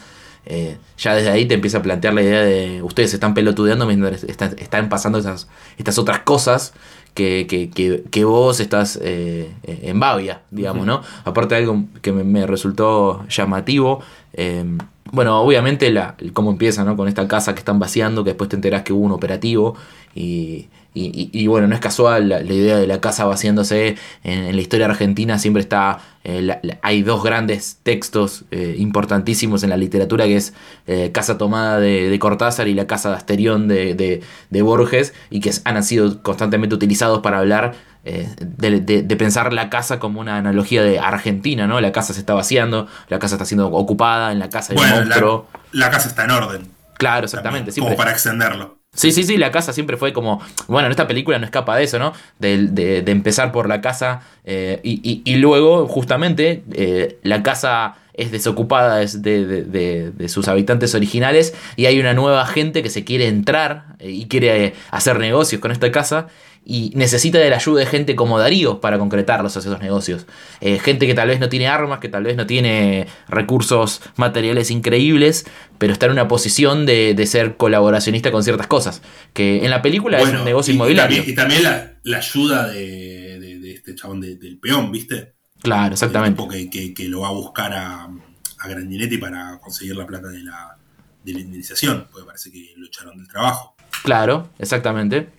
Eh, 0.46 0.78
ya 0.98 1.16
desde 1.16 1.30
ahí 1.30 1.46
te 1.46 1.54
empieza 1.54 1.78
a 1.78 1.82
plantear 1.82 2.14
la 2.14 2.22
idea 2.22 2.42
de 2.42 2.82
ustedes 2.82 3.14
están 3.14 3.34
pelotudeando 3.34 3.86
mientras 3.86 4.24
están, 4.24 4.90
pasando 4.90 5.20
esas, 5.20 5.48
estas 5.78 5.98
otras 5.98 6.20
cosas 6.20 6.74
que, 7.14 8.04
que, 8.10 8.26
vos 8.26 8.60
estás 8.60 9.00
eh, 9.02 9.52
en 9.64 10.00
Bavia, 10.00 10.42
digamos, 10.52 10.86
¿no? 10.86 11.02
Aparte 11.26 11.56
de 11.56 11.62
algo 11.62 11.84
que 12.02 12.12
me, 12.12 12.48
resultó 12.48 13.26
llamativo, 13.28 14.02
eh, 14.34 14.66
bueno, 15.12 15.40
obviamente 15.42 15.92
la, 15.92 16.16
cómo 16.34 16.52
empieza, 16.52 16.84
¿no? 16.84 16.98
Con 16.98 17.08
esta 17.08 17.28
casa 17.28 17.54
que 17.54 17.60
están 17.60 17.80
vaciando, 17.80 18.24
que 18.24 18.32
después 18.32 18.50
te 18.50 18.56
enterás 18.56 18.84
que 18.84 18.94
hubo 18.94 19.06
un 19.06 19.12
operativo 19.12 19.76
y 20.16 20.68
y, 20.96 21.48
bueno, 21.48 21.68
no 21.68 21.74
es 21.74 21.82
casual 21.82 22.30
la, 22.30 22.42
idea 22.44 22.78
de 22.78 22.86
la 22.86 23.02
casa 23.02 23.26
vaciándose. 23.26 23.96
En, 24.24 24.56
la 24.56 24.62
historia 24.62 24.86
argentina 24.86 25.40
siempre 25.40 25.62
está. 25.62 26.00
Eh, 26.24 26.56
hay 26.82 27.02
dos 27.02 27.24
grandes 27.24 27.80
textos 27.82 28.46
eh, 28.52 28.76
importantísimos 28.78 29.64
en 29.64 29.72
la 29.72 29.78
literatura, 29.78 30.26
que 30.26 30.36
es 30.36 30.54
eh, 30.86 31.12
Casa 31.12 31.38
Tomada 31.38 31.80
de, 31.80 32.18
Cortázar 32.20 32.68
y 32.68 32.76
la 32.76 32.86
Casa 32.86 33.10
de 33.10 33.16
Asterión 33.16 33.68
de, 33.68 34.22
Borges, 34.62 35.14
y 35.32 35.40
que 35.40 35.52
han 35.66 35.84
sido 35.84 36.22
constantemente 36.22 36.76
utilizados 36.76 37.22
para 37.22 37.40
hablar 37.40 37.74
de, 38.04 39.16
pensar 39.18 39.52
la 39.52 39.70
casa 39.72 39.98
como 40.00 40.20
una 40.20 40.38
analogía 40.38 40.84
de 40.84 41.00
Argentina, 41.00 41.66
¿no? 41.66 41.82
La 41.82 41.92
casa 41.92 42.14
se 42.14 42.20
está 42.20 42.36
vaciando, 42.36 42.88
la 43.08 43.18
casa 43.18 43.36
está 43.36 43.46
siendo 43.46 43.68
ocupada, 43.68 44.32
en 44.32 44.40
la 44.40 44.50
casa 44.50 44.74
hay 44.74 44.78
monstruo. 44.78 45.48
La, 45.72 45.90
casa 45.90 46.08
está 46.08 46.26
en 46.26 46.32
orden. 46.32 46.72
Claro, 46.98 47.26
exactamente. 47.26 47.72
como 47.80 47.96
para 47.96 48.12
extenderlo. 48.12 48.83
Sí, 48.94 49.12
sí, 49.12 49.24
sí, 49.24 49.38
la 49.38 49.52
casa 49.52 49.74
siempre 49.74 49.98
fue 49.98 50.14
como, 50.14 50.40
bueno, 50.68 50.86
en 50.86 50.92
esta 50.92 51.08
película 51.08 51.40
no 51.40 51.46
escapa 51.46 51.76
de 51.76 51.84
eso, 51.84 51.98
¿no? 51.98 52.14
De, 52.38 53.04
empezar 53.08 53.52
por 53.52 53.68
la 53.68 53.82
casa 53.82 54.22
eh, 54.46 54.80
y, 54.84 55.36
luego 55.38 55.88
justamente 55.88 56.64
eh, 56.74 57.18
la 57.24 57.42
casa 57.42 57.96
es 58.14 58.32
desocupada 58.32 58.98
de, 59.00 60.12
de, 60.12 60.30
sus 60.30 60.48
habitantes 60.48 60.94
originales 60.94 61.56
y 61.76 61.88
hay 61.88 62.00
una 62.00 62.14
nueva 62.14 62.46
gente 62.46 62.84
que 62.84 62.90
se 62.90 63.04
quiere 63.04 63.28
entrar 63.28 63.96
eh, 63.98 64.12
y 64.12 64.28
quiere 64.28 64.76
hacer 64.92 65.18
negocios 65.18 65.60
con 65.60 65.72
esta 65.72 65.92
casa 65.92 66.28
y 66.66 66.92
necesita 66.96 67.40
de 67.40 67.50
la 67.50 67.58
ayuda 67.58 67.82
de 67.82 67.86
gente 67.86 68.16
como 68.16 68.40
Darío 68.40 68.80
para 68.80 68.98
concretarlos 68.98 69.56
esos 69.58 69.80
negocios. 69.82 70.26
Eh, 70.62 70.80
gente 70.80 71.08
que 71.08 71.14
tal 71.14 71.28
vez 71.28 71.40
no 71.40 71.50
tiene 71.50 71.68
armas, 71.68 72.00
que 72.00 72.10
tal 72.10 72.24
vez 72.24 72.38
no 72.38 72.48
tiene 72.48 73.08
recursos 73.28 74.02
materiales 74.16 74.72
increíbles, 74.72 75.46
pero 75.78 75.92
está 75.92 76.06
en 76.06 76.14
una 76.14 76.28
posición 76.28 76.86
de, 76.86 77.22
ser 77.28 77.58
colaboracionista 77.58 78.32
con 78.32 78.44
ciertas 78.44 78.68
cosas. 78.68 79.02
Que 79.34 79.66
en 79.66 79.72
la 79.72 79.82
película 79.82 80.20
es 80.22 80.30
un 80.30 80.46
negocio 80.46 80.74
inmobiliario. 80.74 81.24
Y 81.26 81.36
también, 81.36 81.64
la, 81.64 82.18
ayuda 82.18 82.68
de, 82.68 83.74
este 83.74 83.96
chabón 83.96 84.22
del 84.22 84.58
peón, 84.60 84.92
¿viste? 84.92 85.34
Claro, 85.62 85.94
exactamente. 85.94 86.70
Que, 86.70 86.94
que, 86.94 87.08
lo 87.10 87.22
va 87.22 87.30
a 87.30 87.34
buscar 87.34 87.74
a, 87.74 88.04
a 88.04 88.68
Grandinetti 88.68 89.18
para 89.18 89.60
conseguir 89.60 89.96
la 89.96 90.06
plata 90.06 90.28
de 90.28 90.44
la, 90.44 90.78
de 91.24 91.34
la 91.34 91.40
indemnización, 91.40 92.08
porque 92.12 92.26
parece 92.26 92.52
que 92.52 92.74
lo 92.78 92.86
echaron 92.86 93.18
del 93.18 93.28
trabajo. 93.28 93.76
Claro, 94.04 94.50
exactamente. 94.60 95.30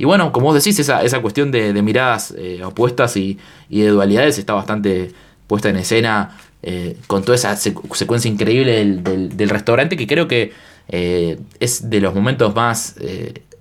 Y 0.00 0.06
bueno, 0.06 0.32
como 0.32 0.46
vos 0.46 0.54
decís, 0.54 0.78
esa, 0.78 1.02
esa 1.02 1.20
cuestión 1.20 1.50
de, 1.50 1.74
miradas 1.82 2.32
eh, 2.38 2.64
opuestas 2.64 3.18
y, 3.18 3.38
de 3.68 3.88
dualidades 3.88 4.38
está 4.38 4.54
bastante 4.54 5.12
puesta 5.46 5.68
en 5.68 5.76
escena 5.76 6.38
eh, 6.62 6.96
con 7.06 7.22
toda 7.22 7.34
esa 7.34 7.54
secuencia 7.54 8.30
increíble 8.30 8.82
del, 8.82 9.48
restaurante 9.50 9.98
que 9.98 10.06
creo 10.06 10.26
que 10.26 10.54
eh, 10.88 11.38
es 11.60 11.90
de 11.90 12.00
los 12.00 12.14
momentos 12.14 12.54
más 12.54 12.94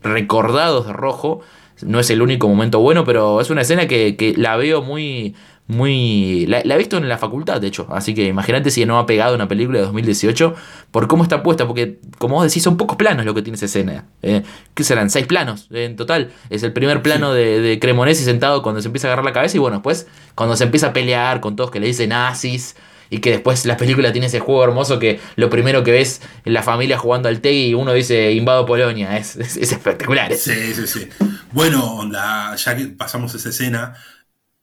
recordados 0.01 0.87
de 0.87 0.93
Rojo. 0.93 1.41
No 1.81 1.99
es 1.99 2.09
el 2.09 2.21
único 2.21 2.47
momento 2.47 2.79
bueno, 2.79 3.03
pero 3.03 3.41
es 3.41 3.49
una 3.49 3.63
escena 3.63 3.89
que, 3.89 4.15
que 4.15 4.33
la 4.37 4.55
veo 4.55 4.81
muy, 4.81 5.35
muy... 5.69 6.47
La, 6.47 6.61
he 6.61 6.77
visto 6.79 6.97
en 6.97 7.07
la 7.07 7.19
facultad, 7.19 7.61
de 7.61 7.67
hecho. 7.67 7.87
Así 7.91 8.15
que 8.15 8.25
imagínate 8.25 8.71
si 8.71 8.83
no 8.87 8.97
ha 8.97 9.05
pegado 9.05 9.35
una 9.35 9.47
película 9.47 9.77
de 9.77 9.85
2018 9.85 10.55
por 10.89 11.07
cómo 11.07 11.21
está 11.21 11.43
puesta. 11.43 11.67
Porque, 11.67 11.99
como 12.17 12.35
vos 12.35 12.43
decís, 12.43 12.63
son 12.63 12.75
pocos 12.75 12.97
planos 12.97 13.23
lo 13.23 13.35
que 13.35 13.43
tiene 13.43 13.55
esa 13.55 13.67
escena. 13.67 14.05
Eh, 14.23 14.41
¿Qué 14.73 14.83
serán? 14.83 15.11
Seis 15.11 15.27
planos 15.27 15.67
en 15.69 15.95
total. 15.95 16.31
Es 16.49 16.63
el 16.63 16.73
primer 16.73 17.03
plano 17.03 17.33
de, 17.33 17.61
de, 17.61 17.77
Cremonesi 17.77 18.23
sentado 18.23 18.63
cuando 18.63 18.81
se 18.81 18.87
empieza 18.87 19.07
a 19.07 19.09
agarrar 19.09 19.25
la 19.25 19.31
cabeza. 19.31 19.57
Y 19.57 19.59
bueno, 19.59 19.77
después 19.77 20.07
cuando 20.33 20.55
se 20.55 20.63
empieza 20.63 20.87
a 20.87 20.93
pelear 20.93 21.39
con 21.39 21.55
todos 21.55 21.69
que 21.69 21.79
le 21.79 21.85
dicen 21.85 22.09
nazis. 22.09 22.75
Y 23.11 23.19
que 23.19 23.31
después 23.31 23.65
la 23.65 23.75
película 23.77 24.11
tiene 24.11 24.27
ese 24.27 24.39
juego 24.39 24.63
hermoso 24.63 24.99
que 24.99 25.19
lo 25.35 25.49
primero 25.49 25.83
que 25.83 25.91
ves 25.91 26.21
es 26.45 26.53
la 26.53 26.61
familia 26.61 26.97
jugando 26.97 27.27
al 27.27 27.41
TEG 27.41 27.69
y 27.69 27.73
uno 27.73 27.93
dice 27.93 28.31
invado 28.33 28.65
Polonia. 28.65 29.17
Es, 29.17 29.35
espectacular. 29.35 30.33
Sí, 30.33 30.73
sí, 30.73 30.87
sí. 30.87 31.09
Bueno, 31.51 32.07
ya 32.11 32.75
que 32.75 32.85
pasamos 32.85 33.33
esa 33.33 33.49
escena, 33.49 33.95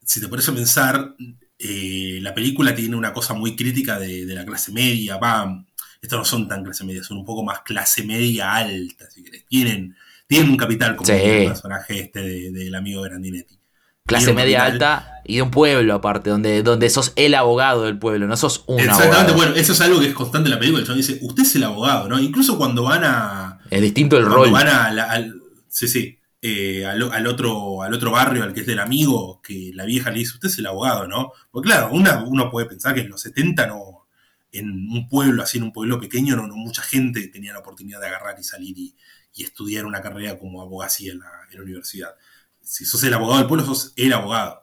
si 0.06 0.20
te 0.20 0.28
pones 0.28 0.48
a 0.48 0.54
pensar, 0.54 1.14
eh, 1.58 2.20
la 2.22 2.32
película 2.32 2.74
tiene 2.74 2.96
una 2.96 3.12
cosa 3.12 3.34
muy 3.34 3.56
crítica 3.56 3.98
de, 3.98 4.24
la 4.26 4.46
clase 4.46 4.72
media, 4.72 5.18
va, 5.18 5.64
estos 6.00 6.18
no 6.18 6.24
son 6.24 6.48
tan 6.48 6.64
clase 6.64 6.84
media, 6.84 7.02
son 7.02 7.18
un 7.18 7.24
poco 7.24 7.44
más 7.44 7.60
clase 7.60 8.04
media 8.04 8.54
alta, 8.54 9.10
si 9.10 9.24
querés. 9.24 9.44
Tienen, 9.48 9.96
tienen 10.26 10.50
un 10.50 10.56
capital 10.56 10.96
como 10.96 11.12
el 11.12 11.48
personaje 11.48 12.00
este 12.00 12.20
del 12.50 12.74
amigo 12.74 13.02
Grandinetti. 13.02 13.58
Clase 14.06 14.32
media 14.32 14.64
alta 14.64 15.20
y 15.24 15.36
de 15.36 15.42
un 15.42 15.50
pueblo 15.50 15.92
aparte, 15.92 16.30
donde, 16.30 16.62
donde 16.62 16.88
sos 16.90 17.12
el 17.16 17.34
abogado 17.34 17.82
del 17.82 17.98
pueblo, 17.98 18.28
no 18.28 18.36
sos 18.36 18.62
un 18.68 18.78
Exactamente, 18.78 19.32
bueno, 19.32 19.56
eso 19.56 19.72
es 19.72 19.80
algo 19.80 19.98
que 19.98 20.06
es 20.06 20.14
constante 20.14 20.46
en 20.46 20.54
la 20.54 20.60
película. 20.60 20.80
El 20.80 20.86
chabón 20.86 21.00
dice, 21.00 21.18
usted 21.22 21.42
es 21.42 21.56
el 21.56 21.64
abogado, 21.64 22.08
¿no? 22.08 22.20
Incluso 22.20 22.56
cuando 22.56 22.84
van 22.84 23.02
a. 23.02 23.58
Es 23.68 23.82
distinto 23.82 24.16
el 24.16 24.24
rol. 24.24 24.52
Van 24.52 24.68
a 24.68 25.26
sí, 25.68 25.88
sí. 25.88 26.20
Eh, 26.48 26.86
al, 26.86 27.26
otro, 27.26 27.82
al 27.82 27.92
otro 27.92 28.12
barrio, 28.12 28.44
al 28.44 28.54
que 28.54 28.60
es 28.60 28.66
del 28.66 28.78
amigo, 28.78 29.42
que 29.42 29.72
la 29.74 29.84
vieja 29.84 30.12
le 30.12 30.20
dice, 30.20 30.34
usted 30.34 30.46
es 30.46 30.58
el 30.58 30.66
abogado, 30.66 31.08
¿no? 31.08 31.32
Porque 31.50 31.70
claro, 31.70 31.90
uno 31.90 32.50
puede 32.52 32.68
pensar 32.68 32.94
que 32.94 33.00
en 33.00 33.08
los 33.08 33.20
70 33.22 33.66
no, 33.66 34.06
en 34.52 34.68
un 34.88 35.08
pueblo, 35.08 35.42
así 35.42 35.58
en 35.58 35.64
un 35.64 35.72
pueblo 35.72 35.98
pequeño, 35.98 36.36
no, 36.36 36.46
mucha 36.54 36.82
gente 36.82 37.26
tenía 37.26 37.52
la 37.52 37.58
oportunidad 37.58 38.00
de 38.00 38.06
agarrar 38.06 38.36
y 38.38 38.44
salir 38.44 38.78
y, 38.78 38.94
estudiar 39.42 39.86
una 39.86 40.00
carrera 40.00 40.38
como 40.38 40.62
abogacía 40.62 41.12
en 41.12 41.18
la, 41.18 41.62
universidad. 41.62 42.14
Si 42.62 42.84
sos 42.84 43.02
el 43.02 43.14
abogado 43.14 43.38
del 43.38 43.48
pueblo, 43.48 43.66
sos 43.66 43.92
el 43.96 44.12
abogado. 44.12 44.62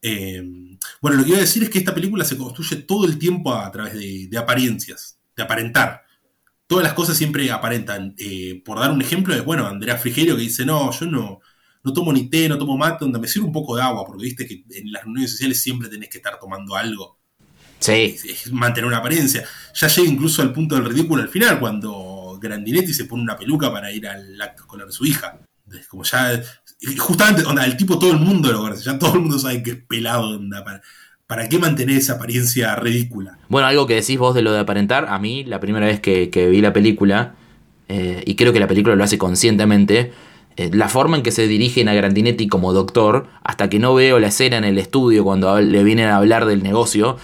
Eh, 0.00 0.42
bueno, 1.02 1.18
lo 1.18 1.24
que 1.24 1.28
iba 1.28 1.38
a 1.38 1.42
decir 1.42 1.62
es 1.62 1.68
que 1.68 1.80
esta 1.80 1.94
película 1.94 2.24
se 2.24 2.38
construye 2.38 2.76
todo 2.76 3.04
el 3.04 3.18
tiempo 3.18 3.54
a 3.54 3.70
través 3.70 3.92
de 3.92 4.38
apariencias, 4.38 5.18
de 5.36 5.42
aparentar 5.42 6.02
todas 6.70 6.84
las 6.84 6.94
cosas 6.94 7.16
siempre 7.16 7.50
aparentan. 7.50 8.14
Eh, 8.16 8.62
por 8.64 8.78
dar 8.78 8.92
un 8.92 9.02
ejemplo, 9.02 9.34
es 9.34 9.44
bueno, 9.44 9.66
Andrea 9.66 9.98
Frigerio 9.98 10.36
que 10.36 10.42
dice, 10.42 10.64
no, 10.64 10.92
yo 10.92 11.06
no, 11.06 11.40
no 11.82 11.92
tomo 11.92 12.12
ni 12.12 12.30
té, 12.30 12.48
no 12.48 12.58
tomo 12.58 12.76
mate, 12.76 13.04
donde 13.04 13.18
me 13.18 13.26
sirve 13.26 13.46
un 13.46 13.52
poco 13.52 13.74
de 13.74 13.82
agua, 13.82 14.04
porque 14.06 14.22
viste 14.22 14.46
que 14.46 14.62
en 14.70 14.92
las 14.92 15.02
reuniones 15.02 15.32
sociales 15.32 15.60
siempre 15.60 15.88
tenés 15.88 16.08
que 16.08 16.18
estar 16.18 16.38
tomando 16.38 16.76
algo. 16.76 17.18
Sí. 17.80 18.16
Es, 18.24 18.52
mantener 18.52 18.86
una 18.86 18.98
apariencia. 18.98 19.44
Ya 19.74 19.88
llega 19.88 20.08
incluso 20.08 20.42
al 20.42 20.52
punto 20.52 20.76
del 20.76 20.84
ridículo 20.84 21.20
al 21.20 21.28
final, 21.28 21.58
cuando 21.58 22.38
Grandinetti 22.40 22.94
se 22.94 23.06
pone 23.06 23.24
una 23.24 23.36
peluca 23.36 23.72
para 23.72 23.90
ir 23.90 24.06
al 24.06 24.40
acto 24.40 24.62
escolar 24.62 24.86
de 24.86 24.92
su 24.92 25.04
hija. 25.04 25.40
como 25.88 26.04
ya. 26.04 26.40
Justamente, 26.98 27.44
onda, 27.46 27.64
el 27.64 27.76
tipo 27.76 27.98
todo 27.98 28.12
el 28.12 28.20
mundo 28.20 28.52
lo 28.52 28.60
conoce, 28.60 28.84
ya 28.84 28.96
todo 28.96 29.14
el 29.14 29.22
mundo 29.22 29.40
sabe 29.40 29.60
que 29.60 29.70
es 29.72 29.84
pelado, 29.88 30.36
onda, 30.36 30.62
para, 30.62 30.80
¿Para 31.30 31.48
qué 31.48 31.60
mantener 31.60 31.96
esa 31.96 32.14
apariencia 32.14 32.74
ridícula? 32.74 33.38
Bueno, 33.48 33.68
algo 33.68 33.86
que 33.86 33.94
decís 33.94 34.18
vos 34.18 34.34
de 34.34 34.42
lo 34.42 34.50
de 34.50 34.58
aparentar, 34.58 35.06
a 35.08 35.20
mí 35.20 35.44
la 35.44 35.60
primera 35.60 35.86
vez 35.86 36.00
que, 36.00 36.48
vi 36.50 36.60
la 36.60 36.72
película, 36.72 37.36
eh, 37.88 38.24
y 38.26 38.34
creo 38.34 38.52
que 38.52 38.58
la 38.58 38.66
película 38.66 38.96
lo 38.96 39.04
hace 39.04 39.16
conscientemente, 39.16 40.10
eh, 40.56 40.70
la 40.72 40.88
forma 40.88 41.16
en 41.16 41.22
que 41.22 41.30
se 41.30 41.46
dirigen 41.46 41.88
a 41.88 41.94
Grandinetti 41.94 42.48
como 42.48 42.72
doctor, 42.72 43.28
hasta 43.44 43.70
que 43.70 43.78
no 43.78 43.94
veo 43.94 44.18
la 44.18 44.26
escena 44.26 44.56
en 44.56 44.64
el 44.64 44.76
estudio 44.76 45.22
cuando 45.22 45.60
le 45.60 45.84
vienen 45.84 46.08
a 46.08 46.16
hablar 46.16 46.46
del 46.46 46.64
negocio, 46.64 47.16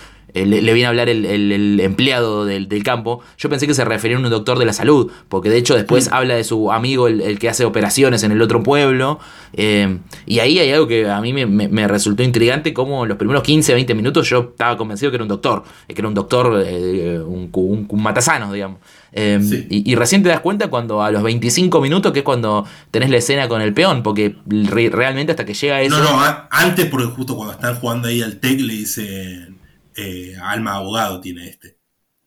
le, 0.44 0.60
le 0.60 0.72
viene 0.74 0.86
a 0.86 0.88
hablar 0.90 1.08
el, 1.08 1.24
el- 1.24 1.52
el 1.52 1.80
empleado 1.80 2.44
del, 2.44 2.68
del 2.68 2.82
campo, 2.82 3.20
yo 3.38 3.48
pensé 3.48 3.66
que 3.66 3.72
se 3.74 3.84
refería 3.84 4.16
a 4.16 4.20
un 4.20 4.28
doctor 4.28 4.58
de 4.58 4.64
la 4.66 4.72
salud, 4.72 5.10
porque 5.28 5.48
de 5.48 5.56
hecho 5.58 5.74
después 5.74 6.08
habla 6.12 6.34
de 6.34 6.44
su 6.44 6.70
amigo, 6.72 7.06
el, 7.08 7.20
el 7.20 7.38
que 7.38 7.48
hace 7.48 7.64
operaciones 7.64 8.22
en 8.24 8.32
el 8.32 8.42
otro 8.42 8.62
pueblo, 8.62 9.18
eh, 9.54 9.98
y 10.26 10.40
ahí 10.40 10.58
hay 10.58 10.70
algo 10.72 10.86
que 10.88 11.08
a 11.08 11.20
mí 11.20 11.32
me, 11.32 11.46
me- 11.46 11.68
me 11.68 11.88
resultó 11.88 12.22
intrigante, 12.22 12.74
como 12.74 13.06
los 13.06 13.16
primeros 13.16 13.42
15, 13.44 13.72
20 13.72 13.94
minutos 13.94 14.28
yo 14.28 14.40
estaba 14.50 14.76
convencido 14.76 15.10
que 15.10 15.16
era 15.16 15.24
un 15.24 15.28
doctor, 15.28 15.62
eh, 15.88 15.94
que 15.94 16.00
era 16.00 16.08
un 16.08 16.14
doctor, 16.14 16.62
eh, 16.66 17.20
un, 17.24 17.48
un, 17.52 17.86
un 17.88 18.02
matasanos, 18.02 18.52
digamos. 18.52 18.80
Eh, 19.12 19.38
Sí. 19.40 19.66
y, 19.70 19.90
y 19.90 19.94
recién 19.94 20.22
te 20.22 20.28
das 20.28 20.40
cuenta 20.40 20.68
cuando 20.68 21.02
a 21.02 21.10
los 21.10 21.22
25 21.22 21.80
minutos, 21.80 22.12
que 22.12 22.18
es 22.18 22.24
cuando 22.24 22.66
tenés 22.90 23.08
la 23.08 23.16
escena 23.16 23.48
con 23.48 23.62
el 23.62 23.72
peón, 23.72 24.02
porque 24.02 24.36
re- 24.46 24.90
realmente 24.90 25.32
hasta 25.32 25.46
que 25.46 25.54
llega 25.54 25.80
eso... 25.80 25.96
No, 25.96 26.02
no, 26.04 26.20
a- 26.20 26.48
antes, 26.50 26.84
porque 26.86 27.06
justo 27.06 27.34
cuando 27.34 27.54
están 27.54 27.76
jugando 27.76 28.08
ahí 28.08 28.20
al 28.20 28.36
TEC 28.38 28.60
le 28.60 28.72
dicen 28.74 29.56
eh, 29.96 30.34
alma 30.42 30.72
de 30.72 30.76
abogado 30.78 31.20
tiene 31.20 31.48
este. 31.48 31.76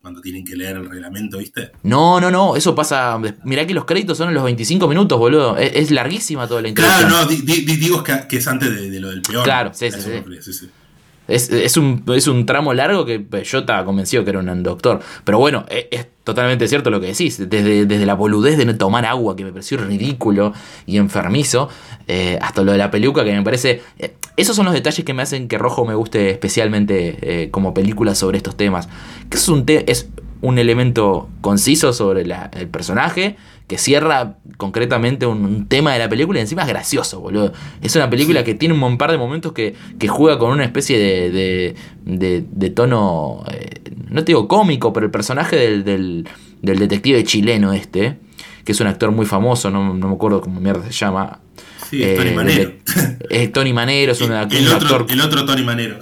Cuando 0.01 0.21
tienen 0.21 0.45
que 0.45 0.55
leer 0.55 0.77
el 0.77 0.89
reglamento, 0.89 1.39
¿viste? 1.39 1.71
No, 1.83 2.21
no, 2.21 2.31
no, 2.31 2.55
eso 2.55 2.73
pasa. 2.73 3.19
Mirá 3.43 3.67
que 3.67 3.73
los 3.73 3.83
créditos 3.83 4.17
son 4.17 4.29
en 4.29 4.33
los 4.35 4.45
25 4.45 4.87
minutos, 4.87 5.19
boludo. 5.19 5.57
Es, 5.57 5.73
es 5.75 5.91
larguísima 5.91 6.47
toda 6.47 6.61
la 6.61 6.73
Claro, 6.73 7.01
introducción. 7.07 7.37
no, 7.37 7.45
di- 7.45 7.53
di- 7.61 7.65
di- 7.65 7.75
digo 7.75 8.01
que, 8.01 8.13
que 8.29 8.37
es 8.37 8.47
antes 8.47 8.73
de, 8.73 8.89
de 8.89 8.99
lo 9.01 9.09
del 9.09 9.21
peor. 9.21 9.43
Claro, 9.43 9.71
sí, 9.73 9.91
sí. 9.91 10.69
Es, 11.27 11.51
es 11.51 11.77
un, 11.77 12.03
es 12.15 12.27
un 12.27 12.45
tramo 12.47 12.73
largo 12.73 13.05
que 13.05 13.19
pues, 13.19 13.51
yo 13.51 13.59
estaba 13.59 13.85
convencido 13.85 14.23
que 14.23 14.31
era 14.31 14.39
un 14.39 14.63
doctor. 14.63 14.99
Pero 15.23 15.37
bueno, 15.37 15.63
es, 15.69 15.85
es 15.91 16.07
totalmente 16.23 16.67
cierto 16.67 16.89
lo 16.89 16.99
que 16.99 17.07
decís. 17.07 17.37
Desde, 17.49 17.85
desde 17.85 18.05
la 18.07 18.15
boludez 18.15 18.57
de 18.57 18.65
no 18.65 18.75
tomar 18.75 19.05
agua, 19.05 19.35
que 19.35 19.43
me 19.43 19.51
pareció 19.51 19.77
ridículo 19.77 20.53
y 20.87 20.97
enfermizo, 20.97 21.69
eh, 22.07 22.39
hasta 22.41 22.63
lo 22.63 22.71
de 22.71 22.79
la 22.79 22.89
peluca, 22.89 23.23
que 23.23 23.31
me 23.33 23.43
parece. 23.43 23.83
eh, 23.99 24.15
esos 24.37 24.55
son 24.55 24.65
los 24.65 24.73
detalles 24.73 25.03
que 25.05 25.13
me 25.13 25.21
hacen 25.21 25.47
que 25.47 25.57
Rojo 25.57 25.85
me 25.85 25.95
guste 25.95 26.29
especialmente 26.29 27.17
eh, 27.43 27.49
como 27.51 27.73
película 27.73 28.15
sobre 28.15 28.37
estos 28.37 28.55
temas. 28.55 28.87
Que 29.29 29.37
es 29.37 29.47
un, 29.49 29.65
te- 29.65 29.89
es 29.91 30.09
un 30.41 30.57
elemento 30.59 31.29
conciso 31.41 31.91
sobre 31.93 32.25
la- 32.25 32.49
el 32.57 32.67
personaje. 32.67 33.35
Que 33.67 33.77
cierra 33.77 34.37
concretamente 34.57 35.27
un, 35.27 35.45
un 35.45 35.67
tema 35.67 35.93
de 35.93 35.99
la 35.99 36.09
película 36.09 36.39
y 36.39 36.41
encima 36.41 36.63
es 36.63 36.67
gracioso, 36.67 37.19
boludo. 37.19 37.53
Es 37.83 37.95
una 37.95 38.09
película 38.09 38.43
que 38.43 38.55
tiene 38.55 38.73
un 38.73 38.97
par 38.97 39.11
de 39.11 39.17
momentos 39.19 39.51
que, 39.53 39.75
que 39.99 40.07
juega 40.07 40.39
con 40.39 40.49
una 40.51 40.63
especie 40.65 40.97
de, 40.97 41.29
de, 41.29 41.75
de- 42.05 42.45
de 42.51 42.69
tono, 42.71 43.43
eh, 43.51 43.69
no 44.09 44.21
te 44.23 44.31
digo 44.31 44.47
cómico, 44.47 44.91
pero 44.91 45.05
el 45.05 45.11
personaje 45.11 45.55
del, 45.55 45.83
del, 45.83 46.27
del 46.63 46.79
detective 46.79 47.23
chileno 47.25 47.71
este, 47.73 48.17
que 48.65 48.71
es 48.71 48.81
un 48.81 48.87
actor 48.87 49.11
muy 49.11 49.27
famoso, 49.27 49.69
no, 49.69 49.93
no 49.93 50.07
me 50.07 50.15
acuerdo 50.15 50.41
cómo 50.41 50.59
mierda 50.59 50.85
se 50.85 50.91
llama. 50.91 51.39
Sí, 51.89 52.03
es 52.03 52.15
Tony 52.17 52.29
Eh, 52.29 52.33
Manero. 52.35 52.73
Es 53.29 53.51
Tony 53.51 53.73
Manero, 53.73 54.11
es 54.11 54.21
un, 54.21 54.31
el, 54.31 54.37
act- 54.37 54.53
el 54.53 54.67
un 54.67 54.73
otro, 54.73 54.87
actor 54.95 55.05
el 55.11 55.21
otro 55.21 55.45
Tony 55.45 55.63
Manero. 55.63 55.99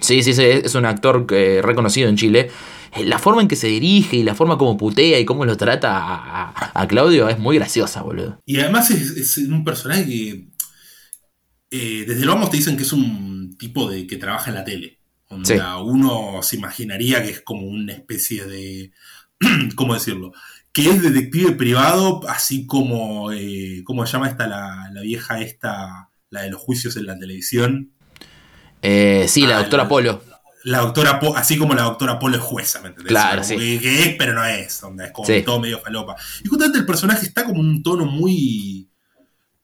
Sí, 0.00 0.22
sí, 0.22 0.34
sí, 0.34 0.42
es 0.42 0.74
un 0.74 0.84
actor 0.84 1.26
eh, 1.30 1.60
reconocido 1.62 2.08
en 2.08 2.16
Chile. 2.16 2.50
Eh, 2.96 3.04
La 3.06 3.18
forma 3.18 3.40
en 3.42 3.48
que 3.48 3.56
se 3.56 3.66
dirige 3.68 4.16
y 4.18 4.22
la 4.22 4.34
forma 4.34 4.58
como 4.58 4.76
putea 4.76 5.18
y 5.18 5.24
cómo 5.24 5.44
lo 5.44 5.56
trata 5.56 5.96
a, 5.98 6.50
a- 6.50 6.72
a 6.82 6.86
Claudio 6.88 7.28
es 7.28 7.38
muy 7.38 7.56
graciosa, 7.56 8.02
boludo. 8.02 8.40
Y 8.46 8.58
además 8.60 8.90
es, 8.90 9.10
es 9.12 9.38
un 9.38 9.64
personaje 9.64 10.04
que. 10.06 10.48
eh, 11.70 12.04
desde 12.06 12.24
lo 12.24 12.34
vamos 12.34 12.50
te 12.50 12.58
dicen 12.58 12.76
que 12.76 12.82
es 12.84 12.92
un 12.92 13.56
tipo 13.58 13.90
de 13.90 14.06
que 14.06 14.16
trabaja 14.16 14.50
en 14.50 14.56
la 14.56 14.64
tele. 14.64 14.98
Onda, 15.28 15.46
Sí. 15.48 15.58
Uno 15.84 16.40
se 16.42 16.56
imaginaría 16.56 17.22
que 17.22 17.30
es 17.30 17.40
como 17.40 17.66
una 17.66 17.92
especie 17.94 18.44
de. 18.44 18.92
¿Cómo 19.74 19.94
decirlo? 19.94 20.32
Que 20.76 20.90
es 20.90 21.02
detective 21.02 21.52
privado, 21.52 22.20
así 22.28 22.66
como. 22.66 23.32
eh, 23.32 23.82
¿Cómo 23.84 24.04
se 24.06 24.12
llama 24.12 24.28
esta 24.28 24.46
la, 24.46 24.90
la 24.92 25.00
vieja 25.00 25.40
esta? 25.40 26.10
La 26.30 26.42
de 26.42 26.50
los 26.50 26.60
juicios 26.60 26.96
en 26.96 27.06
la 27.06 27.18
televisión. 27.18 27.92
Eh, 28.82 29.26
sí, 29.28 29.46
la 29.46 29.56
Ah, 29.56 29.60
doctora 29.60 29.84
la- 29.84 29.88
Polo. 29.88 30.22
La 30.64 30.78
doctora 30.80 31.20
Po- 31.20 31.36
así 31.36 31.56
como 31.56 31.74
la 31.74 31.82
doctora 31.84 32.18
Polo 32.18 32.36
es 32.36 32.42
jueza, 32.42 32.80
¿me 32.80 32.88
entendés? 32.88 33.10
Claro, 33.10 33.44
sí. 33.44 33.56
Que, 33.56 33.78
que 33.80 34.02
es, 34.02 34.16
pero 34.18 34.32
no 34.34 34.44
es. 34.44 34.82
onda, 34.82 35.04
es 35.06 35.12
como 35.12 35.26
Sí. 35.28 35.42
todo 35.44 35.60
medio 35.60 35.78
falopa. 35.78 36.16
Y 36.44 36.48
justamente 36.48 36.78
el 36.78 36.86
personaje 36.86 37.24
está 37.24 37.44
como 37.44 37.60
un 37.60 37.82
tono 37.82 38.04
muy. 38.04 38.88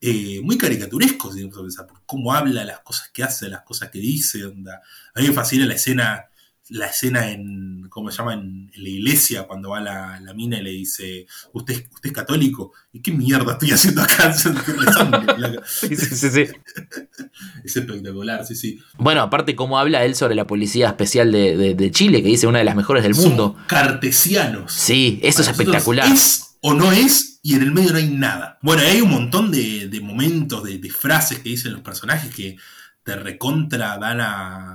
eh, 0.05 0.41
muy 0.43 0.59
caricaturesco, 0.59 1.33
si 1.33 1.45
a 1.47 1.49
pensar, 1.51 1.87
por 1.87 2.03
cómo 2.07 2.33
habla, 2.35 2.65
las 2.65 2.81
cosas 2.81 3.09
que 3.15 3.23
hace, 3.23 3.49
las 3.49 3.63
cosas 3.63 3.89
que 3.91 3.99
dice. 4.01 4.45
Onda. 4.45 4.81
A 5.15 5.21
mí 5.21 5.29
me 5.29 5.33
fascina 5.35 5.67
la 5.67 5.75
escena. 5.75 6.25
La 6.69 6.87
escena 6.87 7.31
en. 7.31 7.89
¿Cómo 7.91 8.11
se 8.11 8.19
llama? 8.19 8.35
En, 8.35 8.71
en 8.75 8.83
la 8.83 8.89
iglesia, 8.89 9.43
cuando 9.47 9.71
va 9.71 9.81
la, 9.81 10.21
la 10.21 10.33
mina 10.33 10.59
y 10.59 10.63
le 10.63 10.71
dice. 10.71 11.27
¿Usted, 11.53 11.75
es- 11.75 11.85
¿Usted 11.93 12.11
es 12.11 12.13
católico? 12.17 12.73
¿Y 12.93 13.01
qué 13.01 13.11
mierda 13.13 13.53
estoy 13.53 13.73
haciendo 13.73 14.01
acá? 14.03 14.33
Sí, 15.67 15.97
sí, 15.97 16.31
sí. 16.31 16.45
Es 17.65 17.77
espectacular, 17.77 18.45
sí, 18.47 18.55
sí. 18.57 18.81
Bueno, 18.99 19.21
aparte 19.23 19.55
cómo 19.55 19.79
habla 19.79 20.05
él 20.05 20.15
sobre 20.15 20.35
la 20.35 20.47
policía 20.47 20.89
especial 20.89 21.31
de, 21.33 21.57
de- 21.57 21.75
de 21.75 21.91
Chile, 21.91 22.23
que 22.23 22.29
dice 22.29 22.47
una 22.47 22.59
de 22.59 22.65
las 22.65 22.77
mejores 22.77 23.03
del 23.03 23.15
mundo. 23.15 23.57
Cartesianos. 23.67 24.73
Sí, 24.73 25.21
eso 25.23 25.43
es 25.43 25.49
Para 25.49 25.59
espectacular. 25.59 26.07
Es 26.13 26.57
o 26.61 26.75
no 26.75 26.93
es, 26.93 27.41
y 27.43 27.55
en 27.57 27.63
el 27.63 27.73
medio 27.73 27.91
no 27.93 27.99
hay 27.99 28.09
nada. 28.09 28.59
Bueno, 28.63 28.83
hay 28.83 29.01
un 29.01 29.11
montón 29.11 29.51
de, 29.51 29.89
de 29.89 30.01
momentos, 30.01 30.63
de, 30.63 30.79
de 30.79 30.91
frases 30.91 31.41
que 31.41 31.49
dicen 31.51 31.73
los 31.73 31.83
personajes 31.83 32.33
que 32.35 32.57
te 33.05 33.17
recontra 33.17 33.99
dan 33.99 34.21
a. 34.21 34.72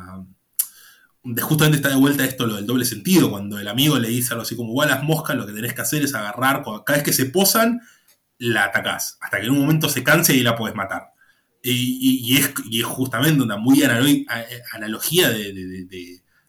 Justamente 1.41 1.78
está 1.78 1.89
de 1.89 1.95
vuelta 1.95 2.23
esto 2.23 2.45
lo 2.47 2.55
del 2.55 2.65
doble 2.65 2.86
sentido, 2.86 3.30
cuando 3.30 3.59
el 3.59 3.67
amigo 3.67 3.99
le 3.99 4.07
dice 4.09 4.34
algo 4.34 4.43
así 4.43 4.55
como, 4.55 4.69
igual 4.71 4.89
las 4.89 5.03
moscas 5.03 5.36
lo 5.36 5.45
que 5.45 5.53
tenés 5.53 5.73
que 5.73 5.82
hacer 5.82 6.03
es 6.03 6.13
agarrar, 6.15 6.63
cada 6.86 6.97
vez 6.97 7.03
que 7.03 7.13
se 7.13 7.25
posan, 7.25 7.82
la 8.38 8.65
atacás, 8.65 9.17
hasta 9.21 9.39
que 9.39 9.45
en 9.47 9.51
un 9.51 9.59
momento 9.59 9.89
se 9.89 10.03
canse 10.03 10.36
y 10.36 10.41
la 10.43 10.55
podés 10.55 10.75
matar. 10.75 11.07
Y, 11.63 12.38
es, 12.38 12.53
y 12.69 12.80
es 12.80 12.86
justamente 12.86 13.43
una 13.43 13.57
muy 13.57 13.84
a- 13.84 14.05
analogía 14.73 15.30
de- 15.30 15.51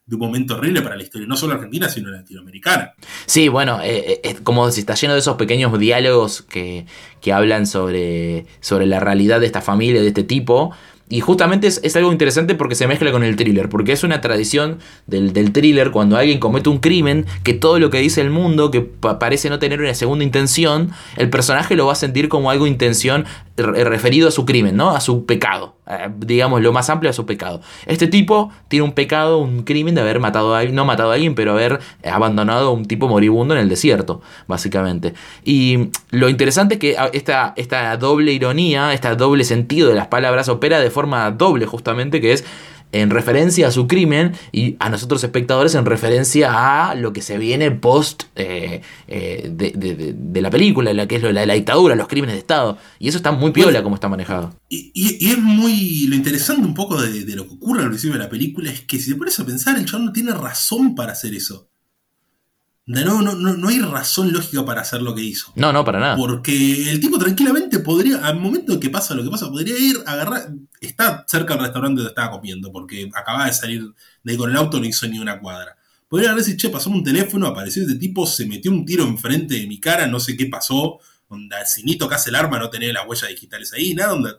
de 0.08 0.14
un 0.14 0.20
momento 0.22 0.54
horrible 0.54 0.80
para 0.80 0.96
la 0.96 1.02
historia, 1.02 1.26
no 1.28 1.36
solo 1.36 1.52
argentina, 1.52 1.86
sino 1.88 2.08
latinoamericana. 2.08 2.94
Sí, 3.26 3.48
bueno, 3.48 3.80
eh, 3.82 4.20
eh, 4.24 4.36
como 4.42 4.70
si 4.70 4.80
está 4.80 4.94
lleno 4.94 5.12
de 5.12 5.18
esos 5.18 5.36
pequeños 5.36 5.78
diálogos 5.78 6.40
que, 6.40 6.86
que 7.20 7.32
hablan 7.34 7.66
sobre, 7.66 8.46
sobre 8.60 8.86
la 8.86 9.00
realidad 9.00 9.38
de 9.38 9.44
esta 9.46 9.60
familia, 9.60 10.00
de 10.00 10.08
este 10.08 10.24
tipo. 10.24 10.74
Y 11.10 11.20
justamente 11.20 11.66
es, 11.66 11.80
es 11.82 11.96
algo 11.96 12.12
interesante 12.12 12.54
porque 12.54 12.74
se 12.74 12.86
mezcla 12.86 13.10
con 13.12 13.22
el 13.22 13.34
thriller, 13.36 13.68
porque 13.70 13.92
es 13.92 14.04
una 14.04 14.20
tradición 14.20 14.78
del, 15.06 15.32
del 15.32 15.52
thriller 15.52 15.90
cuando 15.90 16.16
alguien 16.18 16.38
comete 16.38 16.68
un 16.68 16.78
crimen, 16.78 17.24
que 17.44 17.54
todo 17.54 17.78
lo 17.78 17.88
que 17.88 17.98
dice 17.98 18.20
el 18.20 18.28
mundo, 18.30 18.70
que 18.70 18.82
pa- 18.82 19.18
parece 19.18 19.48
no 19.48 19.58
tener 19.58 19.80
una 19.80 19.94
segunda 19.94 20.22
intención, 20.24 20.90
el 21.16 21.30
personaje 21.30 21.76
lo 21.76 21.86
va 21.86 21.92
a 21.92 21.96
sentir 21.96 22.28
como 22.28 22.50
algo 22.50 22.66
intención 22.66 23.24
referido 23.58 24.28
a 24.28 24.30
su 24.30 24.46
crimen, 24.46 24.76
¿no? 24.76 24.90
A 24.90 25.00
su 25.00 25.26
pecado, 25.26 25.74
eh, 25.86 26.08
digamos 26.18 26.62
lo 26.62 26.72
más 26.72 26.88
amplio 26.90 27.10
a 27.10 27.12
su 27.12 27.26
pecado. 27.26 27.60
Este 27.86 28.06
tipo 28.06 28.50
tiene 28.68 28.84
un 28.84 28.92
pecado, 28.92 29.38
un 29.38 29.64
crimen 29.64 29.94
de 29.94 30.00
haber 30.00 30.20
matado 30.20 30.54
a 30.54 30.60
alguien, 30.60 30.76
no 30.76 30.84
matado 30.84 31.10
a 31.10 31.14
alguien, 31.14 31.34
pero 31.34 31.52
haber 31.52 31.80
abandonado 32.04 32.68
a 32.68 32.72
un 32.72 32.86
tipo 32.86 33.08
moribundo 33.08 33.54
en 33.54 33.60
el 33.60 33.68
desierto, 33.68 34.20
básicamente. 34.46 35.14
Y 35.44 35.90
lo 36.10 36.28
interesante 36.28 36.74
es 36.74 36.80
que 36.80 36.96
esta, 37.12 37.52
esta 37.56 37.96
doble 37.96 38.32
ironía, 38.32 38.92
este 38.92 39.14
doble 39.16 39.44
sentido 39.44 39.88
de 39.88 39.94
las 39.94 40.06
palabras 40.06 40.48
opera 40.48 40.80
de 40.80 40.90
forma 40.90 41.30
doble 41.30 41.66
justamente, 41.66 42.20
que 42.20 42.32
es 42.32 42.44
en 42.92 43.10
referencia 43.10 43.68
a 43.68 43.70
su 43.70 43.86
crimen 43.86 44.32
y 44.52 44.76
a 44.78 44.88
nosotros 44.88 45.22
espectadores 45.24 45.74
en 45.74 45.84
referencia 45.84 46.88
a 46.90 46.94
lo 46.94 47.12
que 47.12 47.22
se 47.22 47.36
viene 47.38 47.70
post 47.70 48.24
eh, 48.36 48.80
eh, 49.06 49.50
de, 49.52 49.70
de- 49.72 50.14
de- 50.16 50.40
la 50.40 50.50
película, 50.50 50.92
la 50.94 51.06
que 51.08 51.16
es 51.16 51.22
lo- 51.22 51.32
la, 51.32 51.44
la 51.46 51.54
dictadura, 51.54 51.94
los 51.96 52.08
crímenes 52.08 52.34
de 52.36 52.40
Estado. 52.40 52.78
Y 52.98 53.08
eso 53.08 53.16
está 53.18 53.32
muy 53.32 53.50
piola 53.50 53.82
como 53.82 53.94
está 53.96 54.08
manejado. 54.08 54.54
Y, 54.68 54.90
y- 54.94 55.26
y 55.26 55.30
es 55.32 55.38
muy. 55.38 56.06
Lo 56.06 56.14
interesante 56.16 56.66
un 56.66 56.74
poco 56.74 57.00
de, 57.02 57.24
de 57.24 57.36
lo 57.36 57.46
que 57.46 57.54
ocurre 57.54 57.82
al 57.82 57.88
principio 57.88 58.14
de 58.16 58.24
la 58.24 58.30
película 58.30 58.70
es 58.70 58.80
que 58.82 58.98
si 58.98 59.10
te 59.10 59.16
pones 59.16 59.38
a 59.40 59.44
pensar, 59.44 59.76
el 59.78 59.84
chabón 59.84 60.06
no 60.06 60.12
tiene 60.12 60.32
razón 60.32 60.94
para 60.94 61.12
hacer 61.12 61.34
eso. 61.34 61.68
De 62.88 63.04
nuevo, 63.04 63.20
no, 63.20 63.34
no, 63.34 63.54
no 63.54 63.68
hay 63.68 63.80
razón 63.80 64.32
lógica 64.32 64.64
para 64.64 64.80
hacer 64.80 65.02
lo 65.02 65.14
que 65.14 65.20
hizo. 65.20 65.52
No, 65.56 65.74
no, 65.74 65.84
para 65.84 66.00
nada. 66.00 66.16
Porque 66.16 66.90
el 66.90 66.98
tipo 67.00 67.18
tranquilamente 67.18 67.80
podría, 67.80 68.26
al 68.26 68.40
momento 68.40 68.72
en 68.72 68.80
que 68.80 68.88
pasa 68.88 69.14
lo 69.14 69.22
que 69.22 69.28
pasa, 69.28 69.50
podría 69.50 69.78
ir 69.78 69.98
a 70.06 70.12
agarrar. 70.12 70.48
Está 70.80 71.22
cerca 71.28 71.52
del 71.52 71.64
restaurante 71.64 71.98
donde 71.98 72.08
estaba 72.08 72.30
comiendo, 72.30 72.72
porque 72.72 73.10
acababa 73.14 73.44
de 73.44 73.52
salir 73.52 73.92
de 74.22 74.32
ahí 74.32 74.38
con 74.38 74.50
el 74.50 74.56
auto, 74.56 74.80
no 74.80 74.86
hizo 74.86 75.06
ni 75.06 75.18
una 75.18 75.38
cuadra. 75.38 75.76
Podría 76.08 76.30
haber 76.30 76.42
dicho, 76.42 76.56
che, 76.56 76.70
pasó 76.70 76.88
un 76.88 77.04
teléfono, 77.04 77.46
apareció 77.46 77.82
este 77.82 77.96
tipo, 77.96 78.26
se 78.26 78.46
metió 78.46 78.70
un 78.70 78.86
tiro 78.86 79.04
enfrente 79.04 79.56
de 79.56 79.66
mi 79.66 79.78
cara, 79.78 80.06
no 80.06 80.18
sé 80.18 80.34
qué 80.34 80.46
pasó. 80.46 80.98
Onda, 81.28 81.66
si 81.66 81.82
ni 81.82 81.96
tocas 81.96 82.26
el 82.26 82.36
arma, 82.36 82.58
no 82.58 82.70
tenés 82.70 82.94
las 82.94 83.06
huellas 83.06 83.28
digitales 83.28 83.70
ahí, 83.74 83.94
nada, 83.94 84.14
onda. 84.14 84.38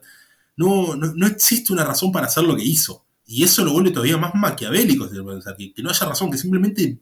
No, 0.58 0.96
no, 0.96 1.14
no 1.16 1.28
existe 1.28 1.72
una 1.72 1.84
razón 1.84 2.12
para 2.12 2.26
hacer 2.26 2.46
lo 2.46 2.56
que 2.56 2.64
hizo. 2.64 3.06
Y 3.28 3.44
eso 3.44 3.64
lo 3.64 3.74
vuelve 3.74 3.92
todavía 3.92 4.18
más 4.18 4.34
maquiavélico, 4.34 5.08
si 5.08 5.22
pensar, 5.22 5.56
que, 5.56 5.72
que 5.72 5.84
no 5.84 5.92
haya 5.92 6.08
razón, 6.08 6.32
que 6.32 6.40
simplemente 6.40 6.98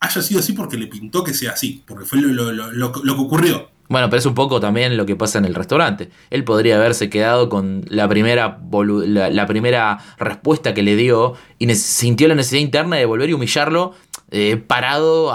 haya 0.00 0.22
sido 0.22 0.40
así 0.40 0.52
porque 0.52 0.76
le 0.76 0.86
pintó 0.86 1.24
que 1.24 1.34
sea 1.34 1.52
así, 1.52 1.82
porque 1.86 2.04
fue 2.04 2.20
lo, 2.20 2.92
que 2.92 3.10
ocurrió. 3.10 3.70
Bueno, 3.88 4.10
pero 4.10 4.18
es 4.18 4.26
un 4.26 4.34
poco 4.34 4.58
también 4.58 4.96
lo 4.96 5.06
que 5.06 5.14
pasa 5.14 5.38
en 5.38 5.44
el 5.44 5.54
restaurante. 5.54 6.10
Él 6.30 6.42
podría 6.44 6.76
haberse 6.76 7.08
quedado 7.08 7.48
con 7.48 7.84
la 7.88 8.08
primera, 8.08 8.58
la, 8.70 9.46
primera 9.46 9.98
respuesta 10.18 10.74
que 10.74 10.82
le 10.82 10.96
dio 10.96 11.34
y 11.58 11.72
sintió 11.76 12.26
la 12.26 12.34
necesidad 12.34 12.62
interna 12.62 12.96
de 12.96 13.04
volver 13.04 13.30
y 13.30 13.34
humillarlo 13.34 13.94
eh, 14.32 14.56
parado 14.56 15.32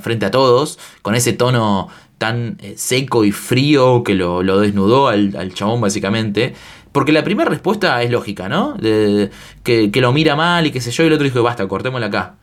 frente 0.00 0.26
a 0.26 0.30
todos, 0.30 0.78
con 1.02 1.14
ese 1.14 1.34
tono 1.34 1.88
tan 2.16 2.58
eh, 2.60 2.74
seco 2.76 3.24
y 3.24 3.32
frío 3.32 4.02
que 4.02 4.14
lo, 4.14 4.42
desnudó 4.60 5.08
al, 5.08 5.52
chabón 5.52 5.80
básicamente. 5.80 6.54
Porque 6.92 7.12
la 7.12 7.22
primera 7.22 7.48
respuesta 7.48 8.02
es 8.02 8.10
lógica, 8.10 8.48
¿no? 8.48 8.72
De, 8.74 9.30
que, 9.62 9.90
que, 9.92 10.00
lo 10.00 10.12
mira 10.12 10.34
mal 10.36 10.66
y 10.66 10.72
qué 10.72 10.80
sé 10.80 10.90
yo, 10.90 11.04
y 11.04 11.06
el 11.06 11.12
otro 11.12 11.24
dijo, 11.24 11.42
basta, 11.42 11.68
cortémosla 11.68 12.06
acá. 12.06 12.39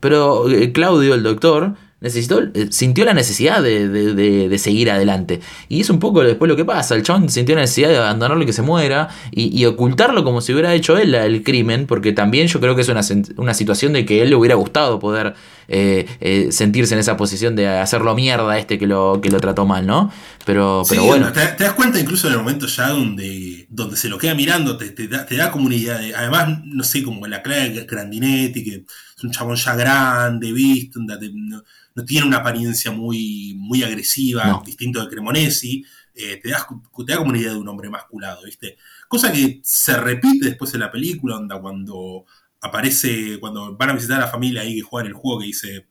Pero 0.00 0.50
eh, 0.50 0.72
Claudio, 0.72 1.14
el 1.14 1.22
doctor, 1.22 1.74
necesitó, 2.00 2.42
eh, 2.42 2.68
sintió 2.70 3.04
la 3.04 3.14
necesidad 3.14 3.62
de, 3.62 4.56
seguir 4.58 4.90
adelante. 4.90 5.40
Y 5.68 5.80
es 5.80 5.90
un 5.90 5.98
poco 5.98 6.22
después 6.22 6.48
lo 6.48 6.56
que 6.56 6.64
pasa. 6.64 6.94
El 6.94 7.02
chabón 7.02 7.28
sintió 7.28 7.54
la 7.54 7.62
necesidad 7.62 7.88
de 7.90 7.98
abandonarlo 7.98 8.42
y 8.42 8.46
que 8.46 8.52
se 8.52 8.62
muera 8.62 9.08
y, 9.30 9.64
ocultarlo 9.64 10.24
como 10.24 10.40
si 10.40 10.52
hubiera 10.52 10.74
hecho 10.74 10.96
él 10.98 11.14
el 11.14 11.42
crimen, 11.42 11.86
porque 11.86 12.12
también 12.12 12.48
yo 12.48 12.60
creo 12.60 12.74
que 12.74 12.82
es 12.82 12.88
una, 12.88 13.54
situación 13.54 13.92
de 13.92 14.04
que 14.04 14.22
él 14.22 14.30
le 14.30 14.36
hubiera 14.36 14.54
gustado 14.54 14.98
poder 14.98 15.34
eh, 15.72 16.06
eh, 16.20 16.50
sentirse 16.50 16.94
en 16.94 17.00
esa 17.00 17.16
posición 17.16 17.54
de 17.54 17.68
hacerlo 17.68 18.16
mierda 18.16 18.50
a 18.50 18.58
este 18.58 18.76
que 18.76 18.88
lo, 18.88 19.20
que 19.22 19.30
lo 19.30 19.38
trató 19.38 19.66
mal, 19.66 19.86
¿no? 19.86 20.12
Pero, 20.44 20.82
pero 20.88 21.04
bueno. 21.04 21.32
Te, 21.32 21.54
das 21.56 21.74
cuenta 21.74 22.00
incluso 22.00 22.26
en 22.26 22.32
el 22.32 22.40
momento 22.40 22.66
ya 22.66 22.88
donde, 22.88 23.68
donde 23.70 23.96
se 23.96 24.08
lo 24.08 24.18
queda 24.18 24.34
mirando, 24.34 24.76
te, 24.76 24.90
te, 24.90 25.06
da, 25.06 25.24
te 25.24 25.36
da 25.36 25.52
como 25.52 25.66
una 25.66 25.76
idea 25.76 26.00
además, 26.16 26.60
no 26.64 26.82
sé, 26.82 27.04
como 27.04 27.24
la 27.28 27.40
clave 27.40 27.86
Grandinetti, 27.88 28.64
que 28.64 28.84
es 29.16 29.24
un 29.24 29.30
chabón 29.30 29.54
ya 29.54 29.76
grande, 29.76 30.52
visto, 30.52 30.98
no, 30.98 31.62
no 31.94 32.04
tiene 32.04 32.26
una 32.26 32.38
apariencia 32.38 32.90
muy, 32.90 33.54
muy 33.56 33.84
agresiva, 33.84 34.60
distinto 34.64 35.00
de 35.00 35.08
Cremonesi. 35.08 35.84
Eh, 36.14 36.40
te, 36.42 36.50
das, 36.50 36.66
te 36.66 37.12
da 37.12 37.18
como 37.18 37.30
una 37.30 37.38
idea 37.38 37.52
de 37.52 37.58
un 37.58 37.68
hombre 37.68 37.88
masculado, 37.88 38.42
¿viste? 38.44 38.76
Cosa 39.08 39.32
que 39.32 39.60
se 39.62 39.96
repite 39.96 40.46
después 40.46 40.74
en 40.74 40.80
la 40.80 40.90
película, 40.90 41.36
onda, 41.36 41.60
cuando 41.60 42.26
aparece, 42.60 43.38
cuando 43.40 43.76
van 43.76 43.90
a 43.90 43.94
visitar 43.94 44.18
a 44.18 44.26
la 44.26 44.30
familia 44.30 44.62
ahí 44.62 44.76
que 44.76 44.82
juegan 44.82 45.08
el 45.08 45.14
juego, 45.14 45.40
que 45.40 45.46
dice, 45.46 45.86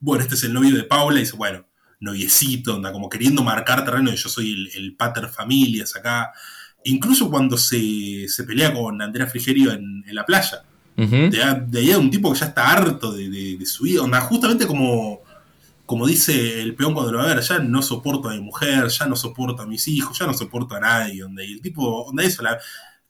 bueno, 0.00 0.22
este 0.22 0.34
es 0.34 0.44
el 0.44 0.52
novio 0.52 0.74
de 0.74 0.84
Paula, 0.84 1.18
y 1.18 1.20
dice, 1.20 1.36
bueno, 1.36 1.66
noviecito, 2.00 2.74
onda, 2.74 2.92
como 2.92 3.08
queriendo 3.08 3.42
marcar 3.42 3.84
terreno, 3.84 4.12
y 4.12 4.16
yo 4.16 4.28
soy 4.28 4.70
el, 4.74 4.96
pater 4.96 5.28
familias 5.28 5.96
acá. 5.96 6.32
Incluso 6.84 7.30
cuando 7.30 7.56
se, 7.56 8.26
pelea 8.46 8.72
con 8.72 9.00
Andrea 9.02 9.26
Frigerio 9.26 9.72
en, 9.72 10.04
la 10.08 10.24
playa. 10.24 10.62
de, 10.96 11.42
ahí 11.42 11.86
de 11.86 11.96
un 11.96 12.10
tipo 12.10 12.32
que 12.32 12.38
ya 12.38 12.46
está 12.46 12.70
harto 12.70 13.12
de, 13.12 13.28
de 13.58 13.66
su 13.66 13.84
vida, 13.84 14.02
onda, 14.02 14.20
justamente 14.20 14.66
como 14.66 15.22
como 15.86 16.06
dice 16.06 16.60
el 16.60 16.74
peón 16.74 16.92
cuando 16.92 17.12
lo 17.12 17.18
va 17.18 17.24
a 17.24 17.34
ver, 17.34 17.40
ya 17.40 17.60
no 17.60 17.80
soporto 17.80 18.28
a 18.28 18.34
mi 18.34 18.40
mujer, 18.40 18.88
ya 18.88 19.06
no 19.06 19.14
soporto 19.14 19.62
a 19.62 19.66
mis 19.66 19.86
hijos, 19.86 20.18
ya 20.18 20.26
no 20.26 20.34
soporto 20.34 20.74
a 20.74 20.80
nadie. 20.80 21.22
Donde, 21.22 21.46
y 21.46 21.52
el 21.52 21.62
tipo, 21.62 22.04
donde 22.06 22.26
eso, 22.26 22.42
la, 22.42 22.58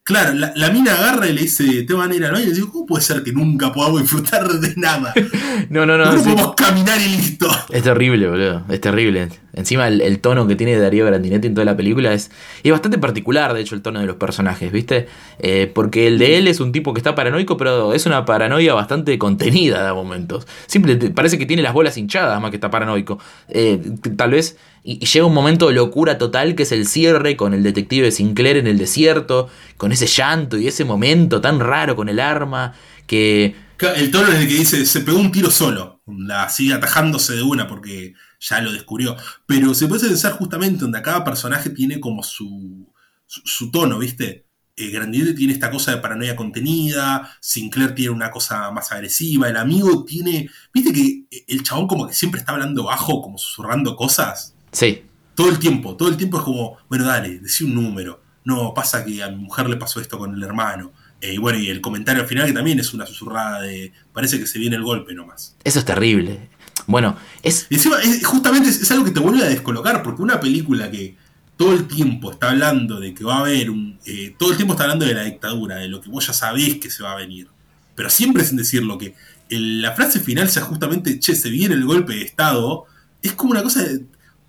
Claro, 0.06 0.34
la, 0.34 0.70
mina 0.70 0.94
agarra 0.94 1.26
y 1.26 1.32
le 1.32 1.40
dice, 1.40 1.82
te 1.82 1.92
van 1.92 2.12
a 2.12 2.14
ir 2.14 2.24
al 2.24 2.30
baño. 2.30 2.44
Y 2.44 2.46
le 2.50 2.54
digo, 2.54 2.70
¿cómo 2.70 2.86
puede 2.86 3.02
ser 3.02 3.24
que 3.24 3.32
nunca 3.32 3.72
podamos 3.72 4.02
disfrutar 4.02 4.46
de 4.46 4.72
nada? 4.76 5.12
no, 5.68 5.84
no, 5.84 5.98
no. 5.98 6.12
No 6.12 6.22
podemos 6.22 6.54
caminar 6.54 7.00
y 7.00 7.08
listo. 7.08 7.48
Es 7.70 7.82
terrible, 7.82 8.28
boludo. 8.28 8.64
Es 8.68 8.80
terrible. 8.80 9.28
Encima 9.56 9.88
el, 9.88 10.18
tono 10.20 10.46
que 10.46 10.54
tiene 10.54 10.76
Darío 10.78 11.06
Grandinetti 11.06 11.48
en 11.48 11.54
toda 11.54 11.64
la 11.64 11.76
película 11.76 12.12
es, 12.12 12.30
es 12.62 12.70
bastante 12.70 12.98
particular, 12.98 13.54
de 13.54 13.62
hecho, 13.62 13.74
el 13.74 13.82
tono 13.82 14.00
de 14.00 14.06
los 14.06 14.16
personajes, 14.16 14.70
¿viste? 14.70 15.08
Eh, 15.38 15.70
porque 15.74 16.06
el 16.06 16.18
de 16.18 16.38
él 16.38 16.46
es 16.46 16.60
un 16.60 16.72
tipo 16.72 16.94
que 16.94 17.00
está 17.00 17.14
paranoico, 17.14 17.56
pero 17.56 17.94
es 17.94 18.06
una 18.06 18.24
paranoia 18.24 18.74
bastante 18.74 19.18
contenida 19.18 19.88
a 19.88 19.94
momentos. 19.94 20.46
Simple, 20.66 20.96
parece 21.10 21.38
que 21.38 21.46
tiene 21.46 21.62
las 21.62 21.72
bolas 21.72 21.96
hinchadas 21.96 22.40
más 22.40 22.50
que 22.50 22.58
está 22.58 22.70
paranoico. 22.70 23.18
Eh, 23.48 23.80
tal 24.16 24.30
vez 24.30 24.56
y, 24.86 25.04
llega 25.04 25.26
un 25.26 25.34
momento 25.34 25.66
de 25.66 25.74
locura 25.74 26.16
total 26.16 26.54
que 26.54 26.62
es 26.62 26.72
el 26.72 26.86
cierre 26.86 27.36
con 27.36 27.52
el 27.52 27.64
detective 27.64 28.12
Sinclair 28.12 28.56
en 28.56 28.68
el 28.68 28.78
desierto, 28.78 29.48
con 29.76 29.90
ese 29.90 30.06
llanto 30.06 30.56
y 30.56 30.68
ese 30.68 30.84
momento 30.84 31.40
tan 31.40 31.58
raro 31.60 31.96
con 31.96 32.08
el 32.08 32.20
arma 32.20 32.72
que... 33.06 33.56
El 33.96 34.10
tono 34.10 34.28
en 34.30 34.36
el 34.36 34.48
que 34.48 34.54
dice, 34.54 34.86
se 34.86 35.00
pegó 35.00 35.18
un 35.18 35.32
tiro 35.32 35.50
solo, 35.50 36.00
sigue 36.48 36.72
atajándose 36.72 37.34
de 37.34 37.42
una 37.42 37.66
porque 37.66 38.14
ya 38.40 38.60
lo 38.60 38.72
descubrió. 38.72 39.16
Pero 39.46 39.74
se 39.74 39.88
puede 39.88 40.08
pensar 40.08 40.32
justamente 40.32 40.80
donde 40.80 41.02
cada 41.02 41.24
personaje 41.24 41.70
tiene 41.70 42.00
como 42.00 42.22
su, 42.22 42.92
su, 43.26 43.70
tono, 43.70 43.98
¿viste? 43.98 44.46
Eh, 44.76 44.92
tiene 45.34 45.52
esta 45.52 45.70
cosa 45.70 45.92
de 45.92 45.98
paranoia 45.98 46.36
contenida, 46.36 47.30
Sinclair 47.40 47.94
tiene 47.94 48.10
una 48.10 48.30
cosa 48.30 48.70
más 48.70 48.92
agresiva, 48.92 49.48
el 49.48 49.56
amigo 49.56 50.04
tiene, 50.04 50.50
viste 50.72 50.92
que 50.92 51.24
el 51.48 51.62
chabón 51.62 51.86
como 51.86 52.06
que 52.06 52.14
siempre 52.14 52.40
está 52.40 52.52
hablando 52.52 52.84
bajo, 52.84 53.22
como 53.22 53.38
susurrando 53.38 53.96
cosas. 53.96 54.54
Sí. 54.72 55.02
Todo 55.34 55.48
el 55.48 55.58
tiempo, 55.58 55.96
todo 55.96 56.08
el 56.08 56.16
tiempo 56.16 56.38
es 56.38 56.44
como, 56.44 56.76
bueno, 56.88 57.04
dale, 57.04 57.38
decí 57.38 57.64
un 57.64 57.74
número. 57.74 58.22
No, 58.44 58.74
pasa 58.74 59.04
que 59.04 59.22
a 59.22 59.28
mi 59.28 59.36
mujer 59.36 59.68
le 59.68 59.76
pasó 59.76 60.00
esto 60.00 60.18
con 60.18 60.34
el 60.34 60.42
hermano. 60.42 60.92
Eh, 61.20 61.34
y 61.34 61.38
bueno, 61.38 61.58
y 61.58 61.68
el 61.68 61.80
comentario 61.80 62.22
al 62.22 62.28
final 62.28 62.46
que 62.46 62.52
también 62.52 62.78
es 62.78 62.92
una 62.92 63.06
susurrada 63.06 63.62
de, 63.62 63.92
parece 64.12 64.38
que 64.38 64.46
se 64.46 64.58
viene 64.58 64.76
el 64.76 64.82
golpe 64.82 65.14
nomás. 65.14 65.56
Eso 65.64 65.78
es 65.78 65.84
terrible. 65.84 66.50
Bueno, 66.86 67.16
es... 67.42 67.66
encima, 67.70 67.96
justamente 68.22 68.68
es, 68.68 68.90
algo 68.90 69.04
que 69.04 69.10
te 69.10 69.20
vuelve 69.20 69.42
a 69.42 69.48
descolocar, 69.48 70.02
porque 70.02 70.22
una 70.22 70.40
película 70.40 70.90
que 70.90 71.16
todo 71.56 71.72
el 71.72 71.86
tiempo 71.86 72.32
está 72.32 72.50
hablando 72.50 73.00
de 73.00 73.14
que 73.14 73.24
va 73.24 73.36
a 73.36 73.40
haber 73.40 73.70
un... 73.70 73.98
Eh, 74.06 74.34
todo 74.38 74.50
el 74.50 74.56
tiempo 74.56 74.74
está 74.74 74.84
hablando 74.84 75.06
de 75.06 75.14
la 75.14 75.24
dictadura, 75.24 75.76
de 75.76 75.88
lo 75.88 76.00
que 76.00 76.10
vos 76.10 76.26
ya 76.26 76.32
sabés 76.32 76.78
que 76.78 76.90
se 76.90 77.02
va 77.02 77.12
a 77.12 77.16
venir. 77.16 77.48
Pero 77.94 78.10
siempre 78.10 78.44
sin 78.44 78.56
decir 78.56 78.82
lo 78.82 78.98
que... 78.98 79.14
la 79.48 79.92
frase 79.92 80.20
final 80.20 80.48
sea 80.48 80.62
justamente, 80.62 81.18
che, 81.18 81.34
se 81.34 81.50
viene 81.50 81.74
el 81.74 81.84
golpe 81.84 82.14
de 82.14 82.22
Estado, 82.22 82.84
es 83.22 83.32
como 83.32 83.52
una 83.52 83.62
cosa 83.62 83.82
de, 83.82 84.04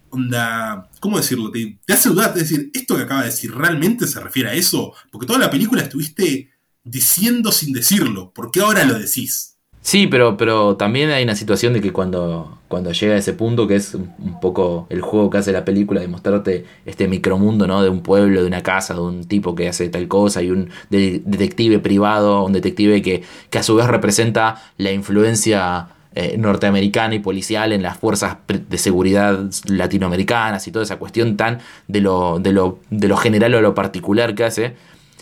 onda, 0.09 0.89
¿cómo 0.99 1.17
decirlo? 1.17 1.51
Te, 1.51 1.79
hace 1.89 2.09
dudar, 2.09 2.29
es 2.35 2.49
decir, 2.49 2.71
¿esto 2.73 2.95
que 2.95 3.03
acaba 3.03 3.21
de 3.21 3.27
decir 3.27 3.53
realmente 3.53 4.07
se 4.07 4.19
refiere 4.19 4.49
a 4.49 4.53
eso? 4.53 4.93
Porque 5.11 5.27
toda 5.27 5.39
la 5.39 5.49
película 5.49 5.81
estuviste 5.81 6.51
diciendo 6.83 7.51
sin 7.51 7.73
decirlo, 7.73 8.31
¿por 8.31 8.51
qué 8.51 8.61
ahora 8.61 8.85
lo 8.85 8.97
decís? 8.97 9.56
Sí, 9.87 10.07
pero, 10.07 10.35
pero 10.35 10.75
también 10.75 11.11
hay 11.11 11.23
una 11.23 11.33
situación 11.33 11.71
de 11.71 11.79
que 11.79 11.93
cuando, 11.93 12.59
cuando 12.67 12.91
llega 12.91 13.15
a 13.15 13.17
ese 13.17 13.31
punto, 13.31 13.69
que 13.69 13.77
es 13.77 13.95
un 13.95 14.37
poco 14.41 14.85
el 14.89 14.99
juego 14.99 15.29
que 15.29 15.37
hace 15.37 15.53
la 15.53 15.63
película, 15.63 16.01
de 16.01 16.09
mostrarte 16.09 16.65
este 16.85 17.07
micromundo, 17.07 17.67
¿no? 17.67 17.81
De 17.81 17.87
un 17.87 18.01
pueblo, 18.01 18.41
de 18.41 18.47
una 18.47 18.61
casa, 18.61 18.95
de 18.95 18.99
un 18.99 19.23
tipo 19.23 19.55
que 19.55 19.69
hace 19.69 19.87
tal 19.87 20.09
cosa, 20.09 20.41
y 20.41 20.51
un 20.51 20.69
detective 20.89 21.79
privado, 21.79 22.43
un 22.43 22.51
detective 22.51 23.01
que, 23.01 23.23
que 23.49 23.59
a 23.59 23.63
su 23.63 23.75
vez 23.75 23.87
representa 23.87 24.61
la 24.77 24.91
influencia 24.91 25.87
eh, 26.15 26.35
norteamericana 26.37 27.15
y 27.15 27.19
policial 27.19 27.71
en 27.71 27.81
las 27.81 27.97
fuerzas 27.97 28.39
de 28.47 28.77
seguridad 28.77 29.39
latinoamericanas 29.69 30.67
y 30.67 30.71
toda 30.73 30.83
esa 30.83 30.97
cuestión 30.97 31.37
tan 31.37 31.59
de 31.87 32.01
lo, 32.01 32.39
de 32.39 32.51
lo, 32.51 32.79
de 32.89 33.07
lo 33.07 33.15
general 33.15 33.55
o 33.55 33.61
lo 33.61 33.73
particular 33.73 34.35
que 34.35 34.43
hace. 34.43 34.75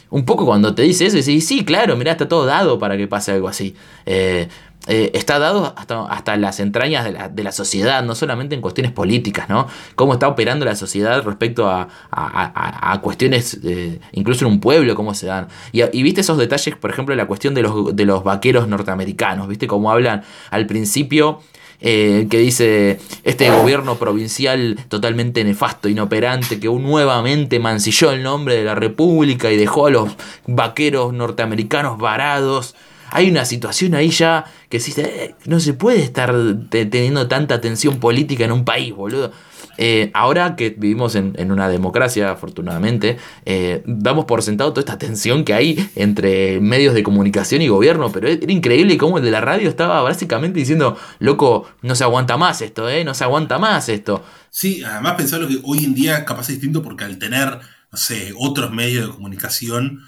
Un 0.10 0.26
poco 0.26 0.46
cuando 0.46 0.76
te 0.76 0.84
dice 0.84 1.06
eso, 1.06 1.18
decís, 1.18 1.48
sí, 1.48 1.66
claro, 1.66 1.96
mira, 1.98 2.12
está 2.12 2.28
todo 2.28 2.46
dado 2.46 2.80
para 2.80 2.98
que 2.98 3.08
pase 3.08 3.32
algo 3.32 3.48
así. 3.48 3.76
Eh, 4.06 4.48
eh, 4.88 5.12
está 5.16 5.40
dado 5.40 5.74
hasta, 5.76 6.06
hasta 6.06 6.38
las 6.38 6.60
entrañas 6.60 7.06
de 7.06 7.12
la, 7.12 7.28
de 7.28 7.44
la, 7.44 7.52
sociedad, 7.52 8.04
no 8.04 8.14
solamente 8.14 8.54
en 8.54 8.62
cuestiones 8.62 8.92
políticas, 8.92 9.50
¿no? 9.50 9.68
Cómo 9.96 10.14
está 10.14 10.28
operando 10.28 10.64
la 10.64 10.76
sociedad 10.76 11.24
respecto 11.24 11.68
a, 11.68 11.88
a, 12.12 13.02
cuestiones, 13.02 13.60
eh, 13.64 14.00
incluso 14.12 14.46
en 14.46 14.52
un 14.52 14.60
pueblo, 14.60 14.94
cómo 14.94 15.16
se 15.16 15.26
dan. 15.26 15.48
Y, 15.72 16.04
viste 16.04 16.22
esos 16.22 16.38
detalles, 16.38 16.76
por 16.76 16.92
ejemplo, 16.92 17.16
la 17.16 17.26
cuestión 17.26 17.56
de 17.56 17.64
los, 17.64 17.96
de 17.96 18.06
los 18.06 18.24
vaqueros 18.24 18.68
norteamericanos, 18.68 19.48
viste 19.48 19.66
cómo 19.66 19.92
hablan 19.92 20.22
al 20.52 20.68
principio. 20.68 21.42
Eh, 21.82 22.28
que 22.30 22.40
dice 22.40 23.00
este 23.24 23.52
gobierno 23.52 23.98
provincial 23.98 24.78
totalmente 24.88 25.44
nefasto, 25.44 25.90
inoperante, 25.90 26.60
que 26.60 26.68
nuevamente 26.68 27.60
mancilló 27.60 28.12
el 28.12 28.24
nombre 28.24 28.56
de 28.56 28.64
la 28.64 28.76
República 28.76 29.52
y 29.52 29.58
dejó 29.58 29.88
a 29.88 29.92
los 29.92 30.16
vaqueros 30.48 31.14
norteamericanos 31.14 31.98
varados 31.98 32.76
hay 33.12 33.30
una 33.30 33.46
situación 33.46 33.96
ahí 33.96 34.10
ya 34.10 34.46
que 34.70 34.80
si 34.80 35.00
eh, 35.00 35.36
no 35.46 35.60
se 35.60 35.74
puede 35.74 36.02
estar 36.02 36.36
teniendo 36.70 37.28
tanta 37.28 37.62
tensión 37.62 38.00
política 38.00 38.46
en 38.46 38.52
un 38.52 38.66
país, 38.66 38.94
boludo. 38.94 39.32
Eh, 39.78 40.12
ahora 40.14 40.56
que 40.56 40.70
vivimos 40.70 41.16
en, 41.16 41.52
una 41.52 41.70
democracia, 41.70 42.32
afortunadamente, 42.32 43.18
eh, 43.46 43.84
damos 43.86 44.26
por 44.26 44.42
sentado 44.42 44.72
toda 44.72 44.82
esta 44.82 44.98
tensión 44.98 45.44
que 45.44 45.54
hay 45.54 45.90
entre 45.96 46.60
medios 46.60 46.94
de 46.94 47.04
comunicación 47.04 47.62
y 47.62 47.68
gobierno, 47.68 48.12
pero 48.12 48.28
era 48.28 48.52
increíble 48.52 48.98
cómo 48.98 49.18
el 49.18 49.24
de 49.24 49.32
la 49.32 49.42
radio 49.42 49.70
estaba 49.70 50.02
básicamente 50.02 50.60
diciendo, 50.60 50.98
loco, 51.20 51.68
no 51.82 51.96
se 51.96 52.04
aguanta 52.04 52.38
más 52.38 52.62
esto, 52.62 52.90
¿eh? 52.90 53.04
No 53.04 53.14
se 53.14 53.24
aguanta 53.24 53.60
más 53.60 53.90
esto. 53.90 54.24
Sí, 54.50 54.84
además 54.84 55.16
pensarlo 55.16 55.48
que 55.48 55.60
hoy 55.64 55.84
en 55.84 55.94
día 55.94 56.26
capaz 56.26 56.44
es 56.44 56.56
distinto 56.56 56.82
porque 56.82 57.04
al 57.04 57.20
tener, 57.20 57.60
no 57.92 57.98
sé, 57.98 58.34
otros 58.38 58.72
medios 58.72 59.08
de 59.08 59.14
comunicación, 59.14 60.02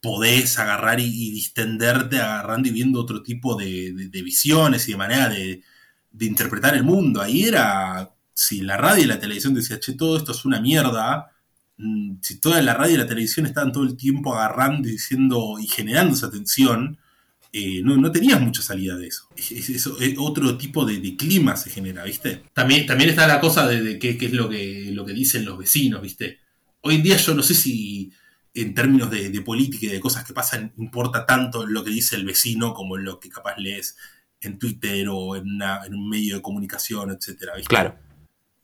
podés 0.00 0.58
agarrar 0.58 1.00
y, 1.00 1.30
distenderte 1.30 2.18
agarrando 2.18 2.68
y 2.68 2.72
viendo 2.72 3.00
otro 3.00 3.22
tipo 3.22 3.56
de, 3.56 3.92
visiones 4.24 4.88
y 4.88 4.92
de 4.92 4.98
manera 4.98 5.28
de, 5.28 5.62
interpretar 6.20 6.74
el 6.74 6.84
mundo. 6.84 7.20
Ahí 7.20 7.44
era, 7.44 8.10
si 8.40 8.62
la 8.62 8.78
radio 8.78 9.04
y 9.04 9.06
la 9.06 9.20
televisión 9.20 9.52
decían, 9.52 9.80
che, 9.80 9.92
todo 9.92 10.16
esto 10.16 10.32
es 10.32 10.46
una 10.46 10.62
mierda, 10.62 11.30
mm, 11.76 12.14
si 12.22 12.40
toda 12.40 12.62
la 12.62 12.72
radio 12.72 12.94
y 12.94 12.98
la 12.98 13.06
televisión 13.06 13.44
estaban 13.44 13.70
todo 13.70 13.84
el 13.84 13.98
tiempo 13.98 14.34
agarrando 14.34 14.88
y 14.88 14.92
diciendo 14.92 15.56
y 15.60 15.66
generando 15.66 16.14
esa 16.14 16.30
tensión, 16.30 16.98
eh, 17.52 17.82
no, 17.84 18.10
tenías 18.10 18.40
mucha 18.40 18.62
salida 18.62 18.96
de 18.96 19.08
eso. 19.08 19.28
Es, 19.36 19.86
otro 20.16 20.56
tipo 20.56 20.86
de, 20.86 21.16
clima 21.16 21.54
se 21.54 21.68
genera, 21.68 22.02
¿viste? 22.04 22.44
También, 22.54 22.86
también 22.86 23.10
está 23.10 23.26
la 23.26 23.40
cosa 23.40 23.66
de, 23.66 23.98
qué, 23.98 24.16
es 24.18 24.32
lo 24.32 24.48
que, 24.48 24.88
lo 24.92 25.04
que 25.04 25.12
dicen 25.12 25.44
los 25.44 25.58
vecinos, 25.58 26.00
¿viste? 26.00 26.38
Hoy 26.80 26.94
en 26.94 27.02
día 27.02 27.18
yo 27.18 27.34
no 27.34 27.42
sé 27.42 27.54
si 27.54 28.10
en 28.54 28.72
términos 28.72 29.10
de, 29.10 29.38
política 29.42 29.84
y 29.84 29.90
de 29.90 30.00
cosas 30.00 30.24
que 30.24 30.32
pasan, 30.32 30.72
importa 30.78 31.26
tanto 31.26 31.66
lo 31.66 31.84
que 31.84 31.90
dice 31.90 32.16
el 32.16 32.24
vecino 32.24 32.72
como 32.72 32.96
lo 32.96 33.20
que 33.20 33.28
capaz 33.28 33.58
lees 33.58 33.98
en 34.40 34.58
Twitter 34.58 35.08
o 35.10 35.36
en, 35.36 35.60
en 35.60 35.94
un 35.94 36.08
medio 36.08 36.36
de 36.36 36.42
comunicación, 36.42 37.10
etcétera, 37.10 37.56
¿viste? 37.56 37.68
Claro. 37.68 38.09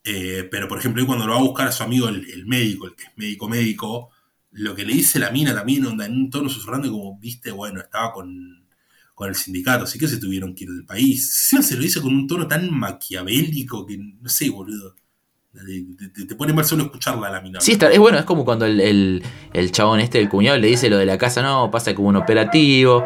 Eh, 0.09 0.47
pero, 0.51 0.69
por 0.69 0.79
ejemplo, 0.79 1.05
cuando 1.05 1.27
lo 1.27 1.33
va 1.33 1.39
a 1.41 1.43
buscar 1.43 1.67
a 1.69 1.73
su 1.73 1.83
amigo, 1.83 2.09
el, 2.09 2.31
el 2.31 2.47
médico, 2.47 2.87
el 2.87 2.95
que 2.95 3.05
es 3.05 3.11
médico 3.17 3.49
médico, 3.49 4.11
lo 4.53 4.75
que 4.75 4.85
le 4.87 4.95
dice 4.95 5.19
la 5.19 5.31
mina 5.33 5.53
también, 5.55 5.85
onda, 5.85 6.07
en 6.07 6.13
un 6.13 6.31
tono 6.31 6.49
susurrando, 6.49 6.91
como, 6.91 7.19
viste, 7.19 7.51
bueno, 7.51 7.81
estaba 7.81 8.13
con, 8.13 8.65
con 9.15 9.29
el 9.29 9.35
sindicato, 9.35 9.85
así 9.85 9.99
que 9.99 10.07
se 10.09 10.19
tuvieron 10.19 10.55
que 10.55 10.65
ir 10.65 10.71
del 10.71 10.85
país. 10.87 11.29
Siempre 11.31 11.69
se 11.69 11.77
lo 11.77 11.83
dice 11.83 12.01
con 12.01 12.15
un 12.15 12.27
tono 12.29 12.47
tan 12.47 12.71
maquiavélico 12.73 13.85
que, 13.85 13.99
no 13.99 14.29
sé, 14.29 14.49
boludo. 14.51 14.95
Te, 15.53 16.09
te- 16.09 16.27
te 16.27 16.35
pone 16.35 16.53
mal 16.53 16.67
solo 16.67 16.85
escucharla 16.85 17.31
la 17.31 17.41
mina. 17.41 17.61
Sí, 17.61 17.73
está, 17.73 17.91
es 17.91 17.99
bueno, 17.99 18.19
es 18.19 18.27
como 18.27 18.45
cuando 18.45 18.67
el, 18.67 18.79
el, 18.81 19.23
el 19.55 19.73
chabón 19.73 20.01
este, 20.01 20.21
el 20.21 20.29
cuñado, 20.29 20.59
le 20.59 20.69
dice 20.69 20.91
lo 20.91 20.99
de 20.99 21.07
la 21.07 21.17
casa, 21.17 21.43
no, 21.43 21.71
pasa 21.71 21.95
como 21.95 22.09
un 22.09 22.17
operativo. 22.17 23.05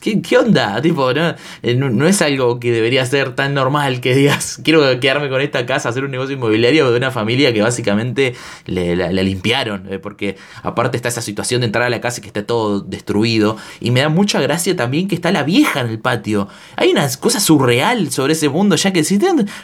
¿Qué, 0.00 0.38
onda? 0.38 0.80
Tipo, 0.80 1.12
¿no? 1.12 1.34
Eh, 1.62 1.74
no, 1.74 1.90
no 1.90 2.06
es 2.06 2.22
algo 2.22 2.60
que 2.60 2.70
debería 2.70 3.04
ser 3.06 3.34
tan 3.34 3.54
normal 3.54 4.00
que 4.00 4.14
digas, 4.14 4.60
quiero 4.64 4.82
quedarme 5.00 5.28
con 5.28 5.40
esta 5.40 5.66
casa, 5.66 5.88
hacer 5.88 6.04
un 6.04 6.10
negocio 6.12 6.36
inmobiliario 6.36 6.90
de 6.90 6.96
una 6.98 7.10
familia 7.10 7.52
que 7.52 7.62
básicamente 7.62 8.34
le, 8.66 8.94
la, 8.94 9.10
limpiaron. 9.10 9.92
eh, 9.92 9.98
porque 9.98 10.36
aparte 10.62 10.96
está 10.96 11.08
esa 11.08 11.22
situación 11.22 11.60
de 11.62 11.66
entrar 11.66 11.84
a 11.84 11.90
la 11.90 12.00
casa 12.00 12.20
y 12.20 12.22
que 12.22 12.28
está 12.28 12.44
todo 12.46 12.80
destruido. 12.80 13.56
Y 13.80 13.90
me 13.90 14.00
da 14.00 14.08
mucha 14.08 14.40
gracia 14.40 14.76
también 14.76 15.08
que 15.08 15.14
está 15.16 15.32
la 15.32 15.42
vieja 15.42 15.80
en 15.80 15.88
el 15.88 15.98
patio. 15.98 16.48
Hay 16.76 16.90
una 16.90 17.08
cosa 17.18 17.40
surreal 17.40 18.12
sobre 18.12 18.34
ese 18.34 18.48
mundo, 18.48 18.76
ya 18.76 18.92
que 18.92 19.02
si 19.02 19.18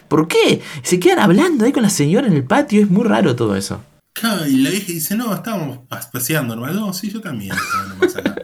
¿por 0.08 0.28
qué? 0.28 0.60
Se 0.82 0.98
quedan 0.98 1.20
hablando 1.20 1.64
ahí 1.64 1.72
con 1.72 1.82
la 1.82 1.90
señora 1.90 2.26
en 2.26 2.32
el 2.32 2.44
patio, 2.44 2.80
es 2.82 2.90
muy 2.90 3.04
raro 3.04 3.36
todo 3.36 3.54
eso. 3.56 3.82
Claro, 4.14 4.46
y 4.46 4.58
la 4.58 4.70
vieja 4.70 4.86
dice, 4.88 5.16
no, 5.16 5.34
estábamos 5.34 5.78
pas- 5.88 6.10
paseando 6.10 6.54
normal. 6.56 6.74
No, 6.76 6.92
sí, 6.92 7.10
yo 7.10 7.20
también 7.20 7.52
estaba 7.54 7.86
nomás 7.88 8.16
acá. 8.16 8.34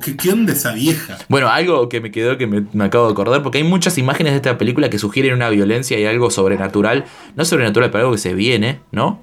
Que, 0.00 0.16
¿qué 0.16 0.30
onda 0.32 0.52
esa 0.52 0.72
vieja? 0.72 1.18
Bueno, 1.28 1.48
algo 1.48 1.88
que 1.88 2.00
me 2.00 2.10
quedó 2.10 2.38
que 2.38 2.46
me, 2.46 2.64
me 2.72 2.84
acabo 2.84 3.06
de 3.06 3.12
acordar, 3.12 3.42
porque 3.42 3.58
hay 3.58 3.64
muchas 3.64 3.98
imágenes 3.98 4.32
de 4.32 4.36
esta 4.38 4.58
película 4.58 4.90
que 4.90 4.98
sugieren 4.98 5.34
una 5.34 5.48
violencia 5.50 5.98
y 5.98 6.06
algo 6.06 6.30
sobrenatural. 6.30 7.04
No 7.36 7.44
sobrenatural, 7.44 7.90
pero 7.90 8.02
algo 8.04 8.12
que 8.12 8.18
se 8.18 8.34
viene, 8.34 8.80
¿no? 8.92 9.22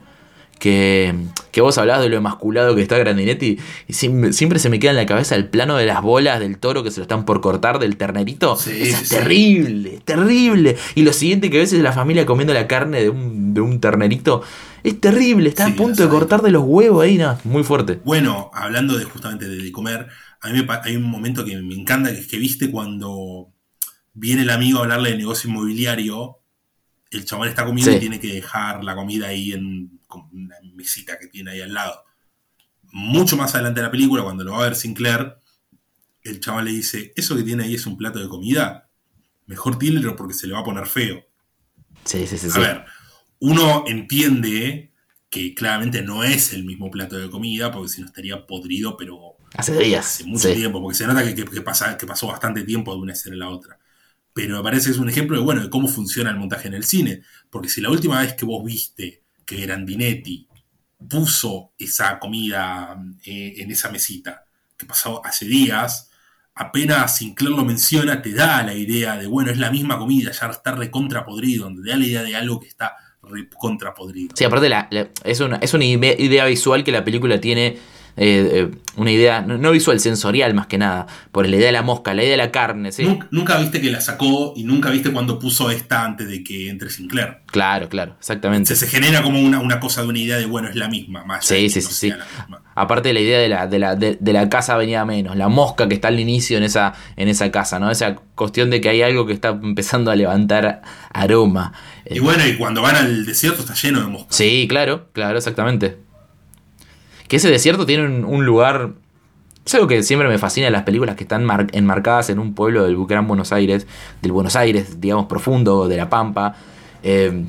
Que, 0.60 1.14
que 1.52 1.62
vos 1.62 1.78
hablabas 1.78 2.02
de 2.02 2.10
lo 2.10 2.18
emasculado 2.18 2.76
que 2.76 2.82
está 2.82 2.98
Grandinetti 2.98 3.60
y 3.88 3.94
siempre, 3.94 4.34
siempre 4.34 4.58
se 4.58 4.70
me 4.72 4.80
queda 4.80 4.90
en 4.92 4.98
la 4.98 5.06
cabeza 5.06 5.36
el 5.36 5.50
plano 5.50 5.78
de 5.78 5.86
las 5.86 6.02
bolas 6.02 6.40
del 6.40 6.58
toro 6.58 6.84
que 6.84 6.90
se 6.90 6.98
lo 7.00 7.04
están 7.04 7.26
por 7.26 7.42
cortar 7.42 7.78
del 7.78 7.96
ternerito. 7.98 8.56
Sí, 8.56 8.72
es 8.82 9.10
sí. 9.10 9.10
terrible, 9.10 10.00
terrible. 10.04 10.78
Y 10.96 11.04
lo 11.04 11.14
siguiente 11.14 11.52
que 11.52 11.60
ves 11.60 11.74
es 11.74 11.82
la 11.82 11.94
familia 11.94 12.26
comiendo 12.26 12.56
la 12.56 12.68
carne 12.68 13.04
de 13.04 13.10
un, 13.12 13.54
de 13.54 13.62
un 13.62 13.80
ternerito. 13.80 14.42
Es 14.84 15.00
terrible, 15.00 15.50
está 15.50 15.66
Sí, 15.66 15.74
a 15.74 15.76
punto 15.76 16.02
de 16.02 16.10
cortar 16.10 16.42
de 16.42 16.52
los 16.52 16.64
huevos 16.66 17.04
ahí, 17.04 17.18
no, 17.18 17.38
muy 17.44 17.64
fuerte. 17.64 18.00
Bueno, 18.04 18.50
hablando 18.54 18.98
de 18.98 19.04
justamente 19.06 19.48
de 19.48 19.72
comer, 19.72 20.08
a 20.48 20.54
mí 20.54 20.62
me 20.64 20.74
hay 20.84 20.96
un 20.96 21.04
momento 21.04 21.44
que 21.46 21.58
me 21.58 21.76
encanta, 21.76 22.12
que 22.12 22.20
es 22.20 22.28
que 22.28 22.38
viste 22.38 22.72
cuando 22.72 23.54
viene 24.14 24.42
el 24.44 24.50
amigo 24.50 24.80
a 24.80 24.84
hablarle 24.84 25.12
de 25.12 25.18
negocio 25.18 25.50
inmobiliario, 25.50 26.40
el 27.12 27.26
chabón 27.26 27.48
está 27.48 27.66
comiendo 27.66 27.92
Sí. 27.92 27.98
y 27.98 28.00
tiene 28.02 28.20
que 28.20 28.34
dejar 28.34 28.84
la 28.84 28.96
comida 28.96 29.28
ahí 29.28 29.54
en 29.54 30.00
una 30.32 30.56
mesita 30.76 31.18
que 31.20 31.28
tiene 31.28 31.52
ahí 31.52 31.62
al 31.62 31.74
lado. 31.74 32.04
Mucho 32.92 33.38
más 33.38 33.54
adelante 33.54 33.80
de 33.82 33.86
la 33.86 33.92
película, 33.92 34.24
cuando 34.24 34.44
lo 34.44 34.54
va 34.54 34.60
a 34.60 34.64
ver 34.64 34.76
Sinclair, 34.76 35.36
el 36.24 36.40
chabón 36.40 36.66
le 36.66 36.72
dice, 36.72 37.14
eso 37.16 37.36
que 37.36 37.44
tiene 37.44 37.64
ahí 37.64 37.76
es 37.76 37.86
un 37.86 37.98
plato 37.98 38.20
de 38.20 38.28
comida, 38.28 38.90
mejor 39.46 39.78
tírelo 39.80 40.16
porque 40.16 40.34
se 40.34 40.48
le 40.48 40.54
va 40.54 40.60
a 40.60 40.64
poner 40.64 40.86
feo. 40.88 41.24
Sí, 42.04 42.28
sí, 42.28 42.38
sí. 42.38 42.48
A 42.48 42.52
sí. 42.52 42.60
ver, 42.60 42.86
uno 43.40 43.86
entiende 43.88 44.92
que 45.30 45.54
claramente 45.54 46.02
no 46.02 46.24
es 46.24 46.54
el 46.54 46.64
mismo 46.66 46.90
plato 46.90 47.18
de 47.18 47.30
comida, 47.30 47.72
porque 47.72 47.90
si 47.90 48.02
no 48.02 48.08
estaría 48.08 48.46
podrido, 48.48 48.98
pero 48.98 49.37
Hace 49.56 49.78
días. 49.78 50.06
hace 50.06 50.24
mucho 50.26 50.48
sí. 50.50 50.56
tiempo, 50.56 50.82
porque 50.82 50.98
se 50.98 51.08
nota 51.08 51.24
que, 51.24 51.34
que- 51.36 51.46
que 51.46 51.62
pasa- 51.62 51.98
que 51.98 52.06
pasó 52.06 52.28
bastante 52.28 52.64
tiempo 52.64 52.94
de 52.94 53.02
una 53.02 53.14
escena 53.14 53.36
a 53.36 53.40
la 53.40 53.50
otra. 53.50 53.78
Pero 54.34 54.58
me 54.58 54.64
parece 54.64 54.86
que 54.88 54.92
es 54.92 54.98
un 54.98 55.10
ejemplo 55.10 55.38
de, 55.38 55.44
bueno, 55.44 55.64
de 55.64 55.70
cómo 55.70 55.88
funciona 55.88 56.30
el 56.30 56.38
montaje 56.38 56.68
en 56.68 56.76
el 56.76 56.84
cine. 56.84 57.22
Porque 57.50 57.70
si 57.70 57.82
la 57.82 57.90
última 57.90 58.22
vez 58.22 58.34
que 58.34 58.46
vos 58.46 58.64
viste 58.64 59.24
que 59.46 59.56
Grandinetti 59.66 60.48
puso 61.10 61.72
esa 61.78 62.20
comida 62.20 62.98
eh, 63.26 63.56
en 63.58 63.72
esa 63.72 63.90
mesita, 63.92 64.46
que 64.78 64.86
pasó 64.86 65.26
hace 65.26 65.46
días, 65.46 66.10
apenas 66.54 67.18
Sinclair 67.18 67.56
lo 67.56 67.66
menciona, 67.66 68.22
te 68.22 68.34
da 68.34 68.62
la 68.64 68.74
idea 68.74 69.16
de, 69.18 69.28
bueno, 69.28 69.52
es 69.52 69.58
la 69.58 69.72
misma 69.72 69.98
comida, 69.98 70.32
ya 70.32 70.48
está 70.48 70.76
recontra 70.76 71.24
podrido, 71.26 71.66
donde 71.66 71.84
te 71.84 71.90
da 71.90 71.98
la 71.98 72.06
idea 72.06 72.24
de 72.24 72.36
algo 72.36 72.60
que 72.60 72.68
está 72.68 72.96
recontra 73.24 73.94
podrido. 73.94 74.36
Sí, 74.36 74.44
aparte 74.44 74.70
la- 74.70 74.88
la- 74.92 75.10
es, 75.24 75.40
una, 75.40 75.58
es 75.58 75.74
una 75.74 75.84
ide- 75.86 76.16
idea 76.20 76.46
visual 76.46 76.84
que 76.84 76.92
la 76.92 77.04
película 77.04 77.40
tiene, 77.42 77.78
eh, 78.18 78.50
eh, 78.52 78.72
una 78.96 79.12
idea, 79.12 79.42
no, 79.42 79.72
visual, 79.72 80.00
sensorial 80.00 80.56
más 80.56 80.66
que 80.66 80.80
nada, 80.80 81.06
por 81.32 81.48
la 81.48 81.56
idea 81.56 81.68
de 81.68 81.72
la 81.72 81.84
mosca, 81.84 82.16
la 82.16 82.24
idea 82.24 82.32
de 82.32 82.38
la 82.38 82.52
carne, 82.52 82.92
¿sí? 82.92 83.04
Nunca, 83.04 83.28
nunca 83.30 83.58
viste 83.60 83.80
que 83.80 83.92
la 83.92 84.02
sacó 84.02 84.54
y 84.56 84.64
nunca 84.64 84.90
viste 84.90 85.12
cuando 85.12 85.38
puso 85.38 85.70
esta 85.70 86.04
antes 86.04 86.28
de 86.28 86.44
que 86.44 86.68
entre 86.70 86.90
Sinclair. 86.90 87.38
Claro, 87.46 87.90
claro, 87.90 88.16
exactamente. 88.20 88.76
Se, 88.76 88.88
se 88.88 88.88
genera 88.88 89.22
como 89.22 89.40
una, 89.40 89.60
una 89.60 89.80
cosa 89.80 90.02
de 90.02 90.08
una 90.08 90.18
idea 90.18 90.38
de, 90.38 90.48
bueno, 90.48 90.68
es 90.68 90.76
la 90.76 90.88
misma, 90.88 91.24
más 91.26 91.46
Sí, 91.46 91.70
sí, 91.70 91.82
sí, 91.82 91.94
sí. 91.94 92.14
Aparte 92.74 93.10
de 93.10 93.14
la 93.14 93.20
idea 93.20 93.40
de 93.40 93.50
la, 93.50 93.68
de 93.68 93.80
la, 93.80 93.96
de, 93.96 94.18
de 94.20 94.34
la 94.34 94.50
casa 94.50 94.76
venía 94.78 95.06
menos, 95.06 95.36
la 95.36 95.48
mosca 95.48 95.88
que 95.88 95.94
está 95.94 96.08
al 96.08 96.20
inicio 96.20 96.58
en 96.58 96.64
esa, 96.64 96.94
en 97.18 97.28
esa 97.28 97.52
casa, 97.52 97.78
¿no? 97.78 97.92
Esa 97.92 98.16
cuestión 98.34 98.72
de 98.72 98.82
que 98.82 98.90
hay 98.90 99.04
algo 99.04 99.28
que 99.28 99.34
está 99.34 99.50
empezando 99.50 100.10
a 100.10 100.16
levantar 100.16 100.82
aroma. 101.14 101.74
Y 102.10 102.20
bueno, 102.20 102.48
y 102.48 102.56
cuando 102.58 102.82
van 102.82 102.96
al 102.96 103.26
desierto 103.26 103.62
está 103.62 103.76
lleno 103.76 104.02
de 104.02 104.08
moscas. 104.08 104.36
Sí, 104.36 104.66
claro, 104.68 105.10
claro, 105.14 105.38
exactamente. 105.38 106.07
Que 107.28 107.38
ese 107.38 107.50
desierto 107.50 107.86
tiene 107.86 108.24
un, 108.26 108.46
lugar. 108.46 108.94
Es 109.66 109.76
algo 109.76 109.88
que 109.88 110.02
siempre 110.04 110.30
me 110.30 110.38
fascina 110.38 110.70
las 110.70 110.84
películas 110.84 111.16
que 111.16 111.24
están 111.24 111.44
mar- 111.44 111.68
enmarcadas 111.74 112.30
en 112.30 112.40
un 112.40 112.54
pueblo 112.54 112.84
del 112.86 112.96
Gran 113.06 113.28
Buenos 113.28 113.52
Aires, 113.52 113.86
del 114.22 114.32
Buenos 114.32 114.56
Aires, 114.56 115.02
digamos, 115.02 115.26
profundo, 115.26 115.88
de 115.88 115.98
La 115.98 116.10
Pampa. 116.10 116.56
eh, 117.04 117.46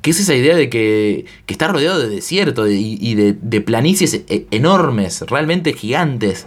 que 0.00 0.10
es 0.10 0.20
esa 0.20 0.34
idea 0.34 0.54
de 0.54 0.68
que, 0.68 1.24
que 1.46 1.54
está 1.54 1.66
rodeado 1.66 1.98
de 1.98 2.08
desierto 2.10 2.64
de- 2.64 2.74
y, 2.74 3.14
de 3.14 3.60
planicies 3.62 4.12
e- 4.28 4.46
enormes, 4.50 5.22
realmente 5.22 5.72
gigantes. 5.72 6.46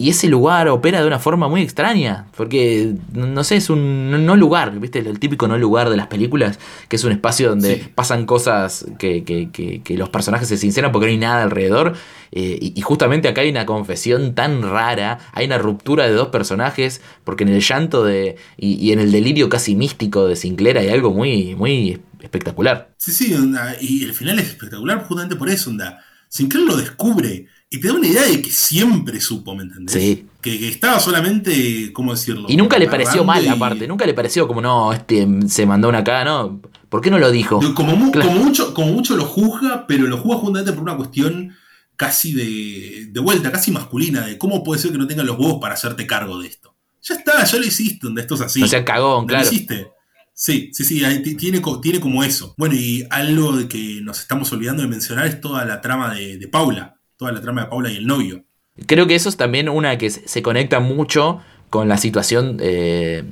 Y 0.00 0.10
ese 0.10 0.28
lugar 0.28 0.68
opera 0.68 1.00
de 1.00 1.06
una 1.08 1.18
forma 1.18 1.48
muy 1.48 1.60
extraña, 1.60 2.28
porque, 2.36 2.94
no 3.12 3.42
sé, 3.42 3.56
es 3.56 3.68
un 3.68 4.10
no- 4.12 4.18
no 4.18 4.36
lugar, 4.36 4.78
¿viste? 4.78 5.00
El 5.00 5.18
típico 5.18 5.48
no 5.48 5.58
lugar 5.58 5.90
de 5.90 5.96
las 5.96 6.06
películas, 6.06 6.60
que 6.88 6.94
es 6.96 7.02
un 7.04 7.10
espacio 7.12 7.48
donde 7.50 7.74
Sí. 7.82 7.88
pasan 7.96 8.24
cosas 8.24 8.86
que, 8.98 9.24
que- 9.24 9.50
que- 9.50 9.82
que 9.82 9.96
los 9.98 10.08
personajes 10.08 10.46
se 10.48 10.56
sinceran 10.56 10.92
porque 10.92 11.06
no 11.08 11.10
hay 11.12 11.18
nada 11.18 11.42
alrededor. 11.42 11.94
eh, 12.30 12.58
y, 12.60 12.78
y 12.78 12.82
justamente 12.82 13.26
acá 13.26 13.40
hay 13.40 13.48
una 13.50 13.64
confesión 13.66 14.34
tan 14.34 14.60
rara, 14.62 15.18
hay 15.32 15.46
una 15.46 15.56
ruptura 15.58 16.04
de 16.06 16.12
dos 16.12 16.28
personajes, 16.28 17.00
porque 17.24 17.44
en 17.44 17.48
el 17.50 17.62
llanto 17.62 18.04
de, 18.04 18.36
y, 18.58 18.74
y 18.74 18.92
en 18.92 19.00
el 19.00 19.10
delirio 19.12 19.48
casi 19.48 19.74
místico 19.74 20.26
de 20.28 20.36
Sinclair 20.36 20.76
hay 20.78 20.90
algo 20.90 21.10
muy, 21.12 21.54
muy 21.54 22.00
espectacular. 22.20 22.92
Sí, 22.98 23.12
sí, 23.12 23.34
onda, 23.34 23.74
y 23.80 24.04
el 24.04 24.12
final 24.12 24.38
es 24.38 24.48
espectacular 24.48 25.04
justamente 25.04 25.36
por 25.36 25.48
eso, 25.48 25.70
onda. 25.70 26.04
Sinclair 26.28 26.66
lo 26.66 26.76
descubre 26.76 27.46
y 27.70 27.80
te 27.80 27.88
da 27.88 27.94
una 27.94 28.06
idea 28.06 28.22
de 28.24 28.40
que 28.40 28.50
siempre 28.50 29.20
supo, 29.20 29.54
¿me 29.54 29.64
entendés? 29.64 29.94
Sí. 29.94 30.26
Que, 30.40 30.58
que 30.58 30.68
estaba 30.68 30.98
solamente, 31.00 31.92
¿cómo 31.92 32.12
decirlo? 32.12 32.46
Y 32.48 32.56
nunca 32.56 32.78
le 32.78 32.86
pareció 32.88 33.24
mal, 33.24 33.44
y- 33.44 33.48
aparte. 33.48 33.86
Nunca 33.86 34.06
le 34.06 34.14
pareció 34.14 34.46
como, 34.48 34.60
no, 34.62 34.92
este 34.92 35.26
se 35.48 35.66
mandó 35.66 35.88
una 35.88 35.98
acá, 35.98 36.24
¿no? 36.24 36.60
¿Por 36.88 37.00
qué 37.02 37.10
no 37.10 37.18
lo 37.18 37.30
dijo? 37.30 37.60
Como, 37.74 37.96
mu- 37.96 38.10
Claro. 38.12 38.28
como 38.30 38.44
mucho, 38.44 38.72
como 38.72 38.92
mucho 38.92 39.16
lo 39.16 39.24
juzga, 39.24 39.86
pero 39.86 40.06
lo 40.06 40.16
juzga 40.18 40.38
justamente 40.38 40.72
por 40.72 40.82
una 40.82 40.96
cuestión 40.96 41.54
casi 41.96 42.32
de, 42.32 43.08
de 43.10 43.20
vuelta, 43.20 43.50
casi 43.52 43.70
masculina, 43.72 44.24
de 44.26 44.38
cómo 44.38 44.62
puede 44.62 44.80
ser 44.80 44.92
que 44.92 44.98
no 44.98 45.06
tengan 45.06 45.26
los 45.26 45.38
huevos 45.38 45.58
para 45.60 45.74
hacerte 45.74 46.06
cargo 46.06 46.38
de 46.40 46.46
esto. 46.48 46.74
Ya 47.02 47.16
está, 47.16 47.44
ya 47.44 47.58
lo 47.58 47.66
hiciste, 47.66 47.98
donde 48.06 48.22
esto 48.22 48.34
es 48.36 48.40
así. 48.42 48.60
No 48.60 48.68
sea 48.68 48.84
cagón, 48.84 49.16
¿No 49.16 49.20
lo 49.22 49.26
claro. 49.26 49.46
hiciste? 49.46 49.88
Sí, 50.32 50.70
sí, 50.72 50.84
sí, 50.84 51.02
tiene, 51.36 51.60
tiene 51.82 52.00
como 52.00 52.22
eso. 52.22 52.54
Bueno, 52.56 52.76
y 52.76 53.04
algo 53.10 53.56
de 53.56 53.66
que 53.66 53.98
nos 54.02 54.20
estamos 54.20 54.52
olvidando 54.52 54.82
de 54.82 54.88
mencionar 54.88 55.26
es 55.26 55.40
toda 55.40 55.64
la 55.64 55.80
trama 55.80 56.14
de, 56.14 56.38
de 56.38 56.46
Paula, 56.48 56.97
toda 57.18 57.32
la 57.32 57.42
trama 57.42 57.62
de 57.62 57.68
Paula 57.68 57.90
y 57.90 57.96
el 57.96 58.06
novio. 58.06 58.44
Creo 58.86 59.06
que 59.06 59.16
eso 59.16 59.28
es 59.28 59.36
también 59.36 59.68
una 59.68 59.98
que 59.98 60.08
se 60.08 60.42
conecta 60.42 60.80
mucho 60.80 61.40
con 61.68 61.88
la 61.88 61.98
situación 61.98 62.58
eh, 62.60 63.24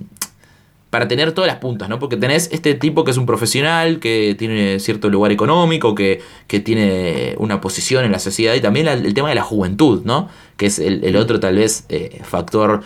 para 0.90 1.06
tener 1.06 1.32
todas 1.32 1.46
las 1.46 1.58
puntas, 1.58 1.88
¿no? 1.88 2.00
Porque 2.00 2.16
tenés 2.16 2.50
este 2.52 2.74
tipo 2.74 3.04
que 3.04 3.12
es 3.12 3.16
un 3.16 3.26
profesional, 3.26 4.00
que 4.00 4.34
tiene 4.36 4.80
cierto 4.80 5.08
lugar 5.08 5.30
económico, 5.30 5.94
que, 5.94 6.20
que 6.48 6.58
tiene 6.58 7.36
una 7.38 7.60
posición 7.60 8.04
en 8.04 8.10
la 8.10 8.18
sociedad 8.18 8.54
y 8.54 8.60
también 8.60 8.88
el 8.88 9.14
tema 9.14 9.28
de 9.28 9.36
la 9.36 9.42
juventud, 9.42 10.02
¿no? 10.04 10.28
Que 10.56 10.66
es 10.66 10.80
el, 10.80 11.16
otro 11.16 11.38
tal 11.38 11.56
vez 11.56 11.86
eh, 11.88 12.20
factor 12.24 12.82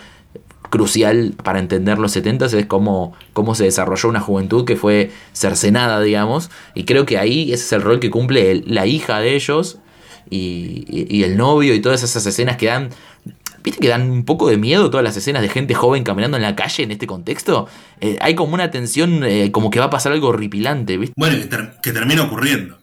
crucial 0.69 1.33
para 1.43 1.59
entender 1.59 1.99
los 1.99 2.13
70 2.13 2.45
es 2.47 2.67
cómo, 2.67 3.15
cómo 3.33 3.55
se 3.55 3.65
desarrolló 3.65 4.09
una 4.11 4.21
juventud 4.21 4.67
que 4.67 4.77
fue 4.77 5.11
cercenada, 5.33 6.01
digamos, 6.01 6.51
y 6.75 6.85
creo 6.85 7.07
que 7.07 7.17
ahí 7.17 7.53
ese 7.53 7.65
es 7.65 7.73
el 7.73 7.83
rol 7.83 8.01
que 8.01 8.11
cumple 8.11 8.63
la 8.67 8.87
hija 8.87 9.19
de 9.19 9.35
ellos 9.35 9.81
y, 10.29 10.85
y- 10.89 11.23
el 11.23 11.37
novio 11.37 11.75
y 11.75 11.81
todas 11.81 12.03
esas 12.03 12.25
escenas 12.27 12.57
que 12.57 12.67
dan, 12.67 12.91
viste 13.63 13.81
que 13.81 13.89
dan 13.89 14.11
un 14.11 14.25
poco 14.25 14.49
de 14.49 14.57
miedo 14.57 14.91
todas 14.91 15.05
las 15.05 15.17
escenas 15.17 15.43
de 15.43 15.49
gente 15.49 15.75
joven 15.75 16.05
caminando 16.05 16.37
en 16.37 16.43
la 16.43 16.57
calle 16.57 16.83
en 16.83 16.91
este 16.91 17.07
contexto, 17.07 17.69
Eh, 18.01 18.17
hay 18.21 18.35
como 18.35 18.55
una 18.55 18.71
tensión, 18.71 19.23
eh, 19.25 19.51
como 19.53 19.71
que 19.71 19.79
va 19.79 19.87
a 19.87 19.91
pasar 19.91 20.13
algo 20.13 20.29
horripilante, 20.29 20.97
¿viste? 20.97 21.15
Bueno, 21.17 21.37
que, 21.39 21.49
que 21.83 21.93
termina 21.93 22.23
ocurriendo. 22.25 22.79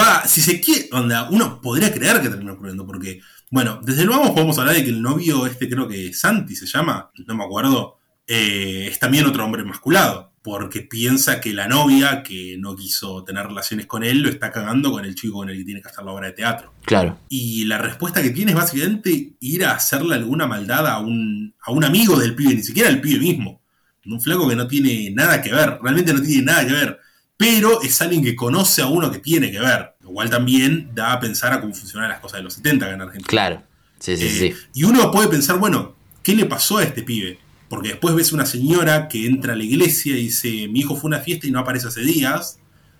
Va, 0.00 0.26
si 0.26 0.40
se 0.40 0.60
quiere, 0.60 0.88
onda, 0.92 1.28
uno 1.30 1.60
podría 1.60 1.92
creer 1.92 2.20
que 2.22 2.30
termina 2.30 2.54
ocurriendo, 2.54 2.86
porque, 2.86 3.20
bueno, 3.50 3.78
desde 3.82 4.04
luego 4.04 4.34
podemos 4.34 4.58
hablar 4.58 4.74
de 4.74 4.82
que 4.84 4.90
el 4.90 5.02
novio, 5.02 5.46
este 5.46 5.68
creo 5.68 5.86
que 5.86 6.12
Santi 6.14 6.56
se 6.56 6.66
llama, 6.66 7.10
no 7.26 7.34
me 7.34 7.44
acuerdo, 7.44 7.98
eh, 8.26 8.88
es 8.90 8.98
también 8.98 9.26
otro 9.26 9.44
hombre 9.44 9.64
masculado, 9.64 10.31
porque 10.42 10.82
piensa 10.82 11.40
que 11.40 11.52
la 11.52 11.68
novia, 11.68 12.22
que 12.24 12.56
no 12.58 12.74
quiso 12.74 13.22
tener 13.22 13.46
relaciones 13.46 13.86
con 13.86 14.02
él, 14.02 14.22
lo 14.22 14.28
está 14.28 14.50
cagando 14.50 14.90
con 14.90 15.04
el 15.04 15.14
chico 15.14 15.34
con 15.34 15.48
el 15.48 15.56
que 15.58 15.64
tiene 15.64 15.80
que 15.80 15.88
hacer 15.88 16.04
la 16.04 16.12
obra 16.12 16.26
de 16.26 16.32
teatro. 16.32 16.74
Claro. 16.84 17.18
Y 17.28 17.64
la 17.66 17.78
respuesta 17.78 18.20
que 18.22 18.30
tiene 18.30 18.50
es 18.50 18.56
básicamente 18.56 19.34
ir 19.38 19.64
a 19.64 19.72
hacerle 19.72 20.16
alguna 20.16 20.46
maldad 20.48 20.86
a 20.88 20.98
un, 20.98 21.54
a 21.60 21.70
un 21.70 21.84
amigo 21.84 22.18
del 22.18 22.34
pibe, 22.34 22.56
ni 22.56 22.62
siquiera 22.62 22.88
al 22.88 23.00
pibe 23.00 23.20
mismo. 23.20 23.62
Un 24.04 24.20
flaco 24.20 24.48
que 24.48 24.56
no 24.56 24.66
tiene 24.66 25.12
nada 25.12 25.40
que 25.40 25.52
ver, 25.52 25.78
realmente 25.80 26.12
no 26.12 26.20
tiene 26.20 26.42
nada 26.42 26.66
que 26.66 26.72
ver. 26.72 26.98
Pero 27.36 27.80
es 27.82 28.02
alguien 28.02 28.22
que 28.22 28.34
conoce 28.34 28.82
a 28.82 28.86
uno 28.86 29.12
que 29.12 29.18
tiene 29.20 29.50
que 29.52 29.60
ver. 29.60 29.94
Lo 30.00 30.10
cual 30.10 30.28
también 30.28 30.90
da 30.92 31.12
a 31.12 31.20
pensar 31.20 31.52
a 31.52 31.60
cómo 31.60 31.72
funcionan 31.72 32.08
las 32.08 32.18
cosas 32.18 32.38
de 32.38 32.42
los 32.44 32.54
70 32.54 32.84
acá 32.84 32.94
en 32.94 33.00
Argentina. 33.00 33.28
Claro. 33.28 33.62
Sí, 34.00 34.16
sí, 34.16 34.24
Eh, 34.24 34.30
sí. 34.30 34.54
Y 34.74 34.84
uno 34.84 35.10
puede 35.12 35.28
pensar, 35.28 35.58
bueno, 35.58 35.94
¿qué 36.22 36.34
le 36.34 36.46
pasó 36.46 36.78
a 36.78 36.82
este 36.82 37.02
pibe? 37.02 37.38
Porque 37.72 37.88
después 37.88 38.14
ves 38.14 38.32
una 38.32 38.44
señora 38.44 39.08
que 39.08 39.24
entra 39.24 39.54
a 39.54 39.56
la 39.56 39.64
iglesia 39.64 40.14
y 40.14 40.24
dice, 40.24 40.68
mi 40.68 40.80
hijo 40.80 40.94
fue 40.94 41.08
una 41.08 41.20
fiesta 41.20 41.46
y 41.46 41.50
no 41.50 41.58
aparece 41.58 41.88
hace 41.88 42.02
días. 42.02 42.58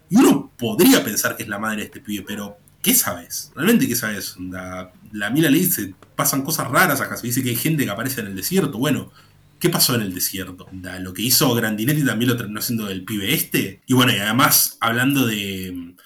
Y 0.09 0.17
uno 0.17 0.51
podría 0.57 1.05
pensar 1.05 1.37
que 1.37 1.43
es 1.43 1.49
la 1.51 1.59
madre 1.59 1.81
de 1.81 1.85
este 1.85 2.01
pibe, 2.01 2.25
pero 2.27 2.57
¿qué 2.81 2.95
sabes? 2.95 3.53
¿Realmente 3.55 3.87
qué 3.87 3.95
sabes? 3.95 4.35
La, 4.41 4.91
la 5.13 5.29
le 5.29 5.51
dice, 5.51 5.95
pasan 6.17 6.41
cosas 6.41 6.71
raras 6.71 7.03
acá. 7.03 7.19
Se 7.19 7.27
dice 7.27 7.43
que 7.43 7.51
hay 7.51 7.57
gente 7.57 7.85
que 7.85 7.91
aparece 7.91 8.23
en 8.23 8.29
el 8.29 8.35
desierto. 8.35 8.79
Bueno, 8.79 9.13
¿qué 9.61 9.69
pasó 9.69 9.95
en 9.95 10.01
el 10.01 10.15
desierto? 10.15 10.67
Lo 11.01 11.13
que 11.13 11.21
hizo 11.21 11.55
Grandinetti 11.55 12.03
también 12.03 12.31
lo 12.31 12.39
terminó 12.39 12.61
haciendo 12.61 12.89
el 12.89 13.05
pibe 13.05 13.35
este. 13.35 13.83
Y 13.87 13.93
bueno, 13.93 14.15
y 14.15 14.21
además, 14.21 14.79
hablando 14.81 15.27
de, 15.27 15.97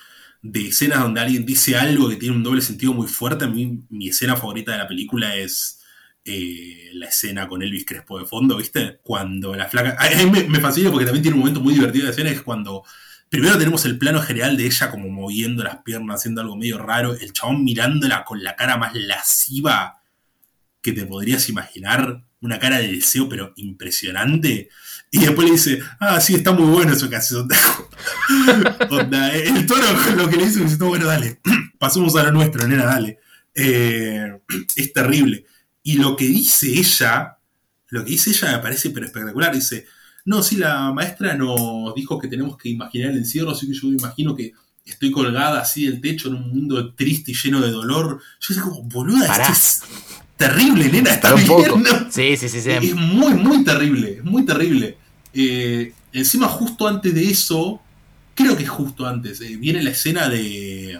de 0.42 0.66
escenas 0.66 1.02
donde 1.02 1.20
alguien 1.20 1.46
dice 1.46 1.76
algo 1.76 2.08
que 2.08 2.16
tiene 2.16 2.34
un 2.34 2.42
doble 2.42 2.62
sentido 2.62 2.92
muy 2.92 3.06
fuerte, 3.06 3.44
a 3.44 3.48
mí 3.48 3.84
mi 3.90 4.08
escena 4.08 4.34
favorita 4.34 4.72
de 4.72 4.78
la 4.78 4.88
película 4.88 5.36
es 5.36 5.76
eh, 6.26 6.90
la 6.94 7.06
escena 7.06 7.46
con 7.46 7.62
Elvis 7.62 7.84
Crespo 7.86 8.18
de 8.18 8.26
fondo, 8.26 8.56
¿viste? 8.56 8.98
Cuando 9.02 9.54
la 9.54 9.68
flaca... 9.68 9.96
A 9.98 10.10
mí 10.24 10.30
me, 10.30 10.44
me 10.44 10.60
fascina 10.60 10.90
porque 10.90 11.04
también 11.04 11.22
tiene 11.22 11.36
un 11.36 11.40
momento 11.40 11.60
muy 11.60 11.74
divertido 11.74 12.06
de 12.06 12.10
escena, 12.10 12.30
es 12.30 12.42
cuando 12.42 12.84
primero 13.28 13.58
tenemos 13.58 13.84
el 13.84 13.98
plano 13.98 14.20
general 14.20 14.56
de 14.56 14.66
ella 14.66 14.90
como 14.90 15.08
moviendo 15.08 15.62
las 15.64 15.78
piernas, 15.78 16.20
haciendo 16.20 16.40
algo 16.40 16.56
medio 16.56 16.78
raro, 16.78 17.14
el 17.14 17.32
chabón 17.32 17.64
mirándola 17.64 18.24
con 18.24 18.42
la 18.42 18.56
cara 18.56 18.76
más 18.76 18.94
lasciva 18.94 20.00
que 20.82 20.92
te 20.92 21.06
podrías 21.06 21.48
imaginar, 21.48 22.22
una 22.40 22.58
cara 22.58 22.78
de 22.78 22.92
deseo 22.92 23.28
pero 23.28 23.52
impresionante. 23.56 24.68
Y 25.10 25.18
después 25.18 25.46
le 25.46 25.52
dice, 25.52 25.80
ah, 26.00 26.20
sí, 26.20 26.34
está 26.34 26.52
muy 26.52 26.66
bueno 26.66 26.92
eso 26.92 27.08
que 27.08 27.16
haces. 27.16 27.38
El 28.28 29.66
con 29.66 30.16
lo 30.16 30.28
que 30.28 30.36
le 30.36 30.46
dice, 30.46 30.58
me 30.58 30.66
dice, 30.66 30.78
"No, 30.78 30.86
bueno, 30.88 31.06
dale, 31.06 31.40
pasemos 31.78 32.14
a 32.16 32.24
lo 32.24 32.32
nuestro, 32.32 32.66
nena, 32.66 32.84
dale. 32.84 33.18
Eh, 33.54 34.38
es 34.76 34.92
terrible. 34.92 35.44
Y 35.86 35.98
lo 35.98 36.16
que 36.16 36.26
dice 36.26 36.66
ella, 36.66 37.38
lo 37.90 38.04
que 38.04 38.10
dice 38.10 38.30
ella 38.30 38.56
me 38.56 38.58
parece 38.58 38.90
pero 38.90 39.06
espectacular. 39.06 39.54
Dice, 39.54 39.86
no, 40.24 40.42
sí, 40.42 40.56
la 40.56 40.92
maestra 40.92 41.34
nos 41.34 41.94
dijo 41.94 42.18
que 42.18 42.26
tenemos 42.26 42.58
que 42.58 42.70
imaginar 42.70 43.12
el 43.12 43.18
encierro, 43.18 43.52
así 43.52 43.68
que 43.68 43.72
yo 43.72 43.86
imagino 43.86 44.34
que 44.34 44.52
estoy 44.84 45.12
colgada 45.12 45.60
así 45.60 45.86
del 45.86 46.00
techo 46.00 46.26
en 46.26 46.34
un 46.34 46.48
mundo 46.48 46.92
triste 46.94 47.30
y 47.30 47.34
lleno 47.36 47.60
de 47.60 47.70
dolor. 47.70 48.20
Yo 48.40 48.52
sé 48.52 48.60
como, 48.60 48.82
boluda, 48.82 49.28
Pará. 49.28 49.44
esto 49.44 49.52
es 49.52 49.82
terrible, 50.36 50.88
nena, 50.88 51.10
está 51.10 51.32
un. 51.36 51.86
Sí, 52.10 52.36
sí, 52.36 52.48
sí, 52.48 52.60
sí. 52.60 52.70
Es 52.70 52.94
muy, 52.96 53.34
muy 53.34 53.62
terrible, 53.62 54.16
es 54.18 54.24
muy 54.24 54.44
terrible. 54.44 54.98
Eh, 55.32 55.92
encima, 56.12 56.48
justo 56.48 56.88
antes 56.88 57.14
de 57.14 57.30
eso, 57.30 57.80
creo 58.34 58.56
que 58.56 58.64
es 58.64 58.70
justo 58.70 59.06
antes, 59.06 59.40
eh, 59.40 59.56
viene 59.56 59.84
la 59.84 59.90
escena 59.90 60.28
de, 60.28 60.98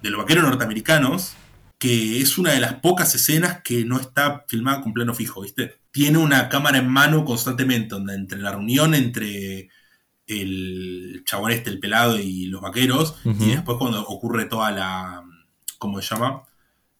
de 0.00 0.10
los 0.10 0.20
vaqueros 0.20 0.44
norteamericanos, 0.44 1.32
que 1.80 2.20
es 2.20 2.36
una 2.38 2.52
de 2.52 2.60
las 2.60 2.74
pocas 2.74 3.14
escenas 3.14 3.62
que 3.64 3.84
no 3.86 3.98
está 3.98 4.44
filmada 4.46 4.82
con 4.82 4.92
plano 4.92 5.14
fijo, 5.14 5.40
¿viste? 5.40 5.80
Tiene 5.90 6.18
una 6.18 6.48
cámara 6.50 6.76
en 6.78 6.88
mano 6.88 7.24
constantemente, 7.24 7.94
donde 7.94 8.14
entre 8.14 8.38
la 8.38 8.50
reunión 8.52 8.94
entre 8.94 9.70
el 10.26 11.22
chabón 11.24 11.52
este, 11.52 11.70
el 11.70 11.80
pelado 11.80 12.18
y 12.20 12.46
los 12.46 12.60
vaqueros, 12.60 13.16
y 13.24 13.50
después 13.52 13.78
cuando 13.78 14.00
ocurre 14.06 14.44
toda 14.44 14.70
la, 14.70 15.24
¿cómo 15.78 16.00
se 16.02 16.14
llama? 16.14 16.42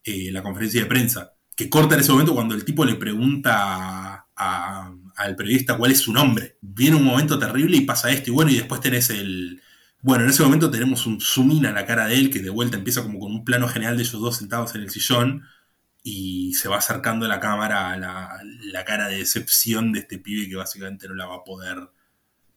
Eh, 0.03 0.31
la 0.31 0.41
conferencia 0.41 0.81
de 0.81 0.87
prensa, 0.87 1.33
que 1.55 1.69
corta 1.69 1.93
en 1.93 2.01
ese 2.01 2.11
momento 2.11 2.33
cuando 2.33 2.55
el 2.55 2.65
tipo 2.65 2.83
le 2.83 2.95
pregunta 2.95 4.25
a- 4.35 4.91
al 5.15 5.35
periodista 5.35 5.77
cuál 5.77 5.91
es 5.91 5.99
su 5.99 6.11
nombre. 6.11 6.57
Viene 6.61 6.95
un 6.95 7.03
momento 7.03 7.37
terrible 7.37 7.77
y 7.77 7.81
pasa 7.81 8.09
esto, 8.09 8.31
y 8.31 8.33
bueno, 8.33 8.49
y 8.51 8.55
después 8.55 8.81
tenés 8.81 9.11
el... 9.11 9.61
Bueno, 10.01 10.23
en 10.23 10.31
ese 10.31 10.43
momento 10.43 10.71
tenemos 10.71 11.05
un 11.05 11.21
zoom 11.21 11.51
in 11.51 11.65
a 11.67 11.71
la 11.71 11.85
cara 11.85 12.07
de 12.07 12.15
él, 12.15 12.29
que 12.29 12.39
de 12.39 12.49
vuelta 12.49 12.77
empieza 12.77 13.03
como 13.03 13.19
con 13.19 13.31
un 13.31 13.45
plano 13.45 13.67
general 13.67 13.97
de 13.97 14.03
ellos 14.03 14.19
dos 14.19 14.37
sentados 14.37 14.73
en 14.75 14.81
el 14.81 14.89
sillón, 14.89 15.43
y 16.03 16.53
se 16.53 16.67
va 16.67 16.77
acercando 16.77 17.27
la 17.27 17.39
cámara 17.39 17.91
a 17.91 17.97
la, 17.97 18.39
la 18.63 18.85
cara 18.85 19.07
de 19.07 19.17
decepción 19.17 19.91
de 19.91 19.99
este 19.99 20.17
pibe 20.17 20.49
que 20.49 20.55
básicamente 20.55 21.07
no 21.07 21.13
la 21.13 21.27
va 21.27 21.35
a 21.35 21.43
poder 21.43 21.77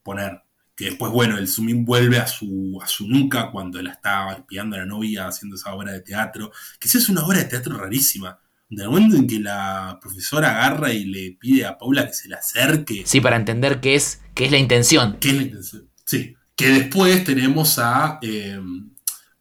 poner. 0.03 0.43
Que 0.75 0.87
después, 0.87 1.13
bueno, 1.13 1.39
el 1.39 1.47
zoom 1.47 1.69
in 1.69 1.85
vuelve 1.85 2.19
a 2.19 2.27
su, 2.27 2.81
a 2.83 2.89
su 2.89 3.07
nuca 3.07 3.51
cuando 3.53 3.81
la 3.81 3.93
está 3.93 4.33
espiando 4.33 4.77
a 4.77 4.81
la 4.81 4.87
novia 4.87 5.29
haciendo 5.29 5.57
esa 5.57 5.75
obra 5.75 5.93
de 5.93 6.01
teatro. 6.01 6.51
Que 6.81 6.89
sí 6.89 6.99
es 6.99 7.09
una 7.09 7.25
obra 7.25 7.39
de 7.39 7.45
teatro 7.45 7.77
rarísima. 7.77 8.39
Del 8.69 8.89
momento 8.89 9.17
en 9.17 9.27
que 9.27 9.39
la 9.39 9.99
profesora 10.01 10.51
agarra 10.51 10.93
y 10.93 11.05
le 11.05 11.37
pide 11.39 11.65
a 11.65 11.79
Paula 11.79 12.07
que 12.07 12.15
se 12.15 12.29
le 12.29 12.35
acerque. 12.35 13.03
Sí, 13.05 13.21
para 13.21 13.37
entender 13.37 13.81
qué 13.81 13.95
es, 13.95 14.23
qué 14.35 14.47
es 14.47 14.51
la 14.51 14.59
intención. 14.59 15.19
¿Qué 15.21 15.29
es 15.29 15.37
la 15.37 15.43
intención? 15.43 15.91
Sí. 16.05 16.35
Que 16.57 16.69
después 16.69 17.25
tenemos 17.25 17.79
a, 17.79 18.19
eh, 18.23 18.61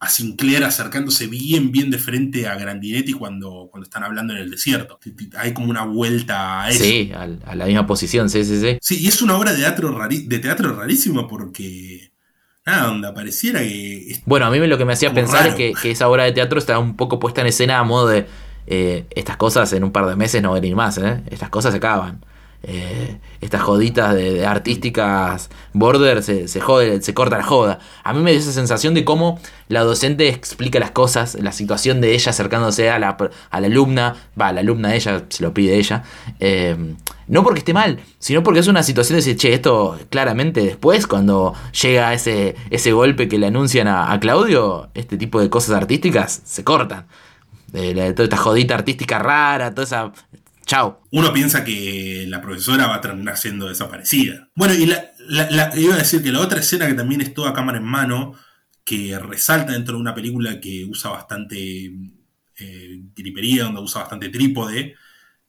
a 0.00 0.08
Sinclair 0.08 0.64
acercándose 0.64 1.28
bien, 1.28 1.70
bien 1.70 1.90
de 1.90 1.98
frente 1.98 2.48
a 2.48 2.56
Grandinetti 2.56 3.12
cuando, 3.12 3.68
cuando 3.70 3.84
están 3.84 4.02
hablando 4.02 4.32
en 4.34 4.40
el 4.40 4.50
desierto. 4.50 4.98
Hay 5.38 5.54
como 5.54 5.70
una 5.70 5.84
vuelta 5.84 6.64
a 6.64 6.70
eso. 6.70 6.82
Sí, 6.84 7.12
a, 7.14 7.54
la 7.54 7.66
misma 7.66 7.86
posición, 7.86 8.28
sí, 8.28 8.44
sí, 8.44 8.60
sí. 8.60 8.78
Sí, 8.80 8.98
y 9.00 9.06
es 9.06 9.22
una 9.22 9.36
obra 9.36 9.52
de 9.52 9.58
teatro, 9.58 9.96
rari- 9.96 10.26
de 10.26 10.38
teatro 10.38 10.74
rarísima 10.74 11.28
porque. 11.28 12.10
Nada, 12.66 12.86
donde 12.86 13.12
pareciera 13.12 13.60
que. 13.60 14.20
Bueno, 14.24 14.46
a 14.46 14.50
mí 14.50 14.58
lo 14.66 14.78
que 14.78 14.84
me 14.86 14.94
hacía 14.94 15.12
pensar 15.12 15.40
raro. 15.40 15.50
es 15.50 15.54
que, 15.56 15.72
que 15.80 15.90
esa 15.90 16.08
obra 16.08 16.24
de 16.24 16.32
teatro 16.32 16.58
está 16.58 16.78
un 16.78 16.96
poco 16.96 17.18
puesta 17.20 17.42
en 17.42 17.46
escena 17.48 17.78
a 17.78 17.84
modo 17.84 18.08
de 18.08 18.26
eh, 18.66 19.06
estas 19.10 19.36
cosas 19.36 19.72
en 19.74 19.84
un 19.84 19.92
par 19.92 20.06
de 20.06 20.16
meses 20.16 20.42
no 20.42 20.52
van 20.52 20.64
a 20.64 20.66
ir 20.66 20.74
más, 20.74 20.96
¿eh? 20.98 21.22
Estas 21.30 21.50
cosas 21.50 21.72
se 21.72 21.76
acaban. 21.76 22.24
Eh, 22.66 23.18
estas 23.40 23.62
joditas 23.62 24.14
de, 24.14 24.46
artísticas 24.46 25.50
border 25.72 26.22
se, 26.22 26.48
se 26.48 26.60
jode, 26.60 27.02
se 27.02 27.14
corta 27.14 27.38
la 27.38 27.44
joda. 27.44 27.78
A 28.02 28.12
mí 28.12 28.20
me 28.22 28.30
dio 28.30 28.40
esa 28.40 28.52
sensación 28.52 28.94
de 28.94 29.04
cómo 29.04 29.38
la 29.68 29.82
docente 29.82 30.28
explica 30.28 30.78
las 30.78 30.90
cosas, 30.90 31.36
la 31.40 31.52
situación 31.52 32.00
de 32.00 32.14
ella 32.14 32.30
acercándose 32.30 32.90
a 32.90 32.98
la, 32.98 33.16
a 33.50 33.60
la 33.60 33.66
alumna, 33.66 34.16
va, 34.40 34.52
la 34.52 34.60
alumna 34.60 34.90
de 34.90 34.96
ella, 34.96 35.24
se 35.28 35.42
lo 35.42 35.52
pide 35.52 35.76
ella. 35.76 36.04
eh, 36.40 36.94
no 37.26 37.42
porque 37.42 37.60
esté 37.60 37.72
mal, 37.72 38.00
sino 38.18 38.42
porque 38.42 38.60
es 38.60 38.66
una 38.66 38.82
situación 38.82 39.14
de 39.14 39.24
decir, 39.24 39.36
che, 39.36 39.54
esto 39.54 39.98
claramente 40.10 40.60
después, 40.60 41.06
cuando 41.06 41.54
llega 41.82 42.12
ese, 42.12 42.54
ese 42.70 42.92
golpe 42.92 43.28
que 43.28 43.38
le 43.38 43.46
anuncian 43.46 43.88
a, 43.88 44.18
Claudio, 44.20 44.90
este 44.94 45.16
tipo 45.16 45.40
de 45.40 45.48
cosas 45.50 45.76
artísticas 45.76 46.42
se 46.44 46.64
cortan. 46.64 47.06
Eh, 47.72 48.12
toda 48.12 48.24
esta 48.24 48.36
jodita 48.36 48.74
artística 48.74 49.18
rara, 49.18 49.70
toda 49.70 49.84
esa. 49.84 50.12
Chao. 50.66 51.02
Uno 51.10 51.32
piensa 51.32 51.64
que 51.64 52.24
la 52.28 52.40
profesora 52.40 52.86
va 52.86 52.96
a 52.96 53.00
terminar 53.00 53.36
siendo 53.36 53.68
desaparecida. 53.68 54.48
Bueno, 54.54 54.74
y 54.74 54.84
iba 54.84 55.94
a 55.94 55.98
decir 55.98 56.22
que 56.22 56.32
la 56.32 56.40
otra 56.40 56.60
escena 56.60 56.86
que 56.86 56.94
también 56.94 57.20
es 57.20 57.34
toda 57.34 57.52
cámara 57.52 57.78
en 57.78 57.84
mano, 57.84 58.34
que 58.84 59.18
resalta 59.18 59.72
dentro 59.72 59.94
de 59.94 60.00
una 60.00 60.14
película 60.14 60.60
que 60.60 60.84
usa 60.84 61.10
bastante 61.10 61.92
eh, 62.58 63.00
gripería, 63.14 63.64
donde 63.64 63.80
usa 63.80 64.02
bastante 64.02 64.28
trípode, 64.28 64.94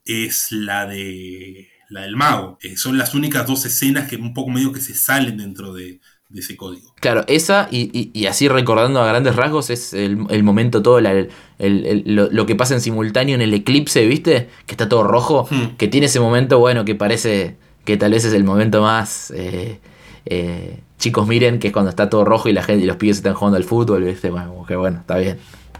es 0.05 0.51
la 0.51 0.85
de 0.85 1.69
la 1.89 2.01
del 2.01 2.15
mago. 2.15 2.57
Eh, 2.61 2.77
son 2.77 2.97
las 2.97 3.13
únicas 3.13 3.45
dos 3.47 3.65
escenas 3.65 4.09
que 4.09 4.15
un 4.15 4.33
poco 4.33 4.51
medio 4.51 4.71
que 4.71 4.81
se 4.81 4.95
salen 4.95 5.37
dentro 5.37 5.73
de, 5.73 6.01
de 6.35 6.41
ese 6.41 6.55
código. 6.55 6.93
Claro, 6.99 7.23
esa 7.27 7.67
y, 7.71 7.89
y- 7.97 8.11
y 8.13 8.25
así 8.27 8.47
recordando 8.47 9.01
a 9.01 9.07
grandes 9.07 9.35
rasgos 9.35 9.69
es 9.69 9.93
el, 9.93 10.19
el 10.29 10.43
momento 10.43 10.81
todo, 10.83 10.99
la- 11.01 11.11
el- 11.13 11.29
el- 11.59 12.03
lo, 12.05 12.29
lo 12.29 12.45
que 12.45 12.55
pasa 12.55 12.73
en 12.75 12.81
simultáneo 12.81 13.35
en 13.35 13.41
el 13.41 13.53
eclipse, 13.53 14.05
¿viste? 14.05 14.49
Que 14.65 14.73
está 14.73 14.89
todo 14.89 15.03
rojo, 15.03 15.47
Hmm. 15.49 15.75
que 15.77 15.87
tiene 15.87 16.07
ese 16.07 16.19
momento, 16.19 16.59
bueno, 16.59 16.83
que 16.85 16.93
parece 16.95 17.55
que 17.85 17.97
tal 17.97 18.11
vez 18.11 18.25
es 18.25 18.33
el 18.33 18.43
momento 18.43 18.81
más... 18.81 19.31
eh, 19.35 19.79
eh, 20.25 20.79
chicos, 20.97 21.27
miren 21.27 21.59
que 21.59 21.67
es 21.67 21.73
cuando 21.73 21.89
está 21.89 22.09
todo 22.09 22.25
rojo 22.25 22.49
y 22.49 22.53
la 22.53 22.63
gente 22.63 22.83
y 22.83 22.87
los 22.87 22.95
pibes 22.97 23.17
están 23.17 23.33
jugando 23.35 23.57
al 23.57 23.63
fútbol, 23.63 24.03
¿viste? 24.03 24.29
Bueno, 24.31 24.65
que 24.67 24.75
bueno, 24.75 24.99
está 24.99 25.17
bien, 25.17 25.37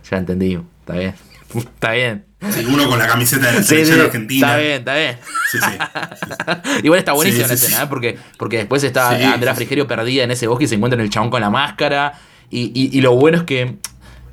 ya 0.10 0.18
entendí, 0.18 0.60
está 0.82 0.94
bien, 0.94 1.16
está 1.54 1.92
bien. 1.92 2.26
Sí, 2.52 2.66
uno 2.68 2.88
con 2.88 3.00
la 3.00 3.08
camiseta 3.08 3.48
de 3.48 3.54
la 3.60 3.64
selección 3.64 3.98
sí, 4.00 4.04
argentina. 4.06 4.48
Está 4.48 4.58
bien, 4.60 4.74
está 4.80 4.96
bien. 4.96 5.18
Sí, 5.52 5.58
sí. 5.60 6.80
Igual 6.84 7.00
está 7.00 7.14
buenísima 7.14 7.48
la 7.48 7.54
escena. 7.54 7.84
¿eh? 7.84 7.86
porque, 7.90 8.18
porque 8.38 8.58
después 8.58 8.84
está 8.84 9.34
Andrea. 9.34 9.56
Frigerio 9.56 9.88
perdida 9.88 10.24
en 10.24 10.32
ese 10.32 10.48
bosque 10.48 10.66
y 10.66 10.68
se 10.68 10.76
encuentra 10.76 11.00
en 11.00 11.06
el 11.06 11.10
chabón 11.10 11.30
con 11.32 11.42
la 11.42 11.50
máscara. 11.50 12.14
Y, 12.52 12.72
y- 12.76 12.96
y 12.96 13.02
lo 13.02 13.14
bueno 13.16 13.38
es 13.40 13.44
que 13.46 13.78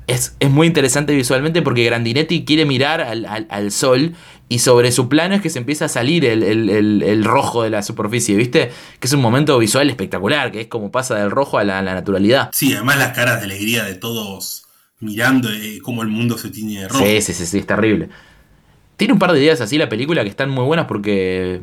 es, 0.05 0.35
es 0.39 0.49
muy 0.51 0.67
interesante 0.67 1.15
visualmente 1.15 1.61
porque 1.61 1.83
Grandinetti 1.85 2.45
quiere 2.45 2.65
mirar 2.65 3.01
al, 3.01 3.25
al- 3.25 3.47
al 3.49 3.71
sol 3.71 4.13
y 4.49 4.59
sobre 4.59 4.91
su 4.91 5.09
plano 5.09 5.33
es 5.33 5.41
que 5.41 5.49
se 5.49 5.57
empieza 5.57 5.85
a 5.85 5.89
salir 5.89 6.25
el, 6.25 6.43
el- 6.43 6.69
el- 6.69 7.01
el 7.03 7.23
rojo 7.23 7.63
de 7.63 7.71
la 7.71 7.81
superficie, 7.81 8.35
¿viste? 8.35 8.71
Que 8.99 9.07
es 9.07 9.13
un 9.13 9.21
momento 9.21 9.57
visual 9.57 9.89
espectacular, 9.89 10.51
que 10.51 10.61
es 10.61 10.67
como 10.67 10.91
pasa 10.91 11.15
del 11.15 11.31
rojo 11.31 11.57
a 11.57 11.63
la, 11.63 11.79
a 11.79 11.81
la 11.81 11.93
naturalidad. 11.95 12.49
Sí, 12.53 12.73
además 12.73 12.97
las 12.99 13.13
caras 13.15 13.39
de 13.39 13.45
alegría 13.45 13.83
de 13.85 13.95
todos 13.95 14.62
mirando 15.03 15.49
eh, 15.51 15.79
cómo 15.81 16.01
el 16.01 16.07
mundo 16.09 16.37
se 16.37 16.49
tiñe 16.49 16.81
de 16.81 16.87
rojo. 16.87 17.03
Sí, 17.05 17.21
sí, 17.21 17.33
sí, 17.33 17.45
sí, 17.45 17.57
es 17.59 17.67
terrible. 17.67 18.09
Tiene 18.97 19.13
un 19.13 19.19
par 19.19 19.31
de 19.33 19.39
ideas 19.41 19.59
así 19.61 19.77
la 19.77 19.89
película 19.89 20.23
que 20.23 20.29
están 20.29 20.49
muy 20.49 20.63
buenas 20.65 20.85
porque. 20.87 21.61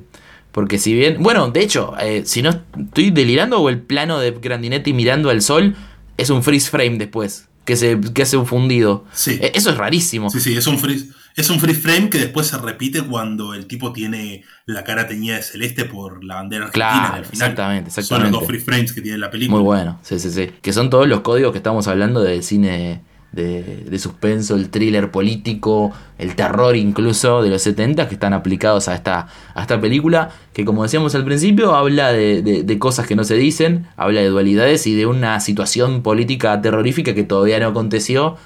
Porque 0.52 0.78
si 0.78 0.92
bien, 0.94 1.18
bueno, 1.22 1.48
de 1.50 1.60
hecho, 1.60 1.94
eh, 2.00 2.22
si 2.26 2.42
no 2.42 2.50
estoy 2.50 3.10
delirando 3.12 3.60
o 3.60 3.68
el 3.68 3.78
plano 3.78 4.18
de 4.18 4.32
Grandinetti 4.32 4.92
mirando 4.92 5.30
al 5.30 5.42
sol 5.42 5.76
es 6.16 6.28
un 6.28 6.42
freeze 6.42 6.68
frame 6.68 6.98
después, 6.98 7.46
que, 7.64 7.76
se, 7.76 7.98
que 8.12 8.22
hace 8.22 8.36
un 8.36 8.46
fundido. 8.46 9.04
Sí. 9.12 9.38
Eh, 9.40 9.52
Eso 9.54 9.70
es 9.70 9.76
rarísimo. 9.76 10.28
Sí, 10.28 10.40
sí, 10.40 10.56
es 10.56 10.66
un 10.66 10.78
freeze. 10.78 11.06
Es 11.36 11.48
un 11.48 11.60
freeze 11.60 11.80
frame 11.80 12.10
que 12.10 12.18
después 12.18 12.48
se 12.48 12.58
repite 12.58 13.02
cuando 13.02 13.54
el 13.54 13.66
tipo 13.66 13.92
tiene 13.92 14.42
la 14.66 14.82
cara 14.82 15.06
teñida 15.06 15.36
de 15.36 15.42
celeste 15.44 15.84
por 15.84 16.24
la 16.24 16.34
bandera 16.34 16.64
argentina 16.64 16.90
Claro, 16.90 17.14
al 17.14 17.24
final. 17.24 17.30
exactamente, 17.32 17.90
Son 17.92 18.00
exactamente. 18.02 18.30
los 18.32 18.40
dos 18.40 18.48
freeze 18.48 18.64
frames 18.64 18.92
que 18.92 19.00
tiene 19.00 19.18
la 19.18 19.30
película. 19.30 19.56
Muy 19.56 19.64
bueno, 19.64 20.00
sí, 20.02 20.18
sí, 20.18 20.30
sí. 20.32 20.50
Que 20.60 20.72
son 20.72 20.90
todos 20.90 21.06
los 21.06 21.20
códigos 21.20 21.52
que 21.52 21.58
estamos 21.58 21.86
hablando 21.86 22.20
del 22.24 22.42
cine 22.42 23.02
de, 23.32 23.98
suspenso, 23.98 24.56
el 24.56 24.70
thriller 24.70 25.10
político, 25.10 25.92
el 26.18 26.34
terror 26.34 26.74
incluso 26.76 27.42
de 27.42 27.50
los 27.50 27.62
70 27.62 28.08
que 28.08 28.14
están 28.14 28.32
aplicados 28.32 28.88
a 28.88 28.94
esta, 28.94 29.28
a 29.54 29.60
esta 29.62 29.80
película, 29.80 30.30
que 30.52 30.64
como 30.64 30.82
decíamos 30.82 31.14
al 31.14 31.24
principio, 31.24 31.74
habla 31.74 32.12
de, 32.12 32.42
de- 32.42 32.62
de 32.64 32.78
cosas 32.78 33.06
que 33.06 33.14
no 33.16 33.24
se 33.24 33.36
dicen, 33.36 33.86
habla 33.96 34.20
de 34.20 34.28
dualidades 34.28 34.86
y 34.86 34.94
de 34.94 35.06
una 35.06 35.38
situación 35.40 36.02
política 36.02 36.60
terrorífica 36.60 37.14
que 37.14 37.22
todavía 37.22 37.60
no 37.60 37.68
aconteció, 37.68 38.36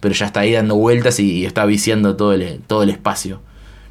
pero 0.00 0.14
ya 0.14 0.26
está 0.26 0.40
ahí 0.40 0.52
dando 0.52 0.76
vueltas 0.76 1.18
y, 1.20 1.30
y 1.38 1.46
está 1.46 1.64
viciando 1.64 2.14
todo 2.16 2.34
el, 2.34 2.60
todo 2.66 2.82
el 2.82 2.90
espacio. 2.90 3.40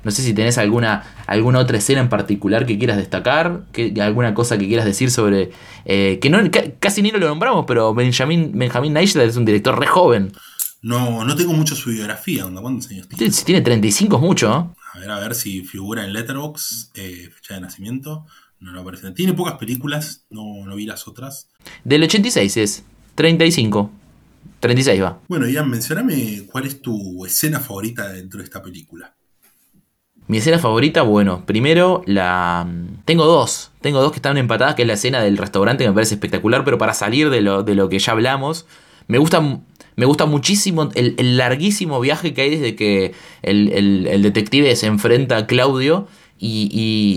No 0.04 0.12
sé 0.12 0.22
si 0.22 0.34
tenés 0.34 0.58
alguna, 0.58 1.04
alguna 1.28 1.60
otra 1.60 1.78
escena 1.78 2.02
en 2.02 2.10
particular 2.10 2.66
que 2.66 2.78
quieras 2.78 2.98
destacar, 2.98 3.64
que, 3.72 3.94
alguna 4.02 4.34
cosa 4.34 4.58
que 4.58 4.68
quieras 4.68 4.86
decir 4.86 5.12
sobre... 5.12 5.52
eh, 5.86 6.20
que 6.22 6.30
no, 6.30 6.40
casi 6.80 7.02
ni 7.02 7.12
lo 7.12 7.20
nombramos, 7.20 7.66
pero 7.68 7.94
Benjamin, 7.94 8.52
Benjamin 8.54 8.98
es 8.98 9.16
un 9.38 9.46
director 9.46 9.80
re 9.80 9.88
joven. 9.88 10.34
No, 10.82 11.24
no 11.24 11.36
tengo 11.38 11.54
mucho 11.54 11.76
su 11.76 11.92
biografía, 11.92 12.46
onda, 12.46 12.62
¿cuántos 12.62 12.92
años 12.92 13.08
tiene? 13.08 13.18
Tiene- 13.20 13.34
Si 13.34 13.46
tiene 13.46 13.62
35 13.62 14.18
es 14.18 14.22
mucho, 14.22 14.50
¿no? 14.50 14.76
A 14.94 15.00
ver, 15.00 15.10
a 15.10 15.20
ver 15.20 15.34
si 15.34 15.62
figura 15.64 16.04
en 16.04 16.12
Letterboxd, 16.14 16.92
eh, 16.96 17.30
fecha 17.34 17.56
de 17.56 17.62
nacimiento. 17.62 18.26
No, 18.60 18.72
no 18.72 18.82
aparece. 18.82 19.12
Tiene 19.12 19.34
pocas 19.34 19.56
películas, 19.56 20.26
no, 20.30 20.66
no 20.66 20.76
vi 20.76 20.86
las 20.86 21.08
otras. 21.08 21.48
Del 21.84 22.04
86 22.04 22.58
es 22.58 22.84
35. 23.16 23.92
36 24.60 25.02
va. 25.02 25.20
Bueno, 25.28 25.48
Ian, 25.48 25.70
mencioname 25.70 26.44
cuál 26.50 26.66
es 26.66 26.82
tu 26.82 27.26
escena 27.26 27.60
favorita 27.60 28.10
dentro 28.10 28.40
de 28.40 28.46
esta 28.46 28.62
película. 28.62 29.14
Mi 30.28 30.38
escena 30.38 30.58
favorita, 30.58 31.02
bueno, 31.02 31.44
primero 31.46 32.02
la... 32.06 32.66
Tengo 33.06 33.26
dos, 33.26 33.72
tengo 33.82 34.02
dos 34.02 34.12
que 34.12 34.18
están 34.18 34.38
empatadas, 34.38 34.76
que 34.76 34.84
es 34.84 34.88
la 34.88 34.94
escena 34.94 35.22
del 35.22 35.38
restaurante, 35.38 35.84
que 35.84 35.90
me 35.90 35.94
parece 35.94 36.16
espectacular, 36.16 36.64
pero 36.64 36.78
para 36.78 36.94
salir 36.94 37.30
de 37.30 37.42
lo, 37.42 37.64
de 37.64 37.76
lo 37.76 37.90
que 37.90 38.00
ya 38.00 38.14
hablamos, 38.14 38.66
me 39.08 39.18
gusta, 39.18 39.42
me 39.96 40.06
gusta 40.06 40.26
muchísimo 40.26 40.90
el, 40.96 41.16
el 41.18 41.36
larguísimo 41.38 42.00
viaje 42.00 42.34
que 42.34 42.42
hay 42.42 42.50
desde 42.52 42.76
que 42.76 43.14
el, 43.42 43.70
el- 43.74 44.08
el 44.08 44.22
detective 44.24 44.74
se 44.78 44.88
enfrenta 44.88 45.36
a 45.38 45.46
Claudio 45.46 46.08
y, 46.40 46.70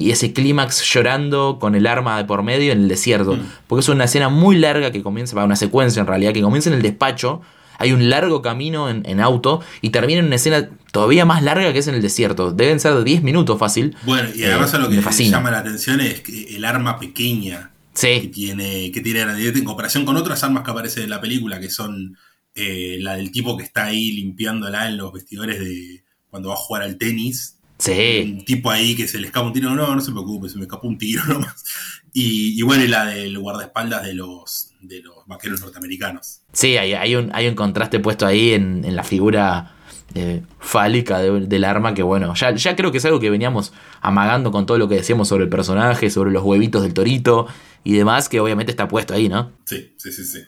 y 0.04 0.10
ese 0.10 0.32
clímax 0.32 0.82
llorando 0.92 1.58
con 1.60 1.74
el 1.76 1.86
arma 1.86 2.16
de 2.18 2.24
por 2.24 2.42
medio 2.42 2.72
en 2.72 2.80
el 2.82 2.88
desierto. 2.88 3.38
Porque 3.68 3.80
es 3.80 3.88
una 3.88 4.04
escena 4.04 4.28
muy 4.28 4.56
larga 4.58 4.90
que 4.90 5.02
comienza, 5.02 5.36
va, 5.36 5.44
una 5.44 5.56
secuencia 5.56 6.00
en 6.00 6.06
realidad, 6.08 6.32
que 6.32 6.42
comienza 6.42 6.70
en 6.70 6.76
el 6.76 6.82
despacho, 6.82 7.40
hay 7.78 7.92
un 7.92 8.08
largo 8.10 8.42
camino 8.42 8.88
en, 8.90 9.02
en 9.06 9.20
auto 9.20 9.60
y 9.80 9.90
termina 9.90 10.20
en 10.20 10.26
una 10.26 10.36
escena 10.36 10.68
todavía 10.92 11.24
más 11.24 11.42
larga 11.42 11.72
que 11.72 11.78
es 11.80 11.88
en 11.88 11.94
el 11.94 12.02
desierto. 12.02 12.52
Deben 12.52 12.80
ser 12.80 12.94
de 12.94 13.04
10 13.04 13.22
minutos 13.22 13.58
fácil. 13.58 13.96
Bueno, 14.02 14.28
y 14.34 14.44
además 14.44 14.72
Eh, 14.72 14.76
a 14.76 14.80
lo 14.80 14.88
que 14.88 14.96
me 14.96 15.24
llama 15.30 15.50
la 15.50 15.58
atención 15.58 16.00
es 16.00 16.20
que 16.22 16.56
el 16.56 16.64
arma 16.64 16.98
pequeña 16.98 17.72
que 18.20 18.28
tiene, 18.28 18.90
que 18.92 19.00
tiene 19.00 19.20
en 19.22 19.64
comparación 19.64 20.04
con 20.04 20.16
otras 20.16 20.42
armas 20.44 20.64
que 20.64 20.70
aparecen 20.70 21.04
en 21.04 21.10
la 21.10 21.20
película, 21.20 21.60
que 21.60 21.70
son 21.70 22.16
eh, 22.54 22.98
la 23.00 23.16
del 23.16 23.30
tipo 23.30 23.56
que 23.56 23.64
está 23.64 23.86
ahí 23.86 24.12
limpiándola 24.12 24.88
en 24.88 24.96
los 24.96 25.12
vestidores 25.12 25.58
de 25.60 26.04
cuando 26.28 26.48
va 26.50 26.54
a 26.54 26.58
jugar 26.58 26.82
al 26.82 26.96
tenis. 26.98 27.58
sí. 27.78 28.22
Un 28.38 28.44
tipo 28.44 28.70
ahí 28.70 28.94
que 28.96 29.08
se 29.08 29.18
le 29.18 29.26
escapa 29.26 29.46
un 29.46 29.52
tiro, 29.52 29.74
no, 29.74 29.94
no 29.94 30.00
se 30.00 30.10
preocupe, 30.12 30.48
se 30.48 30.56
me 30.58 30.62
escapó 30.64 30.88
un 30.88 30.98
tiro 30.98 31.24
nomás. 31.28 31.64
Y, 32.12 32.58
y 32.58 32.62
bueno, 32.62 32.84
y 32.84 32.88
la 32.88 33.06
del 33.06 33.38
guardaespaldas 33.38 34.04
de 34.04 34.14
los, 34.14 34.65
de 34.80 35.02
los 35.02 35.26
vaqueros 35.26 35.60
norteamericanos. 35.60 36.42
Sí, 36.52 36.76
hay, 36.76 36.92
hay 36.94 37.16
un, 37.16 37.30
hay 37.34 37.48
un 37.48 37.54
contraste 37.54 37.98
puesto 38.00 38.26
ahí 38.26 38.52
en, 38.52 38.84
en 38.84 38.96
la 38.96 39.04
figura 39.04 39.74
eh, 40.14 40.42
fálica 40.60 41.18
de- 41.18 41.46
del 41.46 41.64
arma 41.64 41.94
que 41.94 42.02
bueno, 42.02 42.34
ya, 42.34 42.54
ya 42.54 42.76
creo 42.76 42.90
que 42.92 42.98
es 42.98 43.04
algo 43.04 43.20
que 43.20 43.30
veníamos 43.30 43.72
amagando 44.00 44.50
con 44.50 44.66
todo 44.66 44.78
lo 44.78 44.88
que 44.88 44.94
decíamos 44.96 45.28
sobre 45.28 45.44
el 45.44 45.50
personaje, 45.50 46.10
sobre 46.10 46.30
los 46.30 46.42
huevitos 46.42 46.82
del 46.82 46.94
torito 46.94 47.46
y 47.84 47.94
demás, 47.94 48.28
que 48.28 48.40
obviamente 48.40 48.70
está 48.72 48.88
puesto 48.88 49.14
ahí, 49.14 49.28
¿no? 49.28 49.52
Sí, 49.64 49.94
sí, 49.98 50.12
sí, 50.12 50.24
sí. 50.24 50.40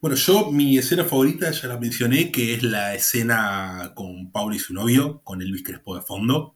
Bueno, 0.00 0.16
yo 0.16 0.52
mi 0.52 0.78
escena 0.78 1.04
favorita 1.04 1.50
ya 1.50 1.66
la 1.68 1.76
mencioné, 1.78 2.30
que 2.30 2.54
es 2.54 2.62
la 2.62 2.94
escena 2.94 3.92
con 3.96 4.30
Paul 4.30 4.54
y 4.54 4.58
su 4.60 4.72
novio, 4.72 5.20
con 5.24 5.42
Elvis 5.42 5.64
Crespo 5.64 5.96
de 5.96 6.02
fondo. 6.02 6.54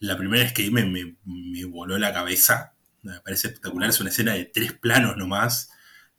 La 0.00 0.16
primera 0.18 0.42
vez 0.42 0.52
que 0.52 0.68
me, 0.72 0.84
me, 0.86 1.16
me 1.24 1.64
voló 1.66 1.98
la 1.98 2.12
cabeza. 2.12 2.74
Me 3.02 3.20
parece 3.20 3.46
espectacular. 3.48 3.90
Es 3.90 4.00
una 4.00 4.10
escena 4.10 4.32
de 4.34 4.46
tres 4.46 4.72
planos 4.72 5.16
nomás. 5.16 5.70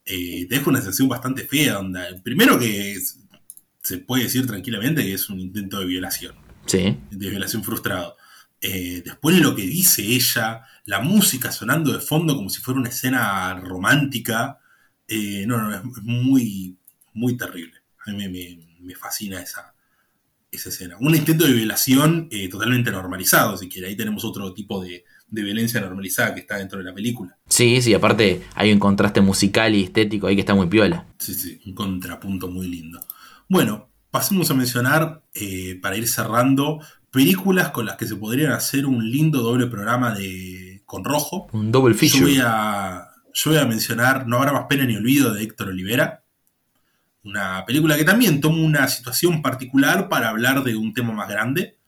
Eh, 0.04 0.46
te 0.48 0.56
deja 0.56 0.68
una 0.70 0.80
sensación 0.80 1.08
bastante 1.08 1.46
fea. 1.46 1.78
Onda. 1.78 2.06
Primero 2.22 2.58
que 2.58 2.92
es- 2.92 3.18
se 3.82 3.98
puede 3.98 4.24
decir 4.24 4.46
tranquilamente 4.46 5.02
que 5.02 5.14
es 5.14 5.28
un 5.28 5.40
intento 5.40 5.78
de 5.80 5.86
violación 5.86 6.34
Sí. 6.66 6.96
de 7.10 7.30
violación 7.30 7.64
frustrado. 7.64 8.16
Eh, 8.60 9.02
después 9.04 9.38
lo 9.40 9.56
que 9.56 9.62
dice 9.62 10.02
ella, 10.02 10.62
la 10.84 11.00
música 11.00 11.50
sonando 11.50 11.92
de 11.92 11.98
fondo 12.00 12.36
como 12.36 12.48
si 12.48 12.60
fuera 12.62 12.78
una 12.80 12.90
escena 12.90 13.54
romántica. 13.60 14.58
Eh, 15.08 15.44
no, 15.46 15.58
no, 15.60 15.74
es 15.74 15.80
es 15.98 16.02
muy, 16.04 16.76
muy 17.12 17.36
terrible. 17.36 17.74
A 18.06 18.10
mí 18.12 18.16
me, 18.16 18.28
me- 18.28 18.68
me 18.80 18.94
fascina 18.94 19.40
esa, 19.42 19.74
esa 20.50 20.68
escena. 20.68 20.96
Un 21.00 21.14
intento 21.14 21.44
de 21.44 21.52
violación 21.52 22.28
eh, 22.30 22.48
totalmente 22.48 22.90
normalizado, 22.92 23.56
si 23.56 23.68
quiere. 23.68 23.88
Ahí 23.88 23.96
tenemos 23.96 24.24
otro 24.24 24.52
tipo 24.54 24.80
de, 24.82 25.04
de 25.32 25.42
violencia 25.42 25.80
normalizada 25.80 26.34
que 26.34 26.40
está 26.40 26.58
dentro 26.58 26.78
de 26.78 26.84
la 26.84 26.94
película. 26.94 27.36
Sí, 27.48 27.80
sí, 27.80 27.94
aparte 27.94 28.42
hay 28.54 28.70
un 28.70 28.78
contraste 28.78 29.20
musical 29.22 29.74
y 29.74 29.82
estético 29.84 30.26
ahí 30.26 30.34
que 30.34 30.40
está 30.40 30.54
muy 30.54 30.66
piola. 30.66 31.06
Sí, 31.18 31.34
sí, 31.34 31.60
un 31.66 31.74
contrapunto 31.74 32.48
muy 32.48 32.68
lindo. 32.68 33.00
Bueno, 33.48 33.90
pasemos 34.10 34.50
a 34.50 34.54
mencionar, 34.54 35.22
eh, 35.34 35.78
para 35.80 35.96
ir 35.96 36.06
cerrando, 36.06 36.80
películas 37.10 37.70
con 37.70 37.86
las 37.86 37.96
que 37.96 38.06
se 38.06 38.16
podrían 38.16 38.52
hacer 38.52 38.84
un 38.84 39.10
lindo 39.10 39.40
doble 39.40 39.66
programa 39.66 40.14
de 40.14 40.82
con 40.84 41.02
rojo. 41.02 41.48
Un 41.52 41.72
double 41.72 41.94
Yo 41.94 42.00
feature. 42.00 42.24
voy, 42.24 42.40
a, 42.44 43.08
yo 43.32 43.50
voy 43.50 43.60
a 43.60 43.64
mencionar 43.64 44.26
No 44.26 44.36
habrá 44.36 44.52
más 44.52 44.66
pena 44.68 44.84
ni 44.84 44.96
olvido 44.96 45.32
de 45.32 45.42
Héctor 45.42 45.68
Olivera. 45.68 46.24
Una 47.24 47.64
película 47.64 47.96
que 47.96 48.04
también 48.04 48.40
toma 48.40 48.58
una 48.58 48.86
situación 48.88 49.40
particular 49.40 50.10
para 50.10 50.28
hablar 50.28 50.62
de 50.62 50.76
un 50.76 50.92
tema 50.92 51.12
más 51.14 51.28
grande. 51.28 51.78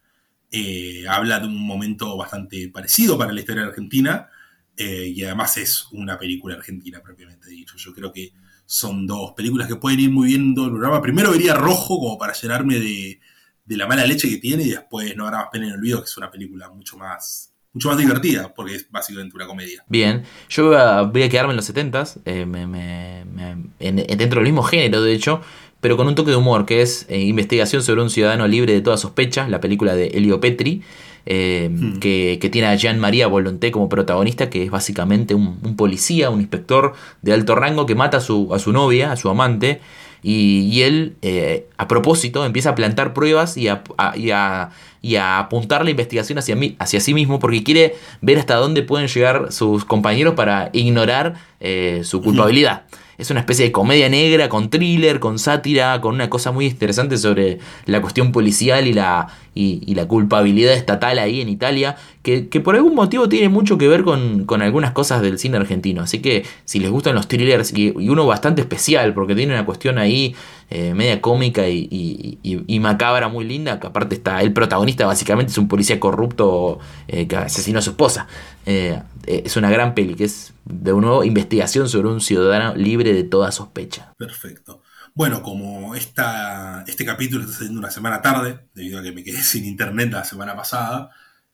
Eh, 0.56 1.04
habla 1.08 1.40
de 1.40 1.48
un 1.48 1.66
momento 1.66 2.16
bastante 2.16 2.68
parecido 2.68 3.18
para 3.18 3.32
la 3.32 3.40
historia 3.40 3.62
de 3.62 3.68
Argentina. 3.70 4.28
eh, 4.76 5.06
y 5.14 5.22
además 5.24 5.56
es 5.56 5.86
una 5.92 6.16
película 6.18 6.54
argentina 6.56 7.00
propiamente 7.02 7.48
dicho. 7.50 7.76
Yo 7.76 7.92
creo 7.92 8.12
que 8.12 8.32
son 8.66 9.06
dos 9.06 9.32
películas 9.32 9.66
que 9.68 9.76
pueden 9.76 10.00
ir 10.00 10.10
muy 10.10 10.28
bien 10.28 10.54
en 10.56 10.64
el 10.64 10.70
programa. 10.70 11.00
Primero 11.02 11.30
vería 11.32 11.54
Rojo 11.54 11.98
como 11.98 12.16
para 12.18 12.32
llenarme 12.32 12.78
de, 12.80 13.20
la 13.66 13.86
mala 13.86 14.04
leche 14.06 14.28
que 14.28 14.36
tiene 14.38 14.62
y 14.64 14.70
después 14.70 15.16
No 15.16 15.24
habrá 15.26 15.38
más 15.38 15.48
pena 15.52 15.66
ni 15.66 15.72
olvido, 15.72 15.98
que 16.00 16.06
es 16.10 16.16
una 16.16 16.30
película 16.30 16.68
mucho 16.70 16.96
más, 16.98 17.52
mucho 17.72 17.88
más 17.88 17.98
divertida 17.98 18.52
porque 18.54 18.74
es 18.76 18.90
básicamente 18.90 19.34
una 19.36 19.46
comedia. 19.46 19.84
Bien, 19.88 20.22
yo 20.48 20.66
voy 21.12 21.22
a, 21.22 21.28
quedarme 21.28 21.52
en 21.52 21.56
los 21.56 21.66
70s, 21.66 22.20
eh, 22.24 22.44
me- 22.46 22.66
me- 22.66 23.24
me- 23.26 23.50
en- 23.78 23.98
en- 23.98 24.18
dentro 24.18 24.40
del 24.40 24.44
mismo 24.44 24.62
género 24.62 25.02
de 25.02 25.12
hecho, 25.14 25.40
pero 25.84 25.98
con 25.98 26.08
un 26.08 26.14
toque 26.14 26.30
de 26.30 26.36
humor, 26.38 26.64
que 26.64 26.80
es 26.80 27.04
eh, 27.10 27.20
Investigación 27.20 27.82
sobre 27.82 28.00
un 28.00 28.08
ciudadano 28.08 28.48
libre 28.48 28.72
de 28.72 28.80
toda 28.80 28.96
sospecha, 28.96 29.46
la 29.50 29.60
película 29.60 29.94
de 29.94 30.06
Elio 30.14 30.40
Petri, 30.40 30.80
eh, 31.26 31.68
Hmm. 31.70 31.98
que, 31.98 32.38
que 32.40 32.48
tiene 32.48 32.68
a 32.68 32.74
Jean 32.74 32.98
María 32.98 33.26
Volonté 33.26 33.70
como 33.70 33.90
protagonista, 33.90 34.48
que 34.48 34.62
es 34.62 34.70
básicamente 34.70 35.34
un, 35.34 35.58
un 35.62 35.76
policía, 35.76 36.30
un 36.30 36.40
inspector 36.40 36.94
de 37.20 37.34
alto 37.34 37.54
rango 37.54 37.84
que 37.84 37.94
mata 37.94 38.16
a 38.16 38.20
su, 38.20 38.48
a 38.54 38.58
su 38.58 38.72
novia, 38.72 39.12
a 39.12 39.16
su 39.16 39.28
amante, 39.28 39.80
y, 40.22 40.60
y 40.72 40.82
él, 40.84 41.16
eh, 41.20 41.66
a 41.76 41.86
propósito, 41.86 42.46
empieza 42.46 42.70
a 42.70 42.74
plantar 42.74 43.12
pruebas 43.12 43.58
y 43.58 43.68
a, 43.68 43.82
a- 43.98 44.16
y 44.16 44.30
a- 44.30 44.70
y 45.02 45.16
a 45.16 45.38
apuntar 45.38 45.84
la 45.84 45.90
investigación 45.90 46.38
hacia, 46.38 46.56
mí, 46.56 46.76
hacia 46.78 46.98
sí 46.98 47.12
mismo 47.12 47.38
porque 47.38 47.62
quiere 47.62 47.94
ver 48.22 48.38
hasta 48.38 48.54
dónde 48.54 48.82
pueden 48.82 49.06
llegar 49.08 49.52
sus 49.52 49.84
compañeros 49.84 50.32
para 50.34 50.70
ignorar 50.72 51.34
eh, 51.60 52.00
su 52.04 52.22
culpabilidad. 52.22 52.84
Es 53.18 53.30
una 53.30 53.40
especie 53.40 53.66
de 53.66 53.72
comedia 53.72 54.08
negra 54.08 54.48
con 54.48 54.70
thriller, 54.70 55.20
con 55.20 55.38
sátira, 55.38 56.00
con 56.00 56.14
una 56.14 56.28
cosa 56.28 56.52
muy 56.52 56.66
interesante 56.66 57.16
sobre 57.16 57.58
la 57.86 58.00
cuestión 58.00 58.32
policial 58.32 58.86
y 58.86 58.92
la, 58.92 59.28
y, 59.54 59.82
y 59.86 59.94
la 59.94 60.06
culpabilidad 60.08 60.72
estatal 60.74 61.18
ahí 61.18 61.40
en 61.40 61.48
Italia, 61.48 61.96
que, 62.22 62.48
que 62.48 62.60
por 62.60 62.74
algún 62.76 62.94
motivo 62.94 63.28
tiene 63.28 63.48
mucho 63.48 63.78
que 63.78 63.88
ver 63.88 64.02
con, 64.02 64.44
con 64.44 64.62
algunas 64.62 64.92
cosas 64.92 65.22
del 65.22 65.38
cine 65.38 65.56
argentino. 65.58 66.02
Así 66.02 66.20
que 66.20 66.44
si 66.64 66.80
les 66.80 66.90
gustan 66.90 67.14
los 67.14 67.28
thrillers, 67.28 67.72
y, 67.76 67.90
uno 67.90 68.26
bastante 68.26 68.60
especial, 68.62 69.14
porque 69.14 69.34
tiene 69.34 69.52
una 69.54 69.64
cuestión 69.66 69.98
ahí 69.98 70.34
eh, 70.70 70.94
media 70.94 71.20
cómica 71.20 71.68
y, 71.68 71.86
y- 71.90 72.38
y- 72.42 72.64
y 72.66 72.80
macabra 72.80 73.28
muy 73.28 73.44
linda, 73.44 73.78
que 73.78 73.86
aparte 73.86 74.14
está 74.14 74.40
el 74.42 74.52
protagonista 74.52 75.06
básicamente 75.06 75.52
es 75.52 75.58
un 75.58 75.68
policía 75.68 76.00
corrupto 76.00 76.78
eh, 77.08 77.26
que 77.28 77.36
asesinó 77.36 77.78
a 77.78 77.82
su 77.82 77.90
esposa. 77.90 78.26
Eh, 78.66 78.98
eh, 79.26 79.42
es 79.44 79.56
una 79.56 79.70
gran 79.70 79.94
peli, 79.94 80.14
que 80.14 80.24
es 80.24 80.52
de 80.64 80.92
nuevo 80.92 81.22
investigación 81.24 81.88
sobre 81.88 82.08
un 82.08 82.20
ciudadano 82.20 82.74
libre 82.74 83.12
de 83.12 83.24
toda 83.24 83.52
sospecha. 83.52 84.12
Perfecto. 84.16 84.80
Bueno, 85.16 85.42
como 85.44 85.94
esta, 85.94 86.82
este 86.88 87.04
capítulo 87.04 87.44
está 87.44 87.54
saliendo 87.54 87.78
una 87.78 87.90
semana 87.92 88.20
tarde, 88.20 88.66
debido 88.74 88.98
a 88.98 89.02
que 89.02 89.12
me 89.12 89.22
quedé 89.22 89.40
sin 89.42 89.64
internet 89.64 90.10
la 90.12 90.24
semana 90.24 90.56
pasada, 90.56 91.10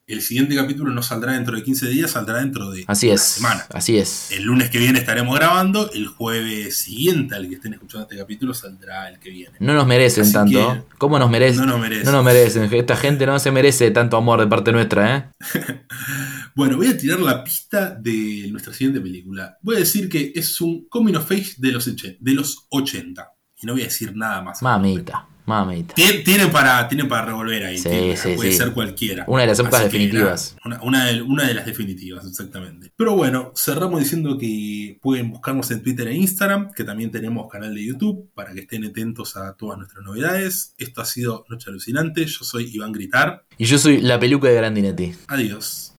el 0.06 0.22
siguiente 0.22 0.56
capítulo 0.56 0.90
no 0.90 1.02
saldrá 1.02 1.34
dentro 1.34 1.54
de 1.54 1.62
15 1.62 1.88
días, 1.88 2.10
saldrá 2.10 2.38
dentro 2.38 2.70
de 2.70 2.84
Así 2.88 3.06
una 3.08 3.14
es. 3.16 3.20
semana. 3.22 3.66
Así 3.72 3.98
es. 3.98 4.32
El 4.32 4.44
lunes 4.44 4.70
que 4.70 4.78
viene 4.78 4.98
estaremos 4.98 5.36
grabando, 5.36 5.92
el 5.92 6.06
jueves 6.06 6.78
siguiente 6.78 7.34
al 7.34 7.48
que 7.50 7.56
estén 7.56 7.74
escuchando 7.74 8.04
este 8.04 8.16
capítulo 8.16 8.54
saldrá 8.54 9.10
el 9.10 9.18
que 9.20 9.28
viene. 9.28 9.56
No 9.60 9.74
nos 9.74 9.86
merecen 9.86 10.24
Así 10.24 10.32
tanto. 10.32 10.86
¿Cómo 10.96 11.18
nos 11.18 11.30
merecen? 11.30 11.60
No 11.60 11.66
nos 11.66 11.80
merecen. 11.80 12.06
No 12.06 12.12
nos 12.12 12.24
merecen. 12.24 12.72
Esta 12.72 12.96
gente 12.96 13.26
no 13.26 13.38
se 13.38 13.50
merece 13.52 13.90
tanto 13.90 14.16
amor 14.16 14.40
de 14.40 14.46
parte 14.46 14.72
nuestra, 14.72 15.16
¿eh? 15.16 15.24
Bueno, 16.56 16.78
voy 16.78 16.88
a 16.88 16.98
tirar 16.98 17.20
la 17.20 17.44
pista 17.44 17.90
de 17.90 18.48
nuestra 18.50 18.72
siguiente 18.72 19.00
película. 19.00 19.58
Voy 19.62 19.76
a 19.76 19.80
decir 19.80 20.08
que 20.08 20.32
es 20.34 20.60
un 20.60 20.88
coming 20.88 21.14
of 21.14 21.30
age 21.30 21.54
de 21.58 21.72
los, 21.72 21.84
de 21.86 22.32
los 22.34 22.66
80. 22.70 23.32
Y 23.62 23.66
no 23.66 23.72
voy 23.74 23.82
a 23.82 23.84
decir 23.84 24.14
nada 24.16 24.40
más. 24.42 24.62
Mamita, 24.62 25.26
mamita. 25.46 25.94
Tien- 25.94 26.24
Tienen 26.24 26.50
para, 26.50 26.88
tienen 26.88 27.08
para 27.08 27.26
revolver 27.26 27.64
ahí. 27.66 27.76
Sí, 27.78 28.14
sí, 28.16 28.34
puede 28.36 28.52
sí. 28.52 28.56
ser 28.56 28.72
cualquiera. 28.72 29.24
Una 29.26 29.42
de 29.42 29.48
las 29.48 29.58
épocas 29.58 29.84
definitivas. 29.84 30.56
nada, 30.64 30.80
una, 30.82 30.98
una 31.00 31.06
de, 31.06 31.22
una 31.22 31.46
de 31.46 31.54
las 31.54 31.66
definitivas, 31.66 32.24
exactamente. 32.26 32.90
Pero 32.96 33.16
bueno, 33.16 33.52
cerramos 33.56 34.00
diciendo 34.00 34.38
que 34.38 34.98
pueden 35.02 35.30
buscarnos 35.30 35.70
en 35.72 35.82
Twitter 35.82 36.08
e 36.08 36.14
Instagram, 36.14 36.72
que 36.72 36.84
también 36.84 37.10
tenemos 37.10 37.50
canal 37.50 37.74
de 37.74 37.84
YouTube, 37.84 38.30
para 38.34 38.52
que 38.54 38.60
estén 38.60 38.84
atentos 38.84 39.36
a 39.36 39.54
todas 39.54 39.76
nuestras 39.78 40.04
novedades. 40.04 40.74
Esto 40.78 41.02
ha 41.02 41.04
sido 41.04 41.44
Noche 41.48 41.68
Alucinante. 41.70 42.24
Yo 42.24 42.44
soy 42.44 42.70
Iván 42.72 42.92
Gritar. 42.92 43.44
Y 43.58 43.64
yo 43.66 43.76
soy 43.78 44.00
la 44.00 44.18
peluca 44.18 44.48
de 44.48 44.54
Grandinetti. 44.54 45.12
Adiós. 45.28 45.89